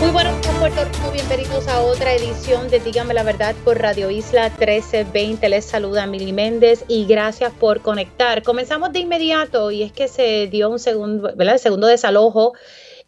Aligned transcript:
Muy 0.00 0.12
buenos 0.12 0.40
días, 0.40 0.56
Puerto 0.58 0.82
Rico. 0.82 1.10
Bienvenidos 1.12 1.68
a 1.68 1.82
otra 1.82 2.14
edición 2.14 2.70
de 2.70 2.80
Dígame 2.80 3.12
la 3.12 3.22
Verdad 3.22 3.54
por 3.64 3.78
Radio 3.78 4.10
Isla 4.10 4.48
1320. 4.48 5.46
Les 5.50 5.66
saluda 5.66 6.06
Mili 6.06 6.32
Méndez 6.32 6.86
y 6.88 7.04
gracias 7.04 7.52
por 7.52 7.82
conectar. 7.82 8.42
Comenzamos 8.42 8.94
de 8.94 9.00
inmediato 9.00 9.70
y 9.70 9.82
es 9.82 9.92
que 9.92 10.08
se 10.08 10.46
dio 10.46 10.70
un 10.70 10.78
segundo, 10.78 11.34
¿verdad? 11.36 11.56
El 11.56 11.60
segundo 11.60 11.86
desalojo 11.86 12.54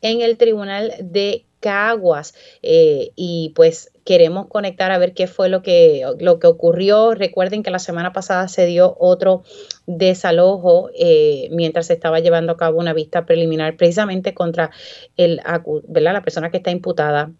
en 0.02 0.20
el 0.20 0.36
Tribunal 0.36 0.92
de 1.00 1.46
Caguas. 1.62 2.34
Eh, 2.62 3.12
y 3.16 3.52
pues 3.54 3.90
queremos 4.04 4.48
conectar 4.48 4.90
a 4.90 4.98
ver 4.98 5.14
qué 5.14 5.26
fue 5.26 5.48
lo 5.48 5.62
que, 5.62 6.04
lo 6.18 6.38
que 6.38 6.48
ocurrió. 6.48 7.14
Recuerden 7.14 7.62
que 7.62 7.70
la 7.70 7.78
semana 7.78 8.12
pasada 8.12 8.48
se 8.48 8.66
dio 8.66 8.96
otro 8.98 9.44
desalojo 9.86 10.90
eh, 10.94 11.48
mientras 11.52 11.86
se 11.86 11.94
estaba 11.94 12.20
llevando 12.20 12.52
a 12.52 12.56
cabo 12.56 12.78
una 12.78 12.92
vista 12.92 13.24
preliminar 13.24 13.76
precisamente 13.76 14.34
contra 14.34 14.70
el, 15.16 15.40
¿verdad? 15.88 16.12
la 16.12 16.22
persona 16.22 16.50
que 16.50 16.58
está 16.58 16.70
imputada 16.70 17.30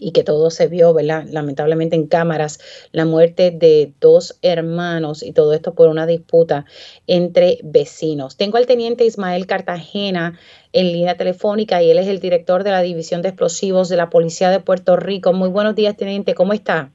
y 0.00 0.12
que 0.12 0.24
todo 0.24 0.50
se 0.50 0.66
vio, 0.66 0.92
¿verdad? 0.94 1.26
Lamentablemente 1.30 1.94
en 1.94 2.06
cámaras, 2.06 2.58
la 2.92 3.04
muerte 3.04 3.50
de 3.50 3.92
dos 4.00 4.38
hermanos 4.42 5.22
y 5.22 5.32
todo 5.32 5.52
esto 5.52 5.74
por 5.74 5.88
una 5.88 6.06
disputa 6.06 6.64
entre 7.06 7.58
vecinos. 7.62 8.36
Tengo 8.36 8.56
al 8.56 8.66
teniente 8.66 9.04
Ismael 9.04 9.46
Cartagena 9.46 10.38
en 10.72 10.86
línea 10.92 11.16
telefónica 11.16 11.82
y 11.82 11.90
él 11.90 11.98
es 11.98 12.08
el 12.08 12.20
director 12.20 12.64
de 12.64 12.70
la 12.70 12.82
División 12.82 13.22
de 13.22 13.28
Explosivos 13.28 13.88
de 13.88 13.96
la 13.96 14.10
Policía 14.10 14.50
de 14.50 14.60
Puerto 14.60 14.96
Rico. 14.96 15.32
Muy 15.32 15.50
buenos 15.50 15.74
días, 15.74 15.96
teniente, 15.96 16.34
¿cómo 16.34 16.52
está? 16.52 16.90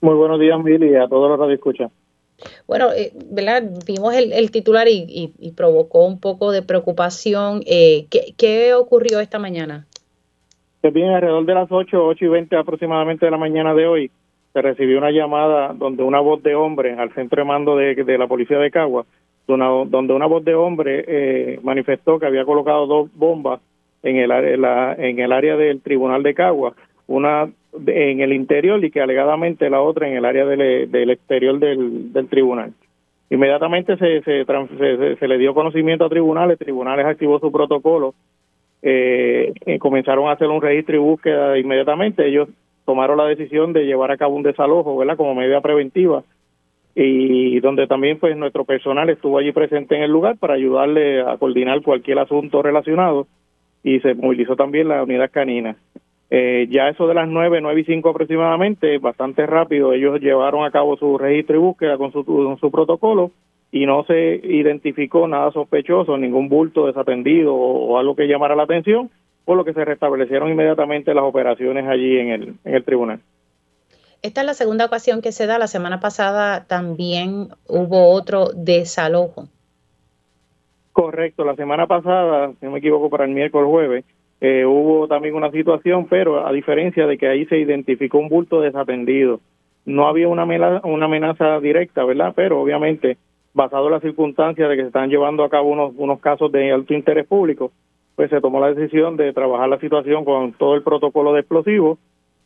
Muy 0.00 0.14
buenos 0.14 0.38
días, 0.38 0.58
Mili, 0.62 0.94
a 0.94 1.08
todos 1.08 1.36
los 1.36 1.48
que 1.48 1.54
escuchan. 1.54 1.90
Bueno, 2.66 2.92
eh, 2.92 3.12
¿verdad? 3.30 3.62
Vimos 3.86 4.14
el, 4.14 4.50
titular 4.50 4.86
y, 4.88 5.52
provocó 5.56 6.04
un 6.04 6.20
poco 6.20 6.52
de 6.52 6.62
preocupación. 6.62 7.62
Eh, 7.66 8.06
¿qué, 8.10 8.34
¿Qué 8.36 8.74
ocurrió 8.74 9.20
esta 9.20 9.38
mañana? 9.38 9.86
Bien, 10.92 11.10
alrededor 11.10 11.44
de 11.44 11.54
las 11.54 11.70
8, 11.70 12.06
8 12.06 12.24
y 12.24 12.28
20 12.28 12.56
aproximadamente 12.56 13.24
de 13.24 13.30
la 13.30 13.38
mañana 13.38 13.74
de 13.74 13.86
hoy, 13.86 14.10
se 14.52 14.62
recibió 14.62 14.98
una 14.98 15.10
llamada 15.10 15.74
donde 15.74 16.02
una 16.02 16.20
voz 16.20 16.42
de 16.42 16.54
hombre 16.54 16.94
al 16.94 17.12
centro 17.12 17.42
de 17.42 17.48
mando 17.48 17.76
de, 17.76 18.18
la 18.18 18.26
policía 18.26 18.58
de 18.58 18.70
Cagua, 18.70 19.04
donde 19.46 20.12
una 20.12 20.26
voz 20.26 20.44
de 20.44 20.54
hombre 20.54 21.04
eh, 21.06 21.60
manifestó 21.62 22.18
que 22.18 22.26
había 22.26 22.44
colocado 22.44 22.86
dos 22.86 23.10
bombas 23.14 23.60
en 24.02 24.16
el, 24.16 24.30
área, 24.30 24.94
en 24.94 25.18
el 25.18 25.32
área 25.32 25.56
del 25.56 25.80
tribunal 25.82 26.22
de 26.22 26.34
Cagua, 26.34 26.74
una 27.06 27.48
en 27.86 28.20
el 28.20 28.32
interior 28.32 28.82
y 28.84 28.90
que 28.90 29.02
alegadamente 29.02 29.68
la 29.68 29.82
otra 29.82 30.08
en 30.08 30.16
el 30.16 30.24
área 30.24 30.46
del, 30.46 31.10
exterior 31.10 31.58
del, 31.58 32.28
tribunal. 32.30 32.72
Inmediatamente 33.28 33.96
se, 33.98 34.22
se, 34.22 34.44
se, 34.44 35.16
se, 35.16 35.28
le 35.28 35.38
dio 35.38 35.52
conocimiento 35.52 36.04
a 36.04 36.08
tribunales, 36.08 36.58
tribunales 36.58 37.06
activó 37.06 37.38
su 37.38 37.52
protocolo 37.52 38.14
eh, 38.88 39.52
eh, 39.66 39.78
comenzaron 39.80 40.28
a 40.28 40.32
hacer 40.32 40.46
un 40.46 40.62
registro 40.62 40.94
y 40.94 41.00
búsqueda 41.00 41.58
inmediatamente. 41.58 42.24
Ellos 42.24 42.48
tomaron 42.84 43.18
la 43.18 43.24
decisión 43.24 43.72
de 43.72 43.84
llevar 43.84 44.12
a 44.12 44.16
cabo 44.16 44.36
un 44.36 44.44
desalojo, 44.44 44.96
¿verdad? 44.96 45.16
Como 45.16 45.34
medida 45.34 45.60
preventiva 45.60 46.22
y 46.94 47.60
donde 47.60 47.86
también 47.88 48.18
pues 48.18 48.36
nuestro 48.36 48.64
personal 48.64 49.10
estuvo 49.10 49.36
allí 49.38 49.52
presente 49.52 49.96
en 49.96 50.02
el 50.02 50.10
lugar 50.10 50.38
para 50.38 50.54
ayudarle 50.54 51.20
a 51.20 51.36
coordinar 51.36 51.82
cualquier 51.82 52.20
asunto 52.20 52.62
relacionado 52.62 53.26
y 53.82 54.00
se 54.00 54.14
movilizó 54.14 54.54
también 54.54 54.88
la 54.88 55.02
unidad 55.02 55.30
canina. 55.30 55.76
Eh, 56.30 56.68
ya 56.70 56.88
eso 56.88 57.06
de 57.06 57.14
las 57.14 57.28
nueve, 57.28 57.60
nueve 57.60 57.80
y 57.80 57.84
cinco 57.84 58.10
aproximadamente, 58.10 58.98
bastante 58.98 59.46
rápido, 59.46 59.92
ellos 59.92 60.20
llevaron 60.20 60.64
a 60.64 60.70
cabo 60.70 60.96
su 60.96 61.18
registro 61.18 61.56
y 61.56 61.58
búsqueda 61.58 61.98
con 61.98 62.12
su, 62.12 62.24
con 62.24 62.56
su 62.58 62.70
protocolo 62.70 63.32
y 63.76 63.84
no 63.84 64.04
se 64.04 64.40
identificó 64.42 65.28
nada 65.28 65.50
sospechoso, 65.52 66.16
ningún 66.16 66.48
bulto 66.48 66.86
desatendido 66.86 67.54
o, 67.54 67.98
algo 67.98 68.16
que 68.16 68.26
llamara 68.26 68.56
la 68.56 68.62
atención, 68.62 69.10
por 69.44 69.58
lo 69.58 69.66
que 69.66 69.74
se 69.74 69.84
restablecieron 69.84 70.50
inmediatamente 70.50 71.12
las 71.12 71.24
operaciones 71.24 71.86
allí 71.86 72.18
en 72.18 72.28
el, 72.30 72.54
en 72.64 72.74
el 72.74 72.84
tribunal. 72.84 73.20
Esta 74.22 74.40
es 74.40 74.46
la 74.46 74.54
segunda 74.54 74.86
ocasión 74.86 75.20
que 75.20 75.30
se 75.30 75.46
da. 75.46 75.58
La 75.58 75.66
semana 75.66 76.00
pasada 76.00 76.64
también 76.66 77.48
hubo 77.68 78.12
otro 78.12 78.46
desalojo. 78.54 79.44
Correcto, 80.92 81.44
la 81.44 81.54
semana 81.54 81.86
pasada, 81.86 82.52
si 82.58 82.64
no 82.64 82.72
me 82.72 82.78
equivoco, 82.78 83.10
para 83.10 83.26
el 83.26 83.32
miércoles 83.32 83.68
jueves, 83.68 84.04
eh, 84.40 84.64
hubo 84.64 85.06
también 85.06 85.34
una 85.34 85.50
situación, 85.50 86.06
pero 86.06 86.46
a 86.46 86.52
diferencia 86.52 87.06
de 87.06 87.18
que 87.18 87.28
ahí 87.28 87.44
se 87.44 87.58
identificó 87.58 88.18
un 88.18 88.30
bulto 88.30 88.62
desatendido, 88.62 89.40
no 89.84 90.08
había 90.08 90.28
una 90.28 90.44
una 90.82 91.04
amenaza 91.04 91.60
directa, 91.60 92.04
¿verdad? 92.04 92.32
Pero 92.34 92.60
obviamente 92.60 93.18
basado 93.56 93.86
en 93.86 93.92
las 93.92 94.02
circunstancias 94.02 94.68
de 94.68 94.76
que 94.76 94.82
se 94.82 94.88
están 94.88 95.08
llevando 95.08 95.42
a 95.42 95.48
cabo 95.48 95.70
unos, 95.70 95.94
unos 95.96 96.20
casos 96.20 96.52
de 96.52 96.70
alto 96.72 96.92
interés 96.92 97.26
público, 97.26 97.72
pues 98.14 98.28
se 98.28 98.40
tomó 98.42 98.60
la 98.60 98.72
decisión 98.72 99.16
de 99.16 99.32
trabajar 99.32 99.68
la 99.68 99.80
situación 99.80 100.26
con 100.26 100.52
todo 100.52 100.74
el 100.74 100.82
protocolo 100.82 101.32
de 101.32 101.40
explosivos 101.40 101.98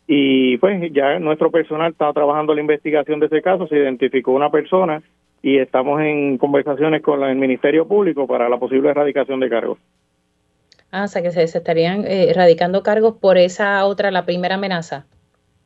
y 0.06 0.56
pues 0.58 0.92
ya 0.92 1.18
nuestro 1.18 1.50
personal 1.50 1.90
está 1.90 2.12
trabajando 2.12 2.54
la 2.54 2.60
investigación 2.60 3.18
de 3.18 3.26
ese 3.26 3.42
caso, 3.42 3.66
se 3.66 3.76
identificó 3.76 4.30
una 4.30 4.50
persona 4.50 5.02
y 5.42 5.58
estamos 5.58 6.00
en 6.00 6.38
conversaciones 6.38 7.02
con 7.02 7.24
el 7.24 7.34
Ministerio 7.36 7.88
Público 7.88 8.28
para 8.28 8.48
la 8.48 8.58
posible 8.58 8.90
erradicación 8.90 9.40
de 9.40 9.50
cargos. 9.50 9.78
Ah, 10.92 11.04
o 11.04 11.08
sea 11.08 11.22
que 11.22 11.32
se, 11.32 11.42
estarían 11.42 12.04
eh, 12.04 12.30
erradicando 12.30 12.84
cargos 12.84 13.16
por 13.16 13.36
esa 13.36 13.84
otra, 13.84 14.12
la 14.12 14.24
primera 14.24 14.54
amenaza. 14.54 15.06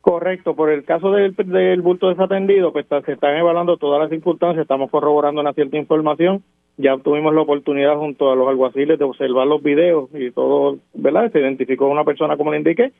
Correcto, 0.05 0.55
por 0.55 0.69
el 0.69 0.83
caso 0.83 1.09
del, 1.09 1.35
del 1.35 1.81
bulto 1.81 2.09
desatendido, 2.09 2.71
pues 2.71 2.85
se 3.07 3.13
están 3.13 3.37
evaluando 3.37 3.77
todas 3.77 3.99
las 3.99 4.11
circunstancias, 4.11 4.61
estamos 4.61 4.91
corroborando 4.91 5.41
una 5.41 5.53
cierta 5.53 5.77
información, 5.77 6.43
ya 6.77 6.95
tuvimos 6.99 7.33
la 7.33 7.41
oportunidad 7.41 7.97
junto 7.97 8.31
a 8.31 8.35
los 8.35 8.47
alguaciles 8.47 8.99
de 8.99 9.03
observar 9.03 9.47
los 9.47 9.63
videos 9.63 10.11
y 10.13 10.29
todo, 10.29 10.77
¿verdad? 10.93 11.31
Se 11.31 11.39
identificó 11.39 11.87
una 11.87 12.03
persona 12.03 12.37
como 12.37 12.51
le 12.51 12.59
indiqué 12.59 12.91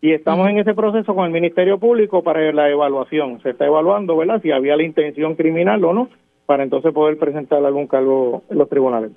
y 0.00 0.12
estamos 0.12 0.48
en 0.48 0.58
ese 0.58 0.72
proceso 0.72 1.14
con 1.14 1.26
el 1.26 1.30
Ministerio 1.30 1.78
Público 1.78 2.22
para 2.22 2.50
la 2.54 2.70
evaluación, 2.70 3.38
se 3.42 3.50
está 3.50 3.66
evaluando, 3.66 4.16
¿verdad? 4.16 4.40
Si 4.40 4.50
había 4.50 4.76
la 4.76 4.82
intención 4.82 5.34
criminal 5.34 5.84
o 5.84 5.92
no, 5.92 6.08
para 6.46 6.62
entonces 6.62 6.90
poder 6.94 7.18
presentar 7.18 7.62
algún 7.66 7.86
cargo 7.86 8.44
en 8.48 8.56
los 8.56 8.70
tribunales. 8.70 9.10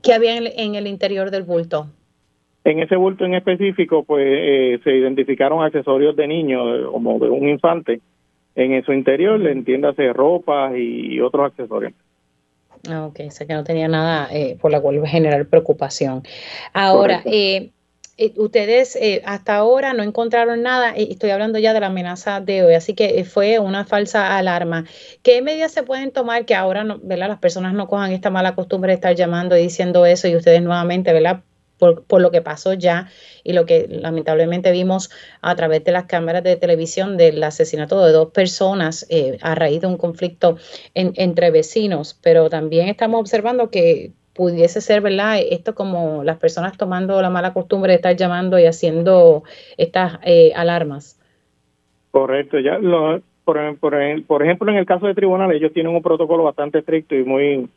¿Qué 0.00 0.14
había 0.14 0.36
en 0.36 0.76
el 0.76 0.86
interior 0.86 1.32
del 1.32 1.42
bulto? 1.42 1.88
En 2.64 2.78
ese 2.78 2.94
bulto 2.94 3.24
en 3.24 3.34
específico, 3.34 4.04
pues 4.04 4.24
eh, 4.24 4.80
se 4.84 4.94
identificaron 4.94 5.64
accesorios 5.64 6.14
de 6.14 6.28
niños, 6.28 6.90
como 6.92 7.18
de 7.18 7.28
un 7.28 7.48
infante. 7.48 8.00
En 8.54 8.84
su 8.84 8.92
interior, 8.92 9.40
le 9.40 9.50
entiéndase 9.50 10.12
ropa 10.12 10.76
y 10.76 11.18
otros 11.20 11.46
accesorios. 11.46 11.94
Ah, 12.88 13.06
ok, 13.06 13.20
o 13.26 13.30
sea 13.30 13.46
que 13.46 13.54
no 13.54 13.64
tenía 13.64 13.88
nada 13.88 14.28
eh, 14.30 14.58
por 14.60 14.70
la 14.70 14.80
cual 14.80 15.04
generar 15.06 15.46
preocupación. 15.46 16.22
Ahora, 16.72 17.22
eh, 17.24 17.70
ustedes 18.36 18.98
hasta 19.24 19.56
ahora 19.56 19.94
no 19.94 20.02
encontraron 20.02 20.62
nada, 20.62 20.90
estoy 20.90 21.30
hablando 21.30 21.58
ya 21.58 21.72
de 21.72 21.80
la 21.80 21.86
amenaza 21.86 22.40
de 22.40 22.62
hoy, 22.62 22.74
así 22.74 22.94
que 22.94 23.24
fue 23.24 23.58
una 23.58 23.84
falsa 23.84 24.36
alarma. 24.36 24.84
¿Qué 25.22 25.42
medidas 25.42 25.72
se 25.72 25.82
pueden 25.82 26.12
tomar 26.12 26.44
que 26.44 26.54
ahora 26.54 26.84
no, 26.84 27.00
¿verdad? 27.02 27.28
las 27.28 27.38
personas 27.38 27.72
no 27.72 27.88
cojan 27.88 28.12
esta 28.12 28.30
mala 28.30 28.54
costumbre 28.54 28.90
de 28.90 28.96
estar 28.96 29.16
llamando 29.16 29.56
y 29.56 29.62
diciendo 29.62 30.04
eso 30.06 30.28
y 30.28 30.36
ustedes 30.36 30.62
nuevamente 30.62 31.12
¿verdad? 31.12 31.42
Por, 32.06 32.20
lo 32.20 32.30
que 32.30 32.42
pasó 32.42 32.74
ya 32.74 33.08
y 33.42 33.54
lo 33.54 33.66
que 33.66 33.88
lamentablemente 33.88 34.70
vimos 34.70 35.10
a 35.40 35.56
través 35.56 35.82
de 35.82 35.90
las 35.90 36.04
cámaras 36.04 36.44
de 36.44 36.54
televisión 36.54 37.16
del 37.16 37.42
asesinato 37.42 38.04
de 38.04 38.12
dos 38.12 38.30
personas 38.30 39.04
eh, 39.10 39.38
a 39.42 39.56
raíz 39.56 39.80
de 39.80 39.88
un 39.88 39.96
conflicto 39.96 40.58
entre 40.94 41.50
vecinos. 41.50 42.18
Pero 42.22 42.48
también 42.48 42.88
estamos 42.88 43.20
observando 43.20 43.70
que 43.70 44.12
pudiese 44.32 44.80
ser, 44.80 45.00
¿verdad? 45.00 45.40
Esto 45.50 45.74
como 45.74 46.22
las 46.22 46.38
personas 46.38 46.76
tomando 46.76 47.20
la 47.20 47.30
mala 47.30 47.52
costumbre 47.52 47.90
de 47.90 47.96
estar 47.96 48.14
llamando 48.14 48.58
y 48.60 48.66
haciendo 48.66 49.42
estas 49.76 50.20
eh, 50.22 50.52
alarmas. 50.54 51.18
Correcto, 52.12 52.60
ya 52.60 52.78
por, 53.44 53.58
por, 53.78 54.42
ejemplo, 54.42 54.70
en 54.70 54.78
el 54.78 54.86
caso 54.86 55.06
de 55.06 55.14
tribunales, 55.14 55.56
ellos 55.56 55.72
tienen 55.72 55.94
un 55.94 56.02
protocolo 56.02 56.44
bastante 56.44 56.78
estricto 56.78 57.16
y 57.16 57.24
muy 57.24 57.68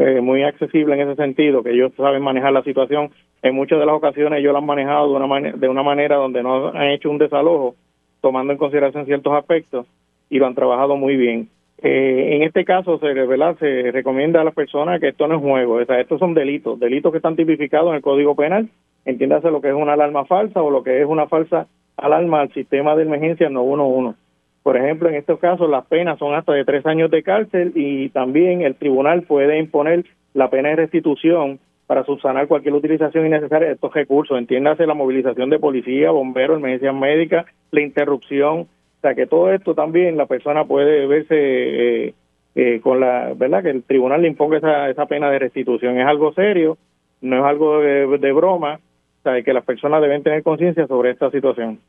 eh, 0.00 0.20
muy 0.20 0.42
accesible 0.42 0.94
en 0.94 1.08
ese 1.08 1.16
sentido, 1.16 1.62
que 1.62 1.72
ellos 1.72 1.92
saben 1.96 2.22
manejar 2.22 2.52
la 2.52 2.62
situación. 2.62 3.10
En 3.42 3.54
muchas 3.54 3.78
de 3.78 3.86
las 3.86 3.94
ocasiones 3.94 4.38
ellos 4.38 4.52
lo 4.52 4.58
han 4.58 4.66
manejado 4.66 5.10
de 5.10 5.16
una, 5.16 5.26
manera, 5.26 5.56
de 5.56 5.68
una 5.68 5.82
manera 5.82 6.16
donde 6.16 6.42
no 6.42 6.68
han 6.68 6.88
hecho 6.88 7.10
un 7.10 7.18
desalojo, 7.18 7.74
tomando 8.20 8.52
en 8.52 8.58
consideración 8.58 9.06
ciertos 9.06 9.34
aspectos, 9.34 9.86
y 10.30 10.38
lo 10.38 10.46
han 10.46 10.54
trabajado 10.54 10.96
muy 10.96 11.16
bien. 11.16 11.48
Eh, 11.82 12.36
en 12.36 12.42
este 12.42 12.64
caso 12.64 12.98
se, 12.98 13.12
¿verdad? 13.12 13.56
se 13.58 13.90
recomienda 13.90 14.40
a 14.40 14.44
las 14.44 14.54
personas 14.54 15.00
que 15.00 15.08
esto 15.08 15.26
no 15.26 15.36
es 15.36 15.40
juego, 15.42 15.74
o 15.74 15.84
sea, 15.84 16.00
estos 16.00 16.18
son 16.18 16.34
delitos, 16.34 16.78
delitos 16.78 17.10
que 17.10 17.18
están 17.18 17.36
tipificados 17.36 17.90
en 17.90 17.96
el 17.96 18.02
Código 18.02 18.34
Penal, 18.34 18.68
entiéndase 19.04 19.50
lo 19.50 19.60
que 19.60 19.68
es 19.68 19.74
una 19.74 19.94
alarma 19.94 20.24
falsa 20.26 20.62
o 20.62 20.70
lo 20.70 20.82
que 20.82 21.00
es 21.00 21.06
una 21.06 21.26
falsa 21.26 21.68
alarma 21.96 22.40
al 22.40 22.52
sistema 22.52 22.96
de 22.96 23.02
emergencia 23.02 23.48
911. 23.48 24.18
Por 24.62 24.76
ejemplo, 24.76 25.08
en 25.08 25.14
estos 25.14 25.38
casos 25.38 25.70
las 25.70 25.86
penas 25.86 26.18
son 26.18 26.34
hasta 26.34 26.52
de 26.52 26.64
tres 26.64 26.84
años 26.86 27.10
de 27.10 27.22
cárcel 27.22 27.72
y 27.74 28.10
también 28.10 28.62
el 28.62 28.74
tribunal 28.74 29.22
puede 29.22 29.58
imponer 29.58 30.04
la 30.34 30.50
pena 30.50 30.70
de 30.70 30.76
restitución 30.76 31.58
para 31.86 32.04
subsanar 32.04 32.46
cualquier 32.46 32.74
utilización 32.74 33.26
innecesaria 33.26 33.68
de 33.68 33.74
estos 33.74 33.92
recursos. 33.92 34.38
Entiéndase 34.38 34.86
la 34.86 34.94
movilización 34.94 35.50
de 35.50 35.58
policía, 35.58 36.12
bomberos, 36.12 36.58
emergencias 36.58 36.94
médicas, 36.94 37.46
la 37.72 37.80
interrupción. 37.80 38.60
O 38.60 39.00
sea, 39.00 39.14
que 39.14 39.26
todo 39.26 39.52
esto 39.52 39.74
también 39.74 40.16
la 40.16 40.26
persona 40.26 40.64
puede 40.64 41.06
verse 41.06 41.34
eh, 41.34 42.14
eh, 42.54 42.80
con 42.80 43.00
la, 43.00 43.32
¿verdad? 43.34 43.62
Que 43.62 43.70
el 43.70 43.82
tribunal 43.82 44.22
le 44.22 44.28
imponga 44.28 44.58
esa, 44.58 44.88
esa 44.88 45.06
pena 45.06 45.30
de 45.30 45.40
restitución. 45.40 45.98
Es 45.98 46.06
algo 46.06 46.32
serio, 46.32 46.78
no 47.22 47.38
es 47.38 47.44
algo 47.44 47.80
de, 47.80 48.32
broma. 48.32 48.74
O 48.74 49.22
sea, 49.22 49.42
que 49.42 49.52
las 49.52 49.64
personas 49.64 50.00
deben 50.00 50.22
tener 50.22 50.42
conciencia 50.42 50.86
sobre 50.86 51.10
esta 51.10 51.30
situación. 51.30 51.80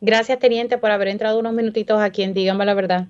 Gracias, 0.00 0.38
teniente, 0.38 0.78
por 0.78 0.90
haber 0.90 1.08
entrado 1.08 1.38
unos 1.38 1.52
minutitos 1.52 2.00
aquí 2.00 2.22
en 2.22 2.34
Dígame 2.34 2.64
la 2.64 2.74
Verdad. 2.74 3.06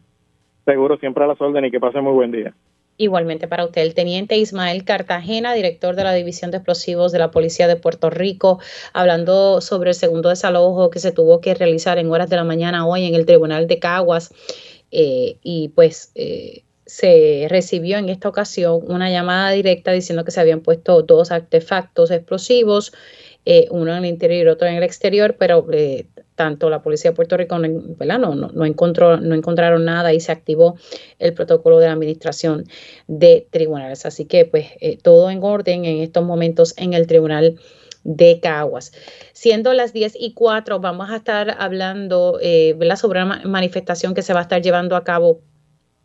Seguro, 0.64 0.96
siempre 0.98 1.24
a 1.24 1.26
las 1.26 1.40
órdenes 1.40 1.68
y 1.68 1.70
que 1.72 1.80
pase 1.80 2.00
muy 2.00 2.12
buen 2.12 2.32
día. 2.32 2.54
Igualmente 2.98 3.46
para 3.46 3.64
usted, 3.64 3.82
el 3.82 3.94
teniente 3.94 4.38
Ismael 4.38 4.84
Cartagena, 4.84 5.52
director 5.52 5.96
de 5.96 6.04
la 6.04 6.14
División 6.14 6.50
de 6.50 6.56
Explosivos 6.58 7.12
de 7.12 7.18
la 7.18 7.30
Policía 7.30 7.68
de 7.68 7.76
Puerto 7.76 8.08
Rico, 8.08 8.58
hablando 8.94 9.60
sobre 9.60 9.90
el 9.90 9.94
segundo 9.94 10.30
desalojo 10.30 10.88
que 10.88 10.98
se 10.98 11.12
tuvo 11.12 11.42
que 11.42 11.54
realizar 11.54 11.98
en 11.98 12.10
horas 12.10 12.30
de 12.30 12.36
la 12.36 12.44
mañana 12.44 12.86
hoy 12.86 13.04
en 13.04 13.14
el 13.14 13.26
Tribunal 13.26 13.66
de 13.66 13.78
Caguas. 13.78 14.32
Eh, 14.90 15.36
y 15.42 15.68
pues 15.68 16.10
eh, 16.14 16.62
se 16.86 17.46
recibió 17.50 17.98
en 17.98 18.08
esta 18.08 18.28
ocasión 18.28 18.80
una 18.86 19.10
llamada 19.10 19.50
directa 19.50 19.92
diciendo 19.92 20.24
que 20.24 20.30
se 20.30 20.40
habían 20.40 20.60
puesto 20.60 21.02
dos 21.02 21.32
artefactos 21.32 22.10
explosivos, 22.10 22.92
eh, 23.44 23.66
uno 23.70 23.92
en 23.92 23.98
el 23.98 24.06
interior 24.06 24.46
y 24.46 24.50
otro 24.50 24.68
en 24.68 24.76
el 24.76 24.82
exterior, 24.82 25.36
pero 25.38 25.66
tanto 26.36 26.70
la 26.70 26.82
policía 26.82 27.10
de 27.10 27.16
Puerto 27.16 27.36
Rico 27.36 27.58
No, 27.58 28.64
encontró, 28.64 29.16
no 29.16 29.34
encontraron 29.34 29.84
nada 29.84 30.12
y 30.12 30.20
se 30.20 30.30
activó 30.30 30.76
el 31.18 31.34
protocolo 31.34 31.78
de 31.80 31.86
la 31.86 31.92
administración 31.92 32.64
de 33.08 33.48
tribunales. 33.50 34.06
Así 34.06 34.26
que 34.26 34.44
pues 34.44 34.66
eh, 34.80 34.98
todo 34.98 35.30
en 35.30 35.42
orden 35.42 35.84
en 35.84 35.98
estos 36.02 36.24
momentos 36.24 36.74
en 36.76 36.92
el 36.92 37.06
tribunal 37.06 37.58
de 38.04 38.38
Caguas. 38.40 38.92
Siendo 39.32 39.72
las 39.72 39.92
10 39.92 40.14
y 40.20 40.32
4, 40.34 40.78
vamos 40.78 41.10
a 41.10 41.16
estar 41.16 41.56
hablando 41.58 42.38
eh, 42.40 42.78
sobre 42.96 43.22
una 43.24 43.42
manifestación 43.44 44.14
que 44.14 44.22
se 44.22 44.32
va 44.32 44.40
a 44.40 44.42
estar 44.42 44.62
llevando 44.62 44.94
a 44.94 45.02
cabo 45.02 45.40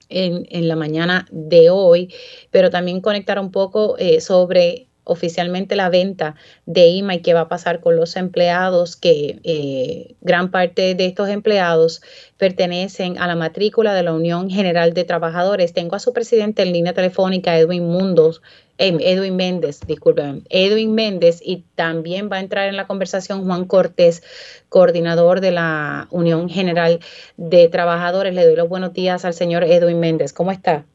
en, 0.10 0.48
en 0.50 0.68
la 0.68 0.76
mañana 0.76 1.28
de 1.32 1.70
hoy, 1.70 2.14
pero 2.50 2.70
también 2.70 3.02
conectar 3.02 3.40
un 3.40 3.52
poco 3.52 3.98
eh, 4.00 4.20
sobre 4.20 4.88
oficialmente 5.12 5.76
la 5.76 5.90
venta 5.90 6.36
de 6.66 6.88
IMA 6.88 7.16
y 7.16 7.22
qué 7.22 7.34
va 7.34 7.42
a 7.42 7.50
pasar 7.50 7.82
con 7.82 7.96
los 7.96 8.16
empleados, 8.16 8.96
que 8.96 9.40
eh, 9.44 10.16
gran 10.22 10.52
parte 10.52 10.96
de 10.96 11.06
estos 11.06 11.30
empleados 11.30 12.02
pertenecen 12.38 13.18
a 13.20 13.28
la 13.28 13.36
matrícula 13.36 13.94
de 13.94 14.04
la 14.04 14.14
Unión 14.14 14.50
General 14.50 14.94
de 14.94 15.04
Trabajadores. 15.04 15.74
Tengo 15.74 15.96
a 15.96 16.00
su 16.00 16.14
presidente 16.14 16.64
en 16.64 16.72
línea 16.72 16.94
telefónica, 16.94 17.58
Edwin 17.58 17.86
Mundos, 17.86 18.42
eh, 18.78 18.98
Edwin 19.02 19.36
Méndez, 19.36 19.82
disculpen, 19.86 20.44
Edwin 20.50 20.96
Méndez, 20.96 21.42
y 21.46 21.66
también 21.76 22.30
va 22.32 22.38
a 22.38 22.40
entrar 22.40 22.68
en 22.70 22.78
la 22.78 22.88
conversación 22.88 23.46
Juan 23.46 23.66
Cortés, 23.66 24.24
coordinador 24.70 25.42
de 25.42 25.52
la 25.52 26.08
Unión 26.10 26.50
General 26.50 27.00
de 27.38 27.68
Trabajadores. 27.68 28.34
Le 28.34 28.46
doy 28.46 28.56
los 28.56 28.70
buenos 28.70 28.94
días 28.94 29.26
al 29.26 29.34
señor 29.34 29.64
Edwin 29.66 30.00
Méndez. 30.00 30.34
¿Cómo 30.34 30.52
está? 30.52 30.86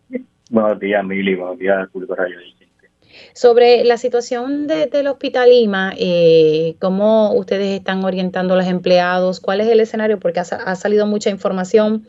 Buenos 0.50 0.80
días, 0.80 1.04
Mili. 1.04 1.34
Buenos 1.34 1.58
días, 1.58 1.88
Público 1.90 2.14
Radio 2.14 2.38
sobre 3.32 3.84
la 3.84 3.96
situación 3.96 4.66
del 4.66 5.06
Hospital 5.06 5.52
IMA, 5.52 5.92
eh, 5.98 6.76
¿cómo 6.80 7.34
ustedes 7.34 7.78
están 7.78 8.04
orientando 8.04 8.54
a 8.54 8.56
los 8.56 8.66
empleados? 8.66 9.40
¿Cuál 9.40 9.60
es 9.60 9.68
el 9.68 9.80
escenario? 9.80 10.18
Porque 10.18 10.40
ha, 10.40 10.44
salido 10.74 11.06
mucha 11.06 11.30
información 11.30 12.06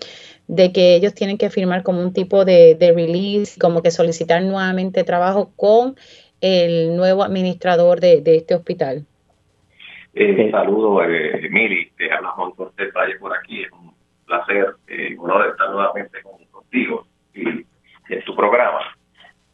de 0.48 0.72
que 0.72 0.96
ellos 0.96 1.14
tienen 1.14 1.38
que 1.38 1.50
firmar 1.50 1.84
como 1.84 2.02
un 2.02 2.14
tipo 2.14 2.46
de, 2.46 2.78
release, 2.80 3.60
como 3.60 3.82
que 3.82 3.92
solicitar 3.92 4.42
nuevamente 4.42 5.04
trabajo 5.04 5.52
con 5.56 5.96
el 6.42 6.96
nuevo 6.96 7.24
administrador 7.24 8.00
de, 8.00 8.22
este 8.26 8.56
hospital. 8.56 9.06
Eh, 10.14 10.50
saludo, 10.52 11.04
eh, 11.04 11.46
Emily, 11.46 11.92
te 11.98 12.12
habla 12.12 12.30
Juan 12.30 12.52
Cortés 12.52 12.92
Valle 12.94 13.20
por 13.20 13.36
aquí, 13.38 13.62
es 13.62 13.72
un 13.72 13.94
placer, 14.26 14.76
eh, 14.88 15.16
honor 15.20 15.48
estar 15.48 15.70
nuevamente 15.70 16.18
contigo 16.52 17.06
y 17.34 17.68
en 18.10 18.24
tu 18.26 18.36
programa. 18.36 18.80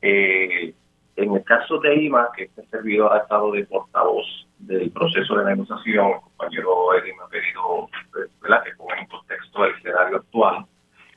Eh, 0.01 0.73
en 1.15 1.35
el 1.35 1.43
caso 1.43 1.79
de 1.79 1.95
IMA, 1.95 2.29
que 2.35 2.45
este 2.45 2.65
servidor 2.67 3.13
ha 3.13 3.19
estado 3.19 3.51
de 3.51 3.65
portavoz 3.65 4.25
del 4.59 4.91
proceso 4.91 5.35
de 5.35 5.45
negociación, 5.45 6.11
el 6.11 6.21
compañero 6.21 6.93
Eddie 6.95 7.13
me 7.13 7.23
ha 7.23 7.27
pedido 7.27 7.89
¿verdad? 8.41 8.63
que 8.63 8.75
ponga 8.75 8.99
en 8.99 9.07
contexto 9.07 9.65
el 9.65 9.75
escenario 9.75 10.17
actual. 10.17 10.65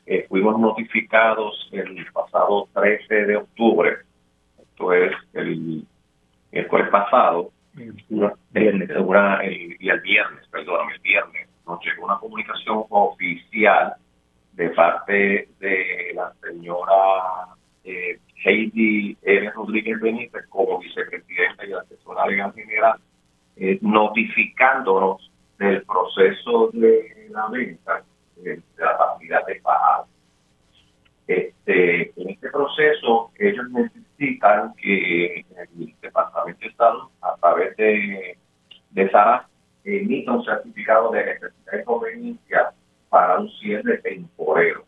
Eh, 0.06 0.26
fuimos 0.28 0.58
notificados 0.60 1.68
el 1.72 2.06
pasado 2.12 2.68
13 2.74 3.26
de 3.26 3.36
octubre, 3.36 3.96
esto 4.60 4.92
es 4.92 5.12
el 5.32 5.86
jueves 6.68 6.90
pasado, 6.90 7.50
viernes, 8.50 8.88
y 9.80 9.88
el 9.88 10.00
viernes, 10.00 10.48
perdón, 10.50 10.88
el 10.94 11.00
viernes, 11.00 11.48
nos 11.66 11.84
llegó 11.84 12.04
una 12.04 12.18
comunicación 12.18 12.84
oficial 12.88 13.94
de 14.52 14.70
parte 14.70 15.48
de 15.60 16.12
la 16.14 16.32
señora 16.42 16.92
eh, 17.84 18.18
Heidi 18.46 19.16
R. 19.22 19.50
Rodríguez 19.50 20.00
Benítez 20.00 20.46
como 20.48 20.78
vicepresidenta 20.78 21.66
y 21.66 21.72
asesora 21.72 22.26
legal 22.26 22.52
general, 22.54 23.00
eh, 23.56 23.78
notificándonos 23.82 25.32
del 25.58 25.82
proceso 25.82 26.70
de 26.72 27.28
la 27.30 27.48
venta 27.48 28.04
de, 28.36 28.62
la 28.78 28.96
facilidad 28.96 29.44
de 29.46 29.56
pagar. 29.56 30.04
Este, 31.26 32.12
en 32.20 32.30
este 32.30 32.48
proceso, 32.50 33.32
ellos 33.36 33.68
necesitan 33.70 34.74
que 34.74 35.40
el 35.40 35.94
Departamento 36.00 36.60
de 36.60 36.68
Estado, 36.68 37.10
a 37.22 37.36
través 37.40 37.76
de, 37.76 38.38
de 38.90 39.10
SARA, 39.10 39.48
emita 39.82 40.30
un 40.30 40.44
certificado 40.44 41.10
de 41.10 41.24
necesidad 41.24 41.80
y 41.80 41.84
conveniencia 41.84 42.70
para 43.08 43.40
un 43.40 43.50
cierre 43.58 43.98
temporero. 43.98 44.85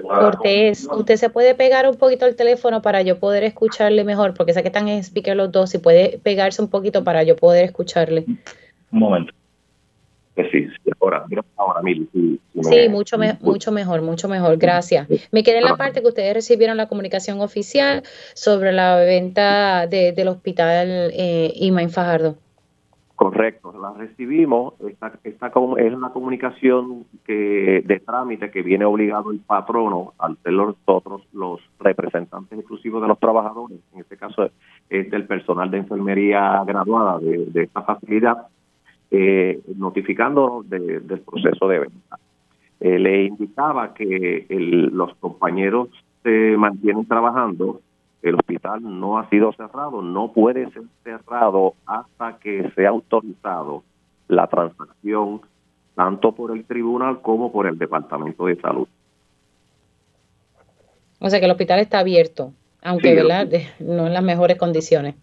Cortés, 0.00 0.88
usted 0.90 1.16
se 1.16 1.30
puede 1.30 1.54
pegar 1.54 1.88
un 1.88 1.96
poquito 1.96 2.26
el 2.26 2.36
teléfono 2.36 2.82
para 2.82 3.02
yo 3.02 3.18
poder 3.18 3.44
escucharle 3.44 4.04
mejor, 4.04 4.34
porque 4.34 4.52
sé 4.52 4.62
que 4.62 4.68
están 4.68 4.88
en 4.88 5.02
speaker 5.02 5.36
los 5.36 5.52
dos, 5.52 5.70
si 5.70 5.78
puede 5.78 6.18
pegarse 6.22 6.62
un 6.62 6.68
poquito 6.68 7.04
para 7.04 7.22
yo 7.22 7.36
poder 7.36 7.64
escucharle. 7.64 8.24
Un 8.90 8.98
momento. 8.98 9.32
Pues 10.34 10.48
sí, 10.50 10.66
ahora, 10.98 11.26
ahora, 11.56 11.82
Mili. 11.82 12.08
sí, 12.62 12.88
mucho, 12.88 13.18
mucho 13.40 13.70
mejor, 13.70 14.00
mucho 14.00 14.28
mejor, 14.28 14.56
gracias. 14.56 15.06
Me 15.30 15.42
quedé 15.42 15.58
en 15.58 15.64
la 15.64 15.76
parte 15.76 16.00
que 16.00 16.08
ustedes 16.08 16.32
recibieron 16.32 16.78
la 16.78 16.88
comunicación 16.88 17.40
oficial 17.40 18.02
sobre 18.32 18.72
la 18.72 18.96
venta 18.96 19.86
del 19.86 20.28
hospital 20.28 21.10
eh, 21.12 21.52
Ima 21.56 21.86
Fajardo. 21.90 22.36
Correcto, 23.22 23.72
la 23.80 23.92
recibimos. 23.92 24.74
Esta, 24.80 25.12
esta 25.22 25.46
es 25.46 25.94
una 25.94 26.10
comunicación 26.10 27.04
que 27.24 27.80
de 27.86 28.00
trámite 28.00 28.50
que 28.50 28.62
viene 28.62 28.84
obligado 28.84 29.30
el 29.30 29.38
patrono 29.38 30.12
al 30.18 30.36
ser 30.38 30.54
nosotros 30.54 31.22
los 31.32 31.60
representantes 31.78 32.58
exclusivos 32.58 33.00
de 33.00 33.06
los 33.06 33.20
trabajadores, 33.20 33.78
en 33.94 34.00
este 34.00 34.16
caso 34.16 34.50
es 34.90 35.08
del 35.08 35.24
personal 35.28 35.70
de 35.70 35.78
enfermería 35.78 36.64
graduada 36.66 37.20
de, 37.20 37.62
esta 37.62 37.82
facilidad, 37.82 38.48
eh, 39.12 39.60
notificándonos 39.76 40.68
del 40.68 41.22
proceso 41.24 41.68
de 41.68 41.78
venta. 41.78 42.18
Eh, 42.80 42.98
le 42.98 43.26
indicaba 43.26 43.94
que 43.94 44.46
los 44.50 45.14
compañeros 45.20 45.90
se 46.24 46.56
mantienen 46.56 47.06
trabajando 47.06 47.82
el 48.22 48.36
hospital 48.36 48.80
no 48.82 49.18
ha 49.18 49.28
sido 49.28 49.52
cerrado, 49.52 50.00
no 50.00 50.32
puede 50.32 50.70
ser 50.70 50.84
cerrado 51.02 51.74
hasta 51.86 52.38
que 52.38 52.70
sea 52.74 52.90
autorizado 52.90 53.82
la 54.28 54.46
transacción 54.46 55.40
tanto 55.94 56.32
por 56.32 56.56
el 56.56 56.64
tribunal 56.64 57.20
como 57.20 57.52
por 57.52 57.66
el 57.66 57.76
Departamento 57.78 58.46
de 58.46 58.56
Salud. 58.56 58.88
O 61.18 61.28
sea 61.28 61.38
que 61.38 61.44
el 61.44 61.52
hospital 61.52 61.80
está 61.80 61.98
abierto, 61.98 62.52
aunque 62.80 63.14
no 63.80 64.06
en 64.06 64.14
las 64.14 64.22
mejores 64.22 64.56
condiciones. 64.56 65.16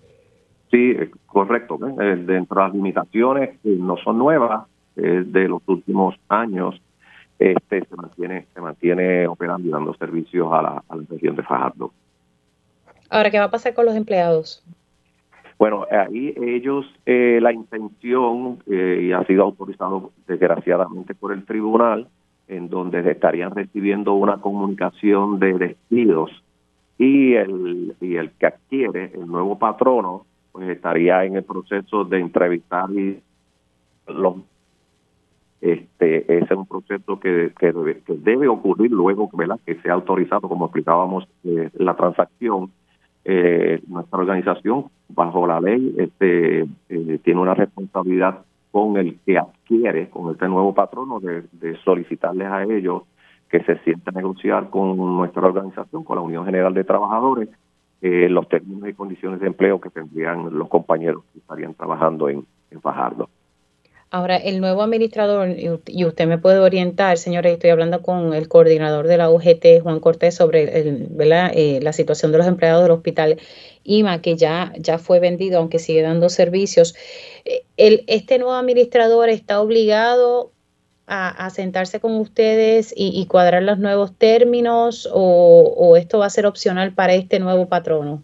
Sí, 0.69 0.95
correcto. 1.25 1.79
Eh, 1.99 2.15
dentro 2.17 2.61
de 2.61 2.67
las 2.67 2.73
limitaciones 2.75 3.57
que 3.61 3.69
no 3.69 3.97
son 3.97 4.19
nuevas 4.19 4.67
de 4.95 5.47
los 5.47 5.61
últimos 5.65 6.15
años, 6.27 6.79
este 7.39 7.85
se 7.85 7.95
mantiene 7.95 8.47
se 8.53 8.59
mantiene 8.59 9.27
operando 9.27 9.65
y 9.65 9.71
dando 9.71 9.93
servicios 9.93 10.51
a 10.51 10.61
la, 10.61 10.83
a 10.89 10.95
la 10.97 11.03
región 11.09 11.37
de 11.37 11.43
Fajardo. 11.43 11.93
Ahora, 13.09 13.31
¿qué 13.31 13.39
va 13.39 13.45
a 13.45 13.51
pasar 13.51 13.73
con 13.73 13.85
los 13.85 13.95
empleados? 13.95 14.63
Bueno, 15.57 15.85
ahí 15.91 16.33
ellos, 16.37 16.85
eh, 17.05 17.39
la 17.41 17.51
intención, 17.51 18.59
eh, 18.67 19.13
ha 19.13 19.25
sido 19.25 19.43
autorizado 19.43 20.11
desgraciadamente 20.27 21.13
por 21.15 21.33
el 21.33 21.45
tribunal, 21.45 22.07
en 22.47 22.69
donde 22.69 22.99
estarían 23.11 23.53
recibiendo 23.53 24.13
una 24.13 24.37
comunicación 24.37 25.39
de 25.39 25.53
despidos 25.57 26.31
y 26.97 27.33
el, 27.33 27.95
y 28.01 28.15
el 28.15 28.31
que 28.31 28.47
adquiere, 28.47 29.11
el 29.13 29.27
nuevo 29.27 29.59
patrono, 29.59 30.25
pues 30.51 30.69
estaría 30.69 31.23
en 31.25 31.35
el 31.35 31.43
proceso 31.43 32.03
de 32.05 32.19
entrevistar 32.19 32.89
y 32.91 33.21
los 34.07 34.35
Este, 35.61 36.37
ese 36.37 36.45
es 36.45 36.51
un 36.51 36.65
proceso 36.65 37.19
que, 37.19 37.51
que, 37.59 37.73
debe, 38.15 38.47
ocurrir 38.47 38.91
luego 38.91 39.29
¿verdad? 39.33 39.59
que 39.65 39.75
sea 39.81 39.93
autorizado, 39.93 40.47
como 40.47 40.65
explicábamos, 40.65 41.27
eh, 41.43 41.69
la 41.73 41.95
transacción. 41.95 42.71
Eh, 43.25 43.81
nuestra 43.87 44.19
organización, 44.19 44.85
bajo 45.09 45.45
la 45.45 45.59
ley, 45.59 45.93
este, 45.97 46.61
eh, 46.61 47.19
tiene 47.23 47.41
una 47.41 47.53
responsabilidad 47.53 48.39
con 48.71 48.97
el 48.97 49.19
que 49.25 49.37
adquiere, 49.37 50.09
con 50.09 50.31
este 50.31 50.47
nuevo 50.47 50.73
patrono, 50.73 51.19
de, 51.19 51.43
solicitarles 51.83 52.47
a 52.47 52.63
ellos 52.63 53.03
que 53.49 53.63
se 53.63 53.77
sienta 53.79 54.11
a 54.11 54.13
negociar 54.13 54.69
con 54.69 54.95
nuestra 54.97 55.47
organización, 55.47 56.03
con 56.03 56.17
la 56.17 56.21
Unión 56.21 56.45
General 56.45 56.73
de 56.73 56.83
Trabajadores, 56.83 57.49
eh, 58.01 58.29
los 58.29 58.47
términos 58.47 58.87
y 58.87 58.93
condiciones 58.93 59.39
de 59.39 59.47
empleo 59.47 59.81
que 59.81 59.89
tendrían 59.89 60.57
los 60.57 60.69
compañeros 60.69 61.23
que 61.33 61.39
estarían 61.39 61.73
trabajando 61.73 62.29
en, 62.29 62.45
Fajardo. 62.81 63.29
Ahora, 64.11 64.37
el 64.37 64.59
nuevo 64.59 64.81
administrador, 64.81 65.55
y 65.85 66.05
usted 66.05 66.27
me 66.27 66.39
puede 66.39 66.57
orientar, 66.57 67.19
señores, 67.19 67.53
estoy 67.53 67.69
hablando 67.69 68.01
con 68.01 68.33
el 68.33 68.47
coordinador 68.47 69.07
de 69.07 69.17
la 69.17 69.29
UGT, 69.29 69.81
Juan 69.83 69.99
Cortés, 69.99 70.33
sobre 70.33 70.79
el, 70.79 71.09
eh, 71.53 71.79
la 71.83 71.93
situación 71.93 72.31
de 72.31 72.39
los 72.39 72.47
empleados 72.47 72.81
del 72.81 72.91
hospital 72.91 73.37
IMA, 73.83 74.19
que 74.21 74.35
ya, 74.35 74.73
ya 74.79 74.97
fue 74.97 75.19
vendido, 75.19 75.59
aunque 75.59 75.77
sigue 75.77 76.01
dando 76.01 76.29
servicios. 76.29 76.95
Eh, 77.45 77.63
este 78.07 78.39
nuevo 78.39 78.53
administrador 78.53 79.29
está 79.29 79.61
obligado 79.61 80.51
a, 81.09 81.49
sentarse 81.49 81.99
con 81.99 82.15
ustedes 82.15 82.93
y, 82.95 83.25
cuadrar 83.25 83.63
los 83.63 83.79
nuevos 83.79 84.15
términos 84.15 85.09
o, 85.11 85.95
esto 85.97 86.19
va 86.19 86.27
a 86.27 86.29
ser 86.29 86.45
opcional 86.45 86.93
para 86.93 87.13
este 87.13 87.39
nuevo 87.39 87.67
patrono? 87.67 88.23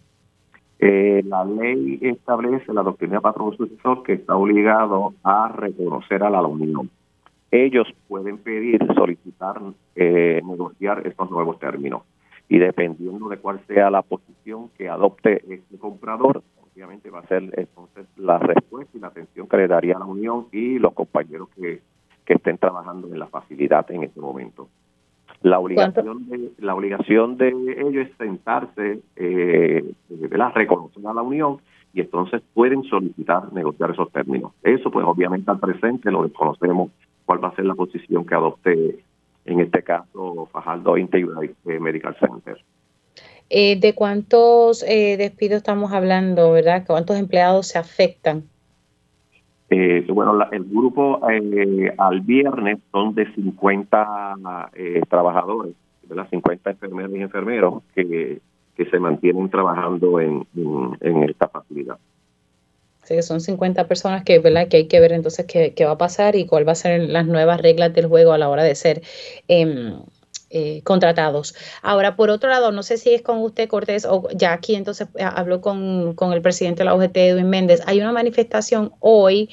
Eh, 0.79 1.23
la 1.25 1.45
ley 1.45 1.99
establece 2.01 2.73
la 2.73 2.83
doctrina 2.83 3.21
patrono 3.21 3.53
sucesor 3.53 4.03
que 4.03 4.13
está 4.13 4.35
obligado 4.35 5.13
a 5.23 5.47
reconocer 5.49 6.23
a 6.23 6.29
la 6.29 6.41
unión. 6.41 6.89
Ellos 7.51 7.87
pueden 8.07 8.37
pedir, 8.37 8.85
solicitar, 8.93 9.61
eh, 9.95 10.41
negociar 10.45 11.07
estos 11.07 11.31
nuevos 11.31 11.59
términos. 11.59 12.03
Y 12.49 12.59
dependiendo 12.59 13.29
de 13.29 13.37
cuál 13.37 13.61
sea 13.67 13.89
la 13.89 14.01
posición 14.01 14.69
que 14.77 14.89
adopte 14.89 15.41
este 15.51 15.77
comprador, 15.79 16.43
obviamente 16.61 17.09
va 17.09 17.19
a 17.19 17.27
ser 17.27 17.43
entonces 17.57 18.05
la 18.17 18.37
respuesta 18.37 18.97
y 18.97 18.99
la 18.99 19.07
atención 19.07 19.47
que 19.47 19.57
le 19.57 19.67
daría 19.67 19.95
a 19.95 19.99
la 19.99 20.05
Unión 20.05 20.47
y 20.51 20.77
los 20.77 20.93
compañeros 20.93 21.47
que 21.55 21.81
estén 22.27 22.57
trabajando 22.57 23.07
en 23.07 23.17
la 23.17 23.27
facilidad 23.27 23.89
en 23.91 24.03
este 24.03 24.19
momento. 24.19 24.67
La 25.45 25.59
obligación, 25.59 26.27
de, 26.27 26.49
la 26.57 26.73
obligación 26.73 27.37
de 27.37 27.49
ellos 27.49 28.07
es 28.07 28.17
sentarse, 28.17 28.99
eh, 29.15 29.85
reconocer 30.55 31.05
a 31.05 31.13
la 31.13 31.21
Unión 31.21 31.57
y 31.93 32.01
entonces 32.01 32.41
pueden 32.55 32.81
solicitar 32.85 33.53
negociar 33.53 33.91
esos 33.91 34.11
términos. 34.11 34.53
Eso 34.63 34.89
pues 34.89 35.05
obviamente 35.05 35.51
al 35.51 35.59
presente 35.59 36.09
lo 36.09 36.23
desconocemos 36.23 36.89
cuál 37.25 37.43
va 37.43 37.49
a 37.49 37.55
ser 37.55 37.65
la 37.65 37.75
posición 37.75 38.25
que 38.25 38.33
adopte 38.33 39.03
en 39.45 39.59
este 39.59 39.83
caso 39.83 40.49
Fajardo 40.51 40.97
Integrated 40.97 41.79
Medical 41.79 42.17
Center. 42.19 42.57
Eh, 43.51 43.79
¿De 43.79 43.93
cuántos 43.93 44.81
eh, 44.81 45.15
despidos 45.15 45.57
estamos 45.57 45.91
hablando, 45.91 46.53
verdad? 46.53 46.85
¿Cuántos 46.87 47.17
empleados 47.17 47.67
se 47.67 47.77
afectan? 47.77 48.45
Eh, 49.69 50.05
bueno, 50.09 50.37
el 50.51 50.63
grupo 50.63 51.19
eh, 51.29 51.93
al 51.97 52.21
viernes 52.21 52.79
son 52.91 53.15
de 53.15 53.33
50 53.33 54.35
eh, 54.75 55.01
trabajadores, 55.09 55.73
las 56.09 56.29
50 56.29 56.69
enfermeras 56.69 57.11
y 57.11 57.21
enfermeros 57.21 57.83
que, 57.95 58.39
que 58.75 58.85
se 58.85 58.99
mantienen 58.99 59.49
trabajando 59.49 60.19
en, 60.19 60.45
en, 61.01 61.23
esta 61.23 61.47
facilidad. 61.47 61.97
Sí, 63.03 63.21
son 63.23 63.41
50 63.41 63.87
personas 63.87 64.23
que, 64.23 64.39
¿verdad? 64.39 64.67
que 64.67 64.77
hay 64.77 64.87
que 64.87 64.99
ver 64.99 65.13
entonces 65.13 65.45
qué, 65.47 65.73
qué, 65.73 65.85
va 65.85 65.91
a 65.91 65.97
pasar 65.97 66.35
y 66.35 66.45
cuál 66.45 66.67
va 66.67 66.73
a 66.73 66.75
ser 66.75 67.01
las 67.01 67.25
nuevas 67.25 67.59
reglas 67.59 67.93
del 67.93 68.07
juego 68.07 68.33
a 68.33 68.37
la 68.37 68.49
hora 68.49 68.63
de 68.63 68.75
ser 68.75 69.01
eh, 70.55 70.65
eh, 70.65 70.81
contratados. 70.83 71.53
Ahora, 71.81 72.15
por 72.15 72.29
otro 72.29 72.49
lado, 72.49 72.71
no 72.71 72.81
sé 72.81 72.97
si 72.97 73.13
es 73.13 73.21
con 73.21 73.39
usted, 73.39 73.67
Cortés, 73.67 74.07
o 74.09 74.27
ya 74.33 74.53
aquí 74.53 74.75
entonces 74.75 75.07
eh, 75.15 75.23
habló 75.23 75.59
con, 75.59 76.15
con 76.15 76.31
el 76.31 76.41
presidente 76.41 76.79
de 76.79 76.85
la 76.85 76.95
UGT, 76.95 77.17
Edwin 77.17 77.49
Méndez. 77.49 77.81
Hay 77.87 77.99
una 77.99 78.13
manifestación 78.13 78.91
hoy 79.01 79.49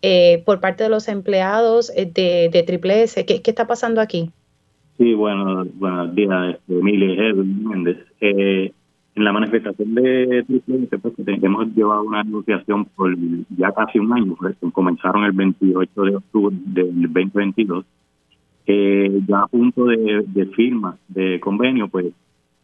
eh, 0.00 0.42
por 0.46 0.60
parte 0.60 0.84
de 0.84 0.90
los 0.90 1.08
empleados 1.08 1.92
de, 1.94 2.48
de 2.50 2.62
Triple 2.66 3.02
S. 3.02 3.26
¿Qué, 3.26 3.42
está 3.44 3.66
pasando 3.66 4.00
aquí? 4.00 4.30
Sí, 4.96 5.12
bueno, 5.12 5.66
buenos 5.74 6.14
días, 6.14 6.56
Emilia 6.68 7.28
Edwin 7.28 7.68
Méndez. 7.68 7.98
en 8.20 8.72
la 9.14 9.32
manifestación 9.32 9.94
de 9.94 10.42
Triple 10.46 10.84
S, 10.84 10.98
pues, 10.98 11.14
hemos 11.26 11.66
llevado 11.76 12.02
una 12.02 12.22
negociación 12.24 12.86
por 12.96 13.14
ya 13.58 13.72
casi 13.72 13.98
un 13.98 14.12
año, 14.12 14.34
pues, 14.38 14.56
comenzaron 14.72 15.24
el 15.24 15.32
28 15.32 16.02
de 16.02 16.16
octubre 16.16 16.56
del 16.64 17.02
2022 17.12 17.84
eh, 18.66 19.20
ya 19.28 19.42
a 19.42 19.46
punto 19.46 19.84
de, 19.84 20.46
firma 20.54 20.96
de 21.08 21.38
convenio, 21.38 21.88
pues 21.88 22.06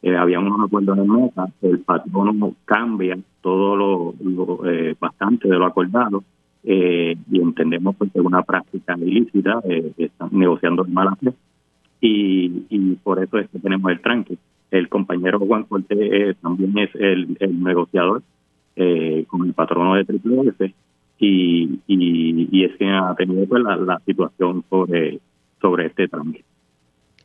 eh, 0.02 0.16
había 0.16 0.40
unos 0.40 0.60
acuerdos 0.60 0.98
en 0.98 1.08
mesa, 1.08 1.46
el 1.62 1.78
patrono 1.80 2.54
cambia 2.64 3.16
todo 3.40 3.76
lo, 3.76 4.66
eh, 4.68 4.96
bastante 4.98 5.48
de 5.48 5.56
lo 5.56 5.66
acordado 5.66 6.24
eh, 6.64 7.16
y 7.30 7.40
entendemos 7.40 7.94
pues, 7.96 8.10
que 8.12 8.18
es 8.18 8.24
una 8.24 8.42
práctica 8.42 8.96
ilícita, 8.98 9.60
están 9.96 10.30
negociando 10.32 10.84
en 10.84 10.92
mala 10.92 11.14
fe 11.16 11.32
y, 12.00 12.96
por 13.04 13.22
eso 13.22 13.38
es 13.38 13.48
que 13.50 13.60
tenemos 13.60 13.90
el 13.92 14.00
tranque. 14.00 14.36
El 14.72 14.88
compañero 14.88 15.38
Juan 15.38 15.64
Cortés 15.64 16.36
también 16.40 16.76
es 16.78 16.90
el, 16.94 17.36
negociador 17.62 18.22
con 19.28 19.46
el 19.46 19.52
patrono 19.54 19.94
de 19.94 20.04
Triple 20.04 20.48
F 20.48 20.74
y, 21.18 22.64
es 22.64 22.76
que 22.76 22.88
ha 22.88 23.14
tenido 23.14 23.46
pues, 23.46 23.62
la 23.62 24.00
situación 24.04 24.64
sobre 24.68 25.20
sobre 25.62 25.86
este 25.86 26.08
tranque. 26.08 26.44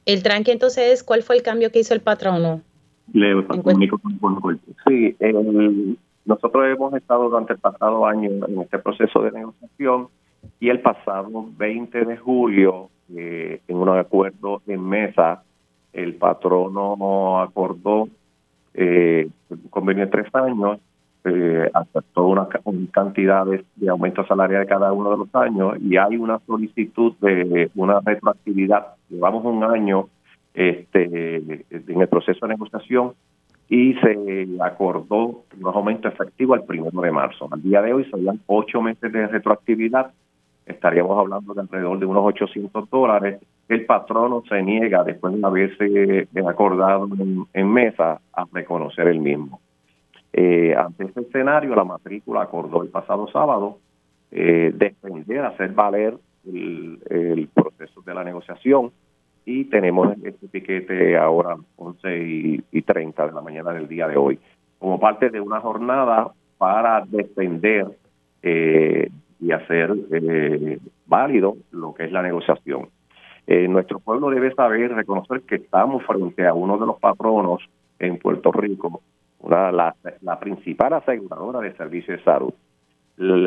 El 0.06 0.24
tranque 0.24 0.54
entonces, 0.54 1.04
¿cuál 1.04 1.24
fue 1.24 1.36
el 1.36 1.44
cambio 1.44 1.70
que 1.70 1.80
hizo 1.80 1.94
el 1.94 2.00
patrono? 2.00 2.62
Le 3.12 3.36
Sí, 4.88 5.18
nosotros 6.26 6.66
hemos 6.66 6.94
estado 6.94 7.30
durante 7.30 7.54
el 7.54 7.60
pasado 7.60 8.06
año 8.06 8.30
en 8.48 8.62
este 8.62 8.80
proceso 8.80 9.22
de 9.22 9.32
negociación 9.32 10.08
y 10.60 10.70
el 10.70 10.80
pasado 10.80 11.50
20 11.58 12.06
de 12.06 12.18
julio, 12.18 12.90
eh, 13.16 13.62
en 13.68 13.76
un 13.78 13.90
acuerdo 13.90 14.62
en 14.68 14.82
mesa, 14.88 15.44
el 15.94 16.16
patrono 16.16 17.42
acordó 17.42 18.08
eh, 18.74 19.28
un 19.50 19.68
convenio 19.70 20.06
de 20.06 20.12
tres 20.12 20.34
años 20.36 20.80
eh, 21.28 21.70
aceptó 21.74 22.28
una, 22.28 22.48
cantidad 22.92 23.46
de, 23.46 23.90
aumento 23.90 24.26
salarial 24.26 24.62
de 24.62 24.68
cada 24.68 24.94
uno 24.94 25.12
de 25.12 25.18
los 25.18 25.36
años 25.36 25.76
y 25.82 25.98
hay 25.98 26.18
una 26.18 26.40
solicitud 26.46 27.14
de 27.22 27.70
una 27.76 28.00
retroactividad. 28.00 28.96
Llevamos 29.10 29.44
un 29.46 29.64
año 29.64 30.08
este, 30.54 31.36
en 31.36 32.02
el 32.02 32.08
proceso 32.08 32.46
de 32.46 32.54
negociación 32.54 33.14
y 33.70 33.94
se 33.96 34.48
acordó 34.62 35.44
un 35.60 35.66
aumento 35.66 36.08
efectivo 36.08 36.54
al 36.54 36.64
primero 36.64 37.02
de 37.02 37.12
marzo. 37.12 37.48
Al 37.52 37.62
día 37.62 37.82
de 37.82 37.94
hoy 37.94 38.06
serían 38.10 38.40
ocho 38.48 38.82
meses 38.82 39.12
de 39.12 39.28
retroactividad. 39.28 40.12
Estaríamos 40.66 41.18
hablando 41.18 41.54
de 41.54 41.62
alrededor 41.62 42.00
de 42.00 42.06
unos 42.06 42.26
800 42.26 42.90
dólares. 42.90 43.40
El 43.68 43.86
patrono 43.86 44.44
se 44.48 44.62
niega, 44.64 45.04
después 45.04 45.34
de 45.34 45.46
haberse 45.46 46.28
acordado 46.48 47.10
en 47.54 47.70
mesa, 47.70 48.22
a 48.34 48.46
reconocer 48.54 49.08
el 49.08 49.20
mismo. 49.20 49.60
Eh, 50.40 50.76
ante 50.76 51.06
este 51.06 51.22
escenario, 51.22 51.74
la 51.74 51.84
matrícula 51.84 52.44
acordó 52.44 52.84
el 52.84 52.90
pasado 52.90 53.28
sábado 53.30 53.80
eh, 54.30 54.72
defender, 54.72 55.44
hacer 55.44 55.72
valer 55.72 56.16
el, 56.46 57.50
proceso 57.52 58.04
de 58.04 58.14
la 58.14 58.24
negociación 58.24 58.92
y 59.46 59.66
tenemos 59.66 60.16
este 60.24 60.48
piquete 60.48 61.18
ahora 61.18 61.58
11 61.78 62.18
y, 62.20 62.64
y 62.72 62.82
30 62.84 63.26
de 63.26 63.34
la 63.34 63.42
mañana 63.42 63.74
del 63.74 63.88
día 63.88 64.08
de 64.08 64.16
hoy, 64.16 64.38
como 64.78 65.00
parte 65.00 65.32
de 65.32 65.42
una 65.42 65.60
jornada 65.60 66.32
para 66.60 67.04
defender 67.08 67.88
eh, 68.44 69.10
y 69.40 69.52
hacer 69.52 69.92
eh, 70.12 70.78
válido 71.08 71.58
lo 71.72 71.96
que 71.96 72.04
es 72.04 72.12
la 72.12 72.22
negociación. 72.22 72.90
nuestro 73.48 74.00
pueblo 74.00 74.30
debe 74.30 74.54
saber, 74.54 74.94
reconocer 74.94 75.42
que 75.42 75.56
estamos 75.56 76.06
frente 76.06 76.46
a 76.46 76.54
uno 76.54 76.78
de 76.78 76.86
los 76.86 77.00
patronos 77.00 77.68
en 77.98 78.20
Puerto 78.20 78.52
Rico 78.52 79.02
la, 79.48 79.96
la, 80.22 80.40
principal 80.40 80.94
aseguradora 80.94 81.60
de 81.60 81.76
servicios 81.76 82.18
de 82.18 82.24
salud. 82.24 82.54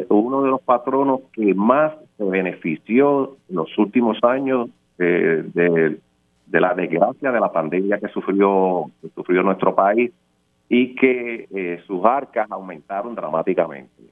uno 0.08 0.42
de 0.42 0.50
los 0.50 0.62
patronos 0.62 1.22
que 1.32 1.54
más 1.54 1.92
se 2.16 2.24
benefició 2.24 3.36
en 3.48 3.56
los 3.56 3.76
últimos 3.78 4.18
años 4.22 4.68
de, 4.98 5.42
de, 5.42 6.60
la 6.60 6.74
desgracia 6.74 7.32
de 7.32 7.40
la 7.40 7.52
pandemia 7.52 7.98
que 7.98 8.08
sufrió, 8.08 8.90
que 9.00 9.08
sufrió 9.10 9.42
nuestro 9.42 9.74
país 9.74 10.12
y 10.68 10.94
que 10.94 11.48
eh, 11.52 11.82
sus 11.86 12.04
arcas 12.04 12.50
aumentaron 12.50 13.14
dramáticamente. 13.14 14.02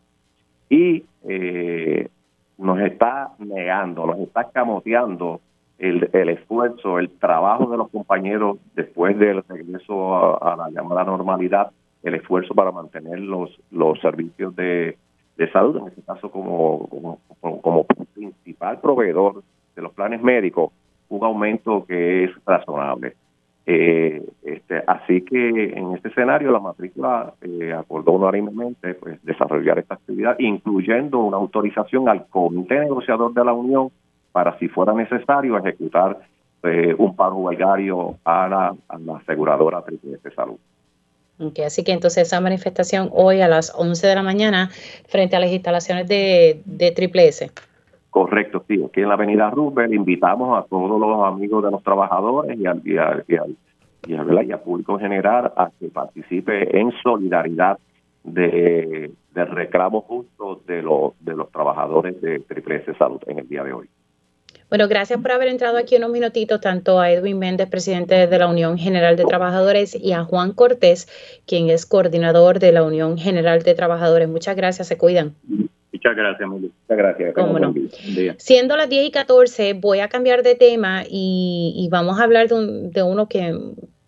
Y 0.69 1.05
eh, 1.29 2.09
nos 2.59 2.81
está 2.81 3.31
negando, 3.39 4.07
nos 4.07 4.19
está 4.19 4.51
camoteando 4.51 5.41
el, 5.79 6.11
el, 6.13 6.29
esfuerzo, 6.31 6.99
el 6.99 7.11
trabajo 7.19 7.71
de 7.71 7.77
los 7.77 7.89
compañeros 7.91 8.59
después 8.75 9.19
del 9.19 9.43
regreso 9.49 10.43
a, 10.43 10.57
la 10.57 10.71
llamada 10.71 11.05
normalidad, 11.05 11.71
el 12.03 12.15
esfuerzo 12.15 12.55
para 12.55 12.73
mantener 12.73 13.21
los, 13.21 13.51
los 13.71 14.01
servicios 14.01 14.55
de, 14.57 14.97
salud, 15.53 15.77
en 15.79 15.89
este 15.89 16.03
caso 16.03 16.31
como, 16.31 16.89
como, 17.41 17.61
como, 17.63 17.87
principal 18.13 18.81
proveedor 18.81 19.43
de 19.77 19.83
los 19.83 19.93
planes 19.93 20.21
médicos 20.21 20.73
un 21.09 21.25
aumento 21.25 21.85
que 21.87 22.25
es 22.25 22.31
razonable. 22.45 23.15
Eh, 23.65 24.23
este, 24.45 24.83
así 24.87 25.21
que 25.23 25.75
en 25.77 25.95
este 25.95 26.09
escenario 26.09 26.51
la 26.51 26.59
matrícula 26.59 27.35
eh, 27.43 27.73
acordó 27.73 28.13
unánimemente 28.13 28.95
pues, 28.95 29.23
desarrollar 29.25 29.79
esta 29.79 29.95
actividad, 29.95 30.37
incluyendo 30.39 31.19
una 31.19 31.37
autorización 31.37 32.09
al 32.09 32.27
comité 32.29 32.81
negociador 32.81 33.35
de 33.35 33.45
la 33.45 33.53
Unión 33.53 33.91
para, 34.39 34.57
si 34.61 34.69
fuera 34.69 34.93
necesario, 34.93 35.59
ejecutar 35.59 36.17
eh, 36.63 36.95
un 36.97 37.17
pago 37.17 37.39
huelgario 37.39 38.19
a 38.25 38.49
la, 38.49 38.77
a 38.89 38.99
la 38.99 39.17
aseguradora 39.17 39.83
de 39.83 40.31
Salud. 40.31 40.59
Okay, 41.41 41.65
así 41.65 41.83
que 41.83 41.91
entonces 41.91 42.29
esa 42.29 42.41
manifestación 42.41 43.11
hoy 43.13 43.41
a 43.41 43.49
las 43.49 43.75
11 43.77 44.07
de 44.07 44.15
la 44.15 44.23
mañana 44.23 44.71
frente 45.09 45.35
a 45.35 45.41
las 45.41 45.51
instalaciones 45.51 46.07
de, 46.07 46.63
de 46.65 46.93
Triple 46.93 47.27
S. 47.27 47.51
Correcto, 48.11 48.65
sí. 48.69 48.81
Aquí 48.85 49.01
en 49.01 49.09
la 49.09 49.15
Avenida 49.15 49.51
Roosevelt 49.51 49.93
invitamos 49.93 50.57
a 50.57 50.65
todos 50.69 51.01
los 51.01 51.27
amigos 51.27 51.65
de 51.65 51.73
los 51.73 51.83
trabajadores 51.83 52.57
y 52.57 52.65
al, 52.65 52.81
y 52.85 52.97
al, 52.97 53.25
y 54.07 54.15
al, 54.15 54.61
público 54.61 54.95
en 54.95 55.01
general 55.01 55.53
a 55.57 55.73
que 55.81 55.89
participe 55.89 56.79
en 56.79 56.93
solidaridad 57.03 57.77
de, 58.23 59.11
del 59.35 59.49
reclamo 59.49 60.03
justo 60.03 60.61
de 60.65 60.81
los, 60.81 61.13
de 61.25 61.35
los 61.35 61.51
trabajadores 61.51 62.21
de 62.23 62.39
Triple 62.39 62.77
S 62.77 62.95
Salud 62.95 63.21
en 63.27 63.41
el 63.41 63.49
día 63.49 63.65
de 63.65 63.73
hoy. 63.73 63.89
Bueno, 64.69 64.87
gracias 64.87 65.21
por 65.21 65.33
haber 65.33 65.49
entrado 65.49 65.79
aquí 65.79 65.97
unos 65.97 66.11
minutitos, 66.11 66.61
tanto 66.61 67.01
a 67.01 67.11
Edwin 67.11 67.39
Méndez, 67.39 67.69
presidente 67.71 68.27
de 68.27 68.39
la 68.39 68.49
Unión 68.49 68.77
General 68.77 69.17
de 69.17 69.25
Trabajadores, 69.25 69.95
y 69.95 70.13
a 70.13 70.25
Juan 70.25 70.53
Cortés, 70.53 71.09
quien 71.47 71.71
es 71.71 71.87
coordinador 71.87 72.59
de 72.59 72.73
la 72.73 72.83
Unión 72.83 73.17
General 73.17 73.63
de 73.63 73.75
Trabajadores. 73.75 74.29
Muchas 74.29 74.57
gracias, 74.57 74.89
se 74.89 74.99
cuidan. 74.99 75.35
Muchas 75.91 76.15
gracias, 76.15 76.49
Muchas 76.49 76.73
gracias. 76.87 77.35
Siendo 78.37 78.77
las 78.77 78.91
10 78.91 79.07
y 79.07 79.11
14, 79.11 79.73
voy 79.73 80.01
a 80.01 80.09
cambiar 80.09 80.43
de 80.43 80.55
tema 80.55 81.03
y, 81.09 81.89
vamos 81.91 82.21
a 82.21 82.25
hablar 82.25 82.49
de, 82.49 83.03
uno 83.03 83.27
que 83.27 83.59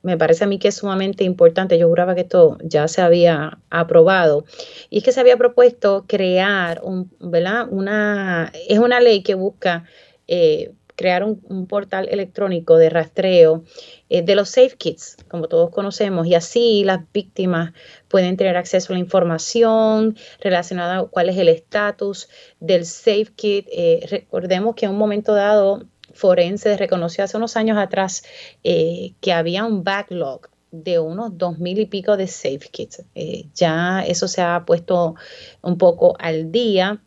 me 0.02 0.18
parece 0.18 0.44
a 0.44 0.46
mí 0.46 0.58
que 0.58 0.68
es 0.68 0.76
sumamente 0.76 1.24
importante. 1.24 1.78
Yo 1.78 1.88
juraba 1.88 2.14
que 2.14 2.20
esto 2.20 2.58
ya 2.62 2.86
se 2.86 3.00
había 3.00 3.58
aprobado. 3.70 4.44
Y 4.90 4.98
es 4.98 5.04
que 5.04 5.12
se 5.12 5.20
había 5.20 5.38
propuesto 5.38 6.04
crear 6.06 6.82
un, 6.84 7.10
¿verdad? 7.18 7.66
Una, 7.70 8.52
es 8.68 8.78
una 8.78 9.00
ley 9.00 9.22
que 9.22 9.34
busca 9.34 9.84
eh, 10.32 10.70
crear 10.94 11.24
un, 11.24 11.66
portal 11.66 12.08
electrónico 12.08 12.76
de 12.76 12.88
rastreo 12.88 13.64
eh, 14.10 14.22
de 14.22 14.36
los 14.36 14.50
safe 14.50 14.76
kits, 14.76 15.16
como 15.28 15.48
todos 15.48 15.70
conocemos, 15.70 16.26
y 16.28 16.36
así 16.36 16.84
las 16.84 17.00
víctimas 17.12 17.72
pueden 18.06 18.36
tener 18.36 18.56
acceso 18.56 18.92
a 18.92 18.94
la 18.94 19.00
información 19.00 20.16
relacionada 20.38 20.98
a 20.98 21.04
cuál 21.06 21.30
es 21.30 21.36
el 21.36 21.48
estatus 21.48 22.28
del 22.60 22.84
safe 22.84 23.32
kit. 23.34 23.66
Eh, 23.72 24.06
recordemos 24.08 24.76
que 24.76 24.84
en 24.84 24.92
un 24.92 24.98
momento 24.98 25.34
dado, 25.34 25.82
Forense 26.12 26.76
reconoció 26.76 27.24
hace 27.24 27.36
unos 27.36 27.56
años 27.56 27.76
atrás 27.76 28.22
que 28.62 29.32
había 29.32 29.64
un 29.64 29.82
backlog 29.82 30.48
de 30.70 31.00
unos 31.00 31.36
dos 31.38 31.58
mil 31.58 31.78
y 31.78 31.86
pico 31.86 32.16
de 32.16 32.26
safe 32.28 32.68
kits. 32.70 33.02
ya 33.54 34.04
eso 34.06 34.28
se 34.28 34.42
ha 34.42 34.64
puesto 34.64 35.14
un 35.62 35.78
poco 35.78 36.14
al 36.18 36.52
día 36.52 37.00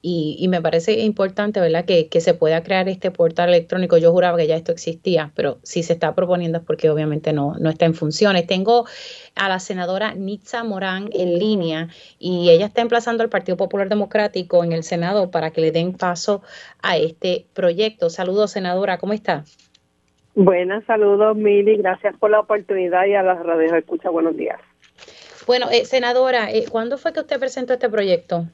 y, 0.00 0.46
me 0.48 0.62
parece 0.62 1.00
importante, 1.00 1.60
¿verdad?, 1.60 1.84
que, 1.84 2.08
se 2.20 2.34
pueda 2.34 2.62
crear 2.62 2.88
este 2.88 3.10
portal 3.10 3.48
electrónico. 3.48 3.98
Yo 3.98 4.12
juraba 4.12 4.36
que 4.36 4.46
ya 4.46 4.56
esto 4.56 4.72
existía, 4.72 5.32
pero 5.34 5.58
si 5.62 5.82
se 5.82 5.94
está 5.94 6.14
proponiendo 6.14 6.58
es 6.58 6.64
porque 6.64 6.90
obviamente 6.90 7.32
no, 7.32 7.54
no 7.58 7.70
está 7.70 7.84
en 7.84 7.94
funciones. 7.94 8.46
Tengo 8.46 8.86
a 9.34 9.48
la 9.48 9.58
senadora 9.58 10.14
Nitza 10.14 10.64
Morán 10.64 11.10
en 11.12 11.38
línea 11.38 11.88
y 12.18 12.50
ella 12.50 12.66
está 12.66 12.82
emplazando 12.82 13.22
al 13.22 13.28
Partido 13.28 13.56
Popular 13.56 13.88
Democrático 13.88 14.62
en 14.62 14.72
el 14.72 14.82
Senado 14.82 15.30
para 15.30 15.50
que 15.50 15.60
le 15.60 15.72
den 15.72 15.94
paso 15.94 16.42
a 16.82 16.96
este 16.96 17.46
proyecto. 17.52 18.10
Saludos, 18.10 18.52
senadora, 18.52 18.98
¿cómo 18.98 19.12
está? 19.12 19.44
Buenas, 20.34 20.84
saludos, 20.84 21.36
Mili. 21.36 21.76
Gracias 21.78 22.16
por 22.16 22.30
la 22.30 22.40
oportunidad 22.40 23.06
y 23.06 23.14
a 23.14 23.22
las 23.22 23.44
radios 23.44 23.72
escucha. 23.72 24.10
Buenos 24.10 24.36
días. 24.36 24.60
Bueno, 25.48 25.66
eh, 25.72 25.84
senadora, 25.84 26.52
eh, 26.52 26.66
¿cuándo 26.70 26.98
fue 26.98 27.12
que 27.12 27.20
usted 27.20 27.40
presentó 27.40 27.72
este 27.72 27.88
proyecto? 27.88 28.44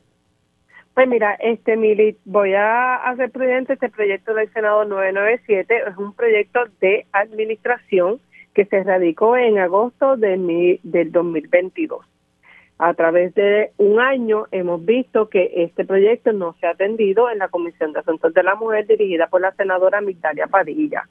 Pues 0.94 1.08
mira, 1.08 1.34
este 1.40 1.76
Mili, 1.76 2.16
voy 2.24 2.54
a 2.54 2.94
hacer 2.94 3.32
presente 3.32 3.72
este 3.72 3.88
proyecto 3.88 4.32
del 4.32 4.48
Senado 4.52 4.84
997, 4.84 5.82
es 5.88 5.96
un 5.96 6.14
proyecto 6.14 6.60
de 6.80 7.04
administración 7.10 8.20
que 8.54 8.64
se 8.66 8.84
radicó 8.84 9.36
en 9.36 9.58
agosto 9.58 10.16
de 10.16 10.78
del 10.84 11.10
2022. 11.10 12.06
A 12.78 12.94
través 12.94 13.34
de 13.34 13.72
un 13.76 13.98
año 13.98 14.46
hemos 14.52 14.84
visto 14.84 15.28
que 15.28 15.50
este 15.56 15.84
proyecto 15.84 16.32
no 16.32 16.54
se 16.60 16.68
ha 16.68 16.70
atendido 16.70 17.28
en 17.28 17.38
la 17.38 17.48
Comisión 17.48 17.92
de 17.92 17.98
Asuntos 17.98 18.32
de 18.32 18.44
la 18.44 18.54
Mujer 18.54 18.86
dirigida 18.86 19.26
por 19.26 19.40
la 19.40 19.50
senadora 19.52 20.00
Migdalia 20.00 20.46
Padilla. 20.46 21.08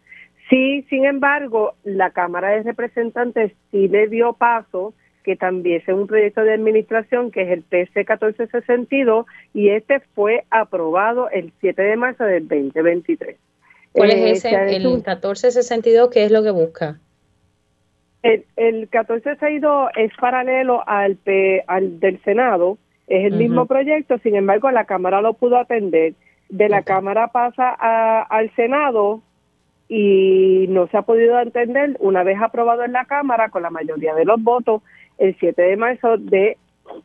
Sí, 0.50 0.84
sin 0.90 1.04
embargo, 1.04 1.74
la 1.84 2.12
Cámara 2.12 2.52
de 2.52 2.64
Representantes 2.64 3.52
sí 3.72 3.90
le 3.90 4.08
dio 4.08 4.32
paso 4.32 4.94
que 5.24 5.36
también 5.36 5.82
es 5.82 5.88
un 5.88 6.08
proyecto 6.08 6.42
de 6.42 6.54
administración 6.54 7.32
que 7.32 7.44
es 7.44 7.50
el 7.50 7.64
TC 7.64 7.96
1462 7.98 9.26
y 9.54 9.70
este 9.70 10.02
fue 10.14 10.46
aprobado 10.50 11.30
el 11.30 11.52
7 11.62 11.82
de 11.82 11.96
marzo 11.96 12.24
del 12.26 12.48
2023. 12.48 13.38
¿Cuál 13.94 14.10
es 14.10 14.16
eh, 14.16 14.32
ese? 14.32 14.76
el 14.76 14.84
1462, 14.84 16.10
¿qué 16.10 16.26
es 16.26 16.32
lo 16.32 16.44
que 16.44 16.52
busca? 16.52 17.00
El, 18.22 18.46
el 18.56 18.76
1462 18.82 19.92
es 19.96 20.12
paralelo 20.20 20.88
al, 20.88 21.18
al 21.68 22.00
del 22.00 22.22
Senado, 22.24 22.78
es 23.08 23.26
el 23.26 23.34
mismo 23.34 23.66
proyecto, 23.66 24.18
sin 24.20 24.36
embargo 24.36 24.72
la 24.72 24.86
Cámara 24.86 25.22
lo 25.22 25.34
pudo 25.34 25.58
atender. 25.58 26.14
De 26.50 26.70
la 26.70 26.84
Cámara 26.84 27.30
pasa 27.30 27.72
al 28.24 28.54
Senado 28.56 29.22
y 29.90 30.66
no 30.70 30.88
se 30.88 30.98
ha 30.98 31.02
podido 31.02 31.40
entender 31.40 31.98
una 32.00 32.24
vez 32.24 32.42
aprobado 32.42 32.84
en 32.84 32.94
la 32.94 33.06
Cámara 33.06 33.50
con 33.50 33.64
la 33.64 33.70
mayoría 33.70 34.16
de 34.16 34.26
los 34.26 34.42
votos 34.42 34.82
el 35.18 35.36
7 35.40 35.62
de 35.62 35.78
marzo 35.78 36.18
de 36.18 36.58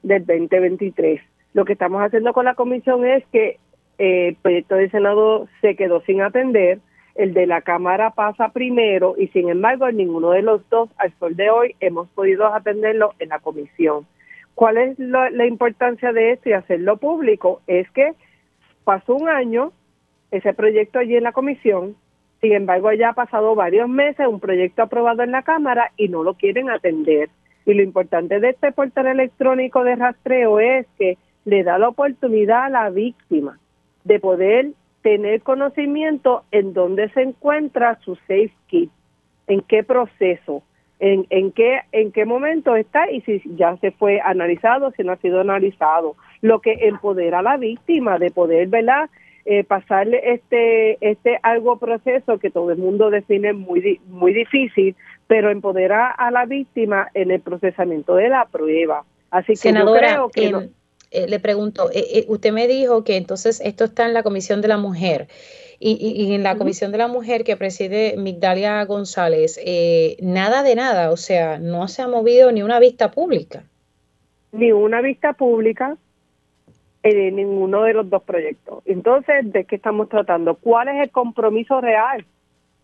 del 0.02 0.26
2023. 0.26 1.20
Lo 1.54 1.64
que 1.64 1.72
estamos 1.72 2.02
haciendo 2.02 2.32
con 2.32 2.44
la 2.44 2.54
comisión 2.54 3.06
es 3.06 3.24
que 3.32 3.58
eh, 3.98 4.28
el 4.28 4.36
proyecto 4.36 4.76
del 4.76 4.90
Senado 4.90 5.48
se 5.60 5.76
quedó 5.76 6.00
sin 6.02 6.20
atender, 6.20 6.80
el 7.14 7.34
de 7.34 7.46
la 7.46 7.62
Cámara 7.62 8.10
pasa 8.10 8.50
primero 8.50 9.14
y 9.18 9.28
sin 9.28 9.48
embargo 9.48 9.90
ninguno 9.90 10.30
de 10.30 10.42
los 10.42 10.68
dos 10.70 10.88
al 10.98 11.12
sol 11.18 11.34
de 11.34 11.50
hoy 11.50 11.74
hemos 11.80 12.08
podido 12.10 12.46
atenderlo 12.54 13.14
en 13.18 13.30
la 13.30 13.40
comisión. 13.40 14.06
¿Cuál 14.54 14.76
es 14.76 14.98
la 14.98 15.46
importancia 15.46 16.12
de 16.12 16.32
esto 16.32 16.48
y 16.48 16.52
hacerlo 16.52 16.96
público? 16.96 17.60
Es 17.66 17.88
que 17.90 18.12
pasó 18.84 19.14
un 19.14 19.28
año 19.28 19.72
ese 20.30 20.52
proyecto 20.52 20.98
allí 20.98 21.16
en 21.16 21.24
la 21.24 21.32
comisión, 21.32 21.96
sin 22.40 22.52
embargo 22.52 22.92
ya 22.92 23.10
ha 23.10 23.12
pasado 23.14 23.54
varios 23.54 23.88
meses, 23.88 24.26
un 24.26 24.40
proyecto 24.40 24.82
aprobado 24.82 25.22
en 25.22 25.32
la 25.32 25.42
Cámara 25.42 25.92
y 25.96 26.08
no 26.08 26.22
lo 26.22 26.34
quieren 26.34 26.70
atender. 26.70 27.30
Y 27.68 27.74
lo 27.74 27.82
importante 27.82 28.40
de 28.40 28.48
este 28.48 28.72
portal 28.72 29.08
electrónico 29.08 29.84
de 29.84 29.94
rastreo 29.94 30.58
es 30.58 30.86
que 30.98 31.18
le 31.44 31.62
da 31.64 31.76
la 31.76 31.90
oportunidad 31.90 32.64
a 32.64 32.70
la 32.70 32.88
víctima 32.88 33.58
de 34.04 34.18
poder 34.18 34.70
tener 35.02 35.42
conocimiento 35.42 36.44
en 36.50 36.72
dónde 36.72 37.10
se 37.10 37.20
encuentra 37.20 37.98
su 38.00 38.16
safe 38.16 38.52
kit, 38.68 38.90
en 39.48 39.60
qué 39.60 39.84
proceso, 39.84 40.62
en, 40.98 41.26
en, 41.28 41.52
qué, 41.52 41.80
en 41.92 42.10
qué 42.10 42.24
momento 42.24 42.74
está 42.74 43.10
y 43.10 43.20
si 43.20 43.42
ya 43.56 43.76
se 43.76 43.90
fue 43.90 44.18
analizado, 44.18 44.90
si 44.92 45.02
no 45.02 45.12
ha 45.12 45.16
sido 45.16 45.42
analizado. 45.42 46.16
Lo 46.40 46.60
que 46.60 46.72
empodera 46.88 47.40
a 47.40 47.42
la 47.42 47.58
víctima 47.58 48.18
de 48.18 48.30
poder, 48.30 48.68
¿verdad? 48.68 49.10
Eh, 49.50 49.64
pasarle 49.64 50.34
este 50.34 50.98
este 51.00 51.38
algo 51.42 51.78
proceso 51.78 52.38
que 52.38 52.50
todo 52.50 52.70
el 52.70 52.76
mundo 52.76 53.08
define 53.08 53.54
muy 53.54 53.98
muy 54.06 54.34
difícil 54.34 54.94
pero 55.28 55.50
empodera 55.50 56.10
a 56.10 56.30
la 56.30 56.46
víctima 56.46 57.08
en 57.14 57.30
el 57.30 57.40
procesamiento 57.40 58.16
de 58.16 58.28
la 58.30 58.46
prueba. 58.46 59.04
Así 59.30 59.54
que 59.54 59.72
yo 59.72 59.94
creo 59.94 60.28
que... 60.30 60.46
Em, 60.48 60.70
eh, 61.10 61.26
le 61.28 61.40
pregunto, 61.40 61.90
eh, 61.90 62.04
eh, 62.12 62.24
usted 62.28 62.52
me 62.52 62.66
dijo 62.66 63.04
que 63.04 63.16
entonces 63.16 63.62
esto 63.64 63.84
está 63.84 64.04
en 64.04 64.12
la 64.12 64.22
Comisión 64.22 64.60
de 64.60 64.68
la 64.68 64.76
Mujer 64.76 65.28
y, 65.80 65.92
y, 65.92 66.34
en 66.34 66.42
la 66.42 66.58
Comisión 66.58 66.92
de 66.92 66.98
la 66.98 67.08
Mujer 67.08 67.44
que 67.44 67.56
preside 67.56 68.16
Migdalia 68.18 68.84
González, 68.84 69.58
nada 70.20 70.62
de 70.62 70.74
nada, 70.74 71.10
o 71.10 71.16
sea, 71.16 71.58
no 71.58 71.88
se 71.88 72.02
ha 72.02 72.08
movido 72.08 72.52
ni 72.52 72.62
una 72.62 72.80
vista 72.80 73.10
pública. 73.10 73.64
Ni 74.52 74.72
una 74.72 75.00
vista 75.00 75.32
pública 75.34 75.96
en 77.16 77.36
ninguno 77.36 77.82
de 77.82 77.94
los 77.94 78.08
dos 78.08 78.22
proyectos. 78.22 78.82
Entonces, 78.86 79.52
¿de 79.52 79.64
qué 79.64 79.76
estamos 79.76 80.08
tratando? 80.08 80.54
¿Cuál 80.54 80.88
es 80.88 81.02
el 81.02 81.10
compromiso 81.10 81.80
real? 81.80 82.24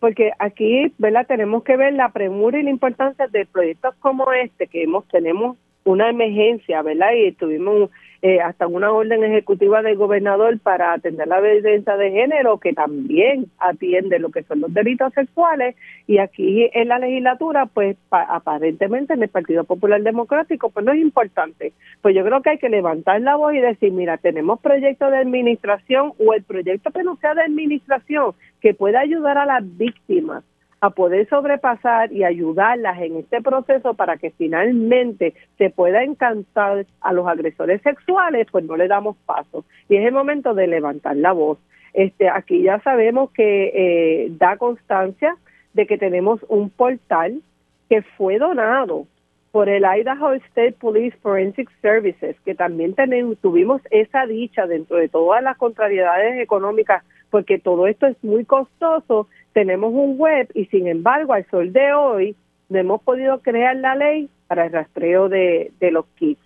porque 0.05 0.31
aquí, 0.37 0.93
¿verdad? 0.99 1.25
Tenemos 1.25 1.63
que 1.63 1.77
ver 1.77 1.93
la 1.93 2.09
premura 2.09 2.59
y 2.59 2.63
la 2.63 2.69
importancia 2.69 3.27
de 3.27 3.45
proyectos 3.47 3.95
como 3.99 4.31
este, 4.33 4.67
que 4.67 4.83
hemos, 4.83 5.07
tenemos 5.07 5.57
una 5.83 6.09
emergencia, 6.09 6.83
¿verdad? 6.83 7.13
Y 7.13 7.31
tuvimos 7.31 7.89
eh, 8.27 8.41
hasta 8.41 8.65
una 8.65 8.91
orden 8.91 9.23
ejecutiva 9.23 9.83
del 9.83 9.97
gobernador 9.97 10.57
para 10.57 10.93
atender 10.93 11.27
la 11.27 11.39
violencia 11.39 11.95
de 11.95 12.09
género, 12.09 12.57
que 12.57 12.73
también 12.73 13.51
atiende 13.59 14.17
lo 14.17 14.31
que 14.31 14.41
son 14.41 14.61
los 14.61 14.73
delitos 14.73 15.13
sexuales, 15.13 15.75
y 16.07 16.17
aquí 16.17 16.67
en 16.73 16.87
la 16.87 16.97
legislatura, 16.97 17.67
pues 17.67 17.97
aparentemente 18.09 19.13
en 19.13 19.21
el 19.21 19.29
Partido 19.29 19.63
Popular 19.63 20.01
Democrático, 20.01 20.71
pues 20.71 20.83
no 20.83 20.93
es 20.93 21.01
importante. 21.01 21.73
Pues 22.01 22.15
yo 22.15 22.25
creo 22.25 22.41
que 22.41 22.49
hay 22.49 22.57
que 22.57 22.69
levantar 22.69 23.21
la 23.21 23.35
voz 23.35 23.53
y 23.53 23.59
decir, 23.59 23.91
mira, 23.91 24.17
tenemos 24.17 24.59
proyectos 24.59 25.11
de 25.11 25.17
administración 25.17 26.13
o 26.17 26.33
el 26.33 26.41
proyecto 26.41 26.89
que 26.89 27.03
no 27.03 27.17
sea 27.17 27.35
de 27.35 27.43
administración 27.43 28.33
que 28.59 28.73
pueda 28.73 29.01
ayudar 29.01 29.37
a 29.37 29.45
las 29.45 29.77
víctimas 29.77 30.43
a 30.85 30.91
poder 30.91 31.27
sobrepasar 31.29 32.11
y 32.11 32.23
ayudarlas 32.23 33.01
en 33.01 33.17
este 33.17 33.41
proceso 33.41 33.95
para 33.95 34.17
que 34.17 34.29
finalmente 34.29 35.33
se 35.57 35.71
pueda 35.71 36.03
encantar 36.03 36.85
a 37.01 37.11
los 37.11 37.27
agresores 37.27 37.81
sexuales, 37.81 38.45
pues 38.51 38.65
no 38.65 38.77
le 38.77 38.87
damos 38.87 39.17
paso. 39.25 39.65
Y 39.89 39.95
es 39.95 40.05
el 40.05 40.13
momento 40.13 40.53
de 40.53 40.67
levantar 40.67 41.15
la 41.15 41.31
voz. 41.31 41.57
Este, 41.93 42.29
aquí 42.29 42.61
ya 42.61 42.79
sabemos 42.81 43.31
que 43.31 43.71
eh, 43.73 44.27
da 44.37 44.57
constancia 44.57 45.35
de 45.73 45.87
que 45.87 45.97
tenemos 45.97 46.39
un 46.49 46.69
portal 46.69 47.41
que 47.89 48.03
fue 48.03 48.37
donado 48.37 49.07
por 49.51 49.69
el 49.69 49.85
Idaho 49.85 50.33
State 50.33 50.73
Police 50.73 51.17
Forensic 51.23 51.67
Services, 51.81 52.35
que 52.45 52.53
también 52.53 52.93
tenemos, 52.93 53.39
tuvimos 53.39 53.81
esa 53.89 54.27
dicha 54.27 54.67
dentro 54.67 54.97
de 54.97 55.09
todas 55.09 55.41
las 55.41 55.57
contrariedades 55.57 56.39
económicas, 56.39 57.03
porque 57.35 57.59
todo 57.59 57.85
esto 57.85 58.07
es 58.07 58.15
muy 58.23 58.45
costoso, 58.45 59.27
tenemos 59.51 59.91
un 59.93 60.17
web 60.17 60.47
y 60.53 60.67
sin 60.67 60.87
embargo 60.87 61.33
al 61.33 61.45
sol 61.49 61.73
de 61.73 61.91
hoy 61.91 62.33
no 62.69 62.79
hemos 62.79 63.01
podido 63.01 63.41
crear 63.41 63.75
la 63.75 63.93
ley 63.93 64.29
para 64.47 64.67
el 64.67 64.71
rastreo 64.71 65.27
de, 65.27 65.73
de 65.81 65.91
los 65.91 66.05
kits. 66.15 66.41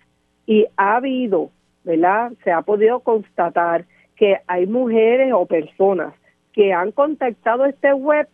Y 0.46 0.66
ha 0.76 0.96
habido, 0.96 1.50
¿verdad? 1.84 2.32
Se 2.42 2.50
ha 2.50 2.62
podido 2.62 2.98
constatar 2.98 3.84
que 4.16 4.38
hay 4.48 4.66
mujeres 4.66 5.32
o 5.32 5.46
personas 5.46 6.12
que 6.52 6.72
han 6.72 6.90
contactado 6.90 7.66
este 7.66 7.92
web 7.92 8.26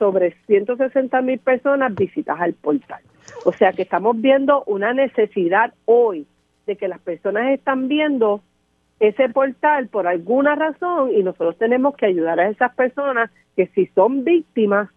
sobre 0.00 0.34
160 0.48 1.22
mil 1.22 1.38
personas 1.38 1.94
visitas 1.94 2.36
al 2.40 2.54
portal. 2.54 3.00
O 3.44 3.52
sea 3.52 3.72
que 3.72 3.82
estamos 3.82 4.20
viendo 4.20 4.64
una 4.66 4.92
necesidad 4.92 5.72
hoy 5.84 6.26
de 6.66 6.74
que 6.74 6.88
las 6.88 6.98
personas 6.98 7.52
están 7.52 7.86
viendo 7.86 8.42
ese 9.02 9.28
portal 9.30 9.88
por 9.88 10.06
alguna 10.06 10.54
razón 10.54 11.10
y 11.12 11.24
nosotros 11.24 11.58
tenemos 11.58 11.96
que 11.96 12.06
ayudar 12.06 12.38
a 12.38 12.48
esas 12.48 12.72
personas 12.76 13.32
que 13.56 13.66
si 13.74 13.86
son 13.86 14.22
víctimas 14.22 14.90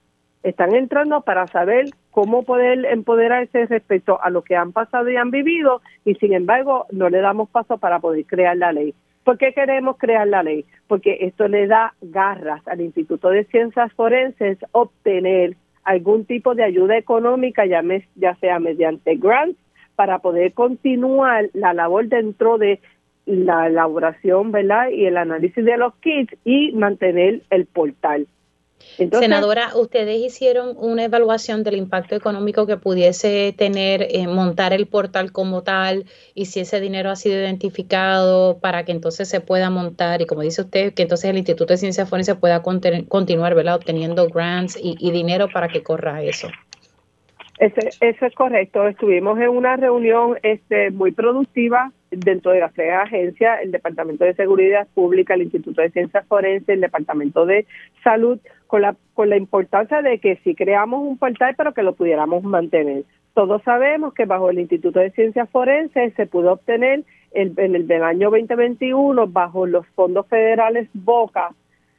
están 0.43 0.75
entrando 0.75 1.21
para 1.21 1.47
saber 1.47 1.85
cómo 2.11 2.43
poder 2.43 2.85
empoderarse 2.85 3.65
respecto 3.65 4.21
a 4.21 4.29
lo 4.29 4.43
que 4.43 4.55
han 4.55 4.73
pasado 4.73 5.09
y 5.09 5.15
han 5.15 5.31
vivido 5.31 5.81
y 6.05 6.13
sin 6.15 6.33
embargo 6.33 6.85
no 6.91 7.09
le 7.09 7.19
damos 7.19 7.49
paso 7.49 7.79
para 7.79 7.97
poder 7.97 8.25
crear 8.25 8.55
la 8.55 8.71
ley. 8.71 8.93
¿Por 9.23 9.39
qué 9.39 9.53
queremos 9.53 9.97
crear 9.97 10.27
la 10.27 10.43
ley? 10.43 10.65
Porque 10.85 11.17
esto 11.21 11.47
le 11.47 11.65
da 11.65 11.95
garras 11.99 12.61
al 12.67 12.81
Instituto 12.81 13.29
de 13.29 13.45
Ciencias 13.45 13.91
Forenses 13.93 14.59
obtener 14.71 15.55
algún 15.83 16.25
tipo 16.25 16.53
de 16.53 16.63
ayuda 16.63 16.95
económica, 16.95 17.65
ya, 17.65 17.81
ya 18.13 18.35
sea 18.35 18.59
mediante 18.59 19.15
grants, 19.15 19.57
para 19.95 20.19
poder 20.19 20.53
continuar 20.53 21.49
la 21.53 21.73
labor 21.73 22.07
dentro 22.07 22.59
de 22.59 22.79
la 23.25 23.67
elaboración, 23.67 24.51
¿verdad? 24.51 24.89
Y 24.89 25.05
el 25.05 25.17
análisis 25.17 25.63
de 25.63 25.77
los 25.77 25.93
kits 25.95 26.35
y 26.43 26.71
mantener 26.73 27.41
el 27.49 27.65
portal. 27.65 28.27
Senadora, 28.97 29.71
ustedes 29.75 30.21
hicieron 30.21 30.75
una 30.77 31.05
evaluación 31.05 31.63
del 31.63 31.75
impacto 31.75 32.15
económico 32.15 32.65
que 32.65 32.77
pudiese 32.77 33.53
tener 33.57 34.07
eh, 34.09 34.27
montar 34.27 34.73
el 34.73 34.85
portal 34.85 35.31
como 35.31 35.63
tal 35.63 36.05
y 36.33 36.45
si 36.45 36.61
ese 36.61 36.79
dinero 36.79 37.09
ha 37.09 37.15
sido 37.15 37.35
identificado 37.35 38.59
para 38.59 38.85
que 38.85 38.91
entonces 38.91 39.27
se 39.27 39.41
pueda 39.41 39.69
montar 39.69 40.21
y 40.21 40.25
como 40.25 40.41
dice 40.41 40.61
usted, 40.61 40.93
que 40.93 41.03
entonces 41.03 41.29
el 41.29 41.38
Instituto 41.38 41.73
de 41.73 41.77
Ciencias 41.77 42.07
Forenses 42.07 42.35
pueda 42.35 42.61
continuar 42.61 43.55
¿verdad? 43.55 43.75
obteniendo 43.75 44.27
grants 44.29 44.77
y, 44.81 44.95
y 44.99 45.11
dinero 45.11 45.49
para 45.51 45.67
que 45.67 45.83
corra 45.83 46.21
eso. 46.21 46.47
Ese, 47.57 47.89
eso 48.01 48.25
es 48.25 48.35
correcto. 48.35 48.87
Estuvimos 48.87 49.39
en 49.39 49.49
una 49.49 49.77
reunión 49.77 50.37
este, 50.43 50.91
muy 50.91 51.11
productiva 51.11 51.91
dentro 52.11 52.51
de 52.51 52.59
las 52.59 52.73
tres 52.73 52.93
agencias, 52.93 53.59
el 53.61 53.71
Departamento 53.71 54.25
de 54.25 54.33
Seguridad 54.33 54.87
Pública, 54.93 55.33
el 55.33 55.43
Instituto 55.43 55.81
de 55.81 55.89
Ciencias 55.91 56.25
Forenses, 56.27 56.69
el 56.69 56.81
Departamento 56.81 57.45
de 57.45 57.65
Salud, 58.03 58.39
con 58.67 58.81
la, 58.81 58.95
con 59.13 59.29
la 59.29 59.37
importancia 59.37 60.01
de 60.01 60.19
que 60.19 60.37
si 60.43 60.55
creamos 60.55 61.01
un 61.01 61.17
portal, 61.17 61.55
pero 61.57 61.73
que 61.73 61.83
lo 61.83 61.93
pudiéramos 61.93 62.43
mantener. 62.43 63.03
Todos 63.33 63.61
sabemos 63.63 64.13
que 64.13 64.25
bajo 64.25 64.49
el 64.49 64.59
Instituto 64.59 64.99
de 64.99 65.11
Ciencias 65.11 65.49
Forenses 65.49 66.13
se 66.15 66.25
pudo 66.25 66.53
obtener 66.53 67.03
el, 67.31 67.53
en 67.57 67.75
el 67.75 67.87
del 67.87 68.03
año 68.03 68.29
2021, 68.31 69.27
bajo 69.27 69.65
los 69.65 69.85
fondos 69.87 70.25
federales 70.27 70.87
BOCA, 70.93 71.49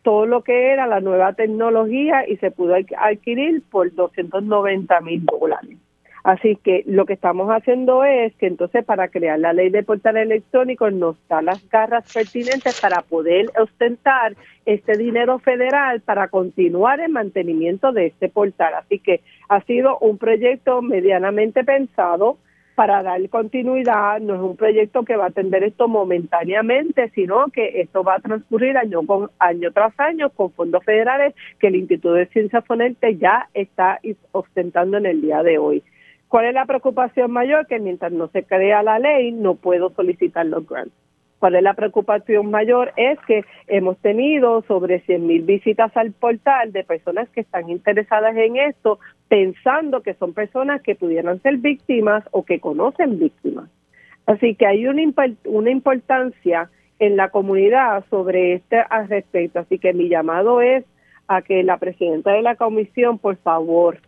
todo 0.07 0.25
lo 0.25 0.43
que 0.43 0.71
era 0.71 0.87
la 0.87 1.01
nueva 1.01 1.33
tecnología 1.33 2.29
y 2.29 2.37
se 2.37 2.53
pudo 2.53 2.77
adquirir 2.97 3.61
por 3.69 3.93
290 3.93 5.01
mil 5.01 5.25
dólares. 5.25 5.79
Así 6.23 6.55
que 6.55 6.85
lo 6.87 7.07
que 7.07 7.15
estamos 7.15 7.49
haciendo 7.49 8.05
es 8.05 8.33
que 8.37 8.47
entonces 8.47 8.85
para 8.85 9.09
crear 9.09 9.37
la 9.41 9.53
ley 9.53 9.69
de 9.69 9.83
portal 9.83 10.17
electrónico 10.17 10.93
nos 10.93 11.17
da 11.27 11.43
las 11.43 11.69
garras 11.71 12.05
pertinentes 12.15 12.81
para 12.81 13.03
poder 13.03 13.47
ostentar 13.61 14.37
este 14.65 14.97
dinero 14.97 15.41
federal 15.41 16.01
para 16.03 16.29
continuar 16.29 17.01
el 17.01 17.11
mantenimiento 17.11 17.91
de 17.91 18.07
este 18.07 18.29
portal. 18.29 18.75
Así 18.75 19.01
que 19.01 19.23
ha 19.49 19.61
sido 19.63 19.99
un 19.99 20.19
proyecto 20.19 20.83
medianamente 20.83 21.65
pensado, 21.65 22.39
para 22.77 23.03
dar 23.03 23.27
continuidad, 23.31 24.21
no 24.21 24.35
es 24.35 24.41
un 24.41 24.55
proyecto 24.55 25.03
que 25.03 25.17
va 25.17 25.25
a 25.25 25.29
atender 25.29 25.65
esto 25.65 25.89
momentáneamente, 25.89 27.11
sino 27.15 27.47
que 27.47 27.81
esto 27.81 28.05
va 28.05 28.17
a 28.17 28.21
transcurrir 28.21 28.77
año 28.77 29.05
con 29.07 29.31
año 29.39 29.73
tras 29.73 29.99
año 29.99 30.29
con 30.29 30.53
fondos 30.53 30.85
federales 30.85 31.35
que 31.59 31.69
el 31.69 31.77
Instituto 31.77 32.13
de 32.13 32.27
Ciencias 32.27 32.65
Fonente 32.67 33.17
ya 33.17 33.49
está 33.55 33.99
ostentando 34.33 34.99
en 34.99 35.07
el 35.07 35.23
día 35.23 35.43
de 35.43 35.57
hoy. 35.57 35.83
¿Cuál 36.29 36.47
es 36.47 36.55
la 36.55 36.67
preocupación 36.67 37.31
mayor? 37.31 37.67
Que 37.67 37.79
mientras 37.79 38.13
no 38.13 38.29
se 38.29 38.45
crea 38.45 38.83
la 38.83 38.99
ley, 38.99 39.33
no 39.33 39.55
puedo 39.55 39.91
solicitar 39.95 40.45
los 40.45 40.69
grants. 40.69 40.93
¿Cuál 41.39 41.55
es 41.55 41.63
la 41.63 41.75
preocupación 41.75 42.51
mayor? 42.51 42.93
Es 42.97 43.19
que 43.27 43.45
hemos 43.69 43.97
tenido 43.99 44.63
sobre 44.63 45.03
100.000 45.05 45.47
visitas 45.47 45.97
al 45.97 46.13
portal 46.13 46.73
de 46.73 46.85
personas 46.85 47.29
que 47.31 47.41
están 47.41 47.71
interesadas 47.71 48.37
en 48.37 48.57
esto, 48.57 48.99
pensando 49.29 50.03
que 50.03 50.15
son 50.15 50.35
personas 50.35 50.83
que 50.83 50.95
pudieran 50.95 51.41
ser 51.43 51.57
víctimas 51.59 52.25
o 52.31 52.45
que 52.45 52.61
conocen 52.61 53.19
víctimas. 53.19 53.69
Así 54.27 54.55
que 54.55 54.67
hay 54.67 54.87
una, 54.87 55.03
una 55.45 55.71
importancia 55.71 56.71
en 56.99 57.17
la 57.17 57.31
comunidad 57.31 58.05
sobre 58.11 58.55
este 58.55 58.83
respecto. 59.09 59.61
Así 59.61 59.79
que 59.79 59.93
mi 59.93 60.09
llamado 60.09 60.61
es 60.61 60.85
a 61.29 61.43
que 61.43 61.63
la 61.63 61.79
presidenta 61.79 62.33
de 62.33 62.43
la 62.43 62.57
comisión, 62.57 63.19
por 63.19 63.37
favor, 63.37 63.99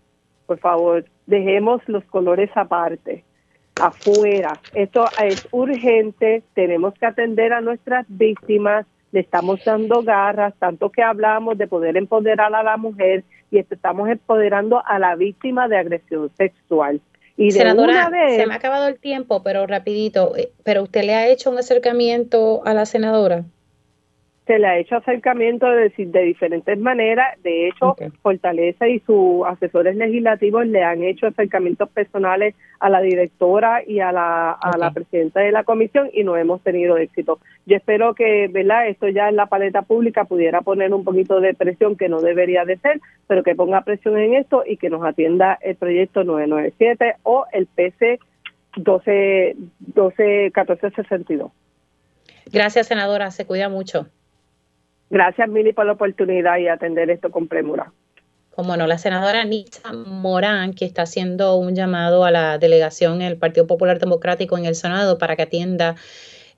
por 0.47 0.59
favor, 0.59 1.05
dejemos 1.27 1.83
los 1.87 2.05
colores 2.05 2.51
aparte 2.55 3.25
afuera. 3.81 4.59
Esto 4.75 5.05
es 5.23 5.47
urgente, 5.53 6.43
tenemos 6.55 6.95
que 6.95 7.07
atender 7.07 7.53
a 7.53 7.61
nuestras 7.61 8.07
víctimas, 8.09 8.87
le 9.13 9.21
estamos 9.21 9.65
dando 9.65 10.03
garras, 10.03 10.55
tanto 10.59 10.91
que 10.91 11.03
hablamos 11.03 11.57
de 11.59 11.67
poder 11.67 11.97
empoderar 11.97 12.55
a 12.55 12.63
la 12.63 12.77
mujer 12.77 13.25
y 13.51 13.59
estamos 13.59 14.09
empoderando 14.09 14.83
a 14.85 14.99
la 14.99 15.15
víctima 15.17 15.69
de 15.69 15.79
agresión 15.79 16.31
sexual. 16.37 17.01
Y 17.37 17.53
Senadora, 17.53 18.11
se 18.37 18.47
me 18.47 18.53
ha 18.53 18.57
acabado 18.57 18.89
el 18.89 18.99
tiempo, 18.99 19.43
pero 19.45 19.67
rapidito, 19.67 20.37
eh, 20.37 20.51
pero 20.65 20.83
usted 20.83 21.05
le 21.05 21.15
ha 21.15 21.29
hecho 21.29 21.51
un 21.51 21.59
acercamiento 21.59 22.63
a 22.65 22.75
la 22.75 22.85
senadora 22.85 23.45
se 24.49 24.59
le 24.59 24.67
ha 24.67 24.79
hecho 24.79 24.97
acercamiento 24.97 25.67
de, 25.67 25.93
de 25.95 26.23
diferentes 26.23 26.79
maneras. 26.79 27.37
De 27.43 27.69
hecho, 27.69 27.97
Fortaleza 28.23 28.89
y 28.89 28.99
sus 29.01 29.47
asesores 29.47 29.95
legislativos 29.95 30.67
le 30.67 30.83
han 30.83 31.03
hecho 31.03 31.27
acercamientos 31.27 31.91
personales 31.91 32.55
a 32.81 32.89
la 32.89 33.03
directora 33.03 33.83
y 33.87 34.01
a 34.01 34.11
la, 34.11 34.53
a 34.53 34.79
la 34.79 34.91
presidenta 34.91 35.41
de 35.41 35.53
la 35.53 35.65
comisión 35.65 36.09
y 36.15 36.25
no 36.25 36.39
hemos 36.39 36.63
tenido 36.63 36.97
éxito. 36.97 37.41
Yo 37.67 37.77
espero 37.77 38.15
que, 38.15 38.49
¿verdad? 38.49 38.89
Esto 38.89 39.09
ya 39.09 39.29
en 39.29 39.37
la 39.37 39.47
paleta 39.47 39.83
pública 39.83 40.25
pudiera 40.25 40.63
poner 40.63 40.95
un 40.95 41.05
poquito 41.05 41.41
de 41.41 41.53
presión 41.53 41.97
que 41.97 42.09
no 42.09 42.23
debería 42.23 42.65
de 42.65 42.79
ser, 42.79 43.03
pero 43.27 43.43
que 43.43 43.55
ponga 43.55 43.83
presión 43.83 44.17
en 44.17 44.35
esto 44.35 44.65
y 44.67 44.79
que 44.79 44.89
nos 44.89 45.05
atienda 45.05 45.59
el 45.61 45.77
proyecto 45.77 46.25
997 46.25 47.17
o 47.23 47.45
el 47.53 47.67
PC 47.67 48.19
12, 48.77 49.57
12 49.79 50.25
1462. 50.55 51.53
Gracias, 52.51 52.87
senadora. 52.87 53.31
Se 53.31 53.47
cuida 53.47 53.69
mucho. 53.69 54.07
Gracias, 55.11 55.49
Mili, 55.49 55.73
por 55.73 55.87
la 55.87 55.93
oportunidad 55.93 56.59
y 56.59 56.69
atender 56.69 57.11
esto 57.11 57.31
con 57.31 57.49
premura. 57.49 57.93
Como 58.51 58.77
no, 58.77 58.87
la 58.87 58.99
senadora 58.99 59.43
Anita 59.43 59.93
Morán, 59.93 60.75
que 60.75 60.85
está 60.85 61.03
haciendo 61.03 61.55
un 61.55 61.77
llamado 61.77 62.25
a 62.25 62.31
la 62.31 62.59
delegación 62.59 63.21
del 63.21 63.37
Partido 63.37 63.67
Popular 63.67 64.01
Democrático 64.01 64.59
en 64.59 64.65
el 64.65 64.75
Senado 64.75 65.17
para 65.17 65.37
que 65.37 65.43
atienda 65.43 65.95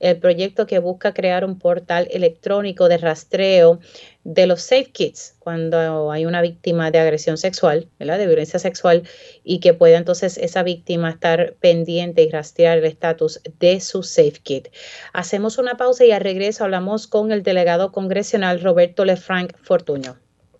el 0.00 0.18
proyecto 0.18 0.66
que 0.66 0.78
busca 0.78 1.14
crear 1.14 1.44
un 1.44 1.58
portal 1.58 2.08
electrónico 2.10 2.88
de 2.88 2.98
rastreo 2.98 3.78
de 4.24 4.46
los 4.46 4.62
safe 4.62 4.90
kits 4.90 5.36
cuando 5.38 6.10
hay 6.10 6.26
una 6.26 6.42
víctima 6.42 6.90
de 6.90 6.98
agresión 6.98 7.36
sexual, 7.38 7.88
de 7.98 8.26
violencia 8.26 8.58
sexual, 8.58 9.04
y 9.44 9.60
que 9.60 9.74
pueda 9.74 9.98
entonces 9.98 10.38
esa 10.38 10.62
víctima 10.62 11.10
estar 11.10 11.54
pendiente 11.60 12.22
y 12.22 12.30
rastrear 12.30 12.78
el 12.78 12.84
estatus 12.84 13.40
de 13.60 13.80
su 13.80 14.02
safe 14.02 14.40
kit. 14.42 14.68
Hacemos 15.12 15.58
una 15.58 15.76
pausa 15.76 16.04
y 16.04 16.12
al 16.12 16.22
regreso 16.22 16.64
hablamos 16.64 17.06
con 17.06 17.30
el 17.32 17.42
delegado 17.42 17.92
congresional 17.92 18.60
Roberto 18.60 19.04
Lefranc 19.04 19.56
Fortuño. 19.62 20.16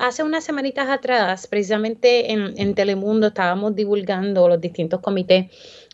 Hace 0.00 0.24
unas 0.24 0.42
semanitas 0.42 0.88
atrás, 0.88 1.46
precisamente 1.46 2.32
en, 2.32 2.74
Telemundo, 2.74 3.28
estábamos 3.28 3.76
divulgando 3.76 4.48
los 4.48 4.60
distintos 4.60 5.00
comités 5.00 5.46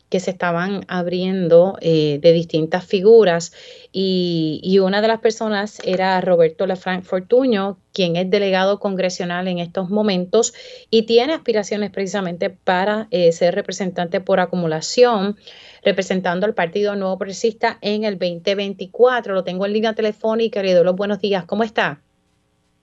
que 0.09 0.21
se 0.21 0.31
estaban 0.31 0.85
abriendo 0.89 1.77
eh, 1.81 2.19
de 2.23 2.33
distintas 2.33 2.87
figuras 2.87 3.53
y, 3.93 4.79
una 4.79 5.03
de 5.03 5.09
las 5.09 5.21
personas 5.21 5.81
era 5.85 6.21
Roberto 6.21 6.67
Lefranc 6.67 7.05
Fortuño, 7.05 7.79
quien 7.93 8.17
es 8.17 8.31
delegado 8.31 8.79
congresional 8.79 9.49
en 9.49 9.59
estos 9.59 9.91
momentos 9.91 10.55
y 10.91 11.03
tiene 11.03 11.35
aspiraciones 11.35 11.91
precisamente 11.91 12.51
para 12.51 13.09
eh, 13.11 13.33
ser 13.33 13.55
representante 13.55 14.21
por 14.21 14.41
acumulación, 14.41 15.37
representando 15.83 16.47
al 16.47 16.55
Partido 16.55 16.95
Nuevo 16.95 17.19
Progresista 17.19 17.79
en 17.83 18.05
el 18.05 18.19
2024. 18.19 19.35
Lo 19.35 19.45
tengo 19.45 19.67
en 19.67 19.73
línea 19.73 19.95
telefónica, 19.95 20.63
le 20.63 20.73
doy 20.73 20.85
los 20.85 20.97
buenos 20.97 21.21
días. 21.21 21.45
¿Cómo 21.45 21.65
está? 21.65 22.01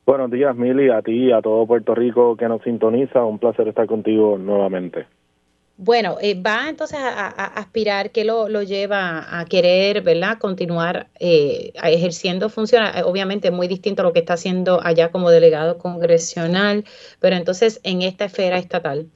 Buenos 0.05 0.31
días, 0.31 0.53
Mili, 0.55 0.89
a 0.89 1.01
ti 1.01 1.27
y 1.27 1.31
a 1.31 1.41
todo 1.41 1.65
Puerto 1.65 1.95
Rico 1.95 2.35
que 2.35 2.47
nos 2.49 2.61
sintoniza. 2.63 3.23
Un 3.23 3.39
placer 3.39 3.67
estar 3.69 3.87
contigo 3.87 4.37
nuevamente. 4.37 5.05
Bueno, 5.77 6.17
eh, 6.21 6.39
va 6.39 6.69
entonces 6.69 6.99
a, 7.01 7.27
aspirar, 7.27 8.11
¿qué 8.11 8.25
lo, 8.25 8.47
lleva 8.61 9.39
a 9.39 9.45
querer, 9.45 10.01
verdad, 10.01 10.37
continuar 10.37 11.07
eh, 11.19 11.71
ejerciendo 11.83 12.49
funciones? 12.49 12.95
Eh, 12.95 13.01
obviamente 13.03 13.49
muy 13.49 13.67
distinto 13.67 14.01
a 14.01 14.05
lo 14.05 14.13
que 14.13 14.19
está 14.19 14.33
haciendo 14.33 14.79
allá 14.83 15.09
como 15.11 15.31
delegado 15.31 15.79
congresional, 15.79 16.83
pero 17.19 17.37
entonces 17.37 17.81
en 17.83 18.03
esta 18.03 18.25
esfera 18.25 18.57
estatal. 18.57 19.07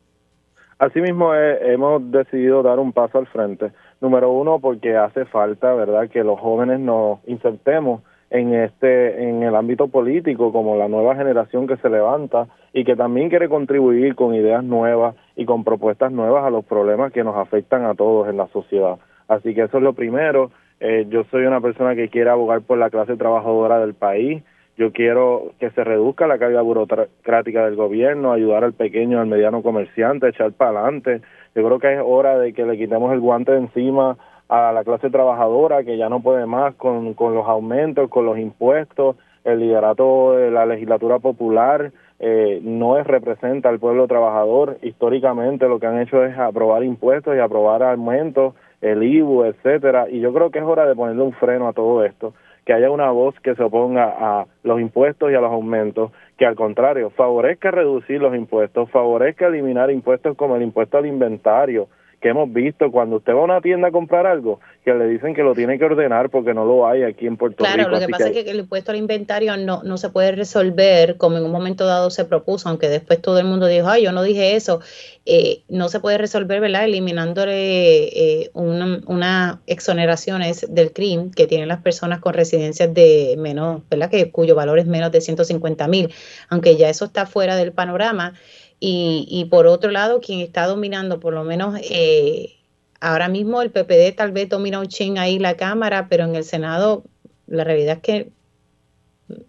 Asimismo, 0.80 1.34
hemos 1.34 2.12
decidido 2.12 2.64
dar 2.64 2.80
un 2.80 2.92
paso 2.92 3.18
al 3.18 3.28
frente. 3.28 3.72
Número 4.00 4.32
uno, 4.32 4.60
porque 4.60 4.96
hace 4.96 5.26
falta, 5.26 5.74
¿verdad?, 5.74 6.10
que 6.10 6.24
los 6.24 6.40
jóvenes 6.40 6.80
nos 6.80 7.20
insertemos 7.28 8.02
en 8.30 8.54
este 8.54 9.30
en 9.30 9.44
el 9.44 9.56
ámbito 9.56 9.88
político 9.88 10.52
como 10.52 10.76
la 10.76 10.88
nueva 10.88 11.16
generación 11.16 11.66
que 11.68 11.78
se 11.78 11.90
levanta 11.90 12.48
y 12.74 12.84
que 12.84 12.96
también 12.96 13.30
quiere 13.30 13.48
contribuir 13.48 14.16
con 14.16 14.36
ideas 14.36 14.64
nuevas 14.64 15.16
y 15.36 15.46
con 15.46 15.64
propuestas 15.64 16.12
nuevas 16.12 16.44
a 16.44 16.50
los 16.50 16.66
problemas 16.66 17.14
que 17.14 17.24
nos 17.24 17.38
afectan 17.38 17.86
a 17.86 17.96
todos 17.96 18.28
en 18.28 18.38
la 18.38 18.48
sociedad. 18.48 18.98
Así 19.28 19.54
que 19.54 19.64
eso 19.64 19.78
es 19.78 19.84
lo 19.84 19.94
primero. 19.94 20.52
Eh, 20.80 21.06
yo 21.10 21.24
soy 21.32 21.46
una 21.46 21.62
persona 21.62 21.96
que 21.96 22.10
quiere 22.10 22.30
abogar 22.30 22.62
por 22.62 22.78
la 22.78 22.90
clase 22.90 23.16
trabajadora 23.16 23.80
del 23.80 23.94
país. 23.94 24.44
Yo 24.78 24.92
quiero 24.92 25.54
que 25.60 25.72
se 25.72 25.84
reduzca 25.84 26.28
la 26.28 26.38
carga 26.38 26.62
burocrática 26.62 27.66
del 27.66 27.76
gobierno, 27.76 28.32
ayudar 28.32 28.64
al 28.64 28.74
pequeño, 28.74 29.20
al 29.20 29.26
mediano 29.26 29.64
comerciante, 29.64 30.30
echar 30.30 30.52
para 30.52 30.82
adelante. 30.82 31.22
Yo 31.56 31.66
creo 31.66 31.80
que 31.80 31.94
es 31.96 32.02
hora 32.04 32.38
de 32.38 32.54
que 32.54 32.64
le 32.64 32.78
quitemos 32.78 33.12
el 33.12 33.20
guante 33.20 33.54
de 33.54 33.58
encima 33.58 34.18
a 34.50 34.72
la 34.72 34.84
clase 34.84 35.10
trabajadora 35.10 35.84
que 35.84 35.98
ya 35.98 36.10
no 36.10 36.22
puede 36.22 36.46
más 36.46 36.76
con, 36.76 37.14
con 37.14 37.36
los 37.36 37.48
aumentos, 37.48 38.10
con 38.10 38.26
los 38.26 38.38
impuestos, 38.38 39.16
el 39.44 39.60
liderato 39.60 40.34
de 40.34 40.52
la 40.52 40.66
legislatura 40.66 41.20
popular 41.20 41.92
eh, 42.20 42.60
no 42.64 42.98
es 42.98 43.06
representa 43.06 43.70
al 43.70 43.80
pueblo 43.80 44.08
trabajador. 44.08 44.78
Históricamente 44.82 45.68
lo 45.68 45.80
que 45.80 45.88
han 45.88 46.02
hecho 46.02 46.24
es 46.26 46.38
aprobar 46.38 46.84
impuestos 46.84 47.36
y 47.36 47.40
aprobar 47.40 47.84
aumentos, 47.84 48.56
el 48.82 49.04
IBU, 49.04 49.46
etcétera, 49.46 50.08
y 50.10 50.20
yo 50.20 50.34
creo 50.34 50.52
que 50.52 50.60
es 50.60 50.66
hora 50.66 50.86
de 50.86 50.96
ponerle 50.96 51.24
un 51.24 51.34
freno 51.34 51.68
a 51.68 51.74
todo 51.74 52.04
esto, 52.04 52.34
que 52.66 52.74
haya 52.74 52.92
una 52.92 53.10
voz 53.12 53.40
que 53.40 53.56
se 53.56 53.64
oponga 53.64 54.14
a 54.20 54.46
los 54.64 54.80
impuestos 54.80 55.32
y 55.32 55.36
a 55.36 55.42
los 55.42 55.52
aumentos, 55.52 56.12
que 56.38 56.46
al 56.46 56.56
contrario 56.56 57.10
favorezca 57.12 57.72
reducir 57.72 58.22
los 58.22 58.36
impuestos, 58.36 58.90
favorezca 58.92 59.48
eliminar 59.48 59.90
impuestos 59.90 60.36
como 60.36 60.56
el 60.56 60.64
impuesto 60.64 60.98
al 60.98 61.06
inventario, 61.06 61.88
que 62.28 62.32
hemos 62.32 62.52
visto 62.52 62.92
cuando 62.92 63.18
usted 63.18 63.34
va 63.34 63.40
a 63.40 63.44
una 63.44 63.62
tienda 63.62 63.88
a 63.88 63.92
comprar 63.92 64.28
algo, 64.28 64.60
que 64.84 64.94
le 64.94 65.08
dicen 65.08 65.34
que 65.34 65.44
lo 65.44 65.56
tiene 65.56 65.80
que 65.80 65.86
ordenar 65.86 66.30
porque 66.30 66.54
no 66.54 66.66
lo 66.66 66.86
hay 66.86 67.04
aquí 67.04 67.26
en 67.26 67.38
Puerto 67.38 67.64
Rico. 67.64 67.74
Claro, 67.74 67.90
lo 67.90 68.00
que 68.00 68.10
pasa 68.10 68.28
es 68.28 68.44
que 68.44 68.52
el 68.52 68.60
impuesto 68.60 68.92
al 68.92 68.98
inventario 68.98 69.56
no, 69.56 69.82
no 69.84 69.98
se 69.98 70.10
puede 70.10 70.34
resolver 70.34 71.16
como 71.16 71.38
en 71.38 71.46
un 71.46 71.52
momento 71.52 71.86
dado 71.86 72.10
se 72.10 72.26
propuso, 72.26 72.68
aunque 72.68 72.90
después 72.90 73.22
todo 73.22 73.40
el 73.40 73.46
mundo 73.46 73.66
dijo, 73.68 73.88
ay, 73.88 74.04
yo 74.04 74.12
no 74.12 74.24
dije 74.24 74.58
eso. 74.58 74.82
Eh, 75.26 75.62
no 75.70 75.88
se 75.88 76.02
puede 76.02 76.18
resolver, 76.18 76.60
¿verdad? 76.60 76.84
Eliminándole 76.84 78.08
eh, 78.08 78.50
unas 78.54 79.04
una 79.06 79.62
exoneraciones 79.68 80.66
del 80.74 80.92
crimen 80.92 81.32
que 81.32 81.48
tienen 81.48 81.70
las 81.70 81.82
personas 81.82 82.20
con 82.20 82.34
residencias 82.34 82.94
de 82.94 83.36
menos, 83.38 83.84
¿verdad? 83.90 84.10
Que 84.10 84.32
cuyo 84.32 84.54
valor 84.54 84.80
es 84.80 84.86
menos 84.86 85.14
de 85.14 85.22
150 85.22 85.88
mil, 85.88 86.14
aunque 86.50 86.76
ya 86.76 86.90
eso 86.90 87.06
está 87.06 87.26
fuera 87.26 87.56
del 87.56 87.72
panorama. 87.72 88.34
Y, 88.80 89.28
y 89.30 89.46
por 89.46 89.66
otro 89.66 89.92
lado, 89.92 90.20
quien 90.22 90.40
está 90.40 90.68
dominando, 90.68 91.20
por 91.20 91.34
lo 91.34 91.44
menos 91.44 91.80
eh, 91.90 92.58
ahora 93.02 93.28
mismo 93.28 93.62
el 93.62 93.72
PPD 93.72 94.16
tal 94.16 94.32
vez 94.32 94.50
domina 94.50 94.80
un 94.80 94.88
ching 94.88 95.18
ahí 95.18 95.40
la 95.40 95.56
Cámara, 95.56 96.08
pero 96.10 96.26
en 96.26 96.36
el 96.36 96.44
Senado 96.44 97.04
la 97.48 97.64
realidad 97.64 97.98
es 97.98 98.02
que 98.02 98.30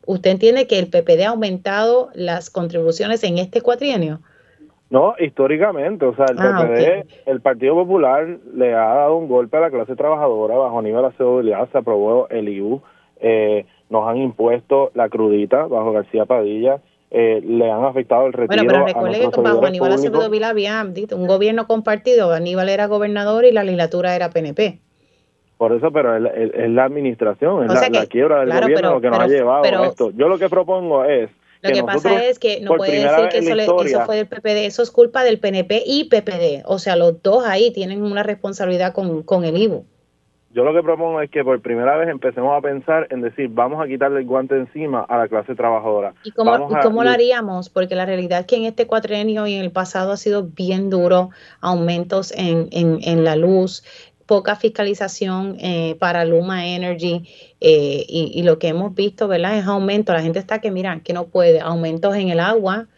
usted 0.06 0.30
entiende 0.30 0.66
que 0.66 0.78
el 0.78 0.88
PPD 0.88 1.24
ha 1.24 1.30
aumentado 1.30 2.10
las 2.14 2.50
contribuciones 2.50 3.22
en 3.24 3.38
este 3.38 3.60
cuatrienio. 3.60 4.20
No, 4.90 5.14
históricamente, 5.18 6.06
o 6.06 6.16
sea, 6.16 6.24
el 6.30 6.38
ah, 6.38 6.66
PPD, 6.66 7.28
el 7.28 7.40
Partido 7.42 7.74
Popular 7.74 8.38
le 8.54 8.74
ha 8.74 8.94
dado 8.94 9.16
un 9.16 9.28
golpe 9.28 9.58
a 9.58 9.60
la 9.60 9.70
clase 9.70 9.94
trabajadora 9.94 10.56
bajo 10.56 10.80
nivel 10.80 11.02
de 11.02 11.16
seguridad, 11.16 11.68
se 11.70 11.78
aprobó 11.78 12.26
el 12.30 12.48
IU, 12.48 12.80
eh, 13.20 13.66
nos 13.90 14.08
han 14.08 14.16
impuesto 14.16 14.90
la 14.94 15.10
crudita 15.10 15.66
bajo 15.66 15.92
García 15.92 16.24
Padilla, 16.24 16.80
eh, 17.10 17.40
le 17.42 17.70
han 17.70 17.84
afectado 17.84 18.26
el 18.26 18.32
retiro. 18.32 18.64
Bueno, 18.64 18.84
pero 18.84 18.86
recuerde 18.86 19.30
que 19.30 19.40
bajo 19.40 19.64
Aníbal 19.64 19.92
Acevedo 19.92 20.28
Vila 20.28 20.50
había 20.50 20.86
un 21.12 21.26
gobierno 21.26 21.66
compartido, 21.66 22.32
Aníbal 22.32 22.68
era 22.68 22.86
gobernador 22.86 23.44
y 23.44 23.52
la 23.52 23.64
legislatura 23.64 24.14
era 24.14 24.30
PNP. 24.30 24.80
Por 25.56 25.72
eso, 25.72 25.90
pero 25.90 26.16
es, 26.16 26.70
la 26.70 26.84
administración, 26.84 27.64
es 27.64 27.90
la, 27.90 28.06
quiebra 28.06 28.40
del 28.40 28.60
gobierno 28.60 28.94
lo 28.94 29.00
que 29.00 29.10
nos 29.10 29.18
ha 29.18 29.26
llevado 29.26 29.64
a 29.64 29.86
esto. 29.86 30.12
Yo 30.12 30.28
lo 30.28 30.38
que 30.38 30.48
propongo 30.48 31.04
es 31.04 31.30
lo 31.60 31.70
que, 31.70 31.82
pasa 31.82 32.24
es 32.24 32.38
que 32.38 32.60
no 32.60 32.74
puede 32.74 33.02
decir 33.02 33.28
que 33.30 33.38
eso, 33.38 33.82
eso, 33.82 34.00
fue 34.02 34.16
del 34.16 34.28
PPD, 34.28 34.66
eso 34.66 34.82
es 34.82 34.92
culpa 34.92 35.24
del 35.24 35.40
PNP 35.40 35.82
y 35.84 36.04
PPD. 36.04 36.62
O 36.66 36.78
sea, 36.78 36.94
los 36.94 37.20
dos 37.22 37.44
ahí 37.44 37.72
tienen 37.72 38.02
una 38.02 38.22
responsabilidad 38.22 38.92
con, 38.92 39.24
con 39.24 39.44
el 39.44 39.56
IVU. 39.56 39.84
Yo 40.50 40.64
lo 40.64 40.72
que 40.72 40.82
propongo 40.82 41.20
es 41.20 41.30
que 41.30 41.44
por 41.44 41.60
primera 41.60 41.96
vez 41.98 42.08
empecemos 42.08 42.56
a 42.56 42.62
pensar 42.62 43.06
en 43.10 43.20
decir, 43.20 43.50
vamos 43.50 43.84
a 43.84 43.86
quitarle 43.86 44.20
el 44.20 44.26
guante 44.26 44.56
encima 44.56 45.02
a 45.02 45.18
la 45.18 45.28
clase 45.28 45.54
trabajadora. 45.54 46.14
¿Y 46.24 46.30
cómo, 46.30 46.68
cómo 46.82 47.04
lo 47.04 47.10
haríamos? 47.10 47.68
Porque 47.68 47.94
la 47.94 48.06
realidad 48.06 48.40
es 48.40 48.46
que 48.46 48.56
en 48.56 48.64
este 48.64 48.86
cuatrenio 48.86 49.46
y 49.46 49.54
en 49.54 49.62
el 49.62 49.70
pasado 49.70 50.12
ha 50.12 50.16
sido 50.16 50.44
bien 50.44 50.88
duro, 50.88 51.30
aumentos 51.60 52.32
en, 52.32 52.68
en, 52.72 52.98
en 53.02 53.24
la 53.24 53.36
luz, 53.36 53.84
poca 54.24 54.56
fiscalización 54.56 55.56
eh, 55.60 55.96
para 55.98 56.24
Luma 56.24 56.66
Energy 56.66 57.28
eh, 57.60 58.04
y, 58.08 58.32
y, 58.34 58.42
lo 58.42 58.58
que 58.58 58.68
hemos 58.68 58.94
visto, 58.94 59.28
¿verdad? 59.28 59.58
Es 59.58 59.66
aumento. 59.66 60.12
La 60.12 60.22
gente 60.22 60.38
está 60.38 60.60
que, 60.60 60.70
mira, 60.70 61.00
que 61.02 61.12
no 61.12 61.26
puede, 61.26 61.60
aumentos 61.60 62.14
en 62.14 62.30
el 62.30 62.40
agua, 62.40 62.88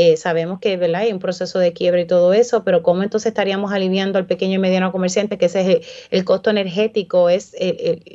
eh, 0.00 0.16
sabemos 0.16 0.60
que 0.60 0.76
¿verdad? 0.76 1.02
hay 1.02 1.12
un 1.12 1.18
proceso 1.18 1.58
de 1.58 1.72
quiebra 1.72 2.00
y 2.00 2.06
todo 2.06 2.32
eso, 2.32 2.64
pero 2.64 2.82
¿cómo 2.82 3.02
entonces 3.02 3.28
estaríamos 3.28 3.72
aliviando 3.72 4.18
al 4.18 4.26
pequeño 4.26 4.54
y 4.54 4.58
mediano 4.58 4.92
comerciante 4.92 5.38
que 5.38 5.46
ese 5.46 5.60
es 5.60 6.08
el, 6.10 6.24
costo 6.24 6.50
energético 6.50 7.28
es 7.28 7.56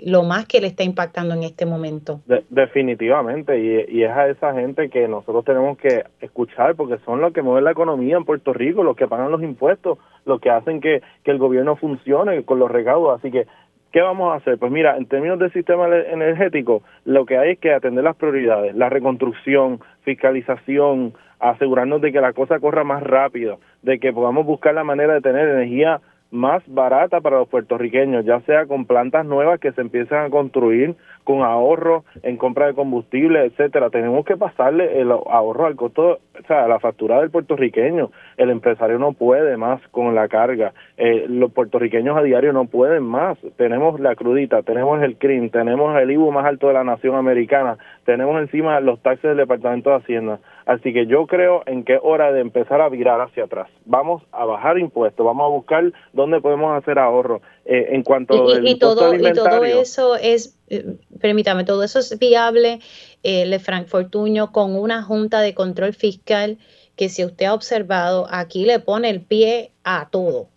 lo 0.05 0.23
más 0.23 0.45
que 0.45 0.61
le 0.61 0.67
está 0.67 0.83
impactando 0.83 1.33
en 1.33 1.43
este 1.43 1.65
momento? 1.65 2.21
definitivamente, 2.49 3.59
y, 3.59 4.03
es 4.03 4.11
a 4.11 4.27
esa 4.27 4.53
gente 4.53 4.89
que 4.89 5.07
nosotros 5.07 5.43
tenemos 5.45 5.77
que 5.77 6.03
escuchar 6.21 6.75
porque 6.75 6.97
son 7.05 7.21
los 7.21 7.33
que 7.33 7.41
mueven 7.41 7.63
la 7.63 7.71
economía 7.71 8.17
en 8.17 8.25
Puerto 8.25 8.53
Rico, 8.53 8.83
los 8.83 8.95
que 8.95 9.07
pagan 9.07 9.31
los 9.31 9.43
impuestos, 9.43 9.97
los 10.25 10.39
que 10.39 10.49
hacen 10.49 10.81
que, 10.81 11.01
que 11.23 11.31
el 11.31 11.37
gobierno 11.37 11.75
funcione 11.75 12.43
con 12.43 12.59
los 12.59 12.71
recaudos, 12.71 13.19
así 13.19 13.31
que 13.31 13.45
¿Qué 13.95 14.01
vamos 14.01 14.33
a 14.33 14.35
hacer? 14.35 14.57
Pues 14.57 14.73
mira, 14.73 14.97
en 14.97 15.05
términos 15.05 15.39
del 15.39 15.53
sistema 15.53 15.87
energético, 15.87 16.83
lo 17.05 17.25
que 17.25 17.37
hay 17.37 17.51
es 17.51 17.59
que 17.59 17.73
atender 17.73 18.03
las 18.03 18.17
prioridades, 18.17 18.75
la 18.75 18.89
reconstrucción, 18.89 19.79
fiscalización, 20.01 21.13
asegurarnos 21.49 22.01
de 22.01 22.11
que 22.11 22.21
la 22.21 22.33
cosa 22.33 22.59
corra 22.59 22.83
más 22.83 23.03
rápido, 23.03 23.59
de 23.81 23.99
que 23.99 24.13
podamos 24.13 24.45
buscar 24.45 24.73
la 24.73 24.83
manera 24.83 25.13
de 25.13 25.21
tener 25.21 25.47
energía 25.47 26.01
más 26.31 26.63
barata 26.67 27.21
para 27.21 27.37
los 27.37 27.47
puertorriqueños, 27.47 28.25
ya 28.25 28.41
sea 28.41 28.65
con 28.65 28.85
plantas 28.85 29.25
nuevas 29.25 29.59
que 29.59 29.71
se 29.71 29.81
empiezan 29.81 30.25
a 30.25 30.29
construir, 30.29 30.95
con 31.23 31.41
ahorro 31.41 32.03
en 32.23 32.37
compra 32.37 32.67
de 32.67 32.73
combustible, 32.73 33.45
etcétera. 33.45 33.89
Tenemos 33.89 34.25
que 34.25 34.37
pasarle 34.37 35.01
el 35.01 35.11
ahorro 35.11 35.65
al 35.65 35.75
costo, 35.75 36.19
o 36.39 36.47
sea, 36.47 36.65
a 36.65 36.67
la 36.67 36.79
factura 36.79 37.19
del 37.19 37.31
puertorriqueño. 37.31 38.11
El 38.37 38.51
empresario 38.51 38.99
no 38.99 39.13
puede 39.13 39.57
más 39.57 39.81
con 39.89 40.13
la 40.13 40.27
carga. 40.27 40.73
Eh, 40.97 41.25
los 41.27 41.51
puertorriqueños 41.51 42.17
a 42.17 42.21
diario 42.21 42.53
no 42.53 42.65
pueden 42.65 43.03
más. 43.03 43.37
Tenemos 43.57 43.99
la 43.99 44.15
crudita, 44.15 44.61
tenemos 44.61 45.01
el 45.01 45.17
CRIM, 45.17 45.49
tenemos 45.49 45.97
el 45.97 46.11
IBU 46.11 46.31
más 46.31 46.45
alto 46.45 46.67
de 46.67 46.73
la 46.73 46.83
nación 46.83 47.15
americana, 47.15 47.77
tenemos 48.05 48.39
encima 48.39 48.79
los 48.79 49.01
taxes 49.01 49.29
del 49.29 49.37
Departamento 49.37 49.89
de 49.89 49.95
Hacienda. 49.95 50.39
Así 50.65 50.93
que 50.93 51.05
yo 51.05 51.27
creo 51.27 51.61
en 51.67 51.83
que 51.83 51.95
es 51.95 51.99
hora 52.01 52.31
de 52.31 52.41
empezar 52.41 52.81
a 52.81 52.89
virar 52.89 53.21
hacia 53.21 53.43
atrás. 53.43 53.69
Vamos 53.85 54.23
a 54.31 54.45
bajar 54.45 54.79
impuestos, 54.79 55.23
vamos 55.23 55.45
a 55.45 55.49
buscar 55.49 55.93
dónde 56.13 56.41
podemos 56.41 56.75
hacer 56.75 56.97
ahorro. 56.97 57.41
Eh, 57.65 57.89
en 57.91 58.03
cuanto 58.03 58.59
y, 58.59 58.71
y 58.71 58.79
todo, 58.79 59.13
y 59.13 59.33
todo 59.33 59.63
eso 59.63 60.15
es, 60.15 60.57
eh, 60.69 60.95
permítame, 61.21 61.65
todo 61.65 61.83
eso 61.83 61.99
es 61.99 62.17
viable, 62.17 62.79
eh, 63.21 63.45
Le 63.45 63.59
Frank 63.59 63.87
Fortuño, 63.87 64.51
con 64.51 64.75
una 64.75 65.03
junta 65.03 65.41
de 65.41 65.53
control 65.53 65.93
fiscal 65.93 66.57
que 66.95 67.09
si 67.09 67.23
usted 67.23 67.45
ha 67.45 67.53
observado, 67.53 68.27
aquí 68.31 68.65
le 68.65 68.79
pone 68.79 69.09
el 69.09 69.21
pie 69.21 69.71
a 69.83 70.09
todo. 70.09 70.47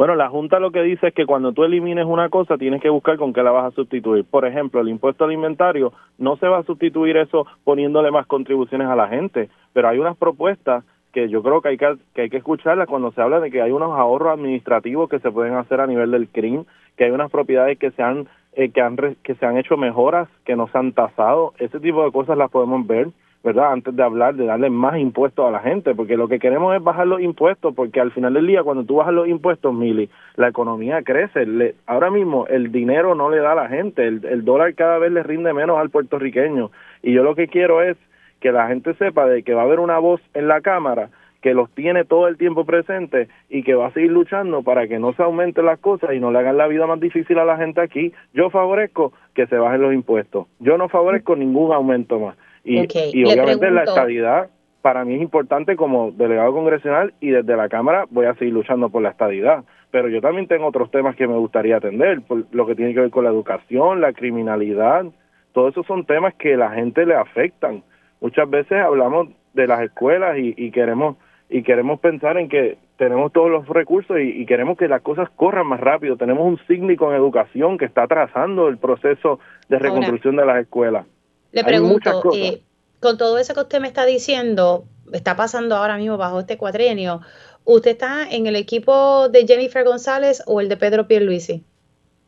Bueno, 0.00 0.14
la 0.14 0.30
Junta 0.30 0.58
lo 0.58 0.70
que 0.70 0.80
dice 0.80 1.08
es 1.08 1.12
que 1.12 1.26
cuando 1.26 1.52
tú 1.52 1.62
elimines 1.62 2.06
una 2.06 2.30
cosa, 2.30 2.56
tienes 2.56 2.80
que 2.80 2.88
buscar 2.88 3.18
con 3.18 3.34
qué 3.34 3.42
la 3.42 3.50
vas 3.50 3.66
a 3.66 3.76
sustituir. 3.76 4.24
Por 4.24 4.46
ejemplo, 4.46 4.80
el 4.80 4.88
impuesto 4.88 5.24
al 5.26 5.32
inventario 5.32 5.92
no 6.16 6.36
se 6.36 6.48
va 6.48 6.56
a 6.56 6.62
sustituir 6.62 7.18
eso 7.18 7.46
poniéndole 7.64 8.10
más 8.10 8.26
contribuciones 8.26 8.88
a 8.88 8.96
la 8.96 9.08
gente, 9.08 9.50
pero 9.74 9.90
hay 9.90 9.98
unas 9.98 10.16
propuestas 10.16 10.84
que 11.12 11.28
yo 11.28 11.42
creo 11.42 11.60
que 11.60 11.68
hay 11.68 11.76
que, 11.76 11.96
que 12.14 12.22
hay 12.22 12.30
que 12.30 12.38
escucharlas 12.38 12.88
cuando 12.88 13.12
se 13.12 13.20
habla 13.20 13.40
de 13.40 13.50
que 13.50 13.60
hay 13.60 13.72
unos 13.72 13.92
ahorros 13.92 14.32
administrativos 14.32 15.10
que 15.10 15.18
se 15.18 15.30
pueden 15.30 15.52
hacer 15.52 15.82
a 15.82 15.86
nivel 15.86 16.12
del 16.12 16.28
CRIM, 16.28 16.64
que 16.96 17.04
hay 17.04 17.10
unas 17.10 17.30
propiedades 17.30 17.78
que 17.78 17.90
se 17.90 18.02
han 18.02 18.26
eh, 18.54 18.70
que 18.70 18.80
han 18.80 18.96
que 18.96 19.34
se 19.34 19.44
han 19.44 19.58
hecho 19.58 19.76
mejoras, 19.76 20.30
que 20.46 20.56
no 20.56 20.66
se 20.68 20.78
han 20.78 20.92
tasado, 20.92 21.52
ese 21.58 21.78
tipo 21.78 22.02
de 22.06 22.10
cosas 22.10 22.38
las 22.38 22.50
podemos 22.50 22.86
ver 22.86 23.08
¿verdad? 23.42 23.72
Antes 23.72 23.96
de 23.96 24.02
hablar 24.02 24.34
de 24.34 24.46
darle 24.46 24.70
más 24.70 24.98
impuestos 24.98 25.46
a 25.46 25.50
la 25.50 25.60
gente, 25.60 25.94
porque 25.94 26.16
lo 26.16 26.28
que 26.28 26.38
queremos 26.38 26.74
es 26.76 26.82
bajar 26.82 27.06
los 27.06 27.20
impuestos, 27.20 27.74
porque 27.74 28.00
al 28.00 28.12
final 28.12 28.34
del 28.34 28.46
día, 28.46 28.62
cuando 28.62 28.84
tú 28.84 28.96
bajas 28.96 29.14
los 29.14 29.28
impuestos, 29.28 29.72
Mili, 29.72 30.10
la 30.36 30.48
economía 30.48 31.02
crece. 31.02 31.46
Le, 31.46 31.74
ahora 31.86 32.10
mismo 32.10 32.46
el 32.48 32.70
dinero 32.70 33.14
no 33.14 33.30
le 33.30 33.38
da 33.38 33.52
a 33.52 33.56
la 33.56 33.68
gente, 33.68 34.06
el, 34.06 34.24
el 34.24 34.44
dólar 34.44 34.74
cada 34.74 34.98
vez 34.98 35.12
le 35.12 35.22
rinde 35.22 35.52
menos 35.52 35.78
al 35.78 35.90
puertorriqueño. 35.90 36.70
Y 37.02 37.12
yo 37.12 37.22
lo 37.22 37.34
que 37.34 37.48
quiero 37.48 37.82
es 37.82 37.96
que 38.40 38.52
la 38.52 38.68
gente 38.68 38.94
sepa 38.94 39.26
de 39.26 39.42
que 39.42 39.54
va 39.54 39.62
a 39.62 39.64
haber 39.64 39.80
una 39.80 39.98
voz 39.98 40.20
en 40.34 40.48
la 40.48 40.60
Cámara 40.60 41.10
que 41.40 41.54
los 41.54 41.70
tiene 41.70 42.04
todo 42.04 42.28
el 42.28 42.36
tiempo 42.36 42.64
presente 42.64 43.28
y 43.48 43.62
que 43.62 43.74
va 43.74 43.86
a 43.86 43.92
seguir 43.92 44.10
luchando 44.10 44.62
para 44.62 44.86
que 44.88 44.98
no 44.98 45.12
se 45.14 45.22
aumenten 45.22 45.64
las 45.64 45.78
cosas 45.78 46.12
y 46.12 46.20
no 46.20 46.30
le 46.30 46.38
hagan 46.38 46.56
la 46.56 46.66
vida 46.66 46.86
más 46.86 47.00
difícil 47.00 47.38
a 47.38 47.44
la 47.44 47.56
gente 47.56 47.80
aquí. 47.80 48.12
Yo 48.34 48.50
favorezco 48.50 49.12
que 49.34 49.46
se 49.46 49.56
bajen 49.56 49.82
los 49.82 49.94
impuestos. 49.94 50.46
Yo 50.58 50.76
no 50.76 50.88
favorezco 50.88 51.36
ningún 51.36 51.72
aumento 51.72 52.18
más. 52.18 52.36
Y, 52.64 52.80
y 53.14 53.24
obviamente 53.24 53.70
la 53.70 53.84
estadidad 53.84 54.50
para 54.82 55.04
mí 55.04 55.14
es 55.14 55.22
importante 55.22 55.76
como 55.76 56.10
delegado 56.12 56.52
congresional 56.52 57.12
y 57.20 57.30
desde 57.30 57.56
la 57.56 57.68
Cámara 57.68 58.06
voy 58.10 58.26
a 58.26 58.34
seguir 58.34 58.54
luchando 58.54 58.88
por 58.88 59.02
la 59.02 59.10
estadidad. 59.10 59.64
Pero 59.90 60.08
yo 60.08 60.20
también 60.20 60.46
tengo 60.46 60.66
otros 60.66 60.90
temas 60.90 61.16
que 61.16 61.26
me 61.26 61.36
gustaría 61.36 61.76
atender, 61.76 62.22
por 62.22 62.44
lo 62.52 62.66
que 62.66 62.74
tiene 62.74 62.94
que 62.94 63.00
ver 63.00 63.10
con 63.10 63.24
la 63.24 63.30
educación, 63.30 64.00
la 64.00 64.12
criminalidad. 64.12 65.04
Todos 65.52 65.72
esos 65.72 65.86
son 65.86 66.04
temas 66.06 66.34
que 66.34 66.56
la 66.56 66.70
gente 66.70 67.04
le 67.04 67.14
afectan. 67.14 67.82
Muchas 68.20 68.48
veces 68.48 68.78
hablamos 68.78 69.28
de 69.52 69.66
las 69.66 69.82
escuelas 69.82 70.36
y, 70.38 70.70
queremos 70.70 71.16
y 71.48 71.62
queremos 71.62 71.98
pensar 71.98 72.38
en 72.38 72.48
que 72.48 72.78
tenemos 72.96 73.32
todos 73.32 73.50
los 73.50 73.68
recursos 73.68 74.16
y, 74.20 74.46
queremos 74.46 74.78
que 74.78 74.86
las 74.86 75.02
cosas 75.02 75.28
corran 75.30 75.66
más 75.66 75.80
rápido. 75.80 76.16
Tenemos 76.16 76.46
un 76.46 76.58
sísmico 76.68 77.10
en 77.10 77.16
educación 77.16 77.76
que 77.76 77.86
está 77.86 78.04
atrasando 78.04 78.68
el 78.68 78.78
proceso 78.78 79.40
de 79.68 79.78
reconstrucción 79.78 80.36
de 80.36 80.46
las 80.46 80.58
escuelas. 80.58 81.06
Le 81.52 81.64
pregunto, 81.64 82.22
eh, 82.34 82.62
con 83.00 83.18
todo 83.18 83.38
eso 83.38 83.54
que 83.54 83.60
usted 83.60 83.80
me 83.80 83.88
está 83.88 84.04
diciendo, 84.04 84.84
está 85.12 85.36
pasando 85.36 85.76
ahora 85.76 85.96
mismo 85.96 86.16
bajo 86.16 86.40
este 86.40 86.56
cuatrienio, 86.56 87.20
¿usted 87.64 87.92
está 87.92 88.30
en 88.30 88.46
el 88.46 88.56
equipo 88.56 89.28
de 89.28 89.46
Jennifer 89.46 89.84
González 89.84 90.42
o 90.46 90.60
el 90.60 90.68
de 90.68 90.76
Pedro 90.76 91.06
Pierluisi? 91.06 91.64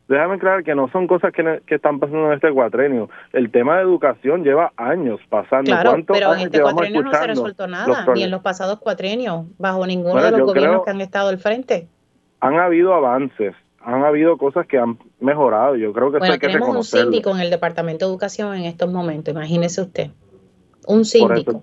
Déjame 0.07 0.35
aclarar 0.35 0.63
que 0.63 0.75
no 0.75 0.89
son 0.89 1.07
cosas 1.07 1.31
que, 1.31 1.61
están 1.73 1.99
pasando 1.99 2.27
en 2.27 2.33
este 2.33 2.51
cuatrienio. 2.51 3.09
El 3.31 3.49
tema 3.51 3.77
de 3.77 3.83
educación 3.83 4.43
lleva 4.43 4.73
años 4.75 5.19
pasando. 5.29 5.71
Claro, 5.71 5.95
pero 6.05 6.33
en 6.33 6.41
este 6.41 6.61
cuatrienio 6.61 7.03
no 7.03 7.13
se 7.13 7.27
resuelto 7.27 7.67
nada, 7.67 8.05
ni 8.13 8.23
en 8.23 8.31
los 8.31 8.41
pasados 8.41 8.79
cuatrienios, 8.79 9.45
bajo 9.57 9.87
ninguno 9.87 10.21
de 10.21 10.31
los 10.31 10.41
gobiernos 10.41 10.83
que 10.83 10.91
han 10.91 11.01
estado 11.01 11.29
al 11.29 11.37
frente. 11.37 11.87
Han 12.41 12.59
habido 12.59 12.93
avances, 12.93 13.55
han 13.83 14.03
habido 14.03 14.37
cosas 14.37 14.65
que 14.67 14.77
han 14.77 14.97
mejorado. 15.19 15.75
Yo 15.75 15.93
creo 15.93 16.11
que 16.11 16.19
bueno, 16.19 16.33
hay 16.33 16.39
que 16.39 16.47
tenemos 16.47 16.75
un 16.75 16.83
síndico 16.83 17.31
en 17.31 17.41
el 17.41 17.49
Departamento 17.49 18.05
de 18.05 18.11
Educación 18.11 18.55
en 18.55 18.65
estos 18.65 18.91
momentos, 18.91 19.33
imagínese 19.33 19.81
usted. 19.81 20.11
Un 20.87 21.05
síndico. 21.05 21.61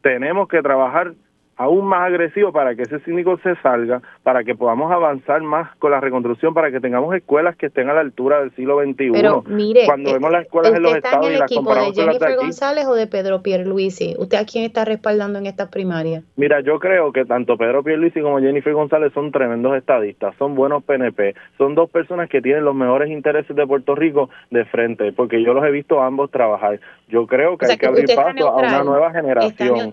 tenemos 0.00 0.48
que 0.48 0.62
trabajar 0.62 1.14
aún 1.56 1.86
más 1.86 2.08
agresivo 2.08 2.52
para 2.52 2.74
que 2.74 2.82
ese 2.82 3.00
síndico 3.00 3.38
se 3.38 3.54
salga, 3.56 4.02
para 4.22 4.44
que 4.44 4.54
podamos 4.54 4.90
avanzar 4.90 5.42
más 5.42 5.74
con 5.76 5.90
la 5.90 6.00
reconstrucción, 6.00 6.54
para 6.54 6.70
que 6.70 6.80
tengamos 6.80 7.14
escuelas 7.14 7.56
que 7.56 7.66
estén 7.66 7.88
a 7.88 7.94
la 7.94 8.00
altura 8.00 8.40
del 8.40 8.54
siglo 8.56 8.80
XXI. 8.82 9.12
Pero 9.12 9.44
mire, 9.46 9.86
cuando 9.86 10.10
eh, 10.10 10.14
vemos 10.14 10.30
las 10.32 10.44
escuelas 10.44 10.74
en 10.74 10.82
los 10.82 10.94
estados 10.96 11.26
en 11.26 11.34
el 11.34 11.42
equipo 11.42 11.74
de 11.74 11.92
Jennifer 11.92 12.36
González 12.36 12.86
o 12.86 12.94
de 12.94 13.06
Pedro 13.06 13.42
Pierluisi, 13.42 14.14
¿usted 14.18 14.38
a 14.38 14.44
quién 14.44 14.64
está 14.64 14.84
respaldando 14.84 15.38
en 15.38 15.46
estas 15.46 15.68
primarias? 15.68 16.24
Mira, 16.36 16.60
yo 16.60 16.78
creo 16.78 17.12
que 17.12 17.24
tanto 17.24 17.56
Pedro 17.56 17.82
Pierluisi 17.82 18.20
como 18.20 18.40
Jennifer 18.40 18.72
González 18.72 19.12
son 19.12 19.30
tremendos 19.30 19.76
estadistas, 19.76 20.34
son 20.38 20.54
buenos 20.54 20.82
PNP, 20.84 21.34
son 21.58 21.74
dos 21.74 21.90
personas 21.90 22.28
que 22.28 22.40
tienen 22.40 22.64
los 22.64 22.74
mejores 22.74 23.10
intereses 23.10 23.54
de 23.54 23.66
Puerto 23.66 23.94
Rico 23.94 24.30
de 24.50 24.64
frente, 24.64 25.12
porque 25.12 25.42
yo 25.42 25.54
los 25.54 25.64
he 25.64 25.70
visto 25.70 26.02
ambos 26.02 26.30
trabajar. 26.30 26.80
Yo 27.08 27.26
creo 27.26 27.58
que 27.58 27.66
hay 27.66 27.76
que, 27.76 27.86
abrir 27.86 28.06
paso 28.14 28.48
a 28.48 28.56
una 28.56 28.84
nueva 28.84 29.12
generación. 29.12 29.90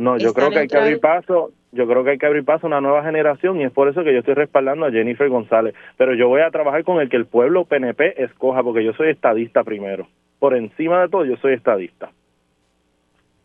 No, 0.00 0.16
yo 0.16 0.32
creo 0.32 0.48
que 0.48 0.60
hay 0.60 0.66
que 0.66 0.78
abrir 0.78 0.98
paso, 0.98 1.52
yo 1.72 1.86
creo 1.86 2.02
que 2.02 2.12
hay 2.12 2.18
que 2.18 2.24
abrir 2.24 2.42
paso 2.42 2.66
a 2.66 2.68
una 2.68 2.80
nueva 2.80 3.04
generación 3.04 3.60
y 3.60 3.64
es 3.64 3.70
por 3.70 3.86
eso 3.86 4.02
que 4.02 4.14
yo 4.14 4.20
estoy 4.20 4.32
respaldando 4.32 4.86
a 4.86 4.90
Jennifer 4.90 5.28
González, 5.28 5.74
pero 5.98 6.14
yo 6.14 6.26
voy 6.26 6.40
a 6.40 6.50
trabajar 6.50 6.84
con 6.84 7.02
el 7.02 7.10
que 7.10 7.18
el 7.18 7.26
pueblo 7.26 7.66
PNP 7.66 8.24
escoja 8.24 8.62
porque 8.62 8.82
yo 8.82 8.94
soy 8.94 9.10
estadista 9.10 9.62
primero. 9.62 10.08
Por 10.38 10.56
encima 10.56 11.02
de 11.02 11.10
todo 11.10 11.26
yo 11.26 11.36
soy 11.36 11.52
estadista. 11.52 12.10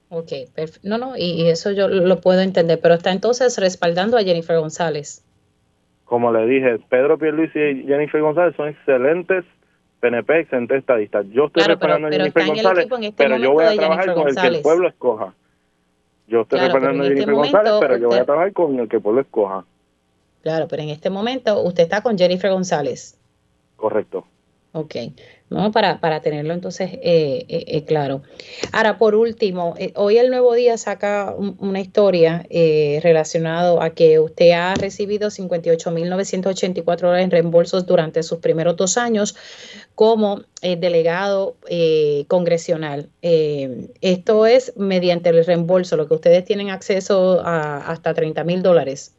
Ok, 0.08 0.32
no, 0.82 0.98
no, 0.98 1.18
y, 1.18 1.50
eso 1.50 1.74
yo 1.74 1.90
lo 1.90 2.22
puedo 2.22 2.40
entender, 2.40 2.80
pero 2.82 2.94
está 2.94 3.12
entonces 3.12 3.58
respaldando 3.58 4.18
a 4.18 4.24
Jennifer 4.24 4.58
González. 4.58 5.26
Como 6.06 6.32
le 6.32 6.48
dije, 6.48 6.80
Pedro 6.88 7.18
Pierluisi 7.18 7.60
y 7.60 7.84
Jennifer 7.86 8.22
González 8.22 8.56
son 8.56 8.70
excelentes 8.70 9.44
PNP, 10.00 10.40
excelentes 10.40 10.78
estadistas. 10.78 11.26
Yo 11.32 11.48
estoy 11.48 11.64
respaldando 11.64 12.08
a 12.08 12.12
Jennifer 12.12 12.48
González, 12.48 12.88
este 12.90 13.12
pero 13.18 13.36
yo 13.36 13.52
voy 13.52 13.66
a 13.66 13.76
trabajar 13.76 14.14
con 14.14 14.30
el 14.30 14.36
que 14.36 14.48
el 14.48 14.62
pueblo 14.62 14.88
escoja. 14.88 15.34
Yo 16.28 16.42
estoy 16.42 16.60
claro, 16.60 16.78
a 16.78 16.92
Jennifer 16.92 17.18
este 17.20 17.32
González, 17.32 17.74
pero 17.80 17.98
yo 17.98 18.08
voy 18.10 18.18
a 18.18 18.26
trabajar 18.26 18.54
con 18.54 18.80
el 18.80 18.90
que 18.90 19.00
pueblo 19.00 19.22
escoja. 19.22 19.64
Claro, 20.42 20.68
pero 20.68 20.84
en 20.84 20.90
este 20.90 21.10
momento 21.10 21.62
usted 21.62 21.84
está 21.84 22.02
con 22.02 22.18
Jennifer 22.18 22.52
González. 22.52 23.18
Correcto. 23.76 24.26
Ok, 24.74 24.96
¿no? 25.50 25.72
Para, 25.72 26.00
para 26.00 26.22
tenerlo 26.22 26.54
entonces 26.54 26.94
eh, 26.94 27.46
eh, 27.48 27.66
eh, 27.68 27.86
claro. 27.86 28.22
Ahora, 28.72 28.98
por 28.98 29.16
último, 29.16 29.76
hoy 29.96 30.18
el 30.18 30.30
Nuevo 30.30 30.54
Día 30.54 30.78
saca 30.78 31.36
una 31.36 31.80
historia 31.80 32.46
relacionada 33.02 33.84
a 33.84 33.90
que 33.92 34.20
usted 34.20 34.52
ha 34.52 34.74
recibido 34.76 35.30
58.984 35.30 36.98
dólares 37.00 37.26
en 37.26 37.32
reembolsos 37.32 37.86
durante 37.86 38.24
sus 38.24 38.40
primeros 38.40 38.76
dos 38.76 38.98
años 38.98 39.36
como 39.94 40.42
delegado 40.62 41.56
congresional. 42.28 43.10
esto 43.22 44.46
es 44.46 44.76
mediante 44.78 45.30
el 45.30 45.46
reembolso, 45.46 45.98
lo 45.98 46.08
que 46.08 46.16
ustedes 46.16 46.46
tienen 46.46 46.70
acceso 46.70 47.42
a 47.44 47.78
hasta 47.78 48.14
30 48.14 48.44
mil 48.44 48.64
dólares. 48.64 49.16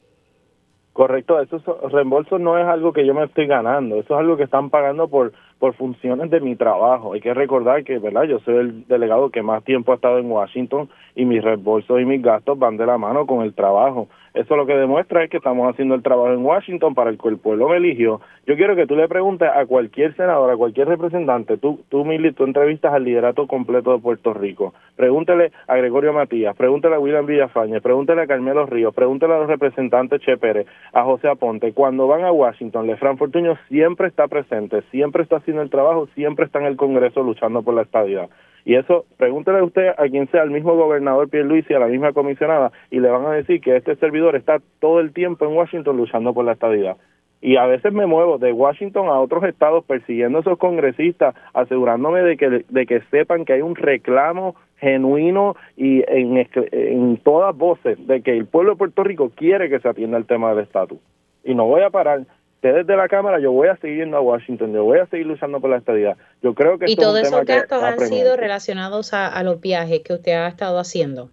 Correcto, 0.96 1.38
esos 1.40 1.62
reembolsos 1.92 2.40
no 2.40 2.58
es 2.58 2.66
algo 2.66 2.94
que 2.94 3.06
yo 3.06 3.12
me 3.12 3.24
estoy 3.24 3.46
ganando, 3.46 3.96
eso 3.96 4.14
es 4.14 4.18
algo 4.18 4.38
que 4.38 4.44
están 4.44 4.70
pagando 4.70 5.08
por 5.08 5.34
por 5.58 5.74
funciones 5.74 6.30
de 6.30 6.40
mi 6.40 6.56
trabajo. 6.56 7.14
Hay 7.14 7.20
que 7.20 7.34
recordar 7.34 7.84
que, 7.84 7.98
¿verdad? 7.98 8.24
Yo 8.24 8.38
soy 8.40 8.56
el 8.56 8.86
delegado 8.86 9.30
que 9.30 9.42
más 9.42 9.64
tiempo 9.64 9.92
ha 9.92 9.96
estado 9.96 10.18
en 10.18 10.30
Washington 10.30 10.88
y 11.14 11.24
mis 11.24 11.42
reembolsos 11.42 12.00
y 12.00 12.04
mis 12.04 12.22
gastos 12.22 12.58
van 12.58 12.76
de 12.76 12.86
la 12.86 12.98
mano 12.98 13.26
con 13.26 13.42
el 13.42 13.54
trabajo. 13.54 14.08
Eso 14.36 14.54
lo 14.54 14.66
que 14.66 14.76
demuestra 14.76 15.24
es 15.24 15.30
que 15.30 15.38
estamos 15.38 15.66
haciendo 15.66 15.94
el 15.94 16.02
trabajo 16.02 16.30
en 16.30 16.44
Washington 16.44 16.94
para 16.94 17.08
el 17.08 17.16
que 17.16 17.28
el 17.28 17.38
pueblo 17.38 17.70
me 17.70 17.78
eligió. 17.78 18.20
Yo 18.46 18.54
quiero 18.54 18.76
que 18.76 18.86
tú 18.86 18.94
le 18.94 19.08
preguntes 19.08 19.48
a 19.48 19.64
cualquier 19.64 20.14
senador, 20.14 20.50
a 20.50 20.58
cualquier 20.58 20.88
representante, 20.88 21.56
tú, 21.56 21.80
tú, 21.88 22.04
Mili, 22.04 22.32
tú 22.32 22.44
entrevistas 22.44 22.92
al 22.92 23.04
liderato 23.04 23.46
completo 23.46 23.94
de 23.94 23.98
Puerto 23.98 24.34
Rico. 24.34 24.74
Pregúntele 24.94 25.52
a 25.66 25.76
Gregorio 25.76 26.12
Matías, 26.12 26.54
pregúntele 26.54 26.96
a 26.96 26.98
William 26.98 27.24
Villafañe, 27.24 27.80
pregúntele 27.80 28.20
a 28.20 28.26
Carmelo 28.26 28.66
Ríos, 28.66 28.94
pregúntele 28.94 29.32
a 29.32 29.38
los 29.38 29.48
representantes 29.48 30.20
Che 30.20 30.36
Pérez, 30.36 30.66
a 30.92 31.02
José 31.02 31.28
Aponte. 31.28 31.72
Cuando 31.72 32.06
van 32.06 32.24
a 32.24 32.30
Washington, 32.30 32.86
Lefran 32.86 33.16
Fortuño 33.16 33.56
siempre 33.68 34.08
está 34.08 34.28
presente, 34.28 34.82
siempre 34.90 35.22
está 35.22 35.40
haciendo 35.46 35.62
el 35.62 35.70
trabajo, 35.70 36.08
siempre 36.14 36.44
está 36.44 36.58
en 36.58 36.66
el 36.66 36.76
Congreso 36.76 37.22
luchando 37.22 37.62
por 37.62 37.74
la 37.74 37.82
estabilidad. 37.82 38.28
Y 38.64 38.74
eso, 38.74 39.06
pregúntele 39.16 39.62
usted 39.62 39.90
a 39.96 40.08
quien 40.08 40.28
sea, 40.28 40.42
al 40.42 40.50
mismo 40.50 40.74
gobernador 40.74 41.28
Pierluisi, 41.28 41.72
a 41.72 41.78
la 41.78 41.86
misma 41.86 42.12
comisionada, 42.12 42.72
y 42.90 42.98
le 42.98 43.08
van 43.08 43.24
a 43.24 43.30
decir 43.30 43.60
que 43.60 43.76
este 43.76 43.94
servidor 43.94 44.34
está 44.34 44.58
todo 44.80 44.98
el 44.98 45.12
tiempo 45.12 45.44
en 45.46 45.56
Washington 45.56 45.96
luchando 45.96 46.34
por 46.34 46.44
la 46.44 46.52
estadidad. 46.52 46.96
Y 47.40 47.58
a 47.58 47.66
veces 47.66 47.92
me 47.92 48.06
muevo 48.06 48.38
de 48.38 48.52
Washington 48.52 49.06
a 49.06 49.20
otros 49.20 49.44
estados 49.44 49.84
persiguiendo 49.84 50.38
a 50.38 50.40
esos 50.40 50.58
congresistas, 50.58 51.36
asegurándome 51.54 52.22
de 52.22 52.36
que, 52.36 52.64
de 52.68 52.86
que 52.86 53.02
sepan 53.10 53.44
que 53.44 53.52
hay 53.52 53.62
un 53.62 53.76
reclamo 53.76 54.56
genuino 54.78 55.54
y 55.76 56.02
en, 56.08 56.44
en 56.72 57.16
todas 57.18 57.56
voces 57.56 58.04
de 58.04 58.20
que 58.20 58.36
el 58.36 58.46
pueblo 58.46 58.72
de 58.72 58.78
Puerto 58.78 59.04
Rico 59.04 59.30
quiere 59.32 59.70
que 59.70 59.78
se 59.78 59.88
atienda 59.88 60.18
el 60.18 60.26
tema 60.26 60.50
del 60.50 60.64
estatus. 60.64 60.98
Y 61.44 61.54
no 61.54 61.66
voy 61.66 61.82
a 61.82 61.90
parar 61.90 62.22
desde 62.62 62.96
la 62.96 63.08
Cámara, 63.08 63.38
yo 63.38 63.52
voy 63.52 63.68
a 63.68 63.76
seguir 63.76 63.98
yendo 63.98 64.16
a 64.16 64.20
Washington, 64.20 64.72
yo 64.72 64.84
voy 64.84 64.98
a 64.98 65.06
seguir 65.06 65.26
luchando 65.26 65.60
por 65.60 65.70
la 65.70 65.76
estadidad. 65.76 66.16
Yo 66.42 66.54
creo 66.54 66.78
que 66.78 66.86
y 66.88 66.96
todos 66.96 67.20
esos 67.20 67.44
gastos 67.44 67.82
han 67.82 67.98
sido 68.00 68.36
relacionados 68.36 69.12
a, 69.12 69.42
los 69.42 69.60
viajes 69.60 70.00
que 70.00 70.14
usted 70.14 70.32
ha 70.32 70.48
estado 70.48 70.78
haciendo. 70.78 71.30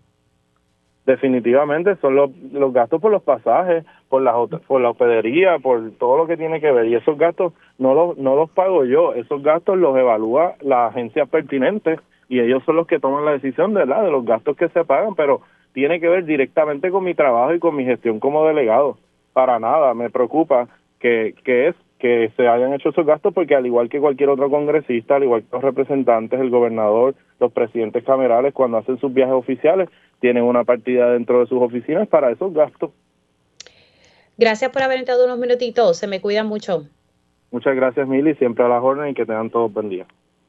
Definitivamente 1.06 1.98
son 1.98 2.16
los, 2.16 2.32
los 2.52 2.72
gastos 2.72 3.02
por 3.02 3.12
los 3.12 3.24
pasajes, 3.24 3.84
por 4.08 4.22
la 4.22 4.34
por 4.68 4.80
la 4.80 4.92
hospedería, 4.92 5.60
por 5.60 5.92
todo 5.98 6.18
lo 6.18 6.28
que 6.28 6.38
tiene 6.38 6.62
que 6.62 6.72
ver 6.72 6.86
y 6.86 6.96
esos 6.96 7.18
gastos 7.18 7.52
no 7.78 7.94
los 7.94 8.18
no 8.18 8.36
los 8.36 8.50
pago 8.52 8.86
yo, 8.86 9.14
esos 9.14 9.44
gastos 9.44 9.78
los 9.78 9.98
evalúa 9.98 10.56
la 10.62 10.88
agencia 10.88 11.26
pertinente 11.26 12.00
y 12.30 12.40
ellos 12.40 12.64
son 12.66 12.78
los 12.78 12.88
que 12.88 13.00
toman 13.00 13.26
la 13.26 13.32
decisión 13.32 13.74
de 13.74 13.82
de 13.82 14.12
los 14.12 14.24
gastos 14.24 14.56
que 14.56 14.70
se 14.70 14.86
pagan, 14.86 15.16
pero 15.16 15.42
tiene 15.74 16.00
que 16.00 16.08
ver 16.08 16.24
directamente 16.26 16.90
con 16.90 17.04
mi 17.04 17.16
trabajo 17.16 17.54
y 17.54 17.60
con 17.60 17.76
mi 17.76 17.84
gestión 17.84 18.20
como 18.20 18.46
delegado. 18.48 18.98
Para 19.34 19.60
nada, 19.60 19.94
me 19.94 20.10
preocupa 20.10 20.68
que, 21.04 21.36
que 21.44 21.68
es 21.68 21.76
que 22.00 22.32
se 22.36 22.48
hayan 22.48 22.74
hecho 22.74 22.90
esos 22.90 23.06
gastos 23.06 23.34
porque 23.34 23.56
al 23.56 23.66
igual 23.66 23.90
que 23.90 24.00
cualquier 24.00 24.30
otro 24.30 24.50
congresista, 24.50 25.18
al 25.18 25.24
igual 25.24 25.44
que 25.44 25.50
los 25.52 25.62
representantes, 25.62 26.40
el 26.40 26.50
gobernador, 26.50 27.16
los 27.40 27.52
presidentes 27.52 28.04
camerales, 28.04 28.54
cuando 28.54 28.78
hacen 28.78 29.00
sus 29.00 29.14
viajes 29.14 29.36
oficiales, 29.36 29.90
tienen 30.20 30.44
una 30.44 30.64
partida 30.64 31.12
dentro 31.12 31.42
de 31.42 31.48
sus 31.48 31.62
oficinas 31.62 32.08
para 32.08 32.32
esos 32.32 32.54
gastos. 32.54 32.92
Gracias 34.38 34.72
por 34.72 34.82
haber 34.82 35.00
entrado 35.00 35.26
unos 35.26 35.38
minutitos, 35.38 35.98
se 35.98 36.08
me 36.08 36.22
cuida 36.22 36.44
mucho. 36.44 36.86
Muchas 37.52 37.76
gracias, 37.76 38.08
Mili, 38.08 38.34
siempre 38.36 38.64
a 38.66 38.70
la 38.70 38.82
orden 38.82 39.10
y 39.10 39.14
que 39.14 39.26
tengan 39.26 39.50
todos 39.50 39.72
buen 39.72 39.90
día. 39.90 40.06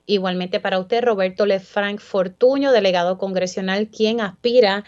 Igualmente 0.07 0.61
para 0.61 0.79
usted, 0.79 1.03
Roberto 1.03 1.47
Lefranc 1.47 1.99
Fortuño, 1.99 2.73
delegado 2.73 3.17
congresional, 3.17 3.89
quien 3.89 4.21
aspira 4.21 4.85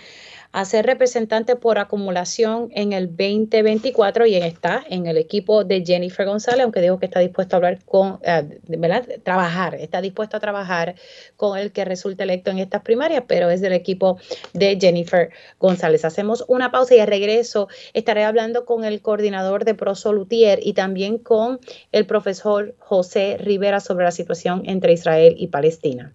a 0.56 0.64
ser 0.64 0.86
representante 0.86 1.54
por 1.54 1.78
acumulación 1.78 2.70
en 2.72 2.94
el 2.94 3.08
2024 3.08 4.24
y 4.24 4.36
está 4.36 4.82
en 4.88 5.04
el 5.04 5.18
equipo 5.18 5.64
de 5.64 5.84
Jennifer 5.84 6.24
González, 6.24 6.62
aunque 6.62 6.80
dijo 6.80 6.98
que 6.98 7.04
está 7.04 7.20
dispuesto 7.20 7.54
a 7.54 7.58
hablar 7.58 7.84
con, 7.84 8.20
eh, 8.22 8.58
¿verdad? 8.66 9.06
Trabajar, 9.22 9.74
está 9.74 10.00
dispuesto 10.00 10.38
a 10.38 10.40
trabajar 10.40 10.94
con 11.36 11.58
el 11.58 11.72
que 11.72 11.84
resulte 11.84 12.22
electo 12.22 12.50
en 12.50 12.58
estas 12.58 12.80
primarias, 12.80 13.24
pero 13.28 13.50
es 13.50 13.60
del 13.60 13.74
equipo 13.74 14.16
de 14.54 14.78
Jennifer 14.80 15.28
González. 15.60 16.06
Hacemos 16.06 16.42
una 16.48 16.70
pausa 16.70 16.94
y 16.94 17.00
de 17.00 17.06
regreso 17.06 17.68
estaré 17.92 18.24
hablando 18.24 18.64
con 18.64 18.86
el 18.86 19.02
coordinador 19.02 19.66
de 19.66 19.74
Prosolutier 19.74 20.60
y 20.62 20.72
también 20.72 21.18
con 21.18 21.60
el 21.92 22.06
profesor 22.06 22.74
José 22.78 23.36
Rivera 23.38 23.80
sobre 23.80 24.06
la 24.06 24.10
situación 24.10 24.62
entre 24.64 24.94
Israel 24.94 25.34
y 25.36 25.48
Palestina. 25.48 26.14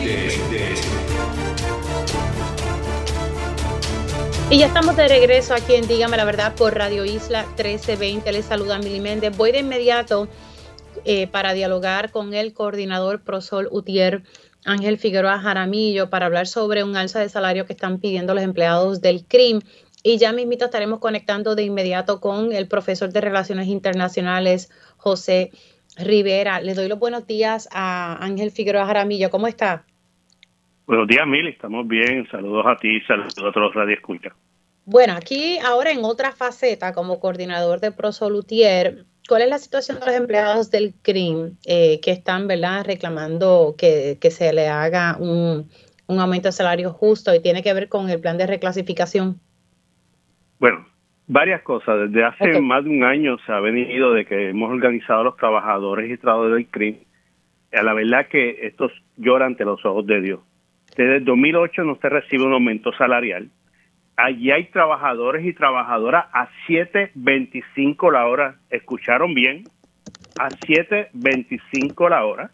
Y 4.51 4.57
ya 4.57 4.65
estamos 4.65 4.97
de 4.97 5.07
regreso 5.07 5.53
aquí 5.53 5.75
en 5.75 5.87
Dígame 5.87 6.17
la 6.17 6.25
Verdad 6.25 6.53
por 6.55 6.75
Radio 6.75 7.05
Isla 7.05 7.43
1320. 7.43 8.33
Les 8.33 8.43
saluda 8.43 8.79
Mili 8.79 8.99
Méndez. 8.99 9.37
Voy 9.37 9.53
de 9.53 9.59
inmediato 9.59 10.27
eh, 11.05 11.27
para 11.27 11.53
dialogar 11.53 12.11
con 12.11 12.33
el 12.33 12.51
coordinador 12.51 13.21
Prosol 13.21 13.69
Utier, 13.71 14.23
Ángel 14.65 14.97
Figueroa 14.97 15.39
Jaramillo, 15.39 16.09
para 16.09 16.25
hablar 16.25 16.47
sobre 16.47 16.83
un 16.83 16.97
alza 16.97 17.21
de 17.21 17.29
salario 17.29 17.65
que 17.65 17.71
están 17.71 17.99
pidiendo 17.99 18.33
los 18.33 18.43
empleados 18.43 18.99
del 18.99 19.23
CRIM. 19.23 19.61
Y 20.03 20.17
ya 20.17 20.33
mismito 20.33 20.65
estaremos 20.65 20.99
conectando 20.99 21.55
de 21.55 21.63
inmediato 21.63 22.19
con 22.19 22.51
el 22.51 22.67
profesor 22.67 23.13
de 23.13 23.21
Relaciones 23.21 23.69
Internacionales, 23.69 24.69
José 24.97 25.51
Rivera. 25.95 26.59
Le 26.59 26.73
doy 26.73 26.89
los 26.89 26.99
buenos 26.99 27.25
días 27.25 27.69
a 27.71 28.17
Ángel 28.21 28.51
Figueroa 28.51 28.85
Jaramillo. 28.85 29.29
¿Cómo 29.29 29.47
está? 29.47 29.85
Buenos 30.91 31.07
días, 31.07 31.25
Mili. 31.25 31.51
Estamos 31.51 31.87
bien. 31.87 32.27
Saludos 32.29 32.65
a 32.67 32.75
ti 32.75 32.97
y 32.97 33.01
saludos 33.03 33.33
a 33.37 33.51
todos 33.53 33.73
los 33.73 33.89
Escucha. 33.89 34.35
Bueno, 34.83 35.13
aquí 35.13 35.57
ahora 35.65 35.91
en 35.91 36.03
otra 36.03 36.33
faceta 36.33 36.91
como 36.91 37.21
coordinador 37.21 37.79
de 37.79 37.93
Prosolutier, 37.93 39.05
¿cuál 39.29 39.43
es 39.43 39.47
la 39.47 39.57
situación 39.57 40.01
de 40.01 40.07
los 40.07 40.15
empleados 40.15 40.69
del 40.69 40.93
CRIM 41.01 41.55
eh, 41.65 42.01
que 42.03 42.11
están 42.11 42.45
¿verdad? 42.49 42.83
reclamando 42.85 43.73
que, 43.77 44.17
se 44.19 44.51
le 44.51 44.67
haga 44.67 45.15
un, 45.17 45.69
aumento 46.09 46.49
de 46.49 46.51
salario 46.51 46.91
justo 46.91 47.33
y 47.33 47.41
tiene 47.41 47.63
que 47.63 47.73
ver 47.73 47.87
con 47.87 48.09
el 48.09 48.19
plan 48.19 48.37
de 48.37 48.47
reclasificación? 48.47 49.39
Bueno, 50.59 50.85
varias 51.25 51.61
cosas. 51.61 52.11
Desde 52.11 52.25
hace 52.25 52.59
más 52.59 52.83
de 52.83 52.89
un 52.89 53.05
año 53.05 53.37
se 53.45 53.53
ha 53.53 53.61
venido 53.61 54.11
de 54.11 54.25
que 54.25 54.49
hemos 54.49 54.69
organizado 54.69 55.21
a 55.21 55.23
los 55.23 55.37
trabajadores 55.37 56.11
y 56.11 56.17
trabajadores 56.17 56.57
del 56.57 56.67
CRIM. 56.67 56.97
A 57.71 57.81
la 57.81 57.93
verdad 57.93 58.27
que 58.27 58.67
estos 58.67 58.91
lloran 59.15 59.51
ante 59.53 59.63
los 59.63 59.85
ojos 59.85 60.05
de 60.05 60.19
Dios 60.19 60.41
desde 60.95 61.17
el 61.17 61.25
2008 61.25 61.83
no 61.83 61.95
se 61.95 62.09
recibe 62.09 62.45
un 62.45 62.53
aumento 62.53 62.91
salarial. 62.93 63.49
Allí 64.17 64.51
hay 64.51 64.65
trabajadores 64.65 65.45
y 65.45 65.53
trabajadoras 65.53 66.25
a 66.33 66.49
7.25 66.67 68.11
la 68.11 68.27
hora. 68.27 68.55
¿Escucharon 68.69 69.33
bien? 69.33 69.63
A 70.37 70.49
7.25 70.49 72.09
la 72.09 72.25
hora. 72.25 72.51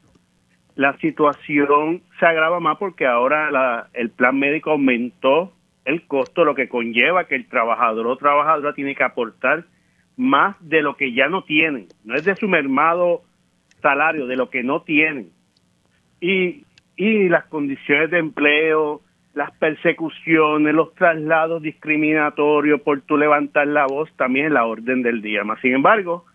La 0.76 0.96
situación 1.00 2.04
se 2.20 2.26
agrava 2.26 2.60
más 2.60 2.78
porque 2.78 3.08
ahora 3.08 3.90
el 3.94 4.12
plan 4.12 4.38
médico 4.38 4.72
aumentó 4.72 5.54
el 5.86 6.06
costo, 6.06 6.46
lo 6.46 6.54
que 6.54 6.70
conlleva 6.70 7.28
que 7.28 7.36
el 7.36 7.48
trabajador 7.48 8.08
o 8.08 8.18
trabajadora 8.18 8.74
tiene 8.74 8.94
que 8.94 9.04
aportar 9.04 9.66
más 10.18 10.56
de 10.60 10.82
lo 10.82 10.96
que 10.96 11.14
ya 11.14 11.30
no 11.30 11.44
tienen. 11.44 11.88
No 12.04 12.16
es 12.16 12.26
de 12.26 12.36
su 12.36 12.48
mermado 12.48 13.24
salario, 13.82 14.28
de 14.28 14.36
lo 14.36 14.50
que 14.50 14.64
no 14.64 14.82
tienen. 14.84 15.32
Y 16.20 16.66
y 16.98 17.30
las 17.30 17.46
condiciones 17.46 18.10
de 18.10 18.18
empleo, 18.18 19.02
las 19.36 19.52
persecuciones, 19.52 20.74
los 20.74 20.96
traslados 20.96 21.62
discriminatorios 21.62 22.82
por 22.82 23.02
tu 23.02 23.18
levantar 23.18 23.68
la 23.68 23.86
voz, 23.86 24.12
también 24.18 24.48
es 24.48 24.52
la 24.52 24.66
orden 24.66 25.04
del 25.04 25.22
día. 25.22 25.44
Más 25.44 25.62
sin 25.62 25.76
embargo, 25.76 26.26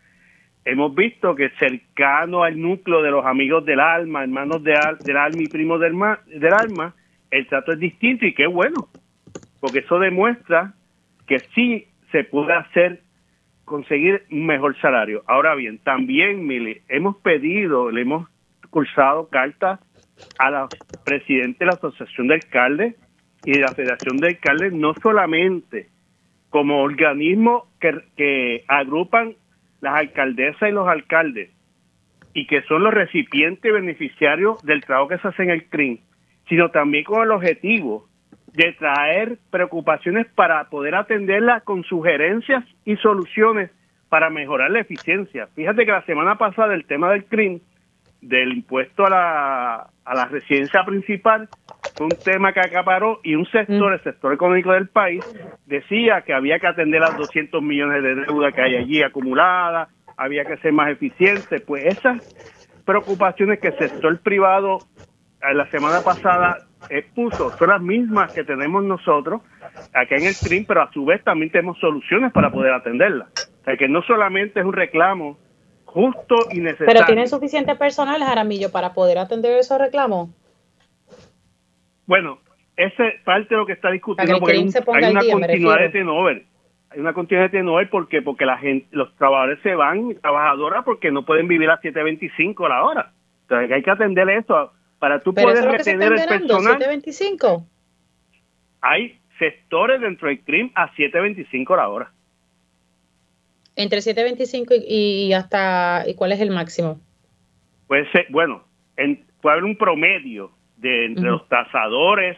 hemos 0.65 0.95
visto 0.95 1.35
que 1.35 1.51
cercano 1.59 2.45
al 2.45 2.61
núcleo 2.61 3.03
de 3.03 3.11
los 3.11 3.27
amigos 3.27 3.67
del 3.67 3.81
alma, 3.81 4.23
hermanos 4.23 4.63
de 4.63 4.79
del 5.01 5.17
alma 5.17 5.43
y 5.43 5.49
primos 5.49 5.81
del, 5.81 5.95
del 6.27 6.55
alma, 6.55 6.95
el 7.33 7.49
trato 7.49 7.73
es 7.73 7.81
distinto 7.81 8.25
y 8.25 8.35
qué 8.35 8.47
bueno, 8.47 8.89
porque 9.61 9.81
eso 9.81 9.99
demuestra 9.99 10.75
que 11.27 11.41
sí 11.55 11.89
se 12.13 12.23
puede 12.23 12.53
hacer 12.53 13.01
conseguir 13.65 14.23
un 14.31 14.47
mejor 14.47 14.79
salario. 14.81 15.25
Ahora 15.27 15.57
bien, 15.57 15.79
también, 15.79 16.47
Mili, 16.47 16.83
hemos 16.89 17.17
pedido, 17.17 17.91
le 17.91 18.03
hemos 18.03 18.29
cursado 18.71 19.29
cartas 19.29 19.81
a 20.39 20.51
la 20.51 20.69
presidente 21.05 21.61
de 21.61 21.67
la 21.67 21.73
Asociación 21.73 22.29
de 22.29 22.35
Alcaldes 22.35 22.95
y 23.45 23.53
de 23.53 23.61
la 23.61 23.75
Federación 23.75 24.19
de 24.19 24.29
Alcaldes, 24.29 24.73
no 24.73 24.95
solamente 25.03 25.89
como 26.51 26.83
organismos 26.83 27.65
que, 27.81 27.99
que 28.17 28.65
agrupan 28.69 29.35
las 29.81 29.95
alcaldesas 29.95 30.69
y 30.69 30.73
los 30.73 30.89
alcaldes 30.89 31.51
y 32.35 32.47
que 32.47 32.63
son 32.63 32.83
los 32.83 32.95
recipientes 32.95 33.73
beneficiarios 33.73 34.63
del 34.63 34.83
trabajo 34.83 35.09
que 35.09 35.19
se 35.19 35.29
hace 35.29 35.43
en 35.43 35.51
el 35.51 35.69
CRIM, 35.69 35.99
sino 36.49 36.71
también 36.71 37.05
con 37.05 37.23
el 37.23 37.31
objetivo 37.31 38.09
de 38.53 38.73
traer 38.75 39.39
preocupaciones 39.51 40.27
para 40.35 40.69
poder 40.69 40.95
atenderlas 40.95 41.63
con 41.63 41.85
sugerencias 41.85 42.65
y 42.85 42.97
soluciones 42.97 43.71
para 44.09 44.29
mejorar 44.31 44.71
la 44.71 44.81
eficiencia. 44.81 45.49
Fíjate 45.55 45.87
que 45.87 45.93
la 45.93 46.05
semana 46.05 46.37
pasada 46.37 46.75
el 46.75 46.85
tema 46.85 47.11
del 47.11 47.25
CRIM 47.25 47.61
del 48.23 48.53
impuesto 48.53 49.05
a 49.05 49.11
la, 49.11 49.91
a 50.05 50.15
la 50.15 50.25
residencia 50.27 50.85
principal 50.85 51.49
fue 51.97 52.07
un 52.07 52.13
tema 52.25 52.53
que 52.53 52.61
acaparó 52.61 53.21
y 53.23 53.35
un 53.35 53.45
sector, 53.47 53.91
mm. 53.91 53.95
el 53.95 54.03
sector 54.03 54.33
económico 54.33 54.73
del 54.73 54.89
país, 54.89 55.25
decía 55.67 56.23
que 56.23 56.33
había 56.33 56.59
que 56.59 56.69
atender 56.69 57.01
las 57.01 57.17
200 57.17 57.63
millones 57.63 58.03
de 58.03 58.15
deuda 58.15 58.53
que 58.53 58.63
hay 58.63 58.77
allí 58.77 59.03
acumulada, 59.03 59.89
había 60.17 60.45
que 60.45 60.57
ser 60.59 60.73
más 60.73 60.91
eficiente. 60.91 61.61
Pues 61.61 61.85
esas 61.85 62.23
preocupaciones 62.85 63.61
que 63.61 63.69
el 63.69 63.79
sector 63.79 64.19
privado 64.21 64.79
eh, 65.43 65.55
la 65.55 65.69
semana 65.71 66.01
pasada 66.03 66.59
expuso 66.89 67.51
son 67.57 67.69
las 67.69 67.83
mismas 67.83 68.33
que 68.33 68.45
tenemos 68.45 68.83
nosotros 68.85 69.43
acá 69.93 70.17
en 70.17 70.27
el 70.27 70.35
CRIM, 70.35 70.65
pero 70.67 70.83
a 70.83 70.93
su 70.93 71.05
vez 71.05 71.23
también 71.25 71.51
tenemos 71.51 71.79
soluciones 71.79 72.33
para 72.33 72.51
poder 72.51 72.73
atenderlas. 72.73 73.29
O 73.61 73.65
sea 73.65 73.77
que 73.77 73.89
no 73.89 74.03
solamente 74.03 74.61
es 74.61 74.67
un 74.67 74.73
reclamo 74.73 75.39
justo 75.93 76.37
y 76.51 76.61
necesario. 76.61 76.93
Pero 76.93 77.07
tienen 77.07 77.29
suficiente 77.29 77.75
personal, 77.77 78.23
Jaramillo, 78.23 78.71
para 78.73 78.95
poder 78.95 79.19
atender 79.19 79.59
esos 79.59 79.79
reclamos. 79.79 80.31
Bueno, 82.07 82.39
ese 82.77 83.09
es 83.09 83.23
parte 83.25 83.49
de 83.51 83.57
lo 83.57 83.67
que 83.67 83.75
está 83.75 83.91
discutiendo 83.91 84.39
porque 84.39 84.53
hay, 84.53 85.11
una 85.11 85.21
continuidad 85.21 85.81
de 85.81 85.89
tenover. 85.91 86.45
Hay 86.91 87.01
una 87.01 87.13
continuidad 87.13 87.51
de 87.51 87.59
tenover 87.59 87.91
porque 87.91 88.23
porque 88.23 88.47
la 88.47 88.59
gente, 88.59 88.87
los 88.91 89.15
trabajadores 89.17 89.61
se 89.63 89.75
van 89.75 90.15
trabajadoras 90.21 90.85
porque 90.85 91.11
no 91.11 91.25
pueden 91.25 91.49
vivir 91.49 91.71
a 91.71 91.81
7.25 91.81 92.69
la 92.69 92.85
hora. 92.85 93.13
Entonces 93.43 93.73
hay 93.73 93.83
que 93.83 93.91
atender 93.91 94.29
eso 94.31 94.73
para 94.99 95.21
tú 95.21 95.35
poder 95.35 95.65
retener 95.65 96.13
el 96.13 96.27
personal. 96.27 96.79
7.25. 96.81 97.67
Hay 98.81 99.19
sectores 99.39 100.01
dentro 100.01 100.29
del 100.29 100.41
CRIM 100.41 100.71
a 100.75 100.91
7.25 100.93 101.77
la 101.77 101.89
hora. 101.89 102.13
Entre 103.77 103.99
7.25 103.99 104.85
y, 104.87 105.33
hasta 105.33 106.05
y 106.07 106.15
cuál 106.15 106.33
es 106.33 106.41
el 106.41 106.51
máximo? 106.51 107.01
Puede 107.87 108.11
ser, 108.13 108.27
bueno, 108.31 108.65
puede 109.41 109.53
haber 109.53 109.65
un 109.65 109.77
promedio 109.77 110.51
de 110.77 111.07
entre 111.07 111.25
los 111.25 111.49
tasadores 111.49 112.37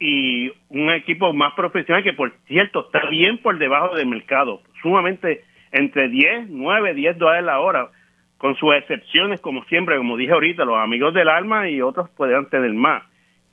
y 0.00 0.50
un 0.68 0.90
equipo 0.90 1.32
más 1.32 1.54
profesional 1.54 2.02
que 2.02 2.12
por 2.12 2.32
cierto 2.46 2.86
está 2.86 3.08
bien 3.08 3.38
por 3.38 3.58
debajo 3.58 3.94
del 3.94 4.06
mercado, 4.06 4.62
sumamente 4.80 5.44
entre 5.70 6.08
10, 6.08 6.48
9, 6.48 6.94
10 6.94 7.18
dólares 7.18 7.44
la 7.44 7.60
hora, 7.60 7.90
con 8.36 8.56
sus 8.56 8.74
excepciones 8.74 9.40
como 9.40 9.64
siempre, 9.64 9.96
como 9.96 10.16
dije 10.16 10.32
ahorita, 10.32 10.64
los 10.64 10.78
amigos 10.78 11.14
del 11.14 11.28
alma 11.28 11.68
y 11.68 11.80
otros 11.80 12.10
pueden 12.10 12.46
tener 12.46 12.72
más. 12.72 13.04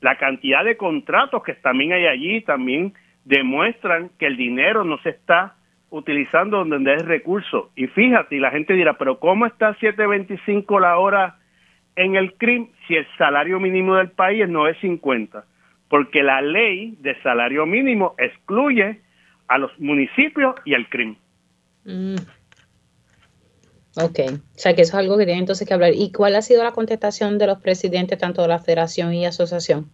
La 0.01 0.17
cantidad 0.17 0.63
de 0.63 0.77
contratos 0.77 1.43
que 1.43 1.53
también 1.53 1.93
hay 1.93 2.07
allí 2.07 2.41
también 2.41 2.93
demuestran 3.25 4.09
que 4.17 4.25
el 4.25 4.37
dinero 4.37 4.83
no 4.83 4.97
se 5.03 5.09
está 5.09 5.55
utilizando 5.89 6.63
donde 6.63 6.93
es 6.95 7.05
recurso. 7.05 7.71
Y 7.75 7.87
fíjate, 7.87 8.35
y 8.35 8.39
la 8.39 8.51
gente 8.51 8.73
dirá, 8.73 8.97
pero 8.97 9.19
¿cómo 9.19 9.45
está 9.45 9.75
7.25 9.77 10.79
la 10.79 10.97
hora 10.97 11.39
en 11.95 12.15
el 12.15 12.33
CRIM 12.33 12.69
si 12.87 12.95
el 12.95 13.07
salario 13.17 13.59
mínimo 13.59 13.95
del 13.95 14.11
país 14.11 14.43
es 14.43 14.49
9.50? 14.49 15.43
Porque 15.89 16.21
la 16.21 16.41
ley 16.41 16.97
de 16.99 17.19
salario 17.21 17.65
mínimo 17.65 18.15
excluye 18.17 19.01
a 19.47 19.57
los 19.57 19.77
municipios 19.79 20.55
y 20.65 20.75
al 20.75 20.87
CRIM. 20.89 21.15
Mm. 21.85 22.15
Ok, 23.97 24.19
o 24.29 24.59
sea 24.59 24.75
que 24.75 24.83
eso 24.83 24.95
es 24.95 25.03
algo 25.03 25.17
que 25.17 25.25
tiene 25.25 25.39
entonces 25.39 25.67
que 25.67 25.73
hablar. 25.73 25.91
¿Y 25.93 26.11
cuál 26.11 26.35
ha 26.35 26.41
sido 26.41 26.63
la 26.63 26.71
contestación 26.71 27.37
de 27.37 27.47
los 27.47 27.59
presidentes 27.59 28.19
tanto 28.19 28.43
de 28.43 28.47
la 28.47 28.59
federación 28.59 29.13
y 29.13 29.25
asociación? 29.25 29.89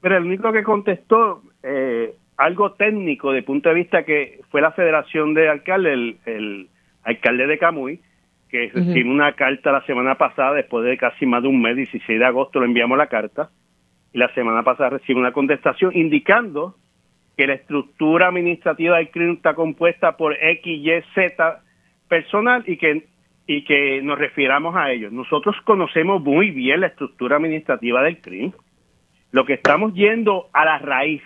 Pero 0.00 0.16
el 0.16 0.24
único 0.24 0.50
que 0.52 0.62
contestó 0.62 1.42
eh, 1.62 2.16
algo 2.36 2.72
técnico 2.72 3.32
de 3.32 3.42
punto 3.42 3.68
de 3.68 3.74
vista 3.74 4.04
que 4.04 4.40
fue 4.54 4.60
la 4.60 4.70
federación 4.70 5.34
de 5.34 5.48
alcaldes, 5.48 6.14
el, 6.26 6.68
alcalde 7.02 7.48
de 7.48 7.58
Camuy, 7.58 8.00
que 8.48 8.70
recibió 8.72 9.10
una 9.10 9.32
carta 9.32 9.72
la 9.72 9.84
semana 9.84 10.14
pasada, 10.14 10.54
después 10.54 10.84
de 10.84 10.96
casi 10.96 11.26
más 11.26 11.42
de 11.42 11.48
un 11.48 11.60
mes, 11.60 11.74
16 11.74 12.20
de 12.20 12.24
agosto 12.24 12.60
le 12.60 12.66
enviamos 12.66 12.96
la 12.96 13.08
carta, 13.08 13.50
y 14.12 14.18
la 14.18 14.32
semana 14.32 14.62
pasada 14.62 14.90
recibió 14.90 15.18
una 15.18 15.32
contestación 15.32 15.90
indicando 15.96 16.76
que 17.36 17.48
la 17.48 17.54
estructura 17.54 18.28
administrativa 18.28 18.98
del 18.98 19.10
CRIM 19.10 19.32
está 19.32 19.54
compuesta 19.54 20.16
por 20.16 20.36
X, 20.40 20.64
Y, 20.64 21.02
Z 21.16 21.60
personal 22.06 22.62
y 22.68 22.76
que, 22.76 23.08
y 23.48 23.64
que 23.64 24.02
nos 24.02 24.20
refiramos 24.20 24.76
a 24.76 24.92
ellos. 24.92 25.10
Nosotros 25.10 25.56
conocemos 25.64 26.22
muy 26.22 26.52
bien 26.52 26.82
la 26.82 26.86
estructura 26.86 27.38
administrativa 27.38 28.04
del 28.04 28.20
CRIM. 28.20 28.52
Lo 29.32 29.46
que 29.46 29.54
estamos 29.54 29.94
yendo 29.94 30.48
a 30.52 30.64
la 30.64 30.78
raíz 30.78 31.22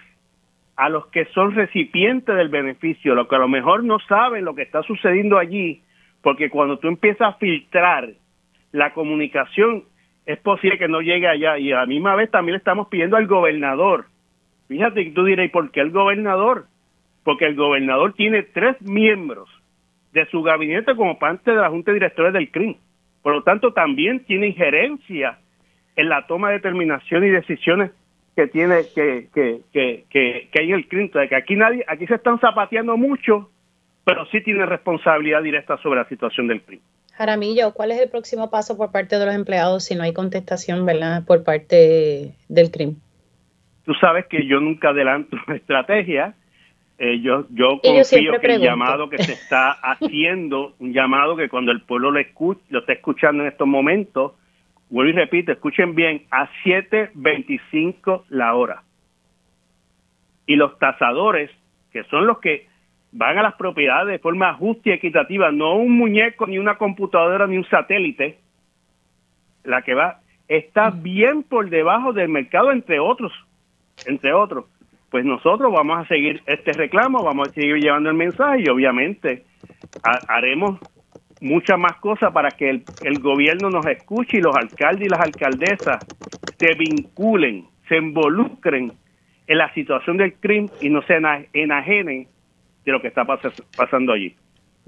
a 0.79 0.89
los 0.89 1.09
que 1.09 1.25
son 1.35 1.57
recipientes 1.57 2.37
del 2.37 2.51
beneficio, 2.51 3.17
los 3.17 3.27
que 3.27 3.35
a 3.35 3.41
lo 3.41 3.49
mejor 3.49 3.83
no 3.83 3.99
saben 3.99 4.45
lo 4.45 4.55
que 4.55 4.63
está 4.63 4.81
sucediendo 4.85 5.37
allí, 5.37 5.83
porque 6.23 6.51
cuando 6.51 6.79
tú 6.79 6.87
empiezas 6.87 7.35
a 7.35 7.39
filtrar 7.39 8.11
la 8.71 8.93
comunicación, 8.95 9.83
es 10.25 10.39
posible 10.39 10.79
que 10.79 10.87
no 10.87 11.01
llegue 11.01 11.27
allá. 11.27 11.59
Y 11.59 11.73
a 11.73 11.79
la 11.81 11.87
misma 11.87 12.15
vez 12.15 12.31
también 12.31 12.53
le 12.53 12.59
estamos 12.59 12.87
pidiendo 12.87 13.17
al 13.17 13.27
gobernador. 13.27 14.07
Fíjate 14.69 15.05
que 15.05 15.11
tú 15.11 15.25
dirás, 15.25 15.47
¿y 15.47 15.49
por 15.49 15.69
qué 15.73 15.81
el 15.81 15.91
gobernador? 15.91 16.67
Porque 17.25 17.47
el 17.47 17.57
gobernador 17.57 18.13
tiene 18.13 18.45
tres 18.45 18.81
miembros 18.81 19.49
de 20.13 20.27
su 20.27 20.43
gabinete 20.43 20.95
como 20.95 21.19
parte 21.19 21.51
de 21.51 21.57
la 21.57 21.71
Junta 21.71 21.91
de 21.91 21.97
Directores 21.97 22.33
del 22.33 22.53
CRIM. 22.53 22.77
Por 23.23 23.35
lo 23.35 23.43
tanto, 23.43 23.73
también 23.73 24.25
tiene 24.27 24.47
injerencia 24.47 25.41
en 25.97 26.09
la 26.09 26.25
toma 26.29 26.51
de 26.51 26.59
determinación 26.59 27.25
y 27.25 27.31
decisiones 27.31 27.91
que 28.39 28.47
tiene 28.47 28.85
que, 28.95 29.27
que, 29.35 29.63
que, 29.73 30.05
que, 30.09 30.49
que 30.53 30.61
hay 30.61 30.71
el 30.71 30.87
Clinton, 30.87 31.27
que 31.29 31.35
aquí 31.35 31.57
nadie, 31.57 31.85
aquí 31.89 32.07
se 32.07 32.15
están 32.15 32.39
zapateando 32.39 32.97
mucho, 32.97 33.51
pero 34.05 34.27
sí 34.27 34.41
tiene 34.45 34.65
responsabilidad 34.65 35.43
directa 35.43 35.77
sobre 35.79 35.99
la 35.99 36.09
situación 36.09 36.47
del 36.47 36.63
crimen. 36.63 36.85
Jaramillo, 37.15 37.73
¿cuál 37.75 37.91
es 37.91 38.01
el 38.01 38.09
próximo 38.09 38.49
paso 38.49 38.77
por 38.77 38.93
parte 38.93 39.19
de 39.19 39.27
los 39.27 39.35
empleados 39.35 39.87
si 39.87 39.97
no 39.97 40.05
hay 40.05 40.13
contestación, 40.13 40.87
verdad, 40.87 41.25
por 41.27 41.43
parte 41.43 42.37
del 42.49 42.71
crimen? 42.71 42.99
Tú 43.85 43.93
sabes 43.95 44.27
que 44.27 44.47
yo 44.47 44.61
nunca 44.61 44.91
adelanto 44.91 45.37
estrategia. 45.49 46.37
Eh, 46.97 47.21
yo 47.21 47.45
yo 47.51 47.81
confío 47.83 48.39
que 48.41 48.55
el 48.55 48.61
llamado 48.61 49.11
que 49.11 49.19
se 49.19 49.33
está 49.33 49.73
haciendo, 49.83 50.77
un 50.79 50.93
llamado 50.93 51.35
que 51.35 51.49
cuando 51.49 51.73
el 51.73 51.81
pueblo 51.81 52.13
lo, 52.13 52.21
escucha, 52.21 52.61
lo 52.69 52.79
está 52.79 52.93
escuchando 52.93 53.43
en 53.43 53.49
estos 53.49 53.67
momentos, 53.67 54.35
vuelvo 54.91 55.11
y 55.11 55.15
repito, 55.15 55.53
escuchen 55.53 55.95
bien, 55.95 56.25
a 56.31 56.49
7.25 56.65 58.25
la 58.29 58.55
hora. 58.55 58.83
Y 60.47 60.57
los 60.57 60.79
tasadores, 60.79 61.51
que 61.93 62.05
son 62.05 62.27
los 62.27 62.39
que 62.39 62.67
van 63.13 63.39
a 63.39 63.43
las 63.43 63.55
propiedades 63.55 64.13
de 64.13 64.19
forma 64.19 64.55
justa 64.55 64.91
y 64.91 64.93
equitativa, 64.93 65.51
no 65.51 65.77
un 65.77 65.97
muñeco, 65.97 66.47
ni 66.47 66.59
una 66.59 66.77
computadora, 66.77 67.47
ni 67.47 67.57
un 67.57 67.69
satélite, 67.69 68.39
la 69.65 69.83
que 69.83 69.95
va, 69.95 70.21
está 70.47 70.91
bien 70.91 71.43
por 71.43 71.69
debajo 71.69 72.13
del 72.13 72.29
mercado, 72.29 72.73
entre 72.73 72.99
otros, 72.99 73.33
entre 74.07 74.33
otros. 74.33 74.65
Pues 75.11 75.25
nosotros 75.25 75.73
vamos 75.73 75.99
a 75.99 76.09
seguir 76.09 76.43
este 76.47 76.73
reclamo, 76.73 77.23
vamos 77.23 77.49
a 77.49 77.53
seguir 77.53 77.77
llevando 77.77 78.11
el 78.11 78.17
mensaje 78.17 78.63
y 78.65 78.69
obviamente 78.69 79.45
haremos 80.29 80.79
muchas 81.41 81.79
más 81.79 81.97
cosas 81.97 82.33
para 82.33 82.53
que 82.53 82.85
el, 83.01 83.21
gobierno 83.21 83.71
nos 83.71 83.87
escuche 83.87 84.39
y 84.39 84.41
los 84.41 84.55
alcaldes 84.55 85.07
y 85.07 85.09
las 85.09 85.21
alcaldesas 85.21 86.03
se 86.59 86.75
vinculen, 86.75 87.67
se 87.89 87.97
involucren 87.97 88.93
en 89.47 89.59
la 89.59 89.73
situación 89.75 90.17
del 90.17 90.35
crimen 90.35 90.71
y 90.81 90.91
no 90.91 91.03
se 91.03 91.15
enajenen 91.53 92.29
de 92.85 92.93
lo 92.93 93.01
que 93.01 93.09
está 93.09 93.25
pasando 93.77 94.13
allí. 94.13 94.35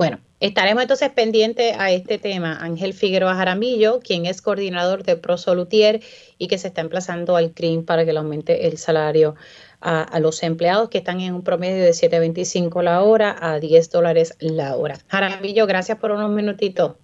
Bueno, 0.01 0.19
estaremos 0.41 0.83
entonces 0.83 1.11
pendientes 1.11 1.77
a 1.79 1.91
este 1.91 2.17
tema. 2.17 2.57
Ángel 2.63 2.95
Figueroa 2.95 3.35
Jaramillo, 3.35 4.01
quien 4.01 4.25
es 4.25 4.41
coordinador 4.41 5.03
de 5.03 5.17
ProSolutier 5.17 6.01
y 6.39 6.49
que 6.49 6.57
se 6.57 6.69
está 6.69 6.81
emplazando 6.81 7.37
al 7.37 7.53
CRIM 7.53 7.85
para 7.85 8.07
que 8.07 8.15
le 8.15 8.19
aumente 8.19 8.67
el 8.67 8.79
salario 8.79 9.35
a, 9.81 10.21
los 10.21 10.43
empleados 10.43 10.91
que 10.91 10.99
están 10.99 11.21
en 11.21 11.35
un 11.35 11.43
promedio 11.43 11.83
de 11.83 11.91
7.25 11.91 12.83
la 12.83 13.03
hora 13.03 13.37
a 13.41 13.59
10 13.59 13.91
dólares 13.91 14.37
la 14.41 14.77
hora. 14.77 14.97
Jaramillo, 15.09 15.67
gracias 15.67 15.99
por 15.99 16.11
unos 16.11 16.31
minutitos. 16.31 16.97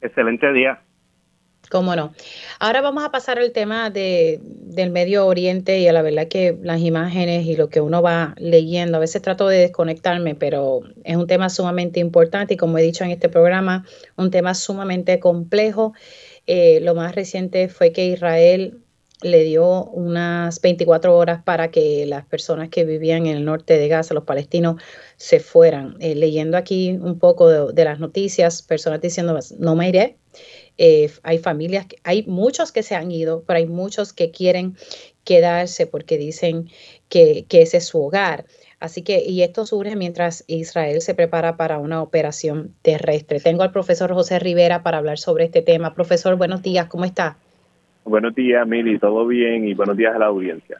Excelente 0.00 0.52
día. 0.52 0.80
Cómo 1.70 1.96
no. 1.96 2.12
Ahora 2.58 2.82
vamos 2.82 3.04
a 3.04 3.10
pasar 3.10 3.38
al 3.38 3.52
tema 3.52 3.88
de, 3.88 4.38
del 4.42 4.90
Medio 4.90 5.26
Oriente 5.26 5.78
y 5.78 5.88
a 5.88 5.94
la 5.94 6.02
verdad 6.02 6.28
que 6.28 6.58
las 6.62 6.80
imágenes 6.80 7.46
y 7.46 7.56
lo 7.56 7.70
que 7.70 7.80
uno 7.80 8.02
va 8.02 8.34
leyendo, 8.36 8.98
a 8.98 9.00
veces 9.00 9.22
trato 9.22 9.48
de 9.48 9.58
desconectarme, 9.58 10.34
pero 10.34 10.82
es 11.04 11.16
un 11.16 11.26
tema 11.26 11.48
sumamente 11.48 12.00
importante 12.00 12.54
y 12.54 12.56
como 12.58 12.76
he 12.76 12.82
dicho 12.82 13.02
en 13.04 13.12
este 13.12 13.30
programa, 13.30 13.86
un 14.16 14.30
tema 14.30 14.54
sumamente 14.54 15.18
complejo. 15.20 15.94
Eh, 16.46 16.80
lo 16.82 16.94
más 16.94 17.14
reciente 17.14 17.68
fue 17.68 17.92
que 17.92 18.06
Israel 18.08 18.83
le 19.24 19.42
dio 19.42 19.84
unas 19.86 20.60
24 20.60 21.16
horas 21.16 21.42
para 21.42 21.70
que 21.70 22.04
las 22.04 22.26
personas 22.26 22.68
que 22.68 22.84
vivían 22.84 23.26
en 23.26 23.38
el 23.38 23.44
norte 23.44 23.78
de 23.78 23.88
Gaza, 23.88 24.12
los 24.12 24.24
palestinos, 24.24 24.80
se 25.16 25.40
fueran. 25.40 25.96
Eh, 26.00 26.14
leyendo 26.14 26.58
aquí 26.58 26.90
un 26.90 27.18
poco 27.18 27.72
de, 27.72 27.84
las 27.84 27.98
noticias, 27.98 28.60
personas 28.60 29.00
diciendo, 29.00 29.38
no 29.58 29.74
me 29.76 29.88
iré, 29.88 30.18
eh, 30.76 31.10
hay 31.22 31.38
familias, 31.38 31.86
hay 32.02 32.24
muchos 32.24 32.70
que 32.70 32.82
se 32.82 32.94
han 32.94 33.10
ido, 33.10 33.44
pero 33.46 33.58
hay 33.58 33.66
muchos 33.66 34.12
que 34.12 34.30
quieren 34.30 34.76
quedarse 35.24 35.86
porque 35.86 36.18
dicen 36.18 36.68
que, 37.08 37.46
ese 37.48 37.78
es 37.78 37.86
su 37.86 38.02
hogar. 38.04 38.44
Así 38.78 39.00
que, 39.00 39.24
y 39.24 39.40
esto 39.42 39.64
surge 39.64 39.96
mientras 39.96 40.44
Israel 40.48 41.00
se 41.00 41.14
prepara 41.14 41.56
para 41.56 41.78
una 41.78 42.02
operación 42.02 42.74
terrestre. 42.82 43.40
Tengo 43.40 43.62
al 43.62 43.72
profesor 43.72 44.12
José 44.12 44.38
Rivera 44.38 44.82
para 44.82 44.98
hablar 44.98 45.18
sobre 45.18 45.46
este 45.46 45.62
tema. 45.62 45.94
Profesor, 45.94 46.36
buenos 46.36 46.60
días, 46.60 46.88
¿cómo 46.88 47.06
está? 47.06 47.38
Buenos 48.04 48.34
días, 48.34 48.66
Mili, 48.66 48.98
todo 48.98 49.26
bien 49.26 49.66
y 49.66 49.74
buenos 49.74 49.96
días 49.96 50.14
a 50.14 50.18
la 50.18 50.26
audiencia. 50.26 50.78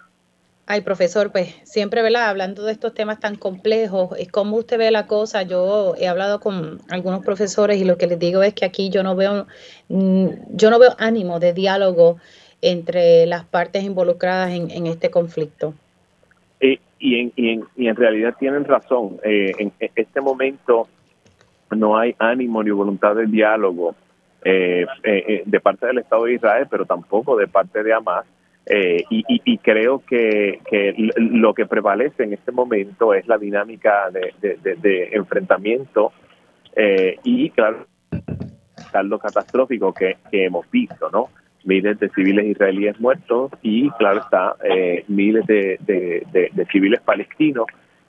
Ay, 0.66 0.80
profesor, 0.80 1.30
pues 1.30 1.54
siempre, 1.64 2.00
¿verdad? 2.02 2.28
Hablando 2.28 2.64
de 2.64 2.72
estos 2.72 2.94
temas 2.94 3.20
tan 3.20 3.36
complejos, 3.36 4.16
¿cómo 4.30 4.56
usted 4.56 4.78
ve 4.78 4.90
la 4.90 5.06
cosa? 5.06 5.42
Yo 5.42 5.94
he 5.98 6.08
hablado 6.08 6.40
con 6.40 6.80
algunos 6.88 7.22
profesores 7.22 7.78
y 7.80 7.84
lo 7.84 7.98
que 7.98 8.06
les 8.06 8.18
digo 8.18 8.42
es 8.42 8.54
que 8.54 8.64
aquí 8.64 8.88
yo 8.88 9.02
no 9.02 9.14
veo, 9.14 9.46
mm, 9.88 10.28
yo 10.50 10.70
no 10.70 10.78
veo 10.78 10.92
ánimo 10.98 11.38
de 11.38 11.52
diálogo 11.52 12.18
entre 12.62 13.26
las 13.26 13.44
partes 13.44 13.84
involucradas 13.84 14.52
en, 14.52 14.86
este 14.86 15.10
conflicto. 15.10 15.74
y, 16.60 16.78
en, 17.20 17.32
y, 17.36 17.50
en, 17.50 17.64
y, 17.76 17.88
en, 17.88 17.96
realidad 17.96 18.34
tienen 18.38 18.64
razón. 18.64 19.18
Eh, 19.22 19.52
en, 19.58 19.72
este 19.94 20.22
momento 20.22 20.88
no 21.70 21.98
hay 21.98 22.14
ánimo 22.18 22.62
ni 22.62 22.70
voluntad 22.70 23.14
de 23.16 23.26
diálogo 23.26 23.94
eh, 24.44 24.86
eh, 25.02 25.42
de 25.46 25.60
parte 25.60 25.86
del 25.86 25.98
Estado 25.98 26.24
de 26.24 26.34
Israel, 26.34 26.66
pero 26.70 26.84
tampoco 26.84 27.36
de 27.36 27.48
parte 27.48 27.82
de 27.82 27.92
Hamas. 27.92 28.26
y, 28.66 29.58
creo 29.58 30.02
que, 30.06 30.60
lo 31.16 31.54
que 31.54 31.66
prevalece 31.66 32.24
en 32.24 32.32
este 32.34 32.52
momento 32.52 33.14
es 33.14 33.26
la 33.26 33.38
dinámica 33.38 34.10
de, 34.10 35.08
enfrentamiento 35.12 36.12
y, 37.22 37.50
claro, 37.50 37.86
saldo 38.90 39.18
catastrófico 39.18 39.92
que, 39.92 40.16
hemos 40.32 40.70
visto, 40.70 41.10
¿no? 41.10 41.28
Miles 41.64 41.98
de 41.98 42.10
civiles 42.10 42.44
israelíes 42.44 43.00
muertos 43.00 43.50
y, 43.62 43.90
claro 43.92 44.20
está, 44.20 44.56
miles 45.08 45.46
de 45.46 46.66
civiles 46.70 47.00
palestinos 47.00 47.66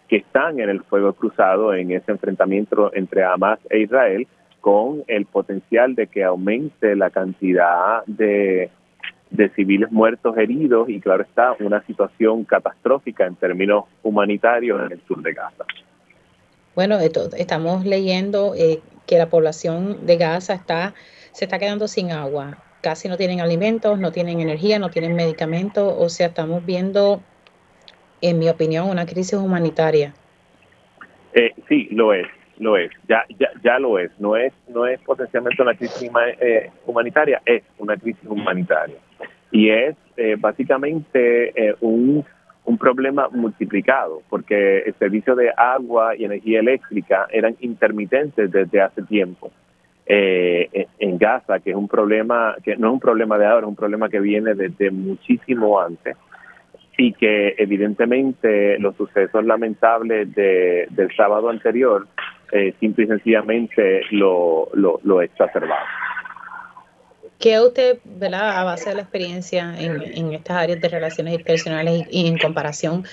que 0.07 0.17
están 0.17 0.59
en 0.59 0.69
el 0.69 0.83
fuego 0.83 1.13
cruzado 1.13 1.73
en 1.73 1.91
ese 1.91 2.11
enfrentamiento 2.11 2.91
entre 2.93 3.23
Hamas 3.23 3.59
e 3.69 3.79
Israel 3.79 4.27
con 4.65 5.03
el 5.05 5.27
potencial 5.27 5.93
de 5.93 6.07
que 6.07 6.23
aumente 6.23 6.95
la 6.95 7.11
cantidad 7.11 8.03
de, 8.07 8.71
civiles 9.55 9.91
muertos, 9.91 10.35
heridos 10.39 10.89
y 10.89 10.99
claro 10.99 11.21
está 11.21 11.55
una 11.59 11.85
situación 11.85 12.45
catastrófica 12.45 13.27
en 13.27 13.35
términos 13.35 13.85
humanitarios 14.01 14.83
en 14.83 14.93
el 14.93 15.01
sur 15.07 15.21
de 15.21 15.33
Gaza. 15.33 15.65
Bueno, 16.73 16.97
estamos 16.97 17.85
leyendo 17.85 18.55
eh, 18.55 18.79
que 19.05 19.19
la 19.19 19.29
población 19.29 20.03
de 20.07 20.17
Gaza 20.17 20.55
está 20.55 20.95
se 21.31 21.45
está 21.45 21.59
quedando 21.59 21.87
sin 21.87 22.11
agua, 22.11 22.57
casi 22.81 23.07
no 23.07 23.17
tienen 23.17 23.41
alimentos, 23.41 23.99
no 23.99 24.11
tienen 24.11 24.39
energía, 24.39 24.79
no 24.79 24.89
tienen 24.89 25.13
medicamentos, 25.13 25.93
o 25.95 26.09
sea, 26.09 26.25
estamos 26.25 26.65
viendo 26.65 27.21
en 28.19 28.39
mi 28.39 28.49
opinión, 28.49 28.89
una 28.89 29.05
crisis 29.05 29.35
humanitaria. 29.35 30.15
Eh, 31.35 31.53
sí, 31.69 31.87
lo 31.91 32.13
es, 32.13 32.25
lo 32.59 32.77
es, 32.77 32.91
ya, 33.07 33.25
ya, 33.37 33.49
ya 33.63 33.79
lo 33.79 33.99
es. 33.99 34.11
No 34.19 34.35
es, 34.35 34.53
no 34.67 34.85
es 34.85 34.99
potencialmente 35.01 35.61
una 35.61 35.75
crisis 35.75 36.09
eh, 36.39 36.71
humanitaria, 36.85 37.41
es 37.45 37.63
una 37.77 37.97
crisis 37.97 38.25
humanitaria. 38.25 38.95
Y 39.51 39.69
es 39.69 39.95
eh, 40.17 40.35
básicamente 40.39 41.51
eh, 41.55 41.75
un, 41.81 42.25
un 42.65 42.77
problema 42.77 43.29
multiplicado, 43.29 44.21
porque 44.29 44.79
el 44.79 44.93
servicio 44.95 45.35
de 45.35 45.51
agua 45.55 46.15
y 46.15 46.25
energía 46.25 46.59
eléctrica 46.59 47.27
eran 47.31 47.55
intermitentes 47.59 48.51
desde 48.51 48.81
hace 48.81 49.03
tiempo. 49.03 49.51
en 50.07 51.17
Gaza, 51.17 51.59
que 51.59 51.71
es 51.71 51.75
un 51.75 51.87
problema, 51.87 52.55
que 52.63 52.75
no 52.77 52.87
es 52.87 52.93
un 52.93 52.99
problema 52.99 53.37
de 53.37 53.45
ahora, 53.45 53.65
es 53.65 53.69
un 53.69 53.75
problema 53.75 54.07
que 54.07 54.19
viene 54.19 54.53
desde 54.53 54.91
muchísimo 54.91 55.79
antes 55.79 56.15
y 56.97 57.13
que 57.13 57.55
evidentemente 57.57 58.79
los 58.79 58.95
sucesos 58.95 59.43
lamentables 59.43 60.33
de, 60.33 60.87
del 60.91 61.13
sábado 61.15 61.49
anterior 61.49 62.07
eh, 62.51 62.73
simple 62.79 63.05
y 63.05 63.07
sencillamente 63.07 64.01
lo, 64.11 64.69
lo, 64.73 64.99
lo 65.03 65.21
exacerbado. 65.21 65.85
¿Qué 67.39 67.59
usted, 67.59 67.99
¿verdad? 68.05 68.57
a 68.57 68.63
base 68.63 68.89
de 68.89 68.95
la 68.95 69.01
experiencia 69.01 69.75
en, 69.77 70.01
en 70.01 70.33
estas 70.33 70.57
áreas 70.57 70.79
de 70.79 70.87
relaciones 70.87 71.33
internacionales 71.33 72.07
y, 72.09 72.27
en 72.27 72.37
comparación 72.37 73.03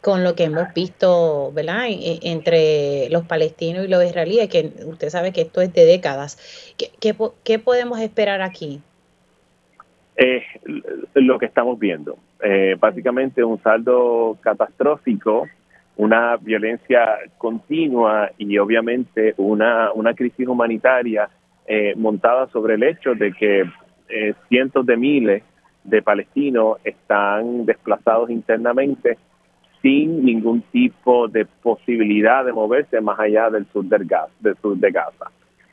con 0.00 0.24
lo 0.24 0.34
que 0.34 0.44
hemos 0.44 0.72
visto 0.74 1.52
¿verdad? 1.52 1.86
entre 1.88 3.08
los 3.10 3.24
palestinos 3.24 3.84
y 3.84 3.88
los 3.88 4.04
israelíes, 4.04 4.48
que 4.48 4.72
usted 4.84 5.10
sabe 5.10 5.32
que 5.32 5.42
esto 5.42 5.60
es 5.60 5.72
de 5.72 5.84
décadas, 5.84 6.74
¿qué, 6.76 6.90
qué, 7.00 7.14
qué 7.44 7.58
podemos 7.58 8.00
esperar 8.00 8.42
aquí? 8.42 8.80
Eh, 10.16 10.42
lo 11.14 11.38
que 11.38 11.46
estamos 11.46 11.78
viendo. 11.78 12.18
Eh, 12.42 12.76
básicamente 12.78 13.44
un 13.44 13.62
saldo 13.62 14.36
catastrófico, 14.40 15.46
una 15.98 16.36
violencia 16.36 17.18
continua 17.36 18.30
y 18.38 18.56
obviamente 18.58 19.34
una, 19.36 19.92
una 19.92 20.14
crisis 20.14 20.46
humanitaria 20.46 21.28
eh, 21.66 21.94
montada 21.96 22.46
sobre 22.48 22.74
el 22.74 22.84
hecho 22.84 23.14
de 23.14 23.32
que 23.32 23.64
eh, 24.08 24.34
cientos 24.48 24.86
de 24.86 24.96
miles 24.96 25.42
de 25.82 26.00
palestinos 26.00 26.78
están 26.84 27.66
desplazados 27.66 28.30
internamente 28.30 29.18
sin 29.82 30.24
ningún 30.24 30.62
tipo 30.72 31.26
de 31.26 31.46
posibilidad 31.46 32.44
de 32.44 32.52
moverse 32.52 33.00
más 33.00 33.18
allá 33.18 33.50
del 33.50 33.66
sur 33.72 33.84
del, 33.84 34.06
del 34.40 34.56
sur 34.62 34.76
de 34.76 34.90
Gaza. 34.90 35.30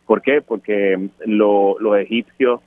¿Por 0.08 0.22
qué? 0.24 0.42
Porque 0.42 1.10
los 1.26 1.98
egipcios 1.98 2.62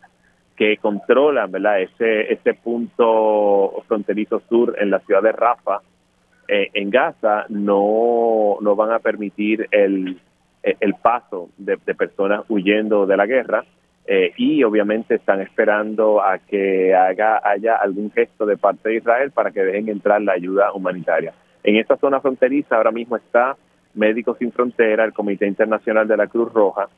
que 0.56 0.76
controlan 0.76 1.50
¿verdad? 1.50 1.80
Ese, 1.80 2.32
ese 2.32 2.54
punto 2.54 3.82
fronterizo 3.88 4.42
sur 4.48 4.76
en 4.78 4.90
la 4.90 5.00
ciudad 5.00 5.22
de 5.22 5.32
Rafa, 5.32 5.80
eh, 6.48 6.70
en 6.74 6.90
Gaza, 6.90 7.44
no, 7.48 8.56
no 8.60 8.74
van 8.74 8.90
a 8.90 8.98
permitir 8.98 9.68
el, 9.70 10.18
el 10.62 10.94
paso 10.94 11.50
de, 11.58 11.76
personas 11.76 12.44
huyendo 12.48 13.06
de 13.06 13.16
la 13.16 13.26
guerra 13.26 13.64
eh, 14.06 14.32
y 14.36 14.64
obviamente 14.64 15.16
están 15.16 15.40
esperando 15.40 16.22
a 16.22 16.38
que 16.38 16.94
haga, 16.94 17.40
haya 17.44 17.76
algún 17.76 18.10
gesto 18.10 18.46
de 18.46 18.56
parte 18.56 18.88
de 18.88 18.96
Israel 18.96 19.30
para 19.30 19.50
que 19.50 19.62
dejen 19.62 19.88
entrar 19.90 20.22
la 20.22 20.32
ayuda 20.32 20.72
humanitaria. 20.72 21.34
En 21.62 21.76
esta 21.76 21.96
zona 21.98 22.20
fronteriza 22.20 22.76
ahora 22.76 22.90
mismo 22.90 23.16
está 23.16 23.56
Médicos 23.94 24.38
Sin 24.38 24.52
Frontera, 24.52 25.04
el 25.04 25.12
Comité 25.12 25.46
Internacional 25.46 26.08
de 26.08 26.16
la 26.16 26.26
Cruz 26.26 26.52
Roja, 26.52 26.88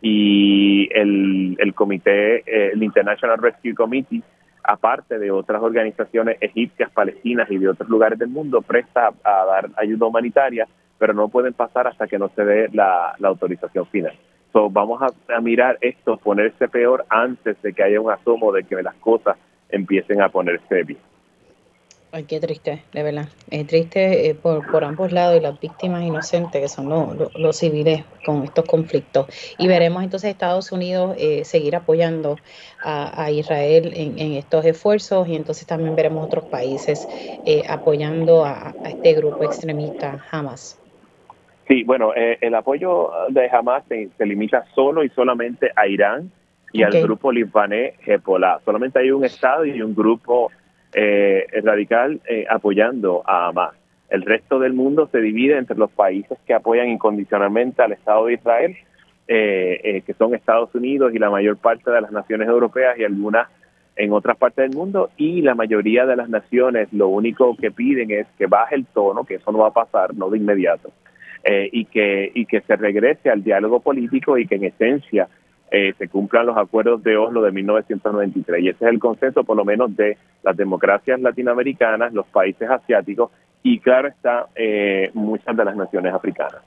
y 0.00 0.88
el, 0.92 1.56
el 1.58 1.74
comité, 1.74 2.36
eh, 2.46 2.70
el 2.72 2.82
International 2.82 3.38
Rescue 3.38 3.74
Committee, 3.74 4.22
aparte 4.62 5.18
de 5.18 5.30
otras 5.30 5.62
organizaciones 5.62 6.38
egipcias, 6.40 6.90
palestinas 6.90 7.50
y 7.50 7.58
de 7.58 7.68
otros 7.68 7.88
lugares 7.88 8.18
del 8.18 8.28
mundo, 8.28 8.62
presta 8.62 9.10
a, 9.24 9.44
dar 9.44 9.70
ayuda 9.76 10.06
humanitaria, 10.06 10.66
pero 10.98 11.12
no 11.14 11.28
pueden 11.28 11.54
pasar 11.54 11.86
hasta 11.86 12.06
que 12.06 12.18
no 12.18 12.28
se 12.30 12.44
dé 12.44 12.68
la, 12.72 13.14
autorización 13.22 13.86
final. 13.86 14.12
So, 14.52 14.70
vamos 14.70 15.00
a, 15.02 15.34
a, 15.34 15.40
mirar 15.40 15.78
esto, 15.80 16.16
ponerse 16.16 16.68
peor 16.68 17.04
antes 17.08 17.60
de 17.62 17.72
que 17.72 17.82
haya 17.82 18.00
un 18.00 18.10
asomo 18.10 18.52
de 18.52 18.64
que 18.64 18.82
las 18.82 18.94
cosas 18.96 19.36
empiecen 19.68 20.22
a 20.22 20.30
ponerse 20.30 20.82
bien. 20.84 20.98
Ay, 22.10 22.24
qué 22.24 22.40
triste, 22.40 22.82
de 22.94 23.02
verdad. 23.02 23.28
Es 23.50 23.66
triste 23.66 24.30
eh, 24.30 24.34
por, 24.34 24.66
por, 24.70 24.82
ambos 24.82 25.12
lados 25.12 25.36
y 25.36 25.40
las 25.40 25.60
víctimas 25.60 26.02
inocentes 26.02 26.62
que 26.62 26.68
son 26.68 26.88
los, 26.88 27.56
civiles 27.58 28.02
con 28.24 28.44
estos 28.44 28.64
conflictos. 28.64 29.26
Y 29.58 29.68
veremos 29.68 30.02
entonces 30.02 30.30
Estados 30.30 30.72
Unidos 30.72 31.16
eh, 31.18 31.44
seguir 31.44 31.76
apoyando 31.76 32.36
a, 32.82 33.30
Israel 33.30 33.92
en, 33.94 34.32
estos 34.32 34.64
esfuerzos 34.64 35.28
y 35.28 35.36
entonces 35.36 35.66
también 35.66 35.96
veremos 35.96 36.24
otros 36.24 36.44
países 36.44 37.06
eh, 37.44 37.62
apoyando 37.68 38.44
a, 38.44 38.72
este 38.86 39.12
grupo 39.12 39.44
extremista 39.44 40.24
Hamas. 40.30 40.80
Sí, 41.66 41.84
bueno, 41.84 42.12
el 42.14 42.54
apoyo 42.54 43.10
de 43.28 43.50
Hamas 43.50 43.84
se, 43.88 44.24
limita 44.24 44.64
solo 44.74 45.04
y 45.04 45.10
solamente 45.10 45.70
a 45.76 45.86
Irán 45.86 46.30
y 46.72 46.82
al 46.82 47.02
grupo 47.02 47.30
libanés 47.30 47.94
Hezbollah. 48.06 48.60
Solamente 48.64 48.98
hay 48.98 49.10
un 49.10 49.26
Estado 49.26 49.66
y 49.66 49.82
un 49.82 49.94
grupo 49.94 50.50
eh, 50.92 51.46
radical 51.62 52.20
eh, 52.28 52.46
apoyando 52.48 53.22
a 53.26 53.48
Hamas. 53.48 53.74
El 54.08 54.22
resto 54.22 54.58
del 54.58 54.72
mundo 54.72 55.08
se 55.12 55.20
divide 55.20 55.58
entre 55.58 55.76
los 55.76 55.90
países 55.90 56.38
que 56.46 56.54
apoyan 56.54 56.88
incondicionalmente 56.88 57.82
al 57.82 57.92
Estado 57.92 58.26
de 58.26 58.34
Israel, 58.34 58.76
eh, 59.26 59.80
eh, 59.84 60.00
que 60.02 60.14
son 60.14 60.34
Estados 60.34 60.74
Unidos 60.74 61.12
y 61.14 61.18
la 61.18 61.28
mayor 61.28 61.58
parte 61.58 61.90
de 61.90 62.00
las 62.00 62.10
naciones 62.10 62.48
europeas 62.48 62.98
y 62.98 63.04
algunas 63.04 63.48
en 63.96 64.12
otras 64.12 64.36
partes 64.36 64.68
del 64.68 64.78
mundo, 64.78 65.10
y 65.16 65.42
la 65.42 65.56
mayoría 65.56 66.06
de 66.06 66.14
las 66.14 66.28
naciones 66.28 66.88
lo 66.92 67.08
único 67.08 67.56
que 67.56 67.72
piden 67.72 68.12
es 68.12 68.28
que 68.38 68.46
baje 68.46 68.76
el 68.76 68.86
tono, 68.86 69.24
que 69.24 69.34
eso 69.34 69.50
no 69.50 69.58
va 69.58 69.68
a 69.68 69.72
pasar, 69.72 70.14
no 70.14 70.30
de 70.30 70.38
inmediato, 70.38 70.92
y, 71.72 71.84
que, 71.86 72.30
y 72.32 72.46
que 72.46 72.60
se 72.60 72.76
regrese 72.76 73.28
al 73.28 73.42
diálogo 73.42 73.80
político 73.80 74.38
y 74.38 74.46
que 74.46 74.54
en 74.54 74.66
esencia 74.66 75.26
eh, 75.70 75.94
se 75.98 76.08
cumplan 76.08 76.46
los 76.46 76.56
acuerdos 76.56 77.02
de 77.02 77.16
Oslo 77.16 77.42
de 77.42 77.52
1993. 77.52 78.62
Y 78.62 78.68
ese 78.68 78.84
es 78.84 78.90
el 78.90 78.98
consenso, 78.98 79.44
por 79.44 79.56
lo 79.56 79.64
menos, 79.64 79.94
de 79.96 80.16
las 80.42 80.56
democracias 80.56 81.20
latinoamericanas, 81.20 82.12
los 82.12 82.26
países 82.26 82.68
asiáticos 82.68 83.30
y, 83.62 83.80
claro 83.80 84.08
está, 84.08 84.46
eh, 84.54 85.10
muchas 85.14 85.56
de 85.56 85.64
las 85.64 85.76
naciones 85.76 86.14
africanas. 86.14 86.62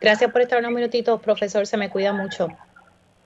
Gracias 0.00 0.30
por 0.30 0.42
estar 0.42 0.58
unos 0.60 0.72
minutitos, 0.72 1.20
profesor. 1.20 1.66
Se 1.66 1.76
me 1.76 1.88
cuida 1.88 2.12
mucho. 2.12 2.48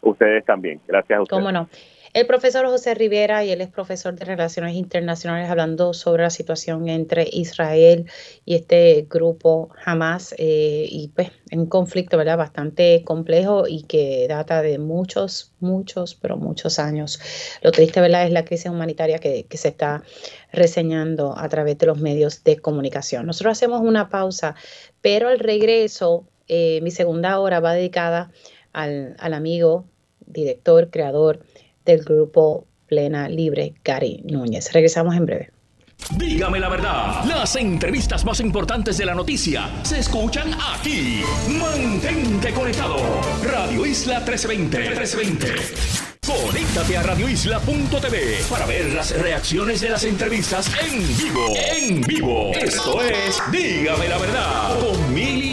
Ustedes 0.01 0.45
también. 0.45 0.80
Gracias 0.86 1.18
a 1.18 1.22
ustedes. 1.22 1.38
Cómo 1.38 1.53
no. 1.53 1.68
El 2.12 2.26
profesor 2.26 2.66
José 2.66 2.94
Rivera, 2.94 3.44
y 3.44 3.52
él 3.52 3.61
es 3.61 3.68
profesor 3.68 4.16
de 4.16 4.24
Relaciones 4.24 4.74
Internacionales, 4.74 5.48
hablando 5.48 5.94
sobre 5.94 6.24
la 6.24 6.30
situación 6.30 6.88
entre 6.88 7.28
Israel 7.30 8.11
y 8.44 8.56
este 8.56 9.06
grupo 9.08 9.68
Hamas, 9.84 10.34
eh, 10.36 10.88
y 10.90 11.08
pues 11.14 11.30
un 11.52 11.66
conflicto 11.66 12.16
¿verdad? 12.16 12.36
bastante 12.36 13.04
complejo 13.04 13.68
y 13.68 13.84
que 13.84 14.26
data 14.28 14.61
de 14.61 14.80
muchos, 14.80 15.52
muchos, 15.61 16.16
pero 16.16 16.36
muchos 16.36 16.80
años. 16.80 17.20
Lo 17.62 17.70
triste 17.70 18.00
¿verdad? 18.00 18.26
es 18.26 18.32
la 18.32 18.44
crisis 18.44 18.72
humanitaria 18.72 19.20
que, 19.20 19.46
se 19.48 19.68
está 19.68 20.02
reseñando 20.52 21.38
a 21.38 21.48
través 21.48 21.78
de 21.78 21.86
los 21.86 21.98
medios 21.98 22.42
de 22.42 22.58
comunicación. 22.58 23.24
Nosotros 23.24 23.52
hacemos 23.52 23.82
una 23.82 24.08
pausa, 24.08 24.56
pero 25.00 25.28
al 25.28 25.38
regreso, 25.38 26.24
eh, 26.48 26.80
mi 26.82 26.90
segunda 26.90 27.38
hora 27.38 27.61
va 27.61 27.74
dedicada 27.74 28.32
al, 28.72 29.14
al 29.20 29.32
amigo, 29.32 29.84
director, 30.26 30.90
creador, 30.90 31.44
del 31.84 32.02
grupo 32.02 32.66
Plena 32.86 33.28
Libre, 33.28 33.74
Gary 33.84 34.22
Núñez. 34.24 34.72
Regresamos 34.72 35.14
en 35.16 35.26
breve. 35.26 35.50
Dígame 36.16 36.58
la 36.58 36.68
verdad, 36.68 37.24
las 37.24 37.54
entrevistas 37.56 38.24
más 38.24 38.40
importantes 38.40 38.96
de 38.98 39.04
la 39.04 39.14
noticia 39.14 39.70
se 39.82 39.98
escuchan 39.98 40.50
aquí. 40.74 41.22
Mantente 41.48 42.52
conectado. 42.52 42.96
Radio 43.44 43.86
Isla 43.86 44.20
1320. 44.20 44.78
1320. 44.78 46.10
Conéctate 46.26 46.96
a 46.96 47.02
radioisla.tv 47.02 48.44
para 48.48 48.66
ver 48.66 48.92
las 48.92 49.18
reacciones 49.20 49.80
de 49.80 49.88
las 49.88 50.04
entrevistas 50.04 50.70
en 50.80 51.16
vivo. 51.16 51.54
En 51.56 52.00
vivo. 52.02 52.52
Esto 52.54 53.02
es 53.02 53.42
Dígame 53.50 54.08
la 54.08 54.18
verdad 54.18 54.78
con 54.78 55.14
Mili 55.14 55.49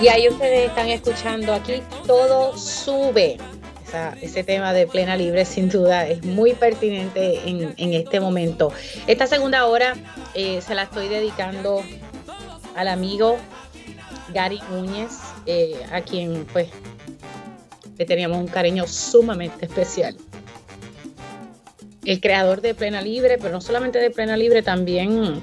Y 0.00 0.08
ahí 0.08 0.28
ustedes 0.28 0.68
están 0.68 0.88
escuchando 0.88 1.54
aquí, 1.54 1.82
todo 2.06 2.56
sube. 2.58 3.38
ese 4.20 4.44
tema 4.44 4.74
de 4.74 4.86
plena 4.86 5.16
libre 5.16 5.46
sin 5.46 5.70
duda 5.70 6.06
es 6.06 6.22
muy 6.22 6.52
pertinente 6.52 7.40
en, 7.46 7.94
este 7.94 8.20
momento. 8.20 8.72
Esta 9.06 9.26
segunda 9.26 9.64
hora 9.64 9.94
eh, 10.34 10.60
se 10.60 10.74
la 10.74 10.82
estoy 10.82 11.08
dedicando 11.08 11.82
al 12.74 12.88
amigo 12.88 13.38
Gary 14.34 14.60
Núñez, 14.70 15.12
eh, 15.46 15.80
a 15.90 16.02
quien 16.02 16.44
pues 16.52 16.68
le 17.96 18.04
teníamos 18.04 18.36
un 18.36 18.48
cariño 18.48 18.86
sumamente 18.86 19.64
especial. 19.64 20.14
El 22.04 22.20
creador 22.20 22.60
de 22.60 22.74
Plena 22.74 23.00
Libre, 23.00 23.38
pero 23.38 23.50
no 23.50 23.60
solamente 23.62 23.98
de 23.98 24.10
Plena 24.10 24.36
Libre, 24.36 24.62
también 24.62 25.40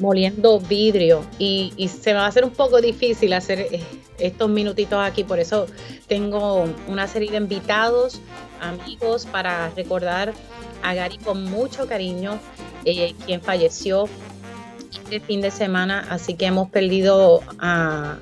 moliendo 0.00 0.60
vidrio 0.60 1.24
y, 1.38 1.72
se 1.88 2.12
me 2.12 2.18
va 2.18 2.26
a 2.26 2.28
hacer 2.28 2.44
un 2.44 2.50
poco 2.50 2.80
difícil 2.80 3.32
hacer 3.32 3.60
eh, 3.60 3.82
estos 4.18 4.48
minutitos 4.48 4.98
aquí, 4.98 5.24
por 5.24 5.38
eso 5.38 5.66
tengo 6.06 6.66
una 6.88 7.06
serie 7.06 7.30
de 7.30 7.36
invitados, 7.38 8.20
amigos, 8.60 9.26
para 9.26 9.70
recordar 9.70 10.32
a 10.82 10.94
Gary 10.94 11.18
con 11.18 11.44
mucho 11.44 11.86
cariño, 11.86 12.38
eh, 12.84 13.14
quien 13.24 13.40
falleció 13.40 14.08
este 14.90 15.20
fin 15.20 15.40
de 15.40 15.50
semana, 15.50 16.06
así 16.10 16.34
que 16.34 16.46
hemos 16.46 16.70
perdido 16.70 17.40
a, 17.58 18.18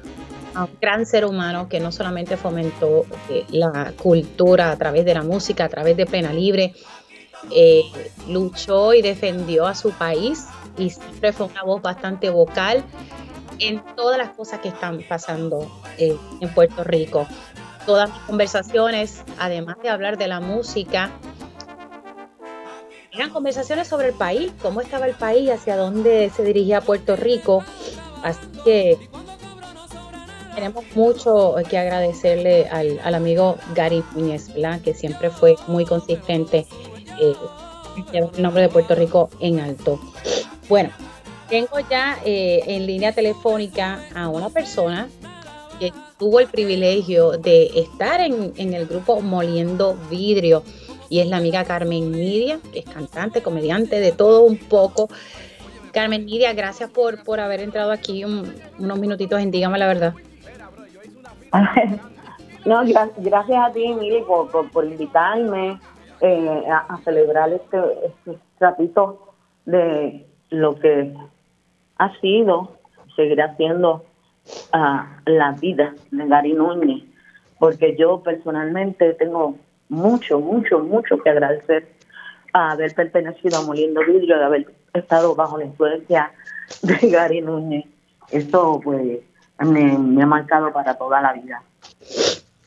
un 0.57 0.69
gran 0.81 1.05
ser 1.05 1.25
humano 1.25 1.69
que 1.69 1.81
no 1.81 1.91
solamente 1.91 2.37
fomentó 2.37 3.07
eh, 3.29 3.45
la 3.51 3.93
cultura 4.01 4.71
a 4.71 4.77
través 4.77 5.05
de 5.05 5.15
la 5.15 5.23
música, 5.23 5.65
a 5.65 5.69
través 5.69 5.97
de 5.97 6.07
Plena 6.07 6.33
Libre, 6.33 6.75
luchó 8.29 8.95
y 8.95 9.03
defendió 9.03 9.67
a 9.67 9.75
su 9.75 9.91
país 9.91 10.47
y 10.77 10.91
siempre 10.91 11.33
fue 11.33 11.47
una 11.47 11.63
voz 11.63 11.83
bastante 11.83 12.31
vocal 12.31 12.85
en 13.59 13.83
todas 13.97 14.19
las 14.19 14.31
cosas 14.31 14.61
que 14.61 14.69
están 14.69 15.05
pasando 15.09 15.71
eh, 15.99 16.17
en 16.41 16.49
Puerto 16.55 16.85
Rico. 16.85 17.27
Todas 17.87 18.11
mis 18.11 18.21
conversaciones, 18.21 19.23
además 19.39 19.77
de 19.83 19.91
hablar 19.91 20.17
de 20.17 20.27
la 20.27 20.41
música, 20.41 21.11
eran 23.13 23.31
conversaciones 23.31 23.87
sobre 23.87 24.09
el 24.09 24.15
país, 24.15 24.53
cómo 24.61 24.81
estaba 24.81 25.07
el 25.07 25.15
país, 25.15 25.51
hacia 25.51 25.77
dónde 25.77 26.31
se 26.35 26.43
dirigía 26.43 26.81
Puerto 26.81 27.15
Rico. 27.15 27.63
Así 28.23 28.47
que 28.65 28.99
tenemos 30.55 30.85
mucho 30.95 31.55
que 31.69 31.79
agradecerle 31.79 32.67
al, 32.69 33.15
amigo 33.15 33.57
Gary 33.75 34.03
Núñez, 34.15 34.51
que 34.83 34.95
siempre 34.95 35.31
fue 35.31 35.57
muy 35.69 35.85
consistente 35.85 36.67
eh, 37.21 37.35
el 38.13 38.43
nombre 38.43 38.63
de 38.63 38.69
Puerto 38.69 38.95
Rico 38.95 39.31
en 39.41 39.61
alto. 39.61 40.01
Bueno, 40.69 40.91
tengo 41.49 41.79
ya 41.91 42.19
eh, 42.25 42.63
en 42.67 42.87
línea 42.87 43.13
telefónica 43.13 44.01
a 44.15 44.29
una 44.29 44.49
persona 44.49 45.09
que 45.79 45.93
tuvo 46.19 46.41
el 46.41 46.47
privilegio 46.47 47.33
de 47.33 47.67
estar 47.75 48.21
en, 48.21 48.53
el 48.57 48.87
grupo 48.87 49.21
Moliendo 49.21 49.97
Vidrio 50.11 50.63
y 51.11 51.21
es 51.21 51.29
la 51.29 51.37
amiga 51.37 51.65
Carmen 51.65 52.13
Nidia, 52.13 52.59
que 52.73 52.81
es 52.81 52.85
cantante, 52.85 53.43
comediante, 53.43 54.01
de 54.01 54.13
todo 54.13 54.43
un 54.45 54.57
poco. 54.57 55.09
Carmen 55.93 56.27
Nidia, 56.27 56.53
gracias 56.55 56.91
por, 56.91 57.23
por 57.23 57.41
haber 57.41 57.61
entrado 57.61 57.93
aquí 57.93 58.25
unos 58.25 58.99
minutitos 58.99 59.41
en 59.41 59.51
Dígame 59.51 59.79
la 59.79 59.87
Verdad. 59.87 60.15
No, 62.65 62.83
gracias 63.19 63.59
a 63.59 63.71
ti, 63.73 63.93
Mili, 63.93 64.23
por, 64.23 64.85
invitarme 64.87 65.79
eh, 66.21 66.65
a, 66.71 66.99
celebrar 67.05 67.53
este, 67.53 67.79
este 68.27 68.41
ratito 68.61 69.35
de 69.67 70.27
lo 70.51 70.79
que 70.79 71.15
ha 71.99 72.21
sido, 72.21 72.79
seguirá 73.17 73.57
siendo 73.57 74.05
ah, 74.73 75.19
la 75.27 75.53
vida 75.53 75.95
de 76.11 76.27
Gary 76.27 76.53
Núñez, 76.53 77.05
porque 77.59 77.97
yo 77.97 78.23
personalmente 78.23 79.15
tengo 79.15 79.57
mucho, 79.89 80.41
mucho, 80.41 80.81
mucho 80.81 81.19
que 81.19 81.31
agradecer 81.31 81.89
a 82.53 82.73
haber 82.73 82.95
pertenecido 82.95 83.59
a 83.59 83.63
Moliendo 83.63 84.01
Vidrio, 84.05 84.39
de 84.39 84.45
haber 84.45 84.67
estado 84.93 85.35
bajo 85.35 85.59
la 85.59 85.65
influencia 85.65 86.33
de 86.83 87.11
Gary 87.11 87.41
Núñez. 87.41 87.87
Eso 88.31 88.81
pues 88.83 89.21
me, 89.59 90.23
ha 90.23 90.27
marcado 90.27 90.73
para 90.73 90.95
toda 90.95 91.21
la 91.21 91.33
vida. 91.33 91.63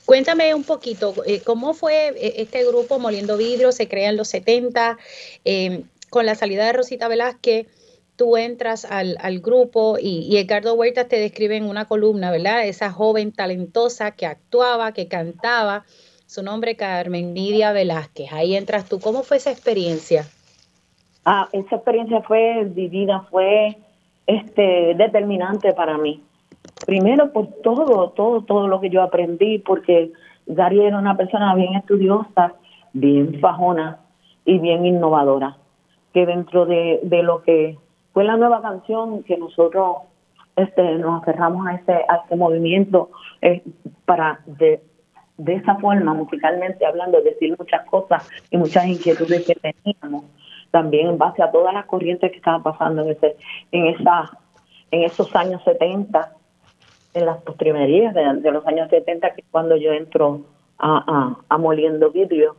Cuéntame 0.07 0.55
un 0.55 0.63
poquito, 0.63 1.13
eh, 1.25 1.41
¿cómo 1.43 1.73
fue 1.73 2.07
eh, 2.15 2.35
este 2.37 2.65
grupo 2.65 2.97
Moliendo 2.97 3.35
Vidrio? 3.35 3.73
Se 3.73 3.89
crea 3.89 4.09
en 4.09 4.15
los 4.15 4.29
70, 4.29 4.97
eh, 5.43 5.83
con 6.09 6.25
la 6.25 6.33
salida 6.33 6.65
de 6.65 6.71
Rosita 6.71 7.09
Velázquez 7.09 7.67
tú 8.15 8.37
entras 8.37 8.85
al, 8.85 9.17
grupo 9.41 9.97
y, 10.01 10.37
Edgardo 10.37 10.75
Huerta 10.75 11.09
te 11.09 11.19
describe 11.19 11.57
en 11.57 11.65
una 11.65 11.83
columna, 11.85 12.31
¿verdad? 12.31 12.65
Esa 12.65 12.89
joven 12.89 13.33
talentosa 13.33 14.11
que 14.11 14.25
actuaba, 14.25 14.93
que 14.93 15.09
cantaba, 15.09 15.83
su 16.25 16.41
nombre 16.41 16.77
Carmen 16.77 17.33
Nidia 17.33 17.73
Velázquez. 17.73 18.31
Ahí 18.31 18.55
entras 18.55 18.87
tú. 18.87 19.01
¿Cómo 19.01 19.23
fue 19.23 19.37
esa 19.37 19.51
experiencia? 19.51 20.25
Ah, 21.25 21.49
esa 21.51 21.75
experiencia 21.75 22.21
fue 22.21 22.63
divina, 22.73 23.27
fue 23.29 23.75
este 24.25 24.95
determinante 24.95 25.73
para 25.73 25.97
mí. 25.97 26.23
Primero 26.85 27.31
por 27.31 27.47
todo, 27.63 28.09
todo, 28.11 28.41
todo 28.43 28.67
lo 28.67 28.79
que 28.79 28.89
yo 28.89 29.01
aprendí, 29.01 29.59
porque 29.59 30.11
Gary 30.45 30.81
era 30.81 30.97
una 30.97 31.17
persona 31.17 31.53
bien 31.55 31.75
estudiosa, 31.75 32.53
bien 32.93 33.39
fajona 33.39 33.99
y 34.45 34.59
bien 34.59 34.85
innovadora, 34.85 35.57
que 36.13 36.25
dentro 36.25 36.65
de, 36.65 36.99
de 37.03 37.23
lo 37.23 37.43
que 37.43 37.77
fue 38.13 38.23
la 38.23 38.37
nueva 38.37 38.61
canción 38.61 39.23
que 39.23 39.37
nosotros 39.37 39.97
este, 40.55 40.97
nos 40.97 41.21
aferramos 41.21 41.67
a 41.67 41.75
este, 41.75 41.93
a 41.93 42.21
este 42.23 42.35
movimiento 42.35 43.11
eh, 43.41 43.61
para 44.05 44.39
de, 44.45 44.81
de 45.37 45.53
esa 45.53 45.75
forma, 45.75 46.13
musicalmente 46.13 46.85
hablando, 46.85 47.21
decir 47.21 47.55
muchas 47.57 47.85
cosas 47.85 48.27
y 48.49 48.57
muchas 48.57 48.87
inquietudes 48.87 49.45
que 49.45 49.55
teníamos, 49.55 50.25
también 50.71 51.09
en 51.09 51.17
base 51.17 51.43
a 51.43 51.51
todas 51.51 51.73
las 51.73 51.85
corrientes 51.85 52.31
que 52.31 52.37
estaban 52.37 52.63
pasando 52.63 53.03
en, 53.03 53.11
ese, 53.11 53.37
en, 53.71 53.85
esa, 53.85 54.31
en 54.89 55.03
esos 55.03 55.33
años 55.35 55.61
70, 55.63 56.33
en 57.17 57.25
las 57.25 57.37
postrimerías 57.41 58.13
de, 58.13 58.51
los 58.51 58.65
años 58.67 58.89
70, 58.89 59.33
que 59.33 59.41
es 59.41 59.47
cuando 59.51 59.75
yo 59.75 59.91
entro 59.91 60.41
a, 60.77 61.35
a, 61.49 61.57
Moliendo 61.57 62.11
Vidrio. 62.11 62.55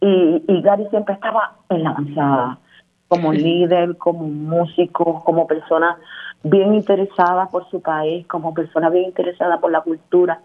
Y, 0.00 0.42
y 0.48 0.62
Gary 0.62 0.86
siempre 0.90 1.14
estaba 1.14 1.56
en 1.68 1.84
la 1.84 1.90
avanzada 1.90 2.58
como 3.08 3.32
líder, 3.32 3.96
como 3.98 4.28
músico, 4.28 5.22
como 5.24 5.46
persona 5.46 5.98
bien 6.44 6.74
interesada 6.74 7.46
por 7.46 7.68
su 7.68 7.82
país, 7.82 8.26
como 8.26 8.54
persona 8.54 8.88
bien 8.88 9.06
interesada 9.06 9.60
por 9.60 9.72
la 9.72 9.80
cultura. 9.80 10.40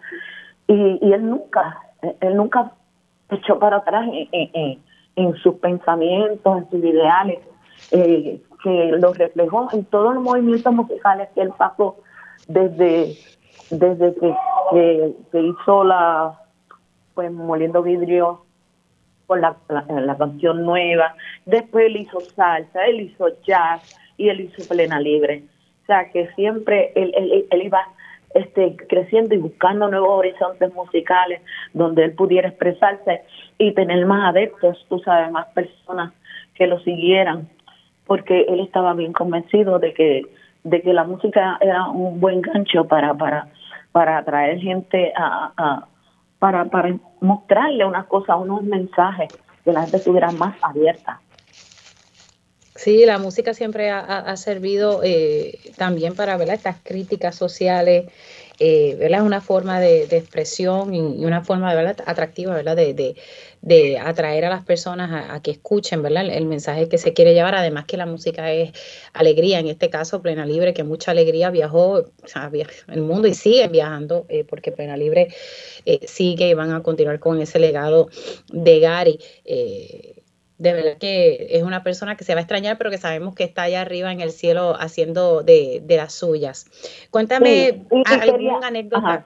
Y, 0.67 0.99
y 1.01 1.13
él 1.13 1.29
nunca, 1.29 1.79
él 2.21 2.35
nunca 2.35 2.71
echó 3.29 3.59
para 3.59 3.77
atrás 3.77 4.09
en, 4.31 4.79
en, 5.15 5.35
sus 5.37 5.55
pensamientos, 5.55 6.57
en 6.57 6.69
sus 6.69 6.83
ideales, 6.83 7.39
eh, 7.91 8.41
que 8.63 8.91
lo 8.99 9.13
reflejó 9.13 9.69
en 9.71 9.85
todos 9.85 10.15
los 10.15 10.23
movimientos 10.23 10.73
musicales 10.73 11.29
que 11.35 11.41
él 11.41 11.51
pasó 11.57 11.97
desde 12.47 13.15
desde 13.69 14.13
que, 14.15 14.35
que, 15.31 15.41
hizo 15.41 15.83
la, 15.83 16.39
pues 17.13 17.31
moliendo 17.31 17.81
vidrio 17.83 18.45
con 19.27 19.41
la, 19.41 19.55
la, 19.69 20.17
canción 20.17 20.63
nueva, 20.63 21.15
después 21.45 21.87
él 21.87 21.97
hizo 21.97 22.19
salsa, 22.19 22.85
él 22.85 23.01
hizo 23.01 23.27
jazz 23.43 23.97
y 24.17 24.29
él 24.29 24.41
hizo 24.41 24.67
plena 24.67 24.99
libre. 24.99 25.43
O 25.83 25.85
sea 25.85 26.11
que 26.11 26.27
siempre 26.33 26.91
él, 26.95 27.11
él, 27.15 27.45
él 27.49 27.63
iba 27.63 27.81
este, 28.35 28.75
creciendo 28.89 29.33
y 29.33 29.37
buscando 29.37 29.87
nuevos 29.87 30.19
horizontes 30.19 30.73
musicales 30.73 31.41
donde 31.73 32.03
él 32.03 32.13
pudiera 32.13 32.49
expresarse 32.49 33.21
y 33.57 33.71
tener 33.71 34.05
más 34.05 34.29
adeptos, 34.29 34.85
tú 34.89 34.99
sabes, 34.99 35.31
más 35.31 35.47
personas 35.53 36.13
que 36.53 36.67
lo 36.67 36.79
siguieran, 36.81 37.47
porque 38.05 38.41
él 38.41 38.59
estaba 38.59 38.93
bien 38.93 39.13
convencido 39.13 39.79
de 39.79 39.93
que 39.93 40.23
de 40.65 40.81
que 40.81 40.93
la 40.93 41.03
música 41.03 41.57
era 41.61 41.87
un 41.87 42.19
buen 42.19 42.41
gancho 42.41 42.85
para 42.85 43.13
para 43.13 43.47
para 43.91 44.17
atraer 44.17 44.59
gente 44.59 45.13
a, 45.15 45.85
para 46.39 46.65
para 46.65 46.97
mostrarle 47.21 47.85
unas 47.85 48.05
cosas, 48.07 48.35
unos 48.39 48.63
mensajes 48.63 49.29
que 49.63 49.71
la 49.71 49.83
gente 49.83 49.97
estuviera 49.97 50.31
más 50.31 50.55
abierta. 50.61 51.21
Sí, 52.75 53.05
la 53.05 53.19
música 53.19 53.53
siempre 53.53 53.89
ha, 53.89 54.35
servido 54.35 55.01
eh, 55.01 55.59
también 55.77 56.13
para 56.13 56.35
ver 56.35 56.49
estas 56.49 56.75
críticas 56.83 57.35
sociales, 57.35 58.11
eh, 58.59 58.97
Es 58.99 59.21
una 59.21 59.41
forma 59.41 59.79
de, 59.79 60.03
expresión 60.03 60.93
y, 60.93 60.99
una 60.99 61.43
forma 61.43 61.73
¿verdad? 61.73 61.97
atractiva 62.05 62.53
¿verdad? 62.55 62.75
De, 62.75 63.15
de, 63.61 63.97
atraer 63.97 64.45
a 64.45 64.49
las 64.49 64.63
personas 64.63 65.25
a, 65.29 65.41
que 65.41 65.51
escuchen 65.51 66.01
¿verdad? 66.01 66.25
El, 66.29 66.45
mensaje 66.45 66.87
que 66.87 66.97
se 66.97 67.13
quiere 67.13 67.33
llevar. 67.33 67.55
Además 67.55 67.85
que 67.85 67.97
la 67.97 68.05
música 68.05 68.51
es 68.51 68.71
alegría, 69.13 69.59
en 69.59 69.67
este 69.67 69.89
caso 69.89 70.21
Plena 70.21 70.45
Libre, 70.45 70.73
que 70.73 70.83
mucha 70.83 71.11
alegría 71.11 71.49
viajó 71.49 72.03
el 72.87 73.01
mundo 73.01 73.27
y 73.27 73.33
sigue 73.33 73.67
viajando 73.67 74.25
eh, 74.29 74.43
porque 74.43 74.71
Plena 74.71 74.97
Libre 74.97 75.29
eh, 75.85 75.99
sigue 76.07 76.49
y 76.49 76.53
van 76.53 76.71
a 76.71 76.83
continuar 76.83 77.19
con 77.19 77.41
ese 77.41 77.59
legado 77.59 78.09
de 78.51 78.79
Gary. 78.79 79.19
De 80.57 80.71
verdad 80.71 80.97
que 80.99 81.47
es 81.49 81.63
una 81.63 81.83
persona 81.83 82.15
que 82.15 82.23
se 82.23 82.33
va 82.33 82.39
a 82.39 82.41
extrañar, 82.41 82.77
pero 82.77 82.89
que 82.89 82.97
sabemos 82.97 83.35
que 83.35 83.43
está 83.43 83.63
allá 83.63 83.81
arriba 83.81 84.11
en 84.11 84.21
el 84.21 84.31
cielo 84.31 84.75
haciendo 84.79 85.43
de, 85.43 85.83
las 85.89 86.13
suyas. 86.13 86.65
Cuéntame 87.11 87.85
alguna 88.21 88.67
anécdota. 88.67 89.25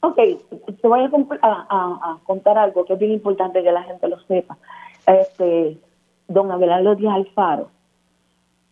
Ok, 0.00 0.16
te 0.16 0.88
voy 0.88 1.00
a, 1.02 2.18
contar 2.24 2.56
algo 2.56 2.84
que 2.84 2.94
es 2.94 2.98
bien 2.98 3.12
importante 3.12 3.62
que 3.62 3.72
la 3.72 3.82
gente 3.82 4.08
lo 4.08 4.18
sepa. 4.20 4.56
Este, 5.06 5.76
don 6.28 6.50
Abelardo 6.50 6.94
Díaz 6.94 7.14
Alfaro 7.14 7.70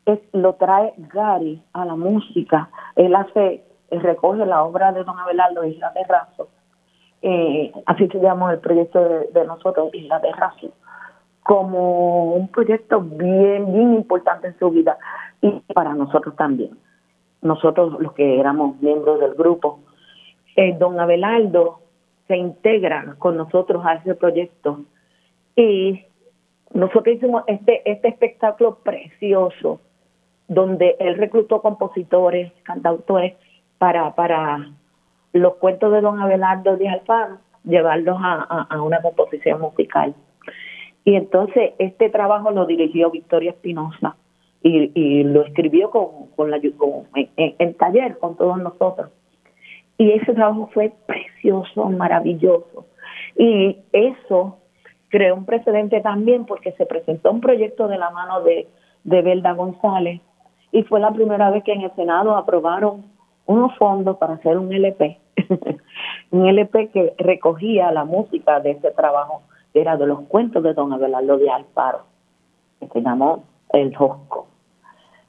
es, 0.06 0.20
lo 0.32 0.54
trae 0.54 0.94
Gary 0.96 1.62
a 1.74 1.84
la 1.84 1.96
música. 1.96 2.70
Él 2.96 3.14
hace, 3.14 3.62
recoge 3.90 4.46
la 4.46 4.64
obra 4.64 4.92
de 4.92 5.04
don 5.04 5.18
Abelardo 5.18 5.64
Isla 5.64 5.92
de 5.94 6.04
Razo. 6.04 6.48
Eh, 7.20 7.72
así 7.86 8.06
se 8.08 8.20
llama 8.20 8.52
el 8.52 8.60
proyecto 8.60 9.00
de, 9.00 9.28
de 9.32 9.46
nosotros, 9.46 9.92
Isla 9.92 10.18
de 10.20 10.32
Razo 10.32 10.72
como 11.44 12.32
un 12.32 12.48
proyecto 12.48 13.00
bien, 13.02 13.70
bien 13.70 13.94
importante 13.94 14.48
en 14.48 14.58
su 14.58 14.70
vida 14.70 14.96
y 15.42 15.50
para 15.74 15.94
nosotros 15.94 16.34
también. 16.36 16.70
Nosotros, 17.42 18.00
los 18.00 18.14
que 18.14 18.40
éramos 18.40 18.80
miembros 18.80 19.20
del 19.20 19.34
grupo, 19.34 19.80
eh, 20.56 20.74
don 20.78 20.98
Abelardo 20.98 21.80
se 22.26 22.38
integra 22.38 23.16
con 23.18 23.36
nosotros 23.36 23.84
a 23.84 23.96
ese 23.96 24.14
proyecto 24.14 24.80
y 25.54 26.02
nosotros 26.72 27.16
hicimos 27.16 27.44
este, 27.46 27.88
este 27.90 28.08
espectáculo 28.08 28.76
precioso 28.76 29.80
donde 30.48 30.96
él 30.98 31.18
reclutó 31.18 31.60
compositores, 31.60 32.52
cantautores 32.62 33.34
para, 33.76 34.14
para 34.14 34.66
los 35.34 35.56
cuentos 35.56 35.92
de 35.92 36.00
don 36.00 36.18
Abelardo 36.20 36.78
Díaz 36.78 37.00
Alfaro, 37.00 37.38
llevarlos 37.64 38.16
a 38.18 38.82
una 38.82 39.02
composición 39.02 39.60
musical. 39.60 40.14
Y 41.04 41.16
entonces 41.16 41.72
este 41.78 42.08
trabajo 42.08 42.50
lo 42.50 42.66
dirigió 42.66 43.10
Victoria 43.10 43.50
Espinosa 43.50 44.16
y, 44.62 45.24
lo 45.24 45.42
escribió 45.42 45.90
con, 45.90 46.28
con 46.34 46.50
la, 46.50 46.58
en, 47.36 47.74
taller 47.74 48.18
con 48.18 48.36
todos 48.36 48.58
nosotros. 48.58 49.10
Y 49.98 50.10
ese 50.12 50.32
trabajo 50.32 50.70
fue 50.72 50.92
precioso, 51.06 51.90
maravilloso. 51.90 52.86
Y 53.36 53.76
eso 53.92 54.58
creó 55.10 55.34
un 55.34 55.44
precedente 55.44 56.00
también 56.00 56.46
porque 56.46 56.72
se 56.72 56.86
presentó 56.86 57.30
un 57.30 57.40
proyecto 57.40 57.88
de 57.88 57.98
la 57.98 58.10
mano 58.10 58.42
de, 58.42 58.66
de 59.04 59.22
Belda 59.22 59.52
González 59.52 60.20
y 60.72 60.82
fue 60.82 60.98
la 60.98 61.12
primera 61.12 61.50
vez 61.50 61.62
que 61.62 61.72
en 61.72 61.82
el 61.82 61.94
Senado 61.94 62.36
aprobaron 62.36 63.04
unos 63.46 63.76
fondos 63.76 64.16
para 64.16 64.34
hacer 64.34 64.58
un 64.58 64.72
LP, 64.72 65.18
un 66.32 66.46
LP 66.46 66.88
que 66.88 67.14
recogía 67.18 67.92
la 67.92 68.04
música 68.04 68.58
de 68.60 68.72
ese 68.72 68.90
trabajo 68.90 69.42
era 69.74 69.96
de 69.96 70.06
los 70.06 70.20
cuentos 70.22 70.62
de 70.62 70.72
don 70.72 70.92
Abelardo 70.92 71.36
de 71.36 71.50
Alfaro, 71.50 72.04
que 72.80 72.88
se 72.88 73.02
llamó 73.02 73.44
El 73.72 73.94
Josco. 73.94 74.46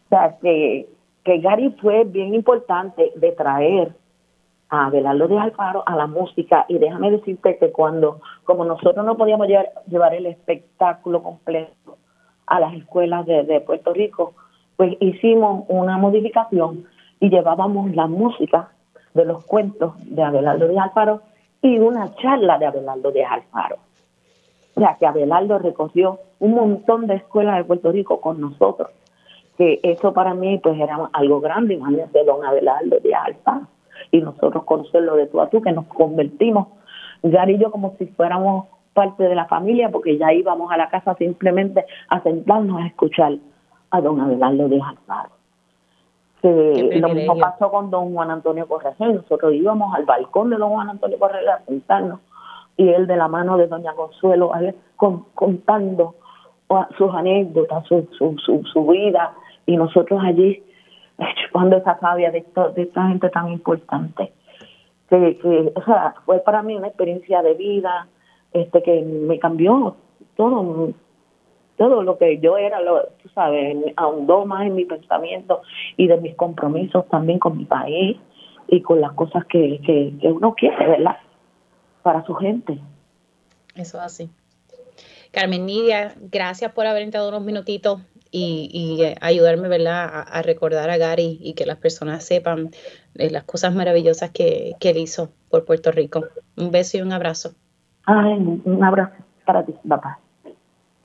O 0.05 0.09
sea, 0.09 0.37
que, 0.39 0.87
que 1.23 1.39
Gary 1.39 1.75
fue 1.81 2.03
bien 2.03 2.35
importante 2.35 3.11
de 3.15 3.31
traer 3.31 3.95
a 4.69 4.85
Abelardo 4.85 5.27
de 5.27 5.39
Alfaro 5.39 5.83
a 5.85 5.95
la 5.95 6.05
música 6.05 6.65
y 6.67 6.77
déjame 6.77 7.11
decirte 7.11 7.57
que 7.57 7.71
cuando, 7.71 8.21
como 8.43 8.65
nosotros 8.65 9.03
no 9.03 9.17
podíamos 9.17 9.47
llevar, 9.47 9.71
llevar 9.87 10.13
el 10.13 10.27
espectáculo 10.27 11.23
completo 11.23 11.97
a 12.45 12.59
las 12.59 12.73
escuelas 12.75 13.25
de, 13.25 13.43
de 13.43 13.61
Puerto 13.61 13.93
Rico, 13.93 14.35
pues 14.77 14.95
hicimos 14.99 15.65
una 15.69 15.97
modificación 15.97 16.85
y 17.19 17.29
llevábamos 17.29 17.95
la 17.95 18.07
música 18.07 18.69
de 19.15 19.25
los 19.25 19.43
cuentos 19.45 19.93
de 20.03 20.21
Abelardo 20.21 20.67
de 20.67 20.77
Alfaro 20.77 21.21
y 21.61 21.79
una 21.79 22.13
charla 22.15 22.59
de 22.59 22.67
Abelardo 22.67 23.11
de 23.11 23.25
Alfaro. 23.25 23.77
O 24.75 24.79
sea, 24.79 24.97
que 24.99 25.07
Abelardo 25.07 25.57
recogió 25.59 26.19
un 26.39 26.53
montón 26.53 27.07
de 27.07 27.15
escuelas 27.15 27.57
de 27.57 27.63
Puerto 27.63 27.91
Rico 27.91 28.19
con 28.19 28.41
nosotros. 28.41 28.89
Que 29.57 29.79
eso 29.83 30.13
para 30.13 30.33
mí 30.33 30.57
pues 30.57 30.77
era 30.79 31.09
algo 31.13 31.39
grande, 31.39 31.75
imagínate 31.75 32.25
don 32.25 32.43
Abelardo 32.43 32.97
de 33.01 33.15
Alfa 33.15 33.61
y 34.11 34.21
nosotros 34.21 34.63
conocerlo 34.65 35.15
de 35.15 35.27
tú 35.27 35.39
a 35.39 35.49
tú, 35.49 35.61
que 35.61 35.71
nos 35.71 35.85
convertimos, 35.85 36.67
Gary 37.23 37.55
y 37.55 37.59
yo 37.59 37.71
como 37.71 37.95
si 37.97 38.05
fuéramos 38.07 38.65
parte 38.93 39.23
de 39.23 39.35
la 39.35 39.45
familia, 39.45 39.89
porque 39.89 40.17
ya 40.17 40.33
íbamos 40.33 40.71
a 40.71 40.77
la 40.77 40.89
casa 40.89 41.15
simplemente 41.15 41.85
a 42.09 42.21
sentarnos 42.21 42.81
a 42.81 42.87
escuchar 42.87 43.33
a 43.91 44.01
don 44.01 44.19
Abelardo 44.19 44.67
de. 44.67 44.81
Que 46.41 46.99
lo 46.99 47.09
mismo 47.09 47.37
pasó 47.37 47.71
con 47.71 47.89
don 47.89 48.13
Juan 48.13 48.29
Antonio 48.29 48.67
Correa. 48.67 48.93
Nosotros 48.99 49.53
íbamos 49.53 49.93
al 49.95 50.05
balcón 50.05 50.49
de 50.49 50.57
don 50.57 50.71
Juan 50.71 50.89
Antonio 50.89 51.17
Correa 51.17 51.55
a 51.55 51.65
sentarnos 51.65 52.19
y 52.77 52.89
él 52.89 53.07
de 53.07 53.15
la 53.15 53.27
mano 53.27 53.57
de 53.57 53.67
doña 53.67 53.93
Consuelo 53.93 54.51
contando 54.97 56.15
sus 56.97 57.13
anécdotas, 57.13 57.85
su, 57.87 58.07
su, 58.17 58.63
su, 58.63 58.87
vida 58.87 59.33
y 59.65 59.77
nosotros 59.77 60.19
allí 60.23 60.63
chupando 61.43 61.77
esa 61.77 61.97
sabia 61.99 62.31
de, 62.31 62.45
de 62.75 62.81
esta 62.81 63.07
gente 63.07 63.29
tan 63.29 63.51
importante. 63.51 64.33
Que, 65.09 65.37
que, 65.37 65.71
o 65.75 65.83
sea, 65.83 66.15
fue 66.25 66.39
para 66.39 66.63
mí 66.63 66.75
una 66.75 66.87
experiencia 66.87 67.43
de 67.43 67.53
vida 67.53 68.07
este 68.51 68.81
que 68.81 69.01
me 69.01 69.37
cambió 69.37 69.95
todo 70.35 70.93
todo 71.77 72.03
lo 72.03 72.17
que 72.17 72.39
yo 72.39 72.57
era, 72.57 72.79
lo, 72.79 73.01
tú 73.21 73.27
sabes, 73.29 73.77
ahondó 73.97 74.45
más 74.45 74.65
en 74.65 74.75
mi 74.75 74.85
pensamiento 74.85 75.61
y 75.97 76.07
de 76.07 76.15
mis 76.17 76.33
compromisos 76.35 77.05
también 77.09 77.37
con 77.37 77.57
mi 77.57 77.65
país 77.65 78.17
y 78.69 78.81
con 78.81 79.01
las 79.01 79.11
cosas 79.11 79.45
que, 79.45 79.81
que 79.81 80.31
uno 80.31 80.55
quiere, 80.55 80.87
¿verdad? 80.87 81.17
Para 82.05 82.23
su 82.23 82.35
gente. 82.35 82.79
Eso 83.73 83.99
así. 83.99 84.29
Carmen 85.31 85.65
Nidia, 85.65 86.13
gracias 86.21 86.71
por 86.71 86.85
haber 86.85 87.01
entrado 87.01 87.29
unos 87.29 87.41
minutitos 87.41 87.99
y, 88.29 89.01
eh, 89.01 89.15
ayudarme 89.21 89.67
¿verdad? 89.69 90.23
A, 90.27 90.43
recordar 90.43 90.91
a 90.91 90.97
Gary 90.97 91.39
y 91.41 91.53
que 91.53 91.65
las 91.65 91.77
personas 91.77 92.23
sepan 92.23 92.69
eh, 93.15 93.31
las 93.31 93.43
cosas 93.43 93.73
maravillosas 93.73 94.29
que, 94.29 94.75
él 94.79 94.97
hizo 94.97 95.31
por 95.49 95.65
Puerto 95.65 95.91
Rico. 95.91 96.25
Un 96.55 96.69
beso 96.69 96.99
y 96.99 97.01
un 97.01 97.11
abrazo. 97.11 97.55
Ay, 98.03 98.61
un 98.63 98.83
abrazo 98.83 99.15
para 99.43 99.65
ti, 99.65 99.73
papá. 99.87 100.19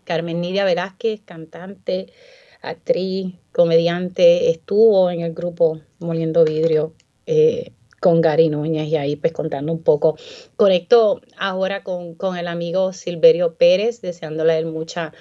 Carmen 0.05 0.43
Nidia 0.43 0.67
Velázquez, 0.67 1.23
cantante, 1.23 2.13
actriz, 2.61 3.37
comediante, 3.53 4.51
estuvo 4.51 5.11
en 5.11 5.23
el 5.23 5.33
grupo 5.33 5.81
Moliendo 5.99 6.45
Vidrio. 6.45 6.93
Eh, 7.25 7.73
con 8.01 8.21
Gary 8.23 8.49
Núñez 8.49 8.89
y 8.89 8.97
ahí 8.97 9.17
pues 9.17 9.33
contando 9.33 9.73
un 9.73 9.83
poco. 9.83 10.17
Conecto 10.57 11.21
ahora 11.39 11.85
con, 11.85 12.17
el 12.37 12.49
amigo 12.49 12.93
Silverio 12.93 13.55
Pérez, 13.55 14.01
deseándole 14.01 14.59
él 14.59 14.67
mucha, 14.67 15.13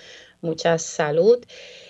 mucha 0.42 0.78
salud 0.78 1.40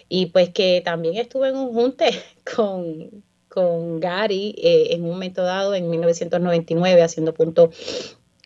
y 0.10 0.28
pues 0.28 0.50
que 0.50 0.82
también 0.84 1.16
estuve 1.16 1.50
en 1.50 1.56
un 1.56 1.74
junte 1.74 2.10
con, 2.56 3.24
con 3.48 4.00
Gary 4.00 4.56
eh, 4.58 4.88
en 4.92 5.04
un 5.04 5.12
momento 5.12 5.44
dado 5.44 5.76
en 5.76 5.90
1999 5.90 7.02
haciendo 7.04 7.34
punto 7.34 7.70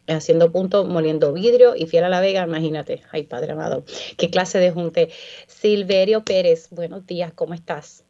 haciendo 0.06 0.52
punto, 0.52 0.84
moliendo 0.84 1.32
vidrio 1.32 1.78
y 1.78 1.88
fiel 1.88 2.04
a 2.04 2.10
la 2.10 2.20
vega, 2.20 2.44
imagínate, 2.44 3.04
ay 3.14 3.24
padre 3.24 3.54
amado, 3.54 3.86
qué 4.18 4.30
clase 4.30 4.60
de 4.60 4.70
junte. 4.70 5.08
Silverio 5.48 6.26
Pérez, 6.26 6.70
buenos 6.72 7.08
días, 7.08 7.32
¿cómo 7.34 7.54
estás? 7.54 8.06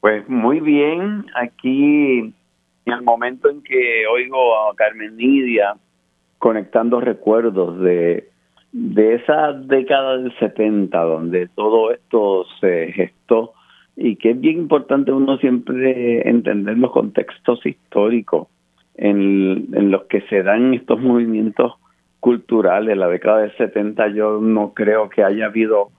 Pues 0.00 0.28
muy 0.28 0.60
bien, 0.60 1.24
aquí 1.34 2.34
en 2.88 2.98
el 2.98 3.02
momento 3.02 3.50
en 3.50 3.62
que 3.62 4.06
oigo 4.06 4.56
a 4.56 4.74
Carmen 4.74 5.16
Nidia 5.16 5.74
conectando 6.38 7.00
recuerdos 7.00 7.78
de, 7.80 8.28
de 8.72 9.14
esa 9.14 9.52
década 9.52 10.18
del 10.18 10.36
70, 10.38 10.98
donde 10.98 11.48
todo 11.48 11.92
esto 11.92 12.46
se 12.60 12.92
gestó 12.92 13.52
y 13.96 14.16
que 14.16 14.30
es 14.30 14.40
bien 14.40 14.58
importante 14.58 15.12
uno 15.12 15.36
siempre 15.38 16.28
entender 16.28 16.78
los 16.78 16.92
contextos 16.92 17.64
históricos 17.66 18.48
en, 18.94 19.68
en 19.72 19.90
los 19.90 20.04
que 20.04 20.22
se 20.22 20.42
dan 20.42 20.72
estos 20.74 21.00
movimientos 21.00 21.74
culturales. 22.20 22.96
La 22.96 23.08
década 23.08 23.40
del 23.40 23.56
70 23.56 24.08
yo 24.08 24.40
no 24.40 24.72
creo 24.72 25.08
que 25.08 25.24
haya 25.24 25.46
habido 25.46 25.90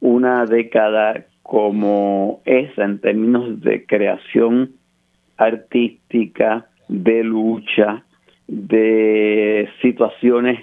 una 0.00 0.44
década 0.44 1.26
como 1.42 2.40
esa 2.44 2.84
en 2.84 3.00
términos 3.00 3.60
de 3.60 3.86
creación 3.86 4.79
artística, 5.40 6.66
de 6.88 7.24
lucha, 7.24 8.04
de 8.46 9.68
situaciones 9.80 10.60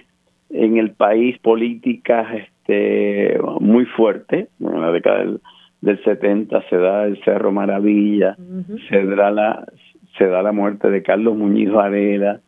en 0.49 0.77
el 0.77 0.91
país 0.91 1.37
políticas 1.39 2.27
este, 2.33 3.39
muy 3.59 3.85
fuertes. 3.85 4.49
en 4.59 4.81
la 4.81 4.91
década 4.91 5.19
del, 5.19 5.39
70 6.03 6.63
se 6.69 6.77
da 6.77 7.05
el 7.05 7.23
Cerro 7.23 7.51
Maravilla, 7.51 8.35
se, 8.89 9.05
da 9.05 9.31
la, 9.31 9.65
se 10.17 10.27
da 10.27 10.41
la 10.41 10.51
muerte 10.51 10.89
de 10.89 11.01
Carlos 11.01 11.37
Muñiz 11.37 11.71
Varela, 11.71 12.41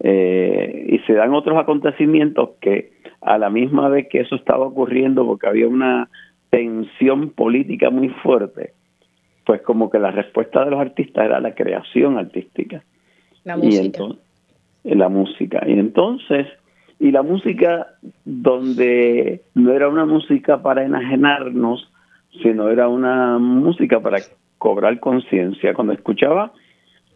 eh, 0.00 0.86
y 0.88 0.98
se 1.00 1.14
dan 1.14 1.34
otros 1.34 1.58
acontecimientos 1.58 2.50
que 2.60 2.92
a 3.20 3.38
la 3.38 3.50
misma 3.50 3.88
vez 3.88 4.06
que 4.08 4.20
eso 4.20 4.36
estaba 4.36 4.66
ocurriendo, 4.66 5.26
porque 5.26 5.46
había 5.46 5.68
una 5.68 6.08
tensión 6.48 7.30
política 7.30 7.90
muy 7.90 8.08
fuerte, 8.08 8.72
pues 9.46 9.62
como 9.62 9.88
que 9.88 10.00
la 10.00 10.10
respuesta 10.10 10.64
de 10.64 10.72
los 10.72 10.80
artistas 10.80 11.24
era 11.24 11.40
la 11.40 11.54
creación 11.54 12.18
artística. 12.18 12.82
La 13.44 13.56
música. 13.56 14.04
Y 14.82 14.94
la 14.96 15.08
música. 15.08 15.62
Y 15.66 15.72
entonces, 15.78 16.48
y 16.98 17.12
la 17.12 17.22
música 17.22 17.86
donde 18.24 19.42
no 19.54 19.72
era 19.72 19.88
una 19.88 20.04
música 20.04 20.60
para 20.60 20.84
enajenarnos, 20.84 21.90
sino 22.42 22.68
era 22.68 22.88
una 22.88 23.38
música 23.38 24.00
para 24.00 24.18
cobrar 24.58 24.98
conciencia. 24.98 25.74
Cuando 25.74 25.92
escuchaba 25.92 26.52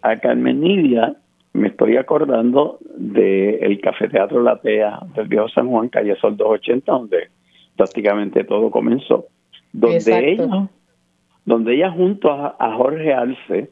a 0.03 0.17
Carmen 0.21 0.61
Nidia, 0.61 1.17
me 1.53 1.67
estoy 1.69 1.97
acordando 1.97 2.79
del 2.97 3.59
el 3.61 3.81
Café 3.81 4.09
Teatro 4.09 4.41
Latea 4.41 5.01
del 5.17 5.27
Viejo 5.27 5.49
San 5.49 5.69
Juan, 5.69 5.89
calle 5.89 6.15
Sol 6.21 6.37
280, 6.37 6.93
donde 6.93 7.29
prácticamente 7.77 8.45
todo 8.45 8.71
comenzó. 8.71 9.27
Donde 9.73 10.33
ella, 10.33 10.69
donde 11.45 11.75
ella 11.75 11.91
junto 11.91 12.31
a, 12.31 12.77
Jorge 12.77 13.13
Alce 13.13 13.71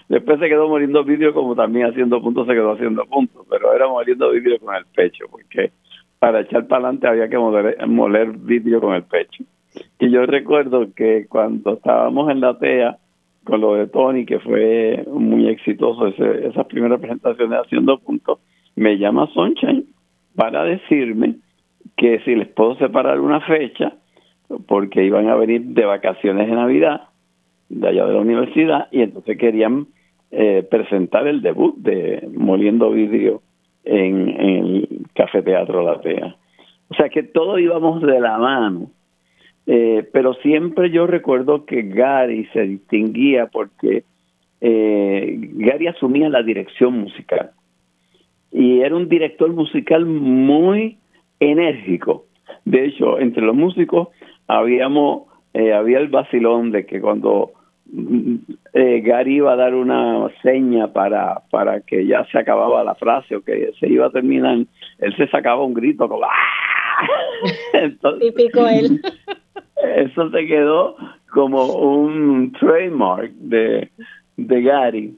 Después 0.09 0.39
se 0.39 0.49
quedó 0.49 0.69
moliendo 0.69 1.03
vidrio 1.03 1.33
como 1.33 1.55
también 1.55 1.87
haciendo 1.87 2.21
puntos 2.21 2.47
se 2.47 2.53
quedó 2.53 2.73
haciendo 2.73 3.07
puntos, 3.07 3.47
pero 3.49 3.73
era 3.75 3.89
moliendo 3.89 4.31
vidrio 4.31 4.59
con 4.61 4.75
el 4.75 4.85
pecho, 4.95 5.25
porque 5.31 5.73
para 6.19 6.41
echar 6.41 6.67
para 6.67 6.89
adelante 6.89 7.09
había 7.09 7.29
que 7.31 7.39
moler, 7.39 7.87
moler 7.87 8.33
vidrio 8.33 8.83
con 8.83 8.95
el 8.95 9.05
pecho. 9.05 9.45
Y 9.99 10.11
yo 10.11 10.27
recuerdo 10.27 10.93
que 10.95 11.27
cuando 11.29 11.75
estábamos 11.75 12.31
en 12.31 12.41
la 12.41 12.59
TEA 12.59 12.99
con 13.45 13.61
lo 13.61 13.75
de 13.75 13.87
Tony, 13.89 14.25
que 14.25 14.39
fue 14.39 15.05
muy 15.11 15.49
exitoso 15.49 16.07
ese, 16.07 16.49
esas 16.49 16.67
primeras 16.67 17.01
presentaciones 17.01 17.61
haciendo 17.61 17.99
puntos, 17.99 18.39
me 18.77 18.99
llama 18.99 19.29
Sunshine 19.35 19.85
para 20.35 20.65
decirme 20.65 21.37
que 21.97 22.21
si 22.21 22.35
les 22.35 22.49
puedo 22.49 22.77
separar 22.77 23.21
una 23.21 23.41
fecha, 23.41 23.95
porque 24.67 25.05
iban 25.05 25.29
a 25.29 25.37
venir 25.37 25.63
de 25.63 25.85
vacaciones 25.85 26.49
de 26.49 26.55
Navidad, 26.55 27.03
de 27.69 27.89
allá 27.89 28.07
de 28.07 28.15
la 28.15 28.21
universidad, 28.21 28.89
y 28.91 29.03
entonces 29.03 29.39
querían 29.39 29.87
eh, 30.31 30.67
presentar 30.69 31.27
el 31.27 31.43
debut 31.43 31.77
de 31.77 32.29
Moliendo 32.35 32.91
Vidrio 32.91 33.43
en, 33.85 34.29
el 34.29 34.89
Café 35.15 35.43
Teatro 35.43 35.85
Latea. 35.85 36.37
O 36.89 36.95
sea 36.95 37.09
que 37.09 37.23
todos 37.23 37.61
íbamos 37.61 38.03
de 38.03 38.21
la 38.21 38.39
mano. 38.39 38.91
Eh, 39.67 40.07
pero 40.13 40.35
siempre 40.35 40.91
yo 40.91 41.07
recuerdo 41.07 41.65
que 41.65 41.83
Gary 41.83 42.47
se 42.53 42.63
distinguía 42.63 43.47
porque 43.47 44.05
eh, 44.61 45.39
Gary 45.55 45.87
asumía 45.87 46.29
la 46.29 46.43
dirección 46.43 46.99
musical 46.99 47.53
y 48.55 48.81
era 48.81 48.95
un 48.95 49.09
director 49.09 49.53
musical 49.53 50.07
muy 50.07 50.97
enérgico. 51.41 52.27
De 52.65 52.87
hecho, 52.87 53.19
entre 53.19 53.43
los 53.43 53.57
músicos 53.57 54.09
habíamos 54.47 55.25
eh, 55.55 55.73
había 55.73 55.99
el 55.99 56.09
vacilón 56.09 56.71
de 56.71 56.87
que 56.87 57.01
cuando 57.01 57.53
eh, 58.73 59.01
Gary 59.05 59.37
iba 59.37 59.53
a 59.53 59.57
dar 59.57 59.75
una 59.75 60.29
seña 60.43 60.93
para, 60.93 61.43
para 61.51 61.81
que 61.81 62.07
ya 62.07 62.25
se 62.31 62.39
acababa 62.39 62.83
la 62.85 62.95
frase 62.95 63.37
o 63.37 63.43
que 63.43 63.73
se 63.79 63.89
iba 63.89 64.07
a 64.07 64.11
terminar, 64.11 64.59
él 64.99 65.17
se 65.17 65.29
sacaba 65.29 65.65
un 65.65 65.75
grito 65.75 66.09
como 66.09 66.25
¡Ah! 66.25 66.64
Típico 68.21 68.67
él. 68.67 69.01
Eso 69.97 70.31
se 70.31 70.47
quedó 70.47 70.97
como 71.31 71.65
un 71.75 72.53
trademark 72.53 73.33
de, 73.33 73.91
de 74.37 74.63
Gary. 74.63 75.15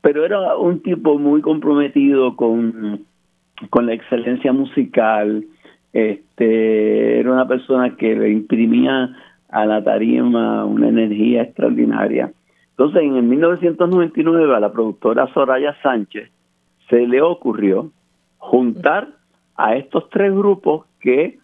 Pero 0.00 0.24
era 0.24 0.56
un 0.56 0.80
tipo 0.80 1.18
muy 1.18 1.40
comprometido 1.40 2.36
con, 2.36 3.04
con 3.70 3.86
la 3.86 3.94
excelencia 3.94 4.52
musical. 4.52 5.44
Este, 5.92 7.20
era 7.20 7.32
una 7.32 7.46
persona 7.46 7.96
que 7.96 8.14
le 8.14 8.30
imprimía 8.30 9.16
a 9.48 9.66
la 9.66 9.84
tarima 9.84 10.64
una 10.64 10.88
energía 10.88 11.42
extraordinaria. 11.42 12.32
Entonces, 12.70 13.02
en 13.02 13.16
el 13.16 13.22
1999 13.24 14.56
a 14.56 14.60
la 14.60 14.72
productora 14.72 15.32
Soraya 15.34 15.76
Sánchez 15.82 16.30
se 16.88 17.06
le 17.06 17.20
ocurrió 17.22 17.90
juntar 18.38 19.08
a 19.56 19.76
estos 19.76 20.08
tres 20.10 20.32
grupos 20.32 20.86
que 21.00 21.38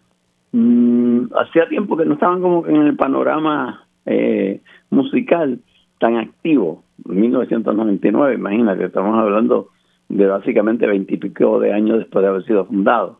mm, 0.51 1.25
hacía 1.35 1.67
tiempo 1.69 1.97
que 1.97 2.05
no 2.05 2.13
estaban 2.13 2.41
como 2.41 2.65
en 2.67 2.75
el 2.77 2.95
panorama 2.95 3.85
eh, 4.05 4.61
musical 4.89 5.59
tan 5.99 6.17
activo. 6.17 6.83
En 7.07 7.19
1999, 7.19 8.35
imagínate, 8.35 8.85
estamos 8.85 9.17
hablando 9.17 9.69
de 10.07 10.25
básicamente 10.25 10.87
veintipico 10.87 11.59
de 11.59 11.73
años 11.73 11.99
después 11.99 12.23
de 12.23 12.29
haber 12.29 12.43
sido 12.45 12.65
fundado. 12.65 13.19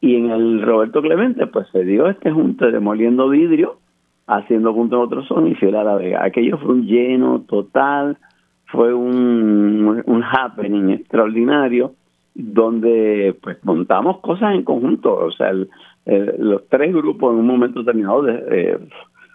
Y 0.00 0.16
en 0.16 0.30
el 0.30 0.62
Roberto 0.62 1.00
Clemente, 1.00 1.46
pues 1.46 1.68
se 1.72 1.84
dio 1.84 2.08
este 2.08 2.30
junte 2.30 2.70
demoliendo 2.70 3.28
vidrio 3.28 3.78
haciendo 4.26 4.74
punto 4.74 4.96
en 4.96 5.02
otro 5.02 5.24
son 5.24 5.46
y 5.48 5.54
Fiel 5.54 5.76
a 5.76 5.84
la 5.84 5.96
Vega. 5.96 6.24
Aquello 6.24 6.58
fue 6.58 6.74
un 6.74 6.86
lleno 6.86 7.42
total, 7.42 8.16
fue 8.66 8.92
un, 8.92 10.02
un 10.04 10.22
happening 10.22 10.90
extraordinario 10.90 11.94
donde 12.34 13.36
pues 13.40 13.62
montamos 13.64 14.20
cosas 14.20 14.54
en 14.54 14.62
conjunto, 14.62 15.14
o 15.14 15.30
sea, 15.32 15.52
los 15.52 16.68
tres 16.68 16.92
grupos 16.92 17.32
en 17.32 17.40
un 17.40 17.46
momento 17.46 17.80
determinado 17.80 18.28
eh, 18.28 18.78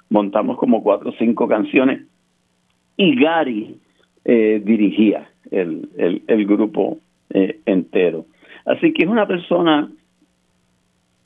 montamos 0.10 0.58
como 0.58 0.84
cuatro 0.84 1.10
o 1.10 1.14
cinco 1.14 1.47
canciones 1.47 2.06
y 2.97 3.16
Gary 3.16 3.78
eh, 4.26 4.62
dirigía. 4.64 5.30
el, 5.52 6.22
el, 6.28 6.45
grupo 6.45 7.00
eh, 7.30 7.60
entero. 7.66 8.26
Así 8.66 8.93
que 8.93 9.04
es 9.04 9.10
una 9.10 9.28
persona 9.28 9.89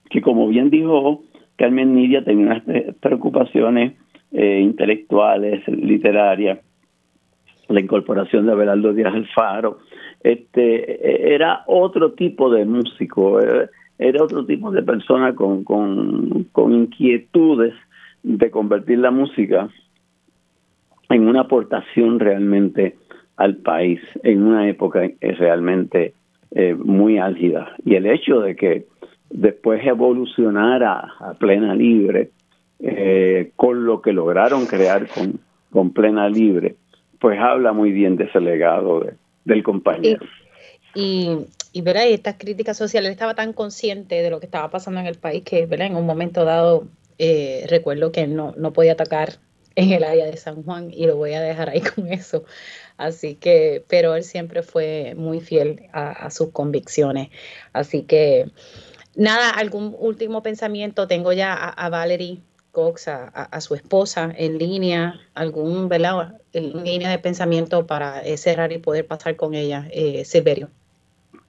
que, 0.10 0.22
como 0.22 0.48
bien 0.48 0.70
dijo 0.70 1.24
Carmen 1.56 1.96
Nidia, 1.96 2.24
tenía 2.24 2.46
unas 2.46 2.96
preocupaciones 3.00 3.94
eh, 4.32 4.60
intelectuales, 4.62 5.68
literarias, 5.68 6.60
la 7.68 7.80
incorporación 7.80 8.46
de 8.46 8.52
Abelardo 8.52 8.94
Díaz 8.94 9.14
Alfaro, 9.14 9.80
este, 10.22 11.34
era 11.34 11.64
otro 11.68 12.14
tipo 12.14 12.50
de 12.50 12.66
músico, 12.66 13.40
eh, 13.42 13.70
era 13.98 14.24
otro 14.24 14.46
tipo 14.46 14.72
de 14.72 14.84
persona 14.84 15.36
con, 15.36 15.64
con, 15.64 16.46
con 16.52 16.74
inquietudes 16.74 17.74
de 18.24 18.52
convertir 18.52 19.00
la 19.00 19.12
música 19.12 19.70
en 21.10 21.28
una 21.28 21.42
aportación 21.42 22.20
realmente 22.20 22.96
al 23.38 23.58
país 23.58 24.00
en 24.24 24.44
una 24.44 24.68
época 24.70 25.10
realmente 25.22 26.14
eh, 26.52 26.76
muy 26.76 27.18
álgida. 27.18 27.76
Y 27.86 27.96
el 27.96 28.06
hecho 28.06 28.40
de 28.40 28.56
que 28.56 28.86
después 29.30 29.86
evolucionara 29.86 31.14
a 31.20 31.34
plena 31.34 31.74
libre 31.76 32.30
eh, 32.80 33.52
con 33.56 33.86
lo 33.86 34.02
que 34.02 34.14
lograron 34.14 34.66
crear 34.66 35.08
con, 35.08 35.40
con 35.72 35.92
plena 35.94 36.30
libre, 36.30 36.76
pues 37.24 37.40
habla 37.40 37.72
muy 37.72 37.94
bien 37.94 38.18
de 38.18 38.26
ese 38.26 38.42
legado 38.42 39.06
del 39.46 39.64
compañero. 39.64 40.26
Y, 40.94 41.38
y, 41.72 41.82
¿verdad? 41.82 42.06
estas 42.08 42.36
críticas 42.38 42.76
sociales, 42.76 43.12
estaba 43.12 43.34
tan 43.34 43.54
consciente 43.54 44.22
de 44.22 44.30
lo 44.30 44.42
que 44.42 44.46
estaba 44.46 44.70
pasando 44.70 45.00
en 45.00 45.06
el 45.06 45.16
país 45.16 45.42
que 45.42 45.66
¿verdad? 45.66 45.88
en 45.88 45.96
un 45.96 46.06
momento 46.06 46.44
dado 46.44 46.84
eh, 47.18 47.66
recuerdo 47.70 48.12
que 48.12 48.28
no, 48.28 48.54
no 48.58 48.74
podía 48.74 48.92
atacar 48.92 49.36
en 49.76 49.94
el 49.94 50.04
área 50.04 50.26
de 50.26 50.36
San 50.36 50.64
Juan 50.64 50.92
y 50.92 51.08
lo 51.08 51.16
voy 51.16 51.32
a 51.32 51.40
dejar 51.40 51.70
ahí 51.70 51.80
con 51.96 52.12
eso. 52.12 52.44
Así 52.98 53.36
que, 53.36 53.86
pero 53.88 54.16
él 54.16 54.26
siempre 54.26 54.62
fue 54.62 55.14
muy 55.16 55.40
fiel 55.40 55.84
a, 55.94 56.30
sus 56.30 56.50
convicciones. 56.50 57.30
Así 57.72 58.02
que, 58.02 58.52
nada, 59.16 59.50
algún 59.50 59.96
último 59.98 60.44
pensamiento. 60.44 61.08
Tengo 61.08 61.32
ya 61.32 61.54
a, 61.54 61.88
Valerie 61.88 62.40
Cox, 62.74 63.08
a, 63.08 63.62
su 63.62 63.76
esposa, 63.76 64.34
en 64.36 64.58
línea, 64.58 65.14
algún, 65.36 65.90
¿verdad? 65.90 66.40
En 66.54 66.84
línea 66.84 67.12
de 67.12 67.20
pensamiento 67.20 67.86
para 67.86 68.20
eh, 68.22 68.36
cerrar 68.36 68.72
y 68.72 68.80
poder 68.80 69.06
pasar 69.06 69.36
con 69.36 69.54
ella, 69.54 69.86
eh, 69.94 70.26
Silverio. 70.26 70.70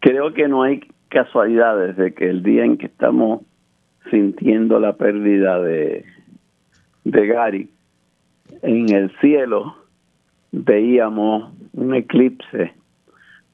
Creo 0.00 0.34
que 0.34 0.46
no 0.48 0.62
hay 0.62 0.82
casualidades 1.08 1.96
de 1.96 2.12
que 2.12 2.28
el 2.28 2.42
día 2.42 2.66
en 2.66 2.76
que 2.76 2.86
estamos 2.86 3.40
sintiendo 4.10 4.78
la 4.78 4.92
pérdida 4.96 5.58
de, 5.62 6.04
de 7.04 7.26
Gary, 7.26 7.70
en 8.60 8.92
el 8.94 9.10
cielo 9.20 9.76
veíamos 10.52 11.54
un 11.72 11.94
eclipse 11.94 12.74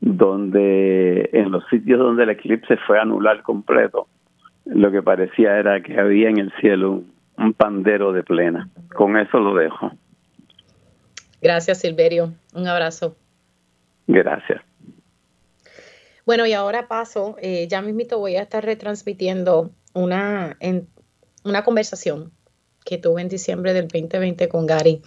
donde 0.01 1.31
en 1.33 1.53
los 1.53 1.64
sitios 1.68 2.01
donde 2.01 2.25
el 2.25 2.31
eclipse 2.31 2.77
fue 2.79 2.99
anular 2.99 3.43
completo, 3.43 4.09
lo 4.64 4.91
que 4.91 5.05
parecía 5.05 5.57
era 5.57 5.81
que 5.83 6.01
había 6.01 6.31
en 6.31 6.39
el 6.39 6.53
cielo 6.61 6.91
un, 6.91 7.20
pandero 7.57 8.12
de 8.12 8.22
plena. 8.22 8.68
Con 8.95 9.16
eso 9.16 9.38
lo 9.38 9.55
dejo. 9.55 9.93
Gracias, 11.41 11.78
Silverio. 11.78 12.34
Un 12.55 12.66
abrazo. 12.66 13.16
Gracias. 14.07 14.62
Bueno, 16.26 16.47
y 16.47 16.53
ahora 16.53 16.86
paso, 16.86 17.36
eh, 17.41 17.66
ya 17.68 17.80
mismito 17.82 18.18
voy 18.18 18.36
a 18.36 18.43
estar 18.43 18.64
retransmitiendo 18.64 19.70
una, 19.95 20.57
en, 20.61 20.88
una 21.45 21.64
conversación 21.64 22.32
que 22.84 22.99
tuve 22.99 23.22
en 23.22 23.28
diciembre 23.28 23.72
del 23.72 23.88
2020 23.88 24.49
con 24.49 24.66
Gary. 24.66 25.03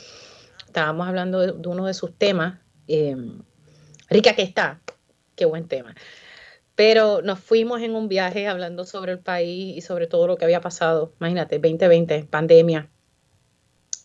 Estábamos 0.65 1.07
hablando 1.07 1.39
de, 1.39 1.67
uno 1.67 1.85
de 1.85 1.93
sus 1.93 2.13
temas. 2.17 2.59
Em, 2.87 3.39
rica 4.09 4.35
que 4.35 4.41
está, 4.41 4.79
qué 5.35 5.45
buen 5.45 5.67
tema. 5.67 5.93
Pero 6.75 7.21
nos 7.21 7.39
fuimos 7.39 7.81
en 7.81 7.95
un 7.95 8.07
viaje 8.07 8.47
hablando 8.47 8.85
sobre 8.85 9.11
el 9.11 9.19
país 9.19 9.77
y 9.77 9.81
sobre 9.81 10.07
todo 10.07 10.27
lo 10.27 10.37
que 10.37 10.45
había 10.45 10.61
pasado. 10.61 11.13
Imagínate, 11.19 11.59
2020, 11.59 12.25
pandemia. 12.25 12.89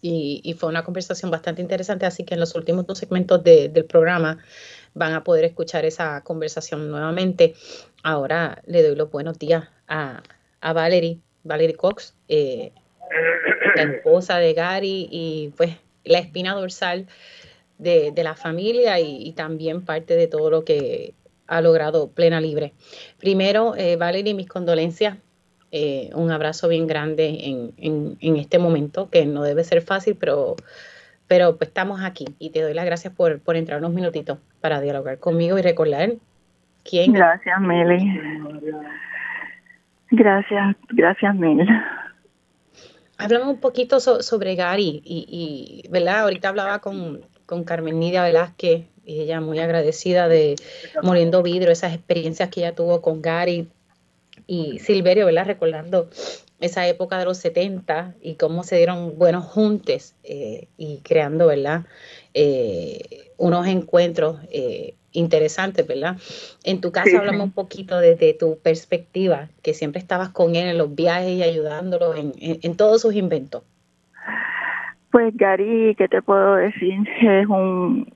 Y, 0.00 0.54
fue 0.58 0.68
una 0.68 0.84
conversación 0.84 1.30
bastante 1.30 1.60
interesante, 1.60 2.06
así 2.06 2.24
que 2.24 2.34
en 2.34 2.40
los 2.40 2.54
últimos 2.54 2.86
dos 2.86 2.98
segmentos 2.98 3.42
del 3.42 3.84
programa 3.84 4.38
van 4.94 5.12
a 5.12 5.24
poder 5.24 5.44
escuchar 5.44 5.84
esa 5.84 6.22
conversación 6.22 6.88
nuevamente. 6.90 7.54
Ahora 8.04 8.62
le 8.66 8.82
doy 8.82 8.94
los 8.94 9.10
buenos 9.10 9.38
días 9.38 9.68
a, 9.88 10.22
a 10.60 10.72
Valerie, 10.72 11.18
Valerie 11.42 11.74
Cox, 11.74 12.14
eh, 12.28 12.72
la 13.74 13.82
esposa 13.82 14.38
de 14.38 14.54
Gary 14.54 15.08
y 15.10 15.52
pues 15.56 15.76
la 16.04 16.18
espina 16.18 16.54
dorsal 16.54 17.06
de, 17.78 18.12
la 18.16 18.34
familia 18.34 18.98
y, 19.00 19.32
también 19.32 19.84
parte 19.84 20.16
de 20.16 20.26
todo 20.26 20.50
lo 20.50 20.64
que 20.64 21.14
ha 21.48 21.60
logrado 21.60 22.10
Plena 22.10 22.40
Libre. 22.40 22.74
Primero, 23.18 23.74
eh, 23.74 23.96
Valerie, 23.96 24.34
mis 24.34 24.48
condolencias. 24.48 25.16
Eh, 25.70 26.10
un 26.14 26.30
abrazo 26.30 26.68
bien 26.68 26.86
grande 26.86 27.74
en, 27.76 28.36
este 28.36 28.58
momento, 28.58 29.10
que 29.10 29.26
no 29.26 29.42
debe 29.42 29.64
ser 29.64 29.82
fácil, 29.82 30.16
pero, 30.18 30.56
pero 31.26 31.56
pues, 31.56 31.68
estamos 31.68 32.00
aquí 32.02 32.24
y 32.38 32.50
te 32.50 32.62
doy 32.62 32.72
las 32.72 32.86
gracias 32.86 33.12
por, 33.12 33.40
por 33.40 33.56
entrar 33.56 33.80
unos 33.80 33.92
minutitos 33.92 34.38
para 34.60 34.80
dialogar 34.80 35.18
conmigo 35.18 35.58
y 35.58 35.62
recordar 35.62 36.12
quién. 36.84 37.12
Gracias, 37.12 37.60
Meli. 37.60 38.18
Gracias, 40.10 40.76
gracias 40.90 41.34
mil. 41.34 41.68
Hablamos 43.18 43.48
un 43.48 43.60
poquito 43.60 44.00
sobre 44.00 44.54
Gary 44.54 45.02
y, 45.04 45.84
¿verdad? 45.90 46.20
Ahorita 46.20 46.48
hablaba 46.48 46.78
con, 46.78 47.20
con 47.46 47.64
Carmen 47.64 47.98
Nidia 47.98 48.22
Velázquez, 48.22 48.86
y 49.08 49.22
ella 49.22 49.40
muy 49.40 49.58
agradecida 49.58 50.28
de 50.28 50.54
Moliendo 51.02 51.42
Vidrio, 51.42 51.72
esas 51.72 51.94
experiencias 51.94 52.50
que 52.50 52.60
ella 52.60 52.74
tuvo 52.74 53.00
con 53.00 53.22
Gary 53.22 53.66
y 54.46 54.78
Silverio, 54.80 55.24
¿verdad? 55.26 55.46
Recordando 55.46 56.10
esa 56.60 56.86
época 56.86 57.18
de 57.18 57.24
los 57.24 57.38
70 57.38 58.14
y 58.20 58.34
cómo 58.34 58.64
se 58.64 58.76
dieron 58.76 59.16
buenos 59.16 59.46
juntes 59.46 60.14
eh, 60.24 60.68
y 60.76 60.98
creando, 60.98 61.46
¿verdad? 61.46 61.86
Eh, 62.34 63.32
unos 63.38 63.66
encuentros 63.66 64.36
eh, 64.50 64.94
interesante, 65.12 65.84
¿verdad? 65.84 66.18
En 66.62 66.82
tu 66.82 66.92
caso 66.92 67.16
hablamos 67.16 67.46
un 67.46 67.52
poquito 67.52 67.98
desde 68.00 68.34
tu 68.34 68.58
perspectiva, 68.58 69.48
que 69.62 69.72
siempre 69.72 70.00
estabas 70.00 70.28
con 70.28 70.54
él 70.54 70.68
en 70.68 70.76
los 70.76 70.94
viajes 70.94 71.30
y 71.30 71.42
ayudándolo 71.42 72.14
en, 72.14 72.76
todos 72.76 73.00
sus 73.00 73.14
inventos. 73.14 73.62
Pues 75.10 75.34
Gary, 75.34 75.94
¿qué 75.96 76.08
te 76.08 76.20
puedo 76.20 76.56
decir? 76.56 76.98
Es 77.22 77.46
un 77.46 78.06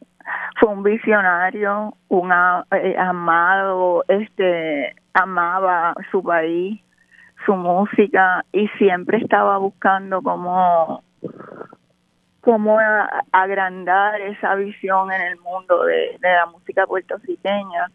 fue 0.62 0.70
un 0.70 0.84
visionario, 0.84 1.94
un 2.06 2.30
eh, 2.70 2.96
amado, 2.96 4.04
este 4.06 4.94
amaba 5.12 5.92
su 6.12 6.22
país, 6.22 6.80
su 7.44 7.56
música 7.56 8.44
y 8.52 8.68
siempre 8.78 9.18
estaba 9.18 9.58
buscando 9.58 10.22
cómo 10.22 11.02
cómo 12.42 12.78
agrandar 13.32 14.20
esa 14.20 14.54
visión 14.54 15.10
en 15.10 15.22
el 15.22 15.40
mundo 15.40 15.82
de, 15.82 16.16
la 16.20 16.46
música 16.46 16.86
puertorriqueña. 16.86 17.88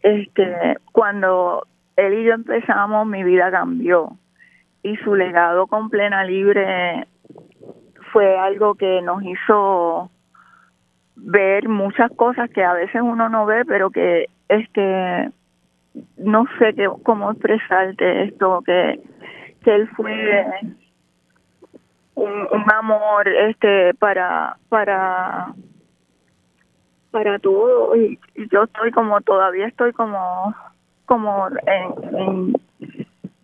Este, 0.00 0.76
cuando 0.92 1.66
él 1.96 2.14
y 2.14 2.24
yo 2.24 2.34
empezamos, 2.34 3.04
mi 3.08 3.24
vida 3.24 3.50
cambió 3.50 4.12
y 4.84 4.96
su 4.98 5.16
legado 5.16 5.66
con 5.66 5.90
Plena 5.90 6.22
Libre 6.22 7.08
fue 8.12 8.38
algo 8.38 8.76
que 8.76 9.02
nos 9.02 9.24
hizo 9.24 10.12
ver 11.16 11.68
muchas 11.68 12.10
cosas 12.12 12.50
que 12.50 12.62
a 12.62 12.74
veces 12.74 13.00
uno 13.02 13.28
no 13.28 13.46
ve, 13.46 13.64
pero 13.64 13.90
que 13.90 14.28
este 14.48 15.30
no 16.16 16.44
sé 16.58 16.74
qué, 16.74 16.88
cómo 17.02 17.30
expresarte 17.30 18.24
esto, 18.24 18.62
que, 18.64 19.00
que 19.64 19.74
él 19.74 19.88
fue 19.96 20.44
un, 22.14 22.72
amor 22.72 23.28
este 23.28 23.94
para 23.94 24.56
para 24.68 25.54
para 27.10 27.38
todo. 27.38 27.96
Y, 27.96 28.18
yo 28.52 28.64
estoy 28.64 28.90
como 28.92 29.20
todavía 29.22 29.66
estoy 29.66 29.92
como 29.92 30.54
como 31.06 31.48
en, 31.66 32.54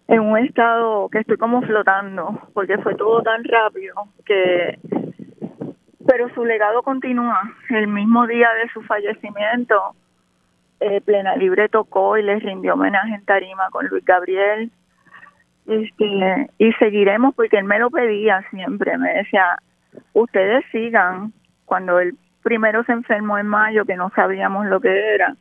en, 0.08 0.20
un 0.20 0.38
estado 0.38 1.08
que 1.08 1.20
estoy 1.20 1.38
como 1.38 1.62
flotando 1.62 2.38
porque 2.53 2.76
fue 2.78 2.94
todo 2.96 3.22
tan 3.22 3.42
rápido 3.44 3.94
que 4.26 4.78
pero 6.13 6.29
su 6.34 6.45
legado 6.45 6.83
continúa 6.83 7.41
el 7.71 7.87
mismo 7.87 8.26
día 8.26 8.51
de 8.63 8.68
su 8.75 8.83
fallecimiento 8.83 9.95
eh, 10.79 11.01
Plena 11.01 11.37
Libre 11.37 11.71
tocó 11.71 12.18
y 12.18 12.22
les 12.22 12.43
rindió 12.43 12.75
homenaje 12.75 13.14
en 13.14 13.25
tarima 13.25 13.71
con 13.71 13.87
Luis 13.87 14.05
Gabriel 14.05 14.71
este, 15.67 16.51
y 16.59 16.72
seguiremos 16.75 17.34
porque 17.34 17.57
él 17.57 17.64
me 17.64 17.79
lo 17.79 17.89
pedía 17.89 18.45
siempre, 18.51 18.99
me 18.99 19.14
decía, 19.14 19.57
ustedes 20.13 20.63
sigan, 20.71 21.33
cuando 21.64 21.99
él 21.99 22.14
primero 22.43 22.84
se 22.84 22.93
enfermó 22.93 23.39
en 23.39 23.47
mayo, 23.47 23.87
que 23.87 23.97
no 23.97 24.11
sabíamos 24.14 24.67
lo 24.67 24.80
que 24.80 25.14
era, 25.14 25.34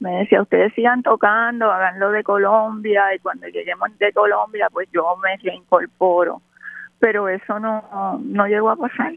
me 0.00 0.10
decía, 0.18 0.42
ustedes 0.42 0.74
sigan 0.74 1.04
tocando, 1.04 1.70
haganlo 1.70 2.10
de 2.10 2.24
Colombia 2.24 3.14
y 3.14 3.20
cuando 3.20 3.46
lleguemos 3.46 3.96
de 3.98 4.12
Colombia, 4.12 4.66
pues 4.72 4.88
yo 4.92 5.16
me 5.22 5.36
reincorporo. 5.36 6.42
Pero 6.98 7.28
eso 7.28 7.60
no, 7.60 8.18
no 8.24 8.46
llegó 8.48 8.70
a 8.70 8.76
pasar. 8.76 9.12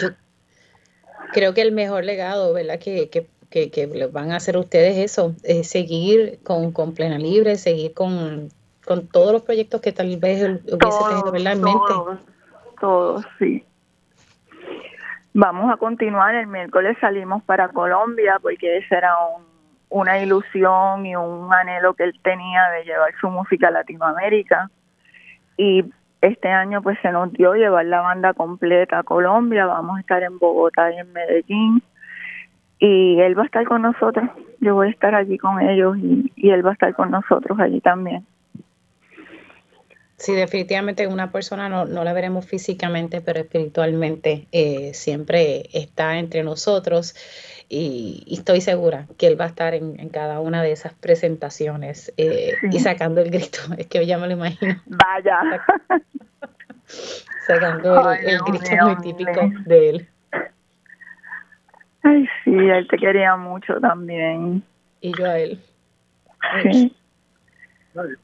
Yo, 0.00 0.10
creo 1.32 1.54
que 1.54 1.62
el 1.62 1.72
mejor 1.72 2.04
legado, 2.04 2.52
¿verdad? 2.52 2.78
Que, 2.78 3.08
que, 3.08 3.26
que, 3.70 4.08
van 4.12 4.32
a 4.32 4.36
hacer 4.36 4.56
ustedes 4.56 4.96
eso, 4.98 5.34
es 5.42 5.68
seguir 5.68 6.38
con, 6.42 6.72
con 6.72 6.94
Plena 6.94 7.18
Libre, 7.18 7.56
seguir 7.56 7.92
con, 7.94 8.48
con 8.84 9.06
todos 9.08 9.32
los 9.32 9.42
proyectos 9.42 9.80
que 9.80 9.92
tal 9.92 10.16
vez 10.16 10.42
hubiese 10.42 11.04
tenido 11.08 11.34
en 11.34 11.62
mente. 11.62 11.80
Todos, 11.88 12.18
todos, 12.80 13.26
sí. 13.38 13.64
Vamos 15.34 15.72
a 15.72 15.76
continuar, 15.78 16.34
el 16.34 16.46
miércoles 16.46 16.96
salimos 17.00 17.42
para 17.44 17.68
Colombia 17.68 18.38
porque 18.40 18.78
esa 18.78 18.98
era 18.98 19.14
una 19.88 20.18
ilusión 20.18 21.06
y 21.06 21.16
un 21.16 21.52
anhelo 21.52 21.94
que 21.94 22.04
él 22.04 22.18
tenía 22.22 22.68
de 22.70 22.84
llevar 22.84 23.12
su 23.20 23.28
música 23.28 23.68
a 23.68 23.70
Latinoamérica. 23.70 24.70
Y 25.56 25.84
este 26.22 26.48
año 26.48 26.80
pues 26.80 26.98
se 27.02 27.10
nos 27.10 27.32
dio 27.32 27.52
llevar 27.54 27.84
la 27.84 28.00
banda 28.00 28.32
completa 28.32 29.00
a 29.00 29.02
Colombia, 29.02 29.66
vamos 29.66 29.98
a 29.98 30.00
estar 30.00 30.22
en 30.22 30.38
Bogotá 30.38 30.90
y 30.92 30.98
en 30.98 31.12
Medellín. 31.12 31.82
Y 32.78 33.20
él 33.20 33.38
va 33.38 33.42
a 33.42 33.46
estar 33.46 33.64
con 33.64 33.82
nosotros, 33.82 34.28
yo 34.60 34.74
voy 34.74 34.88
a 34.88 34.90
estar 34.90 35.14
allí 35.14 35.36
con 35.38 35.60
ellos 35.60 35.96
y, 35.98 36.32
él 36.50 36.64
va 36.64 36.70
a 36.70 36.72
estar 36.72 36.94
con 36.94 37.10
nosotros 37.10 37.58
allí 37.60 37.80
también. 37.80 38.24
Sí, 40.22 40.34
definitivamente 40.34 41.08
una 41.08 41.32
persona 41.32 41.68
no, 41.68 41.84
no 41.84 42.04
la 42.04 42.12
veremos 42.12 42.46
físicamente, 42.46 43.20
pero 43.20 43.40
espiritualmente 43.40 44.46
eh, 44.52 44.94
siempre 44.94 45.68
está 45.72 46.16
entre 46.16 46.44
nosotros 46.44 47.16
y, 47.68 48.22
estoy 48.30 48.60
segura 48.60 49.08
que 49.18 49.26
él 49.26 49.40
va 49.40 49.46
a 49.46 49.48
estar 49.48 49.74
en, 49.74 49.96
cada 50.10 50.38
una 50.38 50.62
de 50.62 50.70
esas 50.70 50.92
presentaciones 50.92 52.12
eh, 52.18 52.52
y 52.70 52.78
sacando 52.78 53.20
el 53.20 53.32
grito. 53.32 53.58
Es 53.78 53.88
que 53.88 54.06
ya 54.06 54.16
me 54.16 54.28
lo 54.28 54.34
imagino. 54.34 54.80
Vaya. 54.86 55.40
Sacando 57.44 58.12
el, 58.12 58.38
grito 58.42 58.70
muy 58.80 58.96
típico 58.98 59.40
de 59.66 59.88
él. 59.90 60.08
Ay, 62.04 62.28
sí, 62.44 62.54
él 62.54 62.86
te 62.88 62.96
quería 62.96 63.34
mucho 63.34 63.80
también. 63.80 64.62
Y 65.00 65.18
yo 65.18 65.26
a 65.26 65.40
él. 65.40 65.58
Sí. 66.62 66.94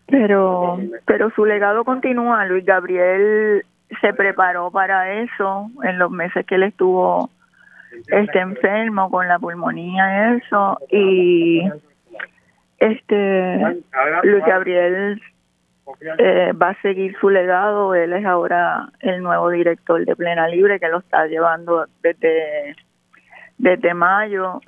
Pero, 0.07 0.79
pero 1.07 1.31
su 1.31 1.45
legado 1.45 1.85
continúa. 1.85 2.47
Luis 2.47 2.65
Gabriel 2.65 3.65
se 4.01 4.13
preparó 4.13 4.71
para 4.71 5.21
eso 5.23 5.71
en 5.83 5.99
los 5.99 6.11
meses 6.11 6.47
que 6.47 6.55
él 6.55 6.65
estuvo 6.65 7.31
este 8.09 8.39
enfermo 8.39 9.11
con 9.11 9.29
la 9.29 9.39
pulmonía 9.39 10.35
eso. 10.35 10.79
Y 10.91 11.63
este 12.79 13.83
Luis 14.23 14.45
Gabriel 14.47 15.21
eh, 16.19 16.53
va 16.53 16.71
a 16.71 16.83
seguir 16.83 17.17
su 17.21 17.29
legado. 17.29 17.95
Él 17.95 18.13
es 18.13 18.25
ahora 18.25 18.91
el 19.01 19.23
nuevo 19.23 19.51
director 19.51 20.05
de 20.05 20.17
Plena 20.17 20.49
Libre 20.49 20.81
que 20.81 20.89
lo 20.89 20.99
está 20.99 21.27
llevando 21.27 21.87
desde 22.03 22.77
desde 23.59 23.93
mayo 23.93 24.61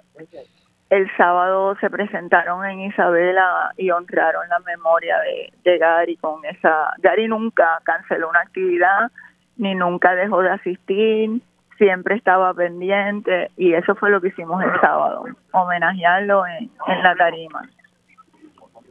el 0.90 1.08
sábado 1.16 1.76
se 1.80 1.88
presentaron 1.88 2.64
en 2.66 2.80
Isabela 2.80 3.72
y 3.76 3.90
honraron 3.90 4.48
la 4.48 4.58
memoria 4.58 5.16
de, 5.64 5.78
Gary 5.78 6.16
con 6.16 6.44
esa 6.44 6.92
Gary 6.98 7.28
nunca 7.28 7.80
canceló 7.84 8.28
una 8.28 8.40
actividad 8.40 9.10
ni 9.56 9.74
nunca 9.74 10.14
dejó 10.16 10.42
de 10.42 10.50
asistir 10.50 11.40
siempre 11.78 12.16
estaba 12.16 12.52
pendiente 12.52 13.50
y 13.56 13.72
eso 13.72 13.94
fue 13.94 14.10
lo 14.10 14.20
que 14.20 14.28
hicimos 14.28 14.62
el 14.62 14.80
sábado, 14.82 15.24
homenajearlo 15.52 16.44
en, 16.46 16.70
la 17.02 17.16
tarima. 17.16 17.70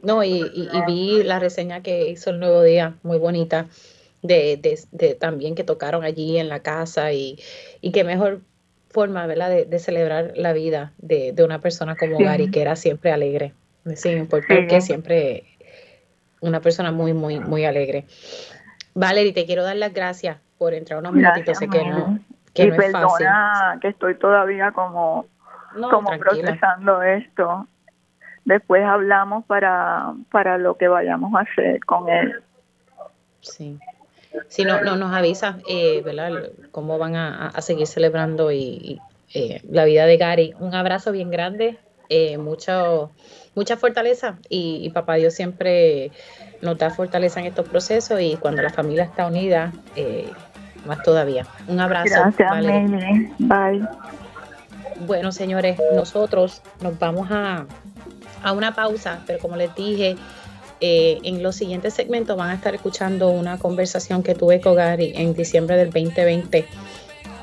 No, 0.02 0.24
y, 0.24 0.42
vi 0.88 1.22
la 1.22 1.38
reseña 1.38 1.82
que 1.82 2.08
hizo 2.08 2.30
el 2.30 2.40
Nuevo 2.40 2.62
Día, 2.62 2.94
muy 3.04 3.18
bonita, 3.18 3.66
de, 4.22 4.58
de, 4.90 5.14
también 5.14 5.54
que 5.54 5.62
tocaron 5.62 6.02
allí 6.02 6.38
en 6.38 6.48
la 6.48 6.60
casa 6.60 7.12
y, 7.12 7.38
y 7.80 7.92
qué 7.92 8.02
mejor 8.02 8.40
forma, 8.90 9.26
¿verdad?, 9.26 9.50
de, 9.50 9.78
celebrar 9.78 10.32
la 10.36 10.52
vida 10.52 10.92
de, 10.98 11.34
una 11.44 11.60
persona 11.60 11.96
como 11.96 12.18
Gary, 12.18 12.50
que 12.50 12.60
era 12.62 12.76
siempre 12.76 13.12
alegre, 13.12 13.54
sin 13.94 14.18
importar 14.18 14.66
que 14.66 14.80
siempre 14.80 15.44
una 16.40 16.60
persona 16.60 16.92
muy, 16.92 17.12
muy, 17.12 17.38
muy 17.38 17.64
alegre. 17.64 18.04
Valerie, 18.94 19.32
te 19.32 19.46
quiero 19.46 19.62
dar 19.62 19.76
las 19.76 19.94
gracias 19.94 20.38
por 20.58 20.74
entrar 20.74 20.98
unos 20.98 21.12
minutitos, 21.12 21.56
sé 21.58 21.68
que 21.68 21.84
no, 21.84 22.18
y 22.54 22.70
perdona 22.72 23.78
que 23.80 23.88
estoy 23.88 24.16
todavía 24.16 24.72
como, 24.72 25.26
como 25.90 26.10
procesando 26.18 27.02
esto. 27.02 27.66
Después 28.44 28.84
hablamos 28.84 29.44
para, 29.44 30.12
para 30.30 30.58
lo 30.58 30.76
que 30.76 30.88
vayamos 30.88 31.32
a 31.34 31.40
hacer 31.40 31.84
con 31.84 32.08
él. 32.08 32.42
Sí. 33.40 33.78
Si 34.48 34.64
no, 34.64 34.80
no 34.82 34.96
nos 34.96 35.12
avisa, 35.14 35.58
eh, 35.68 36.02
¿verdad? 36.04 36.50
Cómo 36.70 36.98
van 36.98 37.16
a, 37.16 37.52
seguir 37.60 37.86
celebrando 37.86 38.52
y, 38.52 39.00
eh, 39.34 39.60
la 39.68 39.84
vida 39.84 40.06
de 40.06 40.16
Gary. 40.16 40.54
Un 40.58 40.74
abrazo 40.74 41.12
bien 41.12 41.30
grande, 41.30 41.78
eh, 42.08 42.38
mucho, 42.38 43.10
mucha 43.54 43.76
fortaleza 43.76 44.38
y, 44.48 44.80
y, 44.82 44.90
papá 44.90 45.14
Dios 45.14 45.34
siempre 45.34 46.10
nos 46.62 46.78
da 46.78 46.90
fortaleza 46.90 47.40
en 47.40 47.46
estos 47.46 47.68
procesos 47.68 48.20
y 48.20 48.36
cuando 48.36 48.62
la 48.62 48.70
familia 48.70 49.04
está 49.04 49.26
unida, 49.26 49.72
eh, 49.96 50.28
más 50.86 51.02
todavía. 51.02 51.46
Un 51.68 51.80
abrazo. 51.80 52.14
Gracias, 52.36 52.90
Bye. 53.38 53.86
Bueno, 55.06 55.32
señores, 55.32 55.78
nosotros 55.94 56.62
nos 56.80 56.98
vamos 56.98 57.28
a, 57.30 57.66
a 58.42 58.52
una 58.52 58.74
pausa, 58.74 59.22
pero 59.26 59.38
como 59.38 59.56
les 59.56 59.74
dije, 59.74 60.16
eh, 60.80 61.18
en 61.24 61.42
los 61.42 61.56
siguientes 61.56 61.94
segmentos 61.94 62.36
van 62.36 62.50
a 62.50 62.54
estar 62.54 62.74
escuchando 62.74 63.30
una 63.30 63.58
conversación 63.58 64.22
que 64.22 64.34
tuve 64.34 64.60
con 64.60 64.74
Gary 64.74 65.12
en 65.14 65.34
diciembre 65.34 65.76
del 65.76 65.90
2020. 65.90 66.66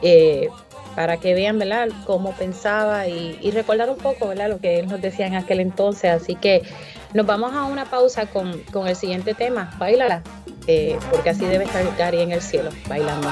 Eh, 0.01 0.49
para 0.95 1.18
que 1.18 1.35
vean 1.35 1.59
¿verdad? 1.59 1.89
cómo 2.05 2.31
pensaba 2.34 3.07
y, 3.07 3.51
recordar 3.51 3.88
un 3.89 3.97
poco 3.97 4.30
¿verdad? 4.30 4.49
lo 4.49 4.57
que 4.57 4.80
él 4.80 4.88
nos 4.88 4.99
decía 4.99 5.27
en 5.27 5.35
aquel 5.35 5.59
entonces. 5.59 6.09
Así 6.09 6.35
que 6.35 6.64
nos 7.14 7.26
vamos 7.26 7.53
a 7.53 7.65
una 7.65 7.85
pausa 7.85 8.26
con, 8.26 8.59
con 8.72 8.88
el 8.88 8.95
siguiente 8.95 9.35
tema. 9.35 9.76
Bailala. 9.77 10.23
Eh, 10.65 10.97
porque 11.11 11.30
así 11.30 11.45
debe 11.45 11.64
estar 11.64 11.85
Gary 11.97 12.22
en 12.22 12.31
el 12.31 12.41
cielo, 12.41 12.72
bailando. 12.89 13.31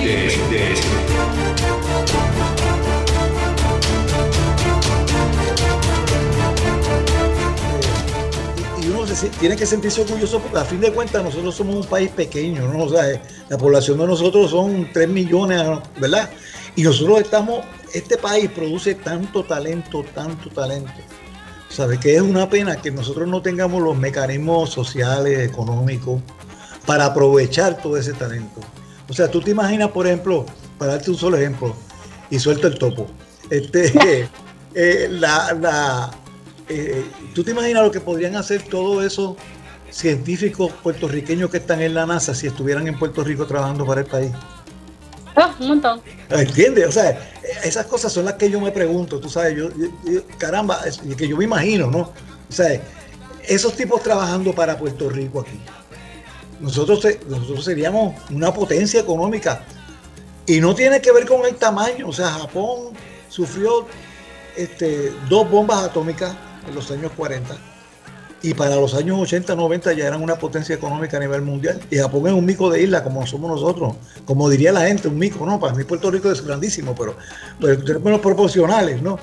Tiene 9.29 9.55
que 9.55 9.65
sentirse 9.65 10.01
orgulloso 10.01 10.39
porque 10.39 10.59
a 10.59 10.65
fin 10.65 10.79
de 10.79 10.91
cuentas 10.91 11.23
nosotros 11.23 11.55
somos 11.55 11.75
un 11.75 11.85
país 11.85 12.09
pequeño, 12.09 12.67
¿no? 12.67 12.85
O 12.85 12.89
sea, 12.89 13.21
la 13.49 13.57
población 13.57 13.97
de 13.97 14.07
nosotros 14.07 14.51
son 14.51 14.89
3 14.91 15.09
millones, 15.09 15.61
¿verdad? 15.99 16.29
Y 16.75 16.83
nosotros 16.83 17.21
estamos, 17.21 17.63
este 17.93 18.17
país 18.17 18.49
produce 18.49 18.95
tanto 18.95 19.43
talento, 19.43 20.03
tanto 20.13 20.49
talento. 20.49 20.91
¿Sabe? 21.69 21.97
Que 21.99 22.15
es 22.15 22.21
una 22.21 22.49
pena 22.49 22.75
que 22.75 22.91
nosotros 22.91 23.27
no 23.29 23.41
tengamos 23.41 23.81
los 23.81 23.95
mecanismos 23.95 24.71
sociales, 24.71 25.49
económicos, 25.49 26.21
para 26.85 27.05
aprovechar 27.05 27.81
todo 27.81 27.95
ese 27.97 28.13
talento. 28.13 28.59
O 29.07 29.13
sea, 29.13 29.29
tú 29.29 29.41
te 29.41 29.51
imaginas, 29.51 29.91
por 29.91 30.05
ejemplo, 30.07 30.45
para 30.77 30.93
darte 30.93 31.11
un 31.11 31.17
solo 31.17 31.37
ejemplo, 31.37 31.75
y 32.29 32.39
suelto 32.39 32.67
el 32.67 32.77
topo, 32.77 33.07
este, 33.49 34.27
eh, 34.73 35.07
la, 35.09 36.11
eh, 36.71 37.05
¿tú 37.33 37.43
te 37.43 37.51
imaginas 37.51 37.83
lo 37.83 37.91
que 37.91 37.99
podrían 37.99 38.35
hacer 38.35 38.63
todos 38.63 39.03
esos 39.03 39.35
científicos 39.89 40.71
puertorriqueños 40.83 41.49
que 41.49 41.57
están 41.57 41.81
en 41.81 41.93
la 41.93 42.05
NASA 42.05 42.33
si 42.33 42.47
estuvieran 42.47 42.87
en 42.87 42.97
Puerto 42.97 43.23
Rico 43.23 43.45
trabajando 43.45 43.85
para 43.85 44.01
el 44.01 44.07
país? 44.07 44.31
Oh, 45.35 45.49
un 45.59 45.67
montón. 45.67 46.01
¿Entiendes? 46.29 46.87
O 46.87 46.91
sea, 46.91 47.31
esas 47.63 47.85
cosas 47.85 48.11
son 48.11 48.25
las 48.25 48.35
que 48.35 48.49
yo 48.49 48.59
me 48.59 48.71
pregunto, 48.71 49.19
tú 49.19 49.29
sabes, 49.29 49.55
yo, 49.55 49.69
caramba, 50.37 50.79
que 51.17 51.27
yo 51.27 51.37
me 51.37 51.45
imagino, 51.45 51.87
¿no? 51.87 51.99
O 51.99 52.53
sea, 52.53 52.81
esos 53.47 53.75
tipos 53.75 54.01
trabajando 54.03 54.53
para 54.53 54.77
Puerto 54.77 55.09
Rico 55.09 55.41
aquí. 55.41 55.59
Nosotros, 56.59 57.05
nosotros 57.27 57.65
seríamos 57.65 58.13
una 58.29 58.53
potencia 58.53 58.99
económica 58.99 59.63
Y 60.45 60.59
no 60.59 60.75
tiene 60.75 61.01
que 61.01 61.11
ver 61.11 61.25
con 61.25 61.43
el 61.45 61.55
tamaño, 61.55 62.07
o 62.07 62.13
sea, 62.13 62.29
Japón 62.29 62.93
sufrió 63.29 63.87
este, 64.55 65.11
dos 65.29 65.49
bombas 65.49 65.83
atómicas 65.83 66.35
en 66.67 66.75
los 66.75 66.89
años 66.91 67.11
40 67.15 67.55
y 68.43 68.53
para 68.53 68.75
los 68.75 68.93
años 68.95 69.19
80, 69.19 69.55
90 69.55 69.93
ya 69.93 70.07
eran 70.07 70.21
una 70.21 70.35
potencia 70.35 70.73
económica 70.73 71.17
a 71.17 71.19
nivel 71.19 71.41
mundial. 71.41 71.79
Y 71.91 71.97
Japón 71.97 72.27
es 72.27 72.33
un 72.33 72.45
mico 72.45 72.69
de 72.69 72.81
isla 72.81 73.03
como 73.03 73.25
somos 73.27 73.51
nosotros, 73.51 73.95
como 74.25 74.49
diría 74.49 74.71
la 74.71 74.81
gente, 74.81 75.07
un 75.07 75.17
mico, 75.17 75.45
¿no? 75.45 75.59
Para 75.59 75.73
mí 75.73 75.83
Puerto 75.83 76.09
Rico 76.09 76.31
es 76.31 76.43
grandísimo, 76.43 76.95
pero, 76.95 77.15
pero 77.59 77.73
en 77.73 77.85
términos 77.85 78.19
proporcionales, 78.19 79.01
¿no? 79.01 79.19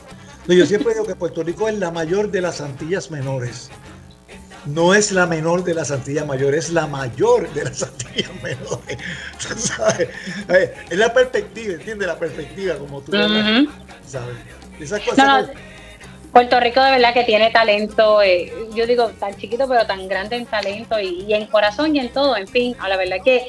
Yo 0.46 0.64
siempre 0.64 0.94
digo 0.94 1.06
que 1.06 1.14
Puerto 1.14 1.42
Rico 1.42 1.68
es 1.68 1.78
la 1.78 1.90
mayor 1.90 2.30
de 2.30 2.40
las 2.40 2.60
Antillas 2.60 3.10
menores. 3.10 3.70
No 4.64 4.94
es 4.94 5.12
la 5.12 5.26
menor 5.26 5.62
de 5.64 5.74
las 5.74 5.90
Antillas 5.90 6.26
mayores, 6.26 6.66
es 6.66 6.72
la 6.72 6.86
mayor 6.86 7.52
de 7.52 7.64
las 7.64 7.82
Antillas 7.82 8.30
menores. 8.42 8.98
¿Sabes? 9.56 10.08
Es 10.88 10.98
la 10.98 11.12
perspectiva, 11.12 11.74
¿entiendes? 11.74 12.08
La 12.08 12.18
perspectiva, 12.18 12.76
como 12.76 13.00
tú 13.02 13.12
¿sabes? 13.12 14.36
Esas 14.80 15.02
cosas. 15.02 15.50
Puerto 16.32 16.60
Rico 16.60 16.82
de 16.82 16.90
verdad 16.92 17.14
que 17.14 17.24
tiene 17.24 17.50
talento, 17.50 18.22
eh, 18.22 18.52
yo 18.74 18.86
digo 18.86 19.08
tan 19.18 19.34
chiquito 19.36 19.66
pero 19.66 19.86
tan 19.86 20.06
grande 20.08 20.36
en 20.36 20.46
talento 20.46 21.00
y, 21.00 21.32
en 21.32 21.46
corazón 21.46 21.96
y 21.96 22.00
en 22.00 22.10
todo, 22.10 22.36
en 22.36 22.46
fin, 22.46 22.76
a 22.78 22.88
la 22.88 22.96
verdad 22.96 23.16
que 23.24 23.46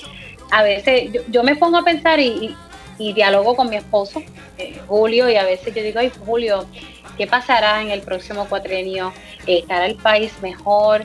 a 0.52 0.64
veces 0.64 1.12
yo, 1.30 1.44
me 1.44 1.56
pongo 1.56 1.78
a 1.78 1.84
pensar 1.84 2.20
y, 2.20 2.56
dialogo 2.98 3.56
con 3.56 3.70
mi 3.70 3.78
esposo, 3.78 4.22
eh, 4.58 4.78
Julio, 4.88 5.30
y 5.30 5.36
a 5.36 5.44
veces 5.44 5.74
yo 5.74 5.82
digo, 5.82 6.00
ay 6.00 6.12
Julio, 6.26 6.66
¿qué 7.18 7.28
pasará 7.28 7.82
en 7.82 7.92
el 7.92 8.02
próximo 8.02 8.46
cuatrenio? 8.50 9.14
¿Estará 9.46 9.86
el 9.86 9.96
país 9.96 10.34
mejor? 10.42 11.04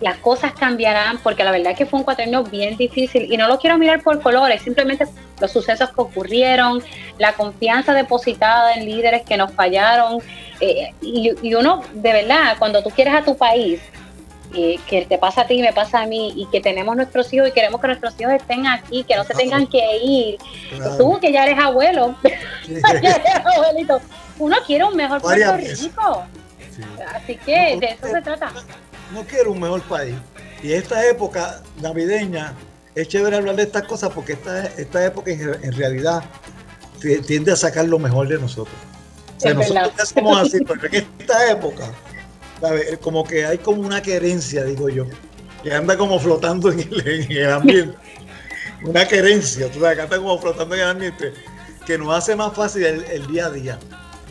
Las 0.00 0.18
cosas 0.18 0.52
cambiarán 0.52 1.18
porque 1.18 1.42
la 1.42 1.50
verdad 1.50 1.74
que 1.74 1.86
fue 1.86 1.98
un 1.98 2.04
cuatrenio 2.04 2.44
bien 2.44 2.76
difícil 2.76 3.32
y 3.32 3.36
no 3.36 3.48
lo 3.48 3.58
quiero 3.58 3.78
mirar 3.78 4.02
por 4.02 4.20
colores, 4.20 4.62
simplemente 4.62 5.06
los 5.40 5.50
sucesos 5.50 5.90
que 5.90 6.00
ocurrieron, 6.00 6.82
la 7.18 7.32
confianza 7.32 7.94
depositada 7.94 8.74
en 8.74 8.84
líderes 8.84 9.22
que 9.22 9.36
nos 9.36 9.52
fallaron 9.52 10.18
eh, 10.60 10.92
y, 11.00 11.54
uno 11.54 11.82
de 11.94 12.12
verdad 12.12 12.56
cuando 12.58 12.82
tú 12.82 12.90
quieres 12.90 13.14
a 13.14 13.22
tu 13.22 13.36
país 13.36 13.80
eh, 14.54 14.78
que 14.86 15.04
te 15.04 15.18
pasa 15.18 15.42
a 15.42 15.46
ti, 15.46 15.60
me 15.60 15.72
pasa 15.72 16.02
a 16.02 16.06
mí, 16.06 16.32
y 16.36 16.46
que 16.46 16.60
tenemos 16.60 16.96
nuestros 16.96 17.30
hijos 17.32 17.48
y 17.48 17.52
queremos 17.52 17.80
que 17.80 17.88
nuestros 17.88 18.18
hijos 18.18 18.32
estén 18.32 18.66
aquí, 18.66 19.04
que 19.04 19.16
no 19.16 19.24
se 19.24 19.34
tengan 19.34 19.66
que 19.66 19.82
ir. 20.02 20.38
Tú, 20.96 21.18
que 21.20 21.32
ya 21.32 21.44
eres 21.44 21.58
abuelo, 21.58 22.14
ya 22.22 23.10
eres 23.10 23.34
abuelito, 23.44 24.00
uno 24.38 24.56
quiere 24.66 24.84
un 24.84 24.96
mejor 24.96 25.20
Puerto 25.20 25.56
Rico. 25.56 26.24
Así 27.14 27.36
que 27.36 27.78
de 27.80 27.86
eso 27.86 28.08
se 28.08 28.22
trata 28.22 28.52
no 29.12 29.24
quiero 29.24 29.52
un 29.52 29.60
mejor 29.60 29.82
país. 29.82 30.14
Y 30.62 30.72
esta 30.72 31.06
época 31.06 31.62
navideña 31.80 32.54
es 32.94 33.08
chévere 33.08 33.36
hablar 33.36 33.56
de 33.56 33.64
estas 33.64 33.84
cosas 33.84 34.10
porque 34.12 34.32
esta, 34.32 34.66
esta 34.66 35.04
época 35.04 35.30
en, 35.30 35.72
realidad 35.72 36.24
tiende 37.26 37.52
a 37.52 37.56
sacar 37.56 37.86
lo 37.86 37.98
mejor 37.98 38.28
de 38.28 38.38
nosotros. 38.38 38.76
O 39.36 39.40
sea, 39.40 39.52
nosotros 39.52 40.08
somos 40.08 40.38
así, 40.38 40.58
pero 40.64 40.80
en 40.86 41.06
esta 41.18 41.50
época, 41.50 41.92
como 43.02 43.22
que 43.22 43.44
hay 43.44 43.58
como 43.58 43.82
una 43.82 44.00
querencia, 44.00 44.64
digo 44.64 44.88
yo, 44.88 45.04
que 45.62 45.74
anda 45.74 45.96
como 45.98 46.18
flotando 46.18 46.72
en 46.72 46.80
el, 46.80 47.52
ambiente. 47.52 47.96
una 48.84 49.06
querencia, 49.06 49.70
tú 49.70 49.80
sabes, 49.80 49.96
que 49.96 50.02
anda 50.02 50.16
como 50.16 50.38
flotando 50.38 50.74
en 50.74 50.80
el 50.80 50.88
ambiente, 50.88 51.34
que 51.86 51.98
nos 51.98 52.16
hace 52.16 52.34
más 52.34 52.54
fácil 52.54 52.86
el, 52.86 53.04
el 53.04 53.26
día 53.26 53.46
a 53.46 53.50
día. 53.50 53.78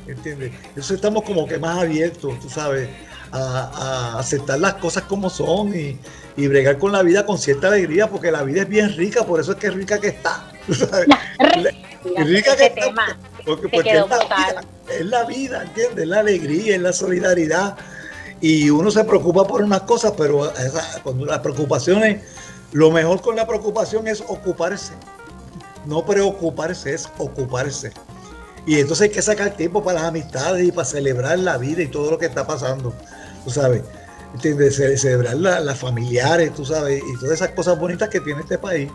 ¿Entiendes? 0.07 0.51
Entonces 0.67 0.91
estamos 0.91 1.23
como 1.23 1.47
que 1.47 1.57
más 1.57 1.79
abiertos, 1.79 2.39
tú 2.39 2.49
sabes, 2.49 2.89
a, 3.31 4.19
aceptar 4.19 4.59
las 4.59 4.75
cosas 4.75 5.03
como 5.03 5.29
son 5.29 5.73
y, 5.75 5.99
bregar 6.47 6.77
con 6.77 6.91
la 6.91 7.01
vida 7.01 7.25
con 7.25 7.37
cierta 7.37 7.67
alegría, 7.67 8.09
porque 8.09 8.31
la 8.31 8.43
vida 8.43 8.63
es 8.63 8.69
bien 8.69 8.95
rica, 8.95 9.23
por 9.25 9.39
eso 9.39 9.53
es 9.53 9.57
que 9.57 9.67
es 9.67 9.73
rica 9.73 9.99
que 9.99 10.09
está. 10.09 10.51
rica 10.67 12.55
que 12.55 12.65
está. 12.65 13.17
Porque, 13.45 13.69
es, 14.89 15.05
la 15.05 15.23
vida, 15.23 15.63
¿entiendes? 15.63 16.03
Es 16.03 16.07
la 16.07 16.19
alegría, 16.19 16.75
es 16.75 16.81
la 16.81 16.93
solidaridad. 16.93 17.77
Y 18.41 18.69
uno 18.69 18.91
se 18.91 19.03
preocupa 19.03 19.47
por 19.47 19.61
unas 19.61 19.81
cosas, 19.81 20.13
pero 20.17 20.51
cuando 21.03 21.25
las 21.25 21.39
preocupaciones, 21.39 22.21
lo 22.73 22.91
mejor 22.91 23.21
con 23.21 23.35
la 23.35 23.47
preocupación 23.47 24.07
es 24.07 24.21
ocuparse. 24.21 24.93
No 25.85 26.05
preocuparse, 26.05 26.93
es 26.93 27.09
ocuparse. 27.17 27.91
Y 28.65 28.79
entonces 28.79 29.09
hay 29.09 29.13
que 29.13 29.21
sacar 29.21 29.55
tiempo 29.55 29.83
para 29.83 29.99
las 29.99 30.09
amistades 30.09 30.67
y 30.67 30.71
para 30.71 30.85
celebrar 30.85 31.37
la 31.39 31.57
vida 31.57 31.83
y 31.83 31.87
todo 31.87 32.11
lo 32.11 32.17
que 32.17 32.25
está 32.25 32.47
pasando 32.47 32.93
tú 33.45 33.51
sabes, 33.51 33.83
de 34.41 34.97
celebrar 34.97 35.37
las 35.37 35.79
familiares, 35.79 36.53
tú 36.53 36.65
sabes, 36.65 37.01
y 37.01 37.19
todas 37.19 37.35
esas 37.35 37.51
cosas 37.51 37.79
bonitas 37.79 38.09
que 38.09 38.19
tiene 38.19 38.41
este 38.41 38.57
país. 38.57 38.91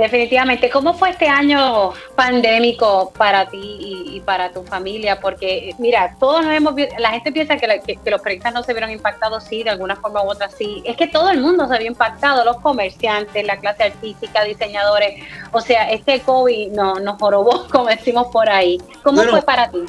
Definitivamente. 0.00 0.70
¿Cómo 0.70 0.94
fue 0.94 1.10
este 1.10 1.28
año 1.28 1.92
pandémico 2.16 3.12
para 3.18 3.50
ti 3.50 4.06
y, 4.14 4.20
para 4.20 4.50
tu 4.50 4.62
familia? 4.62 5.20
Porque, 5.20 5.74
mira, 5.78 6.16
todos 6.18 6.42
nos 6.42 6.54
hemos 6.54 6.74
la 6.98 7.10
gente 7.10 7.30
piensa 7.32 7.58
que, 7.58 7.66
los 8.06 8.22
periodistas 8.22 8.54
no 8.54 8.62
se 8.62 8.72
vieron 8.72 8.90
impactados, 8.90 9.44
sí, 9.44 9.62
de 9.62 9.68
alguna 9.68 9.96
forma 9.96 10.22
u 10.22 10.30
otra, 10.30 10.48
sí. 10.48 10.82
Es 10.86 10.96
que 10.96 11.06
todo 11.06 11.28
el 11.28 11.42
mundo 11.42 11.68
se 11.68 11.74
había 11.74 11.88
impactado, 11.88 12.46
los 12.46 12.56
comerciantes, 12.60 13.44
la 13.44 13.58
clase 13.58 13.82
artística, 13.82 14.42
diseñadores. 14.42 15.22
O 15.52 15.60
sea, 15.60 15.90
este 15.90 16.20
COVID 16.20 16.72
no, 16.72 16.94
nos 16.94 17.18
jorobó, 17.18 17.68
como 17.70 17.88
decimos 17.88 18.28
por 18.28 18.48
ahí. 18.48 18.80
¿Cómo 19.02 19.22
fue 19.24 19.42
para 19.42 19.70
ti? 19.70 19.80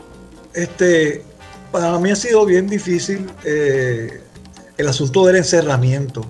Este, 0.53 1.23
para 1.71 1.97
mí 1.99 2.11
ha 2.11 2.17
sido 2.17 2.45
bien 2.45 2.67
difícil 2.67 3.31
eh, 3.45 4.21
el 4.75 4.87
asunto 4.89 5.25
del 5.25 5.37
encerramiento. 5.37 6.25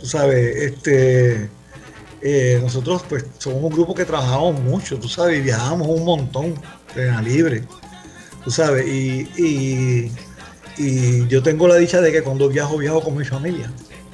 Tú 0.00 0.06
sabes, 0.06 0.56
este, 0.56 1.48
eh, 2.22 2.60
nosotros 2.62 3.02
pues 3.08 3.24
somos 3.38 3.64
un 3.64 3.70
grupo 3.70 3.94
que 3.94 4.04
trabajamos 4.04 4.60
mucho, 4.60 4.96
tú 4.96 5.08
sabes, 5.08 5.38
y 5.38 5.42
viajamos 5.42 5.88
un 5.88 6.04
montón, 6.04 6.54
la 6.94 7.20
libre, 7.20 7.64
tú 8.44 8.50
sabes, 8.50 8.86
y, 8.86 10.10
yo 11.28 11.42
tengo 11.42 11.68
la 11.68 11.76
dicha 11.76 12.00
de 12.00 12.10
que 12.10 12.22
cuando 12.22 12.48
viajo, 12.48 12.78
viajo 12.78 13.02
con 13.02 13.16
mi 13.16 13.24
familia. 13.24 13.70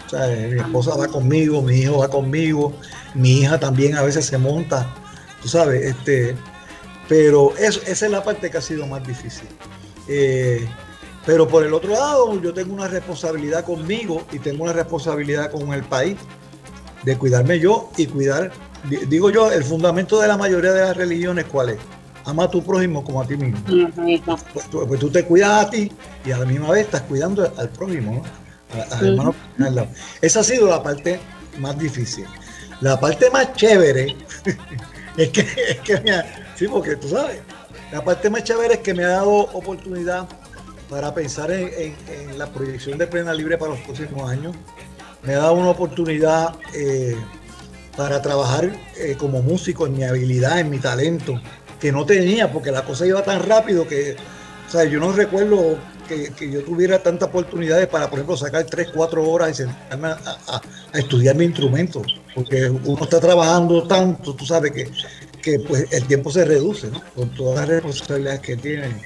O 0.07 0.11
sea, 0.11 0.27
mi 0.27 0.59
esposa 0.59 0.97
va 0.97 1.07
conmigo, 1.07 1.63
mi 1.63 1.77
hijo 1.77 1.99
va 1.99 2.09
conmigo, 2.09 2.75
mi 3.15 3.41
hija 3.41 3.61
también 3.61 3.97
a 3.97 4.03
veces 4.03 4.27
se 4.27 4.39
monta, 4.39 4.93
tú 5.43 5.49
sabes, 5.49 5.85
este, 5.85 6.35
pero 7.09 7.55
esa 7.57 8.07
es 8.07 8.11
la 8.11 8.23
parte 8.25 8.51
que 8.51 8.57
ha 8.57 8.63
sido 8.63 8.87
más 8.87 9.07
difícil. 9.07 9.49
Eh, 10.09 10.67
pero 11.27 11.47
por 11.47 11.65
el 11.65 11.75
otro 11.75 11.91
lado, 11.91 12.41
yo 12.41 12.55
tengo 12.55 12.75
una 12.75 12.89
responsabilidad 12.89 13.65
conmigo 13.65 14.27
y 14.33 14.39
tengo 14.39 14.65
una 14.65 14.73
responsabilidad 14.73 15.51
con 15.51 15.73
el 15.75 15.85
país 15.85 16.17
de 17.09 17.17
cuidarme 17.17 17.59
yo 17.59 17.91
y 17.97 18.07
cuidar, 18.07 18.53
digo 19.09 19.31
yo, 19.31 19.51
el 19.51 19.65
fundamento 19.65 20.21
de 20.21 20.29
la 20.29 20.37
mayoría 20.37 20.73
de 20.73 20.81
las 20.83 20.95
religiones, 20.95 21.47
¿cuál 21.51 21.71
es? 21.71 21.79
Ama 22.27 22.45
a 22.45 22.51
tu 22.51 22.63
prójimo 22.63 23.03
como 23.03 23.23
a 23.23 23.27
ti 23.27 23.35
mismo. 23.35 23.59
Pues, 24.53 24.67
pues, 24.71 25.01
tú 25.01 25.09
te 25.09 25.25
cuidas 25.25 25.67
a 25.67 25.71
ti 25.71 25.91
y 26.27 26.33
a 26.33 26.39
la 26.39 26.45
misma 26.45 26.71
vez 26.71 26.85
estás 26.85 27.01
cuidando 27.03 27.51
al 27.57 27.71
prójimo, 27.71 28.23
¿no? 29.15 29.35
Esa 30.21 30.41
ha 30.41 30.45
sido 30.45 30.69
la 30.69 30.83
parte 30.83 31.19
más 31.59 31.79
difícil. 31.79 32.27
La 32.83 33.01
parte 33.01 33.31
más 33.31 33.55
chévere 33.55 34.15
es 35.17 35.29
que, 35.31 35.41
es 35.41 35.81
que 35.81 36.23
sí, 36.57 36.69
porque 36.69 36.97
tú 36.97 37.09
sabes, 37.09 37.41
la 37.91 38.05
parte 38.05 38.29
más 38.29 38.45
chévere 38.45 38.75
es 38.75 38.81
que 38.81 38.93
me 38.93 39.05
ha 39.05 39.09
dado 39.09 39.31
oportunidad 39.31 40.29
para 40.91 41.15
pensar 41.15 41.51
en, 41.51 41.97
la 42.37 42.53
proyección 42.53 42.99
de 42.99 43.07
Plena 43.07 43.33
Libre 43.33 43.57
para 43.57 43.73
los 43.73 43.81
próximos 43.81 44.31
años. 44.31 44.55
Me 45.23 45.35
ha 45.35 45.39
dado 45.39 45.55
una 45.55 45.71
oportunidad 45.71 46.55
eh, 46.75 47.17
para 47.97 48.23
trabajar 48.23 48.73
eh, 48.97 49.17
como 49.19 49.43
músico 49.43 49.87
en 49.87 49.97
mi 49.97 50.05
habilidad, 50.05 50.61
en 50.61 50.71
mi 50.71 50.79
talento, 50.79 51.41
que 51.81 51.93
no 51.93 52.07
tenía, 52.07 52.53
porque 52.53 52.71
la 52.71 52.85
cosa 52.85 53.07
iba 53.07 53.23
tan 53.23 53.43
rápido 53.43 53.87
que, 53.87 54.17
o 54.73 54.85
yo 54.85 55.01
no 55.01 55.13
recuerdo 55.13 55.79
que, 56.07 56.51
yo 56.51 56.65
tuviera 56.65 57.03
tantas 57.03 57.29
oportunidades 57.29 57.87
para, 57.89 58.09
por 58.09 58.19
ejemplo, 58.19 58.37
sacar 58.37 58.65
3, 58.65 58.89
4 58.95 59.29
horas 59.29 59.51
y 59.51 59.55
sentarme 59.55 60.09
a, 60.09 60.61
estudiar 60.95 61.37
mi 61.37 61.45
instrumento, 61.45 62.03
porque 62.35 62.71
uno 62.71 63.03
está 63.03 63.21
trabajando 63.21 63.87
tanto, 63.87 64.35
tú 64.35 64.47
sabes 64.47 64.73
que 64.73 64.91
que 65.43 65.59
pues 65.61 65.87
el 65.93 66.05
tiempo 66.05 66.31
se 66.31 66.45
reduce. 66.45 66.89
Con 67.15 67.31
todas 67.31 67.69
las 67.69 67.83
responsabilidades 67.83 68.41
que 68.41 68.57
tienen. 68.57 69.01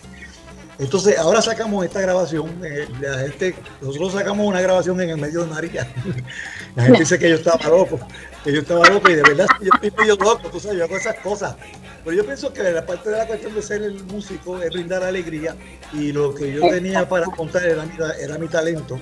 Entonces, 0.82 1.16
ahora 1.16 1.40
sacamos 1.40 1.84
esta 1.84 2.00
grabación, 2.00 2.60
eh, 2.64 2.88
la 3.00 3.18
gente, 3.18 3.54
nosotros 3.80 4.12
sacamos 4.12 4.46
una 4.46 4.60
grabación 4.60 5.00
en 5.00 5.10
el 5.10 5.16
medio 5.16 5.42
de 5.42 5.46
María. 5.46 5.88
La 6.74 6.84
gente 6.84 7.00
dice 7.00 7.18
que 7.18 7.28
yo 7.28 7.36
estaba 7.36 7.68
loco, 7.68 8.00
que 8.42 8.52
yo 8.52 8.60
estaba 8.60 8.88
loco 8.88 9.10
y 9.10 9.14
de 9.14 9.22
verdad 9.22 9.46
yo 9.60 9.68
estoy 9.74 9.92
medio 9.98 10.16
loco, 10.16 10.48
tú 10.50 10.59
sabes, 10.59 10.78
yo 10.78 10.84
hago 10.84 10.96
esas 10.96 11.16
cosas. 11.16 11.54
Pero 12.02 12.16
yo 12.16 12.24
pienso 12.24 12.52
que 12.52 12.62
la 12.62 12.84
parte 12.84 13.10
de 13.10 13.18
la 13.18 13.26
cuestión 13.26 13.54
de 13.54 13.62
ser 13.62 13.82
el 13.82 14.02
músico 14.04 14.60
es 14.60 14.70
brindar 14.70 15.04
alegría 15.04 15.54
y 15.92 16.12
lo 16.12 16.34
que 16.34 16.52
yo 16.52 16.62
tenía 16.62 17.09
para 17.09 17.26
contar 17.26 17.64
era 17.64 17.84
mi, 17.84 17.92
era 18.20 18.38
mi 18.38 18.48
talento. 18.48 18.98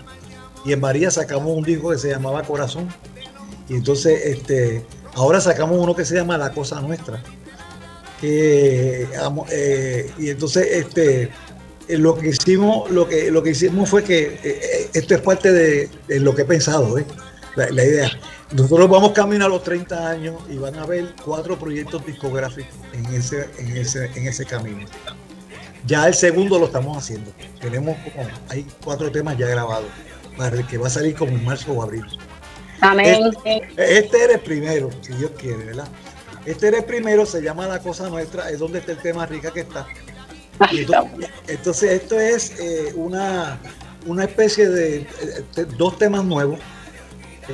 Y 0.65 0.73
en 0.73 0.81
María 0.81 1.11
sacamos 1.11 1.57
un 1.57 1.63
disco 1.63 1.91
que 1.91 1.99
se 1.99 2.11
llamaba 2.11 2.43
Corazón. 2.43 2.89
Y 3.69 3.75
entonces, 3.75 4.21
este, 4.27 4.85
Ahora 5.15 5.41
sacamos 5.41 5.79
uno 5.79 5.95
que 5.95 6.05
se 6.05 6.15
llama 6.15 6.39
La 6.39 6.53
Cosa 6.53 6.81
Nuestra. 6.81 7.23
Eh, 8.23 9.09
y 10.19 10.29
entonces 10.29 10.69
este 10.71 11.31
lo 11.99 12.17
que 12.17 12.29
hicimos 12.29 12.91
lo 12.91 13.09
que 13.09 13.31
lo 13.31 13.43
que 13.43 13.51
hicimos 13.51 13.89
fue 13.89 14.05
que 14.05 14.39
eh, 14.43 14.91
esto 14.93 15.15
es 15.15 15.21
parte 15.21 15.53
de, 15.53 15.91
lo 16.21 16.35
que 16.35 16.43
he 16.43 16.45
pensado 16.45 16.97
la, 17.57 17.85
idea. 17.85 18.11
Nosotros 18.53 18.89
vamos 18.89 19.13
camino 19.13 19.45
a 19.45 19.49
los 19.49 19.63
30 19.63 20.09
años 20.09 20.37
y 20.49 20.57
van 20.57 20.77
a 20.77 20.83
haber 20.83 21.15
cuatro 21.25 21.59
proyectos 21.59 22.05
discográficos 22.07 22.75
en 22.93 23.07
ese, 23.15 23.49
en 23.59 23.77
ese, 23.77 24.07
en 24.15 24.27
ese 24.27 24.45
camino. 24.45 24.87
Ya 25.87 26.07
el 26.07 26.15
segundo 26.15 26.59
lo 26.59 26.67
estamos 26.67 26.97
haciendo. 26.97 27.33
Tenemos 27.61 27.97
como, 27.99 28.29
hay 28.49 28.67
cuatro 28.85 29.11
temas 29.11 29.37
ya 29.37 29.47
grabados, 29.47 29.89
para 30.37 30.57
el 30.57 30.67
que 30.67 30.79
va 30.79 30.87
a 30.87 30.91
salir 30.91 31.15
como 31.15 31.33
en 31.33 31.45
marzo 31.45 31.73
o 31.73 31.83
abril. 31.83 32.05
Amén. 32.81 33.31
Este, 33.45 33.99
este 33.99 34.25
era 34.25 34.35
el 34.35 34.41
primero, 34.41 34.91
si 35.01 35.13
Dios 35.15 35.33
quiere, 35.39 35.65
¿verdad? 35.65 35.89
Este 36.47 36.69
era 36.69 36.79
el 36.79 36.85
primero, 36.85 37.27
se 37.27 37.43
llama 37.43 37.67
La 37.67 37.81
Cosa 37.81 38.09
Nuestra, 38.09 38.51
es 38.51 38.59
donde 38.59 38.79
está 38.79 38.93
el 38.93 38.99
tema 38.99 39.27
rica 39.27 39.51
que 39.51 39.61
está. 39.61 39.87
Entonces, 41.47 41.91
esto 41.93 42.21
es 42.21 42.59
eh, 42.61 42.93
una, 42.95 43.59
una 44.07 44.25
especie 44.25 44.69
de 44.69 44.97
eh, 44.99 45.07
dos 45.77 45.99
temas 45.99 46.25
nuevos. 46.25 46.59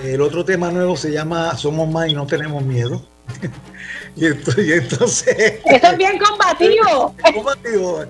El 0.02 0.20
otro 0.20 0.44
tema 0.44 0.70
nuevo 0.70 0.96
se 0.96 1.10
llama 1.10 1.56
Somos 1.56 1.88
más 1.88 2.08
y 2.08 2.14
no 2.14 2.26
tenemos 2.26 2.62
miedo. 2.62 3.06
y, 4.16 4.26
entonces, 4.26 5.60
Eso 5.64 5.86
es 5.86 5.96
bien 5.96 6.18
combativo. 6.18 7.14
combativo. 7.34 8.04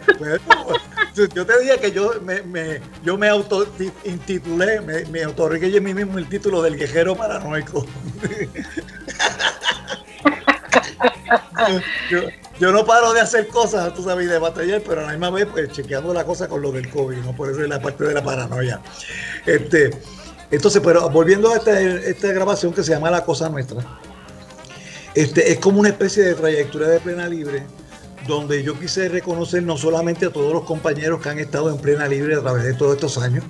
yo 1.14 1.47
te 1.47 1.60
dije 1.60 1.78
que 1.81 1.93
yo 1.93 2.12
me, 2.23 2.43
me 2.43 2.81
yo 3.05 3.16
me 3.16 3.28
auto 3.28 3.66
intitulé, 4.05 4.81
me, 4.81 5.05
me 5.06 5.23
autorregué 5.23 5.70
yo 5.70 5.81
mí 5.81 5.94
mismo 5.94 6.18
el 6.18 6.28
título 6.28 6.62
del 6.62 6.77
guerrero 6.77 7.14
paranoico. 7.14 7.86
yo, 12.61 12.73
no 12.73 12.85
paro 12.85 13.13
de 13.13 13.21
hacer 13.21 13.49
cosas, 13.49 13.93
tú 13.95 14.03
sabes, 14.03 14.29
de 14.29 14.39
batallar, 14.39 14.83
pero 14.87 15.01
a 15.01 15.05
la 15.05 15.11
misma 15.11 15.31
vez, 15.31 15.47
pues 15.51 15.71
chequeando 15.73 16.13
la 16.13 16.25
cosa 16.25 16.49
con 16.49 16.63
lo 16.63 16.73
del 16.73 16.91
COVID, 16.91 17.19
¿no? 17.19 17.35
Por 17.35 17.51
eso 17.51 17.63
es 17.63 17.69
la 17.69 17.81
parte 17.81 18.05
de 18.05 18.15
la 18.15 18.23
paranoia. 18.23 18.81
Este, 19.45 19.91
entonces, 20.51 20.81
pero 20.85 21.09
volviendo 21.11 21.51
a 21.51 21.57
esta, 21.57 22.33
grabación 22.33 22.73
que 22.73 22.83
se 22.83 22.93
llama 22.93 23.11
La 23.11 23.25
Cosa 23.25 23.49
Nuestra, 23.49 23.85
este, 25.15 25.53
es 25.53 25.59
como 25.59 25.81
una 25.81 25.89
especie 25.89 26.23
de 26.23 26.35
trayectoria 26.35 26.89
de 26.89 27.01
plena 27.01 27.29
libre, 27.29 27.65
donde 28.29 28.63
yo 28.63 28.79
quise 28.79 29.09
reconocer 29.09 29.63
no 29.63 29.77
solamente 29.77 30.27
a 30.27 30.31
todos 30.31 30.53
los 30.53 30.65
compañeros 30.65 31.21
que 31.21 31.29
han 31.29 31.39
estado 31.39 31.71
en 31.71 31.79
plena 31.79 32.07
libre 32.07 32.37
a 32.37 32.41
través 32.41 32.65
de 32.65 32.75
todos 32.75 32.95
estos 32.95 33.19
años, 33.19 33.45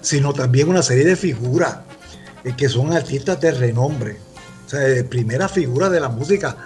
sino 0.00 0.32
también 0.32 0.68
una 0.68 0.82
serie 0.82 1.04
de 1.04 1.16
figuras 1.16 1.78
eh, 2.44 2.54
que 2.56 2.68
son 2.68 2.92
artistas 2.92 3.40
de 3.40 3.52
renombre, 3.52 4.16
o 4.66 4.68
sea, 4.68 4.80
de 4.80 5.04
primera 5.04 5.48
figura 5.48 5.88
de 5.88 6.00
la 6.00 6.08
música 6.08 6.56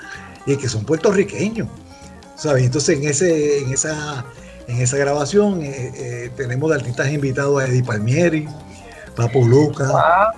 y 0.47 0.57
que 0.57 0.69
son 0.69 0.85
puertorriqueños. 0.85 1.69
¿sabes? 2.37 2.65
Entonces 2.65 2.99
en, 2.99 3.09
ese, 3.09 3.59
en, 3.59 3.73
esa, 3.73 4.25
en 4.69 4.81
esa 4.81 4.97
grabación 4.97 5.63
eh, 5.63 5.93
eh, 5.95 6.31
tenemos 6.37 6.71
de 6.71 6.77
artistas 6.77 7.11
invitados 7.11 7.61
a 7.61 7.67
Eddie 7.67 7.83
Palmieri, 7.83 8.47
Papo 9.17 9.45
Luca, 9.45 10.33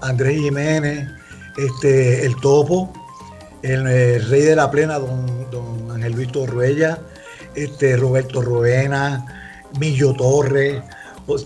Andrés, 0.00 0.40
Jiménez, 0.40 1.06
este, 1.58 2.24
el 2.24 2.34
Topo, 2.36 2.92
el, 3.62 3.84
Rey 3.84 4.42
de 4.42 4.56
la 4.56 4.70
Plena, 4.70 4.98
don, 4.98 5.50
don 5.50 5.90
Ángel 5.90 6.14
Luis 6.14 6.32
Torruella, 6.32 6.98
este, 7.54 7.96
Roberto 7.96 8.40
Roena, 8.40 9.26
Millo 9.78 10.14
Torres, 10.14 10.82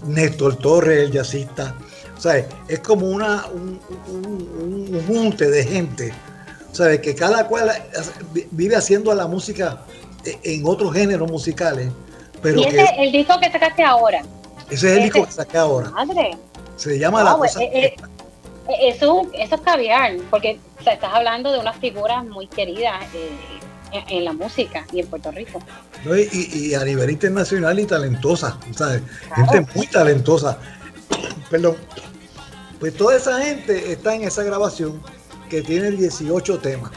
Néstor 0.06 0.56
Torres, 0.56 1.06
el 1.06 1.10
jazzista. 1.10 1.74
Sea, 2.16 2.46
es 2.68 2.78
como 2.78 3.08
una, 3.08 3.46
un, 3.46 3.80
un, 4.06 4.94
un 4.94 5.06
junte 5.06 5.50
de 5.50 5.64
gente 5.64 6.14
¿sabes? 6.74 7.00
Que 7.00 7.14
cada 7.14 7.46
cual 7.46 7.70
vive 8.50 8.76
haciendo 8.76 9.14
la 9.14 9.26
música 9.26 9.80
en 10.24 10.66
otros 10.66 10.92
géneros 10.92 11.30
musicales. 11.30 11.90
Pero 12.42 12.60
y 12.60 12.64
ese 12.64 12.82
es 12.82 12.90
el 12.98 13.12
disco 13.12 13.38
que 13.40 13.50
sacaste 13.50 13.82
ahora. 13.82 14.22
Ese 14.68 14.90
es 14.90 14.96
el 14.96 15.02
disco 15.04 15.24
que 15.24 15.32
saqué 15.32 15.56
ahora. 15.56 15.90
Madre. 15.90 16.36
Se 16.76 16.98
llama 16.98 17.22
La 17.22 17.34
Cosa. 17.36 17.62
Eh, 17.62 17.70
eh, 17.72 17.94
eh, 18.68 18.88
eso, 18.88 19.28
eso 19.32 19.54
es 19.54 19.60
caviar, 19.60 20.16
porque 20.30 20.58
estás 20.78 20.98
hablando 21.12 21.52
de 21.52 21.58
unas 21.58 21.76
figuras 21.76 22.24
muy 22.24 22.46
queridas 22.48 23.00
en, 23.92 24.24
la 24.24 24.32
música 24.32 24.84
y 24.92 25.00
en 25.00 25.06
Puerto 25.06 25.30
Rico. 25.30 25.60
y, 26.04 26.74
a 26.74 26.84
nivel 26.84 27.10
internacional 27.10 27.78
y 27.78 27.86
talentosa, 27.86 28.58
¿sabes? 28.76 29.02
Gente 29.36 29.66
muy 29.74 29.86
talentosa. 29.86 30.58
Perdón. 31.50 31.76
Pues 32.80 32.96
toda 32.96 33.16
esa 33.16 33.40
gente 33.40 33.92
está 33.92 34.14
en 34.14 34.24
esa 34.24 34.42
grabación 34.42 35.00
que 35.54 35.62
tiene 35.62 35.90
18 35.92 36.58
temas. 36.58 36.90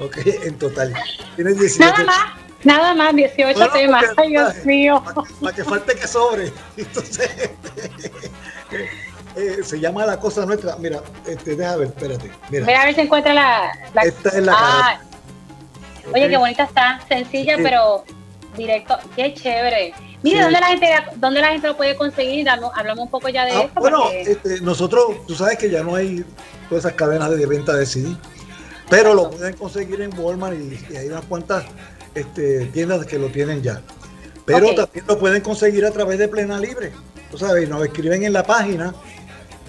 Ok, 0.00 0.16
en 0.44 0.58
total. 0.58 0.94
Tiene 1.36 1.52
18 1.52 1.78
Nada 1.80 2.04
más. 2.04 2.18
Nada 2.64 2.94
más, 2.94 3.14
18 3.14 3.70
temas. 3.72 4.04
Ay, 4.16 4.30
Dios 4.30 4.64
mío. 4.64 5.02
Para, 5.40 5.54
que 5.54 5.64
falte 5.64 5.94
que 5.94 6.06
sobre. 6.06 6.50
Entonces, 6.76 7.30
eh, 9.36 9.58
se 9.62 9.78
llama 9.78 10.06
La 10.06 10.18
Cosa 10.18 10.46
Nuestra. 10.46 10.76
Mira, 10.76 11.02
este, 11.26 11.56
deja 11.56 11.76
ver, 11.76 11.88
espérate. 11.88 12.30
Mira, 12.48 12.80
a 12.80 12.84
ver 12.86 12.94
si 12.94 13.02
encuentra 13.02 13.34
la. 13.34 13.70
Esta 14.02 14.30
es 14.30 14.42
la 14.42 14.54
ah, 14.56 15.00
Oye, 16.14 16.28
qué 16.28 16.36
bonita 16.38 16.64
está. 16.64 17.00
Sencilla, 17.06 17.56
pero 17.62 18.04
directo. 18.56 18.96
Qué 19.14 19.34
chévere. 19.34 19.92
Mira, 20.22 20.44
¿dónde, 20.44 20.60
la 20.60 20.66
gente, 20.68 20.94
¿dónde 21.16 21.40
la 21.40 21.48
gente 21.48 21.68
lo 21.68 21.76
puede 21.76 21.94
conseguir? 21.96 22.48
Hablamos 22.48 23.04
un 23.04 23.10
poco 23.10 23.28
ya 23.28 23.44
de 23.44 23.52
ah, 23.52 23.62
eso. 23.64 23.72
Bueno, 23.74 24.10
este, 24.10 24.60
nosotros, 24.62 25.26
tú 25.26 25.34
sabes 25.34 25.58
que 25.58 25.70
ya 25.70 25.82
no 25.82 25.94
hay 25.94 26.24
todas 26.68 26.84
esas 26.84 26.96
cadenas 26.96 27.30
de 27.30 27.46
venta 27.46 27.74
de 27.74 27.86
CD. 27.86 28.16
Pero 28.90 29.14
lo 29.14 29.30
pueden 29.30 29.54
conseguir 29.54 30.00
en 30.00 30.18
Walmart 30.18 30.56
y, 30.56 30.96
hay 30.96 31.08
unas 31.08 31.24
cuantas 31.26 31.64
este, 32.14 32.66
tiendas 32.66 33.04
que 33.06 33.18
lo 33.18 33.28
tienen 33.28 33.62
ya. 33.62 33.82
Pero 34.46 34.74
también 34.74 35.04
lo 35.06 35.18
pueden 35.18 35.42
conseguir 35.42 35.84
a 35.84 35.90
través 35.90 36.18
de 36.18 36.28
Plena 36.28 36.58
Libre. 36.58 36.92
Tú 37.30 37.36
sabes, 37.36 37.68
nos 37.68 37.84
escriben 37.84 38.22
en 38.22 38.32
la 38.32 38.42
página 38.42 38.94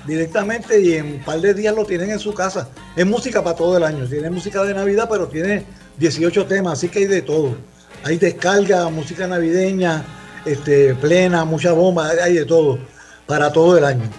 directamente 0.08 0.80
y 0.80 0.94
en 0.94 1.06
un 1.14 1.20
par 1.26 1.42
de 1.42 1.54
días 1.54 1.76
lo 1.76 1.86
tienen 1.86 2.12
en 2.12 2.20
su 2.20 2.34
casa. 2.34 2.70
Es 2.96 3.06
música 3.06 3.44
para 3.44 3.58
todo 3.58 3.76
el 3.76 3.84
año. 3.84 4.08
Tiene 4.08 4.30
música 4.30 4.64
de 4.64 4.74
Navidad, 4.74 5.08
pero 5.12 5.28
tiene 5.28 5.66
18 5.98 6.46
temas, 6.46 6.74
así 6.74 6.88
que 6.88 7.00
hay 7.00 7.06
de 7.06 7.22
todo. 7.22 7.58
Hay 8.06 8.18
descarga, 8.18 8.88
música 8.90 9.28
navideña, 9.28 10.06
este, 10.46 10.96
plena, 10.96 11.44
mucha 11.44 11.74
bomba, 11.74 12.12
hay 12.24 12.36
de 12.36 12.46
todo, 12.46 12.80
para 13.28 13.52
todo 13.52 13.78
el 13.78 13.84
año 13.84 14.10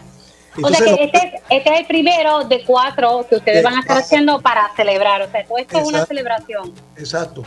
o 0.62 0.68
sea 0.68 0.96
que 0.96 1.04
este, 1.04 1.42
este, 1.50 1.74
es 1.74 1.80
el 1.80 1.86
primero 1.86 2.44
de 2.44 2.64
cuatro 2.64 3.26
que 3.28 3.36
ustedes 3.36 3.62
van 3.62 3.76
a 3.76 3.80
estar 3.80 3.98
haciendo 3.98 4.40
para 4.40 4.70
celebrar. 4.76 5.22
O 5.22 5.30
sea, 5.30 5.40
esto 5.40 5.78
es 5.78 5.88
una 5.88 6.06
celebración. 6.06 6.72
Exacto. 6.96 7.42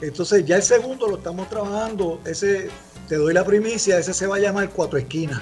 Entonces 0.00 0.44
ya 0.44 0.56
el 0.56 0.62
segundo 0.62 1.06
lo 1.08 1.16
estamos 1.16 1.48
trabajando. 1.48 2.20
Ese, 2.24 2.70
te 3.08 3.16
doy 3.16 3.34
la 3.34 3.44
primicia, 3.44 3.98
ese 3.98 4.14
se 4.14 4.26
va 4.26 4.36
a 4.36 4.38
llamar 4.38 4.70
Cuatro 4.70 4.98
Esquinas. 4.98 5.40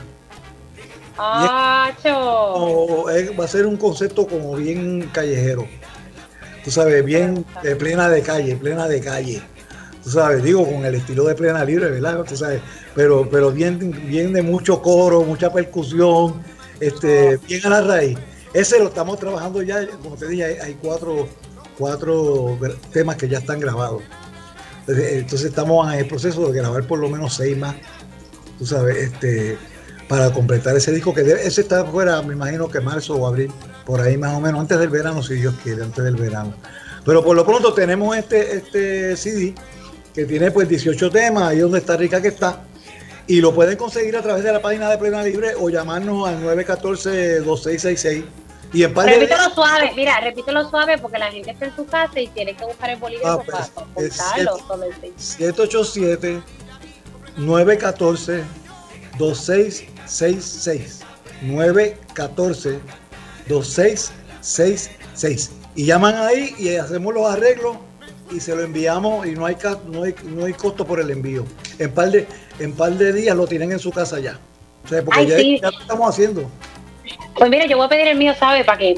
Ah, 1.18 1.92
va 2.04 3.44
a 3.44 3.48
ser 3.48 3.66
un 3.66 3.76
concepto 3.76 4.26
como 4.26 4.54
bien 4.56 5.08
callejero. 5.12 5.66
Tú 6.62 6.70
sabes, 6.70 7.04
bien 7.04 7.44
plena 7.78 8.08
de 8.08 8.22
calle, 8.22 8.56
plena 8.56 8.86
de 8.88 9.00
calle. 9.00 9.42
Tú 10.02 10.10
sabes, 10.10 10.42
digo, 10.42 10.64
con 10.64 10.84
el 10.84 10.94
estilo 10.94 11.24
de 11.24 11.34
plena 11.34 11.64
libre, 11.64 11.90
¿verdad? 11.90 12.22
Tú 12.28 12.36
sabes, 12.36 12.60
pero, 12.94 13.28
pero 13.30 13.50
bien, 13.50 13.78
bien 14.06 14.32
de 14.32 14.42
mucho 14.42 14.80
coro, 14.80 15.22
mucha 15.22 15.52
percusión 15.52 16.42
este, 16.80 17.38
bien 17.38 17.64
a 17.66 17.68
la 17.70 17.80
raíz. 17.82 18.18
Ese 18.52 18.78
lo 18.78 18.86
estamos 18.86 19.18
trabajando 19.18 19.62
ya, 19.62 19.86
como 20.02 20.16
te 20.16 20.28
dije, 20.28 20.60
hay, 20.60 20.78
cuatro, 20.80 21.28
cuatro 21.78 22.58
temas 22.92 23.16
que 23.16 23.28
ya 23.28 23.38
están 23.38 23.60
grabados. 23.60 24.02
Entonces, 24.88 25.48
estamos 25.48 25.92
en 25.92 25.98
el 25.98 26.06
proceso 26.06 26.50
de 26.50 26.58
grabar 26.58 26.86
por 26.86 26.98
lo 26.98 27.08
menos 27.08 27.34
seis 27.34 27.56
más, 27.56 27.74
tú 28.58 28.64
sabes, 28.64 28.96
este, 28.96 29.58
para 30.08 30.32
completar 30.32 30.76
ese 30.76 30.92
disco 30.92 31.12
que 31.12 31.22
ese 31.22 31.60
está 31.60 31.84
fuera, 31.84 32.22
me 32.22 32.34
imagino 32.34 32.68
que 32.68 32.80
marzo 32.80 33.16
o 33.16 33.26
abril, 33.26 33.50
por 33.84 34.00
ahí 34.00 34.16
más 34.16 34.34
o 34.34 34.40
menos, 34.40 34.60
antes 34.60 34.78
del 34.78 34.88
verano, 34.88 35.22
si 35.22 35.34
Dios 35.34 35.54
quiere, 35.62 35.82
antes 35.82 36.04
del 36.04 36.16
verano. 36.16 36.54
Pero 37.04 37.24
por 37.24 37.36
lo 37.36 37.44
pronto 37.44 37.72
tenemos 37.74 38.16
este, 38.16 38.56
este 38.56 39.16
CD 39.16 39.54
que 40.14 40.24
tiene 40.24 40.50
pues 40.50 40.68
18 40.68 41.10
temas, 41.10 41.48
ahí 41.50 41.58
donde 41.58 41.78
está 41.78 41.96
rica 41.96 42.22
que 42.22 42.28
está 42.28 42.64
y 43.26 43.40
lo 43.40 43.54
pueden 43.54 43.76
conseguir 43.76 44.16
a 44.16 44.22
través 44.22 44.44
de 44.44 44.52
la 44.52 44.62
página 44.62 44.88
de 44.90 44.98
Plena 44.98 45.22
Libre 45.22 45.54
o 45.58 45.68
llamarnos 45.68 46.28
al 46.28 46.42
914-2666. 46.42 48.24
Y 48.72 48.82
en 48.82 48.92
par 48.92 49.06
repítelo 49.06 49.48
suave, 49.54 49.92
mira, 49.94 50.18
repítelo 50.20 50.68
suave 50.68 50.98
porque 50.98 51.18
la 51.18 51.30
gente 51.30 51.52
está 51.52 51.66
en 51.66 51.76
su 51.76 51.86
casa 51.86 52.20
y 52.20 52.26
tiene 52.28 52.56
que 52.56 52.64
buscar 52.64 52.90
el 52.90 52.98
bolígrafo 52.98 53.40
ah, 53.40 53.44
pues, 53.94 54.16
para 54.16 54.34
apuntarlo. 54.34 54.58
787 55.16 56.42
914 57.36 58.42
2666 59.18 61.00
914 61.42 62.80
2666 63.48 65.50
y 65.76 65.84
llaman 65.84 66.16
ahí 66.16 66.54
y 66.58 66.74
hacemos 66.76 67.14
los 67.14 67.30
arreglos 67.30 67.76
y 68.30 68.40
se 68.40 68.56
lo 68.56 68.62
enviamos 68.62 69.26
y 69.26 69.32
no 69.32 69.46
hay, 69.46 69.56
no 69.86 70.02
hay, 70.02 70.14
no 70.24 70.46
hay 70.46 70.52
costo 70.54 70.86
por 70.86 71.00
el 71.00 71.10
envío. 71.10 71.44
En 71.78 71.92
par 71.92 72.10
de, 72.10 72.26
en 72.58 72.72
par 72.72 72.92
de 72.92 73.12
días 73.12 73.36
lo 73.36 73.46
tienen 73.46 73.72
en 73.72 73.78
su 73.78 73.90
casa 73.90 74.18
ya. 74.20 74.38
O 74.84 74.88
sea, 74.88 75.04
porque 75.04 75.58
ya, 75.60 75.70
lo 75.70 75.80
estamos 75.80 76.08
haciendo. 76.08 76.48
Pues 77.34 77.50
mira, 77.50 77.66
yo 77.66 77.76
voy 77.76 77.86
a 77.86 77.88
pedir 77.88 78.08
el 78.08 78.16
mío, 78.16 78.34
¿sabes? 78.38 78.64
Para 78.64 78.78
que, 78.78 78.94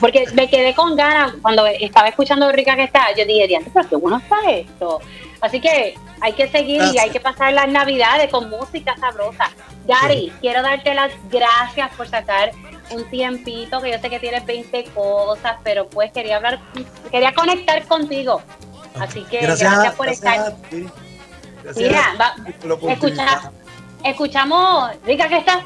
porque 0.00 0.24
me 0.34 0.48
quedé 0.48 0.74
con 0.74 0.94
ganas 0.94 1.34
cuando 1.42 1.66
estaba 1.66 2.08
escuchando 2.08 2.50
Rica 2.52 2.76
que 2.76 2.84
está. 2.84 3.14
Yo 3.16 3.24
dije, 3.24 3.48
diante, 3.48 3.70
pero 3.74 3.88
qué 3.88 3.96
bueno 3.96 4.18
está 4.18 4.36
esto. 4.50 5.00
Así 5.40 5.60
que 5.60 5.94
hay 6.20 6.32
que 6.32 6.48
seguir 6.48 6.82
y 6.94 6.98
hay 6.98 7.10
que 7.10 7.20
pasar 7.20 7.52
las 7.52 7.68
navidades 7.68 8.30
con 8.30 8.48
música 8.48 8.96
sabrosa. 8.98 9.50
Gary, 9.86 10.32
quiero 10.40 10.62
darte 10.62 10.94
las 10.94 11.12
gracias 11.30 11.90
por 11.96 12.08
sacar 12.08 12.52
un 12.90 13.04
tiempito, 13.10 13.80
que 13.80 13.90
yo 13.90 13.98
sé 13.98 14.10
que 14.10 14.20
tienes 14.20 14.46
20 14.46 14.84
cosas, 14.94 15.56
pero 15.64 15.88
pues 15.88 16.12
quería 16.12 16.36
hablar, 16.36 16.60
quería 17.10 17.34
conectar 17.34 17.84
contigo. 17.86 18.42
Así 18.98 19.22
que 19.24 19.40
gracias, 19.40 19.94
por 19.94 20.08
estar. 20.08 20.54
Mira, 21.74 22.34
escucha, 22.88 23.50
escuchamos, 24.04 24.90
Rica, 25.04 25.28
¿qué 25.28 25.38
está? 25.38 25.64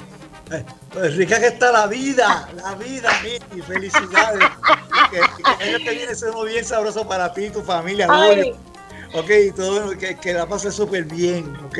Eh, 0.52 0.64
pues 0.92 1.16
rica 1.16 1.38
que 1.38 1.46
está 1.46 1.70
la 1.70 1.86
vida, 1.86 2.48
la 2.56 2.74
vida, 2.74 3.10
y 3.54 3.60
felicidades. 3.60 4.48
que, 5.10 5.20
que, 5.58 5.84
que 5.84 5.90
viene 5.90 6.14
sea 6.14 6.30
bien 6.44 6.64
sabroso 6.64 7.06
para 7.06 7.32
ti 7.32 7.46
y 7.46 7.50
tu 7.50 7.62
familia, 7.62 8.08
Ok, 9.12 9.30
todo, 9.56 9.96
que, 9.98 10.16
que 10.18 10.32
la 10.32 10.46
pases 10.46 10.74
súper 10.74 11.04
bien, 11.04 11.56
ok. 11.66 11.78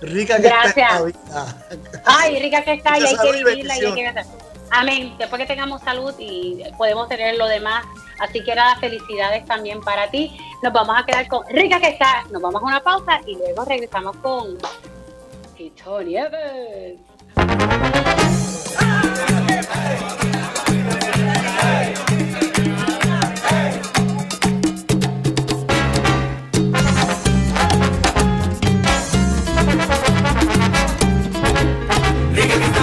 Rica 0.00 0.40
que 0.40 0.46
está 0.46 0.94
la 0.94 1.02
vida. 1.02 1.56
Ay, 2.04 2.40
rica 2.40 2.62
que 2.62 2.74
está 2.74 2.98
y 2.98 3.04
hay 3.04 3.16
que 3.16 3.32
vivirla 3.32 3.76
y 3.76 3.84
hay 3.84 3.94
que 3.94 4.24
Amén. 4.70 5.14
Después 5.18 5.40
que 5.40 5.46
tengamos 5.46 5.80
salud 5.82 6.14
y 6.18 6.62
podemos 6.76 7.08
tener 7.08 7.36
lo 7.36 7.46
demás. 7.46 7.84
Así 8.18 8.42
que 8.42 8.54
nada, 8.54 8.76
felicidades 8.76 9.44
también 9.46 9.80
para 9.80 10.10
ti. 10.10 10.36
Nos 10.62 10.72
vamos 10.72 10.96
a 10.98 11.04
quedar 11.04 11.26
con 11.28 11.46
Rica 11.48 11.80
que 11.80 11.88
está. 11.88 12.24
Nos 12.30 12.42
vamos 12.42 12.62
a 12.62 12.66
una 12.66 12.82
pausa 12.82 13.20
y 13.26 13.36
luego 13.36 13.64
regresamos 13.64 14.16
con 14.16 14.58
Tito 15.56 16.02
Nieves. 16.02 16.98
Rica 32.34 32.77